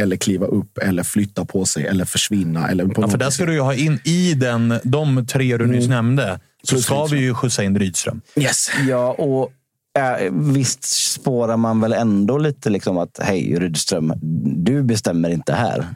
eller 0.00 0.16
kliva 0.16 0.46
upp 0.46 0.78
eller 0.78 1.02
flytta 1.02 1.44
på 1.44 1.64
sig 1.64 1.86
eller 1.86 2.04
försvinna. 2.04 2.68
Eller 2.68 2.86
på 2.86 3.02
Ja, 3.02 3.08
för 3.08 3.18
där 3.18 3.30
ska 3.30 3.46
du 3.46 3.52
ju 3.52 3.60
ha 3.60 3.74
in 3.74 4.00
i 4.04 4.34
den, 4.34 4.74
de 4.82 5.26
tre 5.26 5.56
du 5.56 5.66
nyss 5.66 5.88
nämnde, 5.88 6.40
så 6.62 6.74
Plus 6.74 6.84
ska 6.84 6.94
Rydström. 6.94 7.18
vi 7.18 7.24
ju 7.24 7.34
skjutsa 7.34 7.64
in 7.64 7.78
Rydström. 7.78 8.20
Yes. 8.36 8.70
Ja, 8.88 9.12
och 9.12 9.52
äh, 9.98 10.32
visst 10.32 10.84
spårar 11.12 11.56
man 11.56 11.80
väl 11.80 11.92
ändå 11.92 12.38
lite 12.38 12.70
liksom 12.70 12.98
att 12.98 13.18
hej 13.22 13.54
Rydström, 13.58 14.12
du 14.56 14.82
bestämmer 14.82 15.30
inte 15.30 15.52
här. 15.52 15.86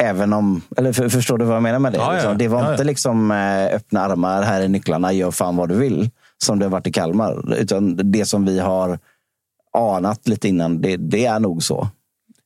Även 0.00 0.32
om, 0.32 0.62
eller 0.76 0.92
för, 0.92 1.08
förstår 1.08 1.38
du 1.38 1.44
vad 1.44 1.56
jag 1.56 1.62
menar 1.62 1.78
med 1.78 1.92
det? 1.92 1.98
Ja, 1.98 2.06
ja. 2.06 2.12
Liksom, 2.12 2.38
det 2.38 2.48
var 2.48 2.62
Ja, 2.62 2.70
inte 2.70 2.82
ja. 2.82 2.86
liksom 2.86 3.30
äh, 3.30 3.64
öppna 3.74 4.00
armar, 4.00 4.42
här 4.42 4.60
är 4.60 4.68
nycklarna, 4.68 5.12
gör 5.12 5.30
fan 5.30 5.56
vad 5.56 5.68
du 5.68 5.74
vill. 5.74 6.10
Som 6.44 6.58
det 6.58 6.64
har 6.64 6.70
varit 6.70 6.86
i 6.86 6.92
Kalmar. 6.92 7.54
Utan 7.54 8.12
det 8.12 8.24
som 8.24 8.44
vi 8.44 8.58
har 8.58 8.98
anat 9.78 10.28
lite 10.28 10.48
innan, 10.48 10.80
det, 10.80 10.96
det 10.96 11.26
är 11.26 11.40
nog 11.40 11.62
så. 11.62 11.88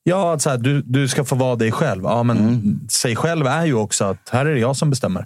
Ja, 0.03 0.33
att 0.33 0.41
så 0.41 0.49
här, 0.49 0.57
du, 0.57 0.81
du 0.81 1.07
ska 1.07 1.25
få 1.25 1.35
vara 1.35 1.55
dig 1.55 1.71
själv. 1.71 2.03
Ja, 2.03 2.23
men 2.23 2.79
sig 2.89 3.15
själv 3.15 3.47
är 3.47 3.65
ju 3.65 3.73
också 3.73 4.05
att 4.05 4.29
här 4.29 4.45
är 4.45 4.53
det 4.53 4.59
jag 4.59 4.75
som 4.75 4.89
bestämmer. 4.89 5.25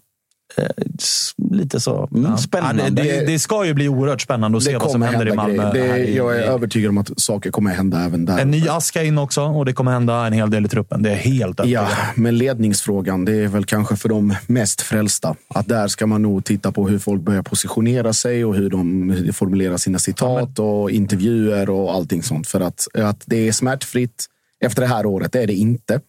S- 1.00 1.32
Lite 1.52 1.80
så. 1.80 2.10
Mm, 2.12 2.32
Ja. 2.32 2.38
Spännande. 2.38 2.84
Ja, 2.84 2.90
det, 2.90 3.02
det, 3.20 3.26
det 3.26 3.40
ska 3.40 3.66
ju 3.66 3.74
bli 3.74 3.90
oerhört 3.90 4.22
spännande 4.22 4.58
att 4.58 4.64
se 4.64 4.78
vad 4.78 4.92
som 4.92 5.02
händer 5.02 5.28
i 5.28 5.34
Malmö. 5.36 5.72
Det, 5.74 5.88
jag 6.12 6.36
är 6.38 6.40
i- 6.42 6.44
övertygad 6.44 6.90
om 6.90 6.98
att 6.98 7.20
saker 7.20 7.52
kommer 7.52 7.72
hända 7.74 8.04
även 8.06 8.26
där. 8.26 8.38
En 8.40 8.52
ny 8.52 8.68
aska 8.68 9.04
in 9.04 9.18
också 9.18 9.42
och 9.42 9.66
det 9.66 9.74
kommer 9.74 9.92
hända 9.92 10.28
en 10.28 10.34
hel 10.34 10.50
del 10.50 10.66
i 10.66 10.70
truppen. 10.70 11.04
Det 11.04 11.10
är 11.12 11.16
helt 11.16 11.60
övertygad 11.60 11.84
Ja, 11.92 11.98
men 12.16 12.38
ledningsfrågan, 12.38 13.26
det 13.26 13.34
är 13.34 13.48
väl 13.48 13.66
kanske 13.66 13.96
för 13.96 14.10
de 14.10 14.36
mest 14.48 14.82
frälsta. 14.82 15.36
Att 15.48 15.68
där 15.68 15.88
ska 15.88 16.08
man 16.08 16.22
nog 16.22 16.44
titta 16.46 16.72
på 16.72 16.88
hur 16.88 17.00
folk 17.00 17.22
börjar 17.22 17.42
positionera 17.42 18.14
sig 18.14 18.46
och 18.46 18.56
hur 18.56 18.70
de 18.70 19.10
hur 19.10 19.26
de 19.26 19.34
formulerar 19.34 19.78
sina 19.78 20.00
citat 20.00 20.60
och 20.60 20.92
intervjuer 20.92 21.70
och 21.70 21.94
allting 21.94 22.24
sånt. 22.24 22.48
För 22.48 22.62
att, 22.62 22.88
att 22.94 23.24
det 23.26 23.48
är 23.48 23.52
smärtfritt 23.52 24.26
efter 24.60 24.82
det 24.82 24.88
här 24.88 25.06
året, 25.06 25.32
det 25.32 25.44
är 25.44 25.48
det 25.48 25.54
inte. 25.54 26.00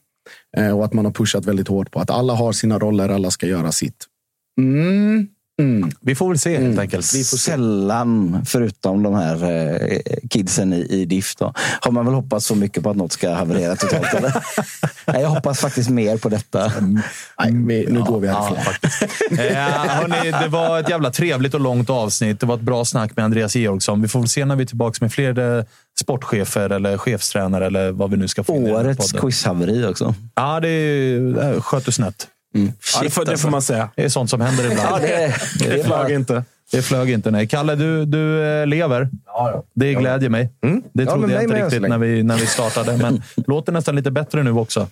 Eh, 0.56 0.70
Och 0.78 0.84
att 0.84 0.92
man 0.92 1.04
har 1.04 1.12
pushat 1.12 1.44
väldigt 1.44 1.68
hårt 1.68 1.90
på 1.90 2.00
att 2.00 2.10
alla 2.10 2.34
har 2.34 2.52
sina 2.52 2.78
roller, 2.78 3.08
alla 3.08 3.30
ska 3.30 3.46
göra 3.46 3.72
sitt. 3.72 4.04
Mm. 4.58 5.26
Mm. 5.60 5.90
Vi 6.00 6.14
får 6.14 6.28
väl 6.28 6.38
se 6.38 6.58
helt 6.58 6.78
enkelt. 6.78 7.14
Vi 7.14 7.24
får. 7.24 7.36
Sällan, 7.36 8.40
förutom 8.46 9.02
de 9.02 9.14
här 9.14 9.44
eh, 9.44 9.98
kidsen 10.30 10.72
i, 10.72 10.80
i 10.90 11.04
DIF, 11.04 11.36
då, 11.36 11.52
har 11.80 11.90
man 11.92 12.04
väl 12.04 12.14
hoppats 12.14 12.46
så 12.46 12.54
mycket 12.54 12.82
på 12.82 12.90
att 12.90 12.96
något 12.96 13.12
ska 13.12 13.30
haverera 13.34 13.76
totalt. 13.76 14.14
Eller? 14.14 14.32
Nej, 15.06 15.22
jag 15.22 15.28
hoppas 15.28 15.60
faktiskt 15.60 15.90
mer 15.90 16.16
på 16.16 16.28
detta. 16.28 16.72
Nej, 17.38 17.52
vi, 17.66 17.86
nu 17.92 18.00
går 18.02 18.20
vi 18.20 18.28
härifrån. 18.28 18.74
Ja, 19.30 19.42
eh, 19.44 19.90
hörni, 19.90 20.30
det 20.42 20.48
var 20.48 20.80
ett 20.80 20.88
jävla 20.90 21.10
trevligt 21.10 21.54
och 21.54 21.60
långt 21.60 21.90
avsnitt. 21.90 22.40
Det 22.40 22.46
var 22.46 22.54
ett 22.54 22.60
bra 22.60 22.84
snack 22.84 23.16
med 23.16 23.24
Andreas 23.24 23.56
Georgsson. 23.56 24.02
Vi 24.02 24.08
får 24.08 24.20
väl 24.20 24.28
se 24.28 24.44
när 24.44 24.56
vi 24.56 24.62
är 24.62 24.66
tillbaka 24.66 24.96
med 25.00 25.12
fler 25.12 25.58
eh, 25.58 25.64
sportchefer 26.00 26.70
eller 26.70 26.98
chefstränare 26.98 27.66
eller 27.66 27.90
vad 27.92 28.10
vi 28.10 28.16
nu 28.16 28.28
ska 28.28 28.44
få 28.44 28.56
in 28.56 28.70
Årets 28.70 29.12
quizhaveri 29.12 29.86
också. 29.86 30.14
Ja, 30.34 30.60
det, 30.60 30.68
är- 30.68 31.20
det 31.54 31.60
sköt 31.60 31.84
du 31.84 31.92
snett. 31.92 32.26
Ja, 32.66 33.00
det, 33.02 33.10
får, 33.10 33.24
det 33.24 33.30
alltså. 33.30 33.46
får 33.46 33.50
man 33.50 33.62
säga. 33.62 33.88
Det 33.96 34.04
är 34.04 34.08
sånt 34.08 34.30
som 34.30 34.40
händer 34.40 34.64
ibland. 34.64 34.88
Ja, 34.90 34.98
det, 34.98 35.34
det 35.58 35.76
Det 35.76 35.84
flög 35.84 36.12
inte. 36.12 36.44
Det 36.70 36.82
flög 36.82 37.10
inte. 37.10 37.30
Nej. 37.30 37.46
Kalle, 37.48 37.74
du, 37.74 38.04
du 38.04 38.42
eh, 38.42 38.66
lever. 38.66 39.08
Det 39.74 39.94
glädjer 39.94 40.30
mig. 40.30 40.50
Det 40.92 41.02
Ja, 41.02 41.10
trodde 41.10 41.26
men 41.26 41.34
jag 41.34 41.42
inte 41.42 41.64
riktigt 41.64 41.82
när 41.82 41.98
vi, 41.98 42.22
när 42.22 42.36
vi 42.36 42.46
startade, 42.46 42.96
men 42.96 43.22
låter 43.46 43.72
nästan 43.72 43.96
lite 43.96 44.10
bättre 44.10 44.42
nu 44.42 44.50
också. 44.50 44.88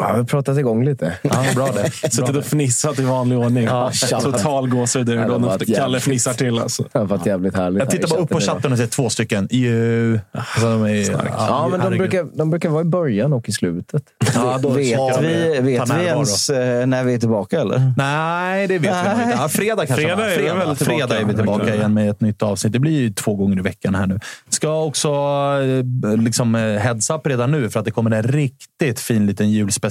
Ja, 0.00 0.12
vi 0.12 0.18
har 0.18 0.24
pratat 0.24 0.58
igång 0.58 0.84
lite. 0.84 1.14
Ja, 1.22 1.44
bra 1.54 1.68
det. 1.72 1.90
Suttit 2.12 2.36
och 2.36 2.44
fnissat 2.44 2.98
i 2.98 3.02
vanlig 3.02 3.38
ordning. 3.38 3.64
Ja, 3.64 3.90
Total 4.22 4.68
gåshud 4.68 5.06
när 5.06 5.54
ett 5.54 5.76
Kalle 5.76 6.00
fnissar 6.00 6.32
till. 6.32 6.58
Alltså. 6.58 6.84
Det 6.92 6.98
har 6.98 7.06
varit 7.06 7.26
jävligt 7.26 7.56
härligt. 7.56 7.82
Jag 7.82 7.90
tittar 7.90 8.08
bara 8.08 8.20
upp 8.20 8.30
på 8.30 8.40
chatten 8.40 8.72
och 8.72 8.78
ser 8.78 8.86
två 8.86 9.10
stycken. 9.10 9.48
Ju. 9.50 10.20
Alltså, 10.32 10.70
de 10.70 10.84
är, 10.84 11.10
Ja, 11.36 11.68
men 11.70 11.80
de 11.90 11.98
brukar, 11.98 12.26
de 12.34 12.50
brukar 12.50 12.68
vara 12.68 12.82
i 12.82 12.84
början 12.84 13.32
och 13.32 13.48
i 13.48 13.52
slutet. 13.52 14.02
Ja, 14.34 14.58
då 14.62 14.68
vet 14.68 14.86
vi, 14.86 14.94
ta 14.94 15.20
vet 15.62 15.90
vi 15.90 16.04
ens 16.04 16.50
eh, 16.50 16.86
när 16.86 17.04
vi 17.04 17.14
är 17.14 17.18
tillbaka? 17.18 17.60
Eller? 17.60 17.92
Nej, 17.96 18.66
det 18.66 18.78
vet 18.78 18.96
vi 19.04 19.08
nog 19.08 19.20
inte. 19.22 19.36
Ja, 19.40 19.48
fredag 19.48 19.86
kanske. 19.86 20.04
Fredag 20.04 20.24
är 20.24 20.28
vi 20.28 20.34
fredag, 20.34 20.54
väl 20.54 20.76
tillbaka. 20.76 20.84
fredag 20.84 21.20
är 21.20 21.24
vi 21.24 21.34
tillbaka 21.34 21.74
igen 21.74 21.94
med 21.94 22.10
ett 22.10 22.20
nytt 22.20 22.42
avsnitt. 22.42 22.72
Det 22.72 22.78
blir 22.78 23.00
ju 23.00 23.12
två 23.12 23.34
gånger 23.34 23.58
i 23.58 23.62
veckan 23.62 23.94
här 23.94 24.06
nu. 24.06 24.20
Ska 24.48 24.82
också 24.82 25.08
eh, 25.08 26.16
liksom 26.16 26.54
eh, 26.54 26.60
heads 26.60 27.10
up 27.10 27.26
redan 27.26 27.50
nu 27.50 27.70
för 27.70 27.78
att 27.78 27.84
det 27.84 27.90
kommer 27.90 28.10
en 28.10 28.22
riktigt 28.22 29.00
fin 29.00 29.26
liten 29.26 29.50
julspecial. 29.50 29.89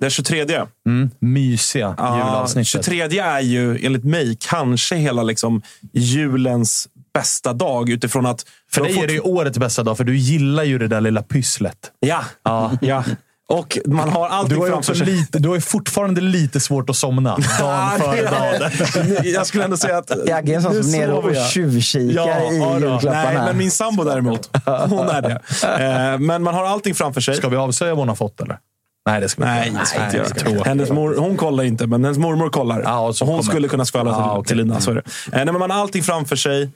Den 0.00 0.10
23. 0.10 0.66
Mm, 0.86 1.10
mysiga 1.18 1.94
Ja, 1.98 2.18
julavsnittet. 2.18 2.68
23 2.68 3.20
är 3.20 3.40
ju 3.40 3.86
enligt 3.86 4.04
mig 4.04 4.36
kanske 4.40 4.96
hela 4.96 5.22
liksom 5.22 5.62
julens 5.92 6.88
bästa 7.14 7.52
dag 7.52 7.90
utifrån 7.90 8.26
att... 8.26 8.46
För 8.72 8.84
dig 8.84 8.98
är 8.98 9.06
det 9.06 9.12
ju 9.12 9.20
årets 9.20 9.58
bästa 9.58 9.82
dag, 9.82 9.96
för 9.96 10.04
du 10.04 10.16
gillar 10.16 10.64
ju 10.64 10.78
det 10.78 10.88
där 10.88 11.00
lilla 11.00 11.22
pysslet. 11.22 11.92
Ja, 12.00 12.24
Ja. 12.42 12.72
ja. 12.80 13.04
Och 13.50 13.78
man 13.86 14.08
har 14.08 14.28
Du 14.28 14.34
allting 14.34 14.58
har, 14.58 14.66
ju 14.66 14.72
framför 14.72 14.92
också 14.92 15.04
sig. 15.04 15.14
lite, 15.14 15.38
du 15.38 15.48
har 15.48 15.54
ju 15.54 15.60
fortfarande 15.60 16.20
lite 16.20 16.60
svårt 16.60 16.90
att 16.90 16.96
somna 16.96 17.30
dagen 17.58 17.98
före 18.00 18.22
dagen. 18.30 19.16
Jag 19.24 19.46
skulle 19.46 19.64
ändå 19.64 19.76
säga 19.76 19.98
att... 19.98 20.10
Jag 20.26 20.48
är 20.48 20.54
en 20.56 20.62
sån 20.62 20.72
nu 20.72 20.82
som 20.82 20.92
nere 20.92 21.12
och 21.12 21.36
tjuvkikar 21.50 22.22
Ja, 22.28 22.52
i 22.52 22.54
julklapparna. 22.80 23.22
Nej, 23.22 23.34
men 23.36 23.58
min 23.58 23.70
sambo 23.70 24.04
däremot. 24.04 24.50
Hon 24.88 25.08
är 25.08 25.22
det. 25.22 25.40
Eh, 26.12 26.18
Men 26.18 26.42
man 26.42 26.54
har 26.54 26.64
allting 26.64 26.94
framför 26.94 27.20
sig. 27.20 27.34
Ska 27.34 27.48
vi 27.48 27.56
avslöja 27.56 27.92
vad 27.94 27.98
hon 27.98 28.08
har 28.08 28.16
fått 28.16 28.40
eller? 28.40 28.58
Nej, 29.06 29.20
det 29.20 29.28
ska 29.28 29.42
vi 29.42 29.48
Nej, 29.48 29.68
inte 29.68 30.16
göra. 30.50 30.64
Hennes 30.64 30.90
mor, 30.90 31.16
hon 31.18 31.36
kollar 31.36 31.64
inte, 31.64 31.86
men 31.86 32.04
hennes 32.04 32.18
mormor 32.18 32.48
kollar. 32.50 32.82
Ja, 32.84 33.00
och 33.08 33.16
så 33.16 33.24
hon 33.24 33.32
kommer- 33.38 33.42
skulle 33.50 33.68
kunna 33.68 33.84
skvallra 33.84 34.12
till, 34.12 34.20
Ja, 34.22 34.38
okej. 34.38 34.48
till 34.48 34.56
Lina. 34.56 34.80
Så 34.80 34.90
är 34.90 34.94
det. 34.94 35.00
Eh, 35.00 35.04
nej, 35.32 35.44
men 35.44 35.58
man 35.58 35.70
har 35.70 35.78
allting 35.80 36.02
framför 36.02 36.36
sig. 36.36 36.70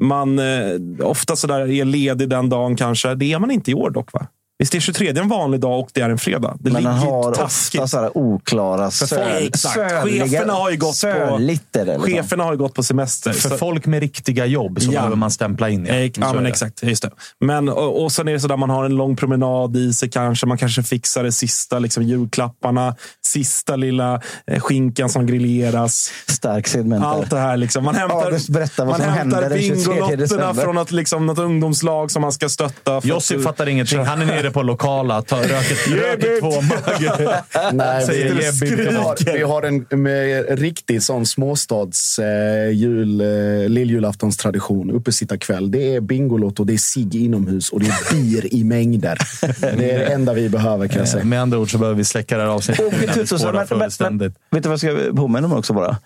Man 0.00 0.38
eh, 0.38 0.46
ofta 1.02 1.36
sådär 1.36 1.60
är 1.70 1.84
ledig 1.84 2.28
den 2.28 2.48
dagen 2.48 2.76
kanske. 2.76 3.14
Det 3.14 3.32
är 3.32 3.38
man 3.38 3.50
inte 3.50 3.70
i 3.70 3.74
år 3.74 3.90
dock, 3.90 4.12
va? 4.12 4.26
Visst 4.60 4.74
är 4.74 4.80
23 4.80 5.08
en 5.18 5.28
vanlig 5.28 5.60
dag 5.60 5.80
och 5.80 5.88
det 5.92 6.00
är 6.00 6.10
en 6.10 6.18
fredag? 6.18 6.56
Det 6.60 6.70
Men 6.70 6.86
han 6.86 6.98
har 6.98 7.34
taskigt. 7.34 7.80
ofta 7.80 7.88
så 7.88 8.00
här 8.02 8.18
oklara, 8.18 8.90
söl, 8.90 9.46
Exakt. 9.46 9.74
söliga- 9.74 10.24
Cheferna 10.28 10.52
har 10.52 10.70
ju 10.70 10.76
gått 10.76 10.88
på- 10.90 10.94
söligt 10.94 11.76
är 11.76 11.86
det, 11.86 11.92
liksom. 11.98 12.12
Cheferna 12.12 12.44
har 12.44 12.52
ju 12.52 12.58
gått 12.58 12.74
på 12.74 12.82
semester. 12.82 13.32
För 13.32 13.48
så- 13.48 13.56
folk 13.56 13.86
med 13.86 14.00
riktiga 14.00 14.46
jobb 14.46 14.80
så 14.80 14.86
Ja. 14.86 14.98
behöver 15.00 15.16
man 15.16 15.30
stämpla 15.30 15.68
in. 15.68 15.86
Ja, 15.86 15.94
ja 15.94 16.32
men 16.32 16.42
det. 16.44 16.48
exakt. 16.50 16.82
Just 16.82 17.02
det. 17.02 17.10
Men, 17.40 17.68
och, 17.68 18.02
och 18.04 18.12
sen 18.12 18.28
är 18.28 18.32
det 18.32 18.40
så 18.40 18.48
där 18.48 18.56
man 18.56 18.70
har 18.70 18.84
en 18.84 18.96
lång 18.96 19.16
promenad 19.16 19.76
i 19.76 19.92
sig 19.92 20.10
kanske. 20.10 20.46
Man 20.46 20.58
kanske 20.58 20.82
fixar 20.82 21.22
det 21.22 21.32
sista 21.32 21.78
liksom, 21.78 22.02
julklapparna. 22.02 22.96
Sista 23.26 23.76
lilla 23.76 24.20
eh, 24.46 24.60
skinkan 24.60 25.08
som 25.08 25.26
grilleras. 25.26 26.10
Stark 26.28 26.68
segment. 26.68 27.04
Allt 27.04 27.30
det 27.30 27.38
här. 27.38 27.56
Liksom. 27.56 27.84
Man 27.84 27.94
hämtar, 27.94 28.84
man 28.84 29.00
hämtar 29.00 29.10
hände 29.18 29.48
den 29.48 29.58
23 29.62 29.74
Bingolotterna 29.94 30.54
från 30.54 30.74
något, 30.74 30.90
liksom, 30.90 31.26
något 31.26 31.38
ungdomslag 31.38 32.10
som 32.10 32.22
man 32.22 32.32
ska 32.32 32.48
stötta. 32.48 33.00
Josip 33.04 33.38
att- 33.38 33.44
fattar 33.44 33.68
ingenting. 33.68 33.98
Han 34.04 34.22
är 34.22 34.26
nere 34.26 34.49
på 34.50 34.62
lokala, 34.62 35.22
tar, 35.22 35.42
röker, 35.42 35.96
röker 35.96 36.40
två 36.40 36.60
mugg. 36.60 37.10
Nej, 37.72 38.06
Säger 38.06 38.34
vi, 38.34 38.76
vi, 38.76 38.94
har, 38.94 39.34
vi 39.36 39.42
har 39.42 39.62
en 39.62 40.02
med 40.02 40.58
riktig 40.58 41.02
sån 41.02 41.26
småstads 41.26 42.18
eh, 42.18 42.70
jul, 42.70 43.20
eh, 43.20 43.68
lilljulaftonstradition. 43.68 44.90
Uppesittarkväll. 44.90 45.70
Det 45.70 45.94
är 45.94 46.00
Bingolotto, 46.00 46.64
det 46.64 46.72
är 46.72 46.78
cigg 46.78 47.14
inomhus 47.14 47.70
och 47.70 47.80
det 47.80 47.86
är 47.86 48.14
bier 48.14 48.54
i 48.54 48.64
mängder. 48.64 49.18
Det 49.60 49.90
är 49.90 49.98
det 49.98 50.04
enda 50.04 50.32
vi 50.32 50.48
behöver 50.48 50.88
kan 50.88 50.98
jag 50.98 51.08
säga. 51.08 51.24
Med 51.24 51.40
andra 51.42 51.58
ord 51.58 51.70
så 51.70 51.78
behöver 51.78 51.96
vi 51.96 52.04
släcka 52.04 52.36
det 52.36 52.42
här 52.42 52.50
avsnittet 52.50 52.92
men, 52.92 53.26
men, 53.42 53.54
men, 53.54 53.66
fullständigt. 53.66 54.34
vet 54.50 54.62
du 54.62 54.68
vad 54.68 54.82
jag 54.82 55.06
ska 55.06 55.16
påminna 55.16 55.46
om 55.46 55.52
också 55.52 55.72
bara? 55.72 55.96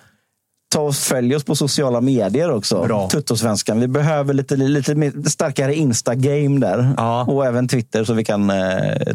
Ta 0.75 0.81
och 0.81 0.95
följ 0.95 1.37
oss 1.37 1.45
på 1.45 1.57
sociala 1.57 2.01
medier 2.01 2.51
också. 2.51 2.85
Bra. 2.85 3.09
Tuttosvenskan. 3.09 3.81
Vi 3.81 3.89
behöver 3.89 4.35
lite, 4.35 4.57
lite 4.57 4.95
mer, 4.95 5.29
starkare 5.29 5.75
Insta-game 5.75 6.61
där. 6.61 6.95
Ja. 6.97 7.25
Och 7.25 7.47
även 7.47 7.69
Twitter 7.69 8.05
så 8.05 8.15
vi 8.15 8.25
kan 8.25 8.51
eh, 8.51 8.57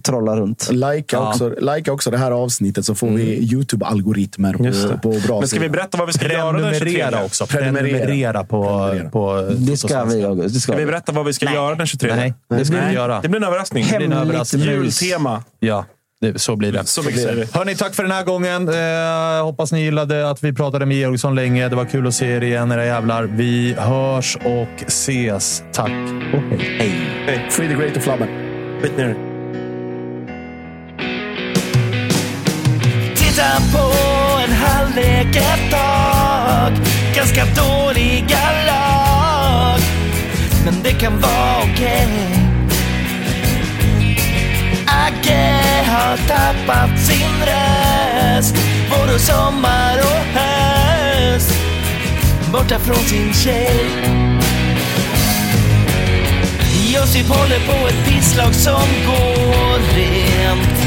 trolla 0.04 0.36
runt. 0.36 0.70
Likea 0.72 1.04
Ja. 1.12 1.30
också, 1.30 1.50
like 1.60 1.92
också 1.92 2.12
det 2.12 2.18
här 2.18 2.32
avsnittet 2.32 2.86
så 2.86 2.96
får 2.96 3.08
vi 3.08 3.40
Youtube-algoritmer 3.54 4.54
på, 4.54 4.98
på 4.98 5.20
bra 5.28 5.40
Men 5.40 5.48
ska 5.48 5.60
vi 5.60 5.70
berätta 5.70 5.98
vad 5.98 6.08
vi 6.08 6.14
ska 6.14 6.32
göra 6.34 6.52
den 6.60 6.74
23? 6.74 6.94
Prenumerera 6.94 7.26
också. 7.26 7.46
Prenumerera. 7.46 7.98
Prenumerera 8.00 8.44
på, 8.44 8.64
Prenumerera. 8.64 9.10
på 9.10 9.54
Det 9.58 9.78
ska 9.78 10.04
vi, 10.04 10.24
August. 10.24 10.54
Det 10.54 10.60
ska 10.60 10.72
Ska 10.72 10.78
vi 10.80 10.86
vi. 10.86 10.92
berätta 10.92 11.12
vad 11.12 11.26
vi 11.26 11.34
ska 11.34 11.54
göra 11.54 11.76
den 11.76 11.88
23? 11.88 12.16
Nej, 12.16 12.34
det 12.50 12.66
ska 12.66 12.76
vi 12.76 12.82
Nej, 12.82 12.94
göra. 12.96 13.22
Det 13.22 13.28
blir 13.30 13.40
en 13.42 13.48
överraskning. 13.48 13.86
Det 13.92 13.98
blir 13.98 14.06
en 14.08 14.12
Hemligt 14.14 14.30
överraskning. 14.30 14.64
Jultema. 14.64 15.44
Ja, 15.60 15.86
så 16.36 16.56
blir 16.56 16.72
det. 16.72 16.86
Så 16.86 17.04
mycket 17.04 17.38
vi. 17.38 17.46
Hörni, 17.54 17.76
tack 17.76 17.96
för 17.96 18.04
den 18.04 18.12
här 18.12 18.24
gången. 18.24 18.70
Eh, 18.70 19.46
hoppas 19.46 19.72
ni 19.72 19.84
gillade 19.84 20.30
att 20.30 20.44
vi 20.44 20.54
pratade 20.54 20.86
med 20.86 20.98
Georgsson 20.98 21.36
länge. 21.36 21.70
Det 21.70 21.76
var 21.76 21.86
kul 21.86 22.08
att 22.08 22.14
se 22.14 22.28
er 22.28 22.44
igen, 22.44 22.72
era 22.72 22.86
jävlar. 22.86 23.24
Vi 23.24 23.74
hörs 23.74 24.36
och 24.36 24.84
ses. 24.88 25.64
Tack 25.74 25.92
och 26.34 26.60
hej. 26.60 27.48
Free 27.50 27.68
the 27.68 27.74
great 27.74 27.98
och 27.98 28.04
Flabben. 28.04 28.28
Skit 28.82 28.98
ner 28.98 29.08
det. 29.08 29.30
Titta 33.16 33.62
på 33.74 33.92
en 34.44 34.52
halvlek 34.52 35.36
ett 35.36 35.72
tag 35.72 36.72
Ganska 37.16 37.46
dåliga 37.46 38.40
lag 38.68 39.80
Men 40.66 40.84
det 40.84 40.92
kan 40.92 41.20
vara 41.20 41.58
okej 41.64 42.08
Agge 44.88 45.69
har 46.00 46.18
tappat 46.18 47.00
sin 47.00 47.36
röst. 47.50 48.56
Både 48.90 49.20
sommar 49.20 49.98
och 50.00 50.40
höst. 50.40 51.54
Borta 52.52 52.80
från 52.80 53.04
sin 53.04 53.34
tjej. 53.34 53.90
Josip 56.94 57.28
håller 57.28 57.60
på 57.60 57.88
ett 57.88 58.06
pisslag 58.06 58.56
som 58.56 58.88
går 59.06 59.96
rent. 59.96 60.80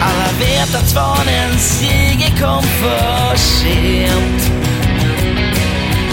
Alla 0.00 0.38
vet 0.38 0.74
att 0.74 0.88
svanens 0.88 1.82
Jihde 1.82 2.40
kom 2.40 2.62
för 2.62 3.36
sent. 3.36 4.50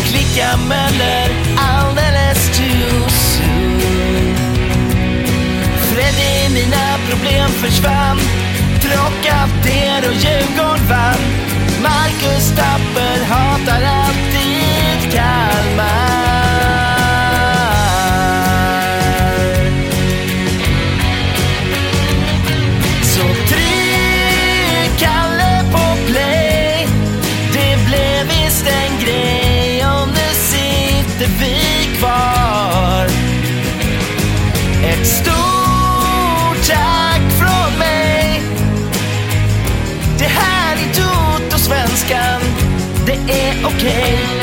Klicka 0.06 0.58
Möller 0.68 1.30
mina 6.54 6.98
problem 7.10 7.50
försvann. 7.50 8.20
Trockader 8.82 10.10
och 10.10 10.14
Djurgården 10.14 10.88
vann. 10.90 11.22
Marcus 11.82 12.50
Tapper 12.50 13.26
hatar 13.26 13.82
alltid 13.84 15.12
Kalmar. 15.12 16.13
Okej. 43.66 43.90
Okay. 43.90 44.04
okej 44.04 44.34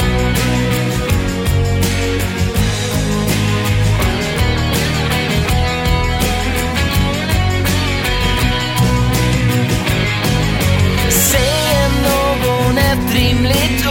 Säger 11.11 11.89
någon 12.03 12.79
ett 12.79 13.15
rimligt 13.15 13.90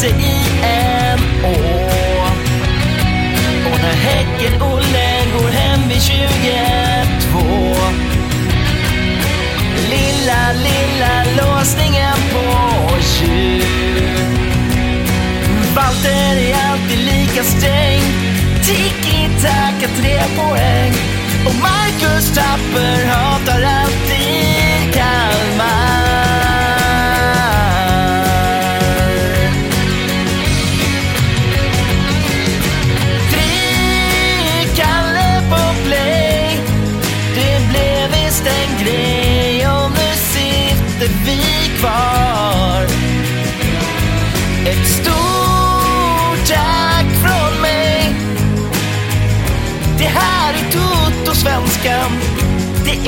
sig 0.00 0.10
i 0.10 0.40
en 0.62 1.20
å. 1.44 1.54
Och 3.72 3.78
när 3.82 3.96
Häcken-Olle 4.06 5.10
går 5.38 5.48
hem 5.50 5.88
vid 5.88 6.02
22 6.02 6.20
Lilla, 9.90 10.52
lilla 10.52 11.24
låsningen 11.38 12.16
på 12.32 12.44
jul 13.20 13.62
Walter 15.74 16.36
är 16.36 16.70
alltid 16.70 16.98
lika 16.98 17.42
sträng. 17.42 18.02
Tiki-taka, 18.62 19.88
tre 20.02 20.20
poäng 20.36 20.92
Och 21.46 21.54
Marcus 21.54 22.34
Tapper 22.34 23.06
hatar 23.06 23.62
allt 23.62 23.89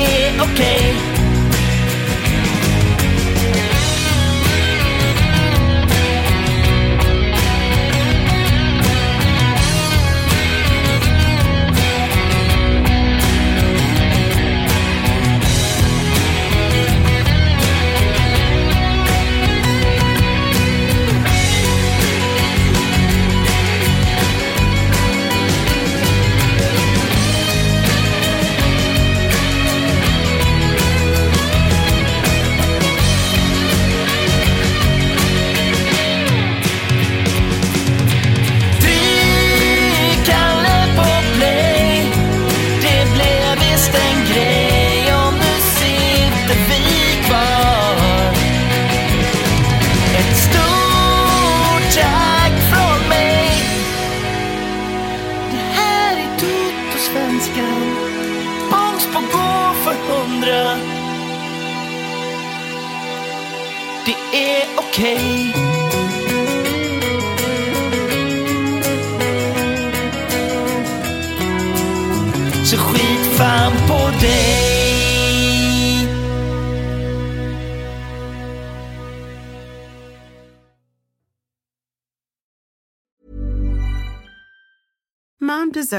Det 0.03 0.27
är 0.27 1.12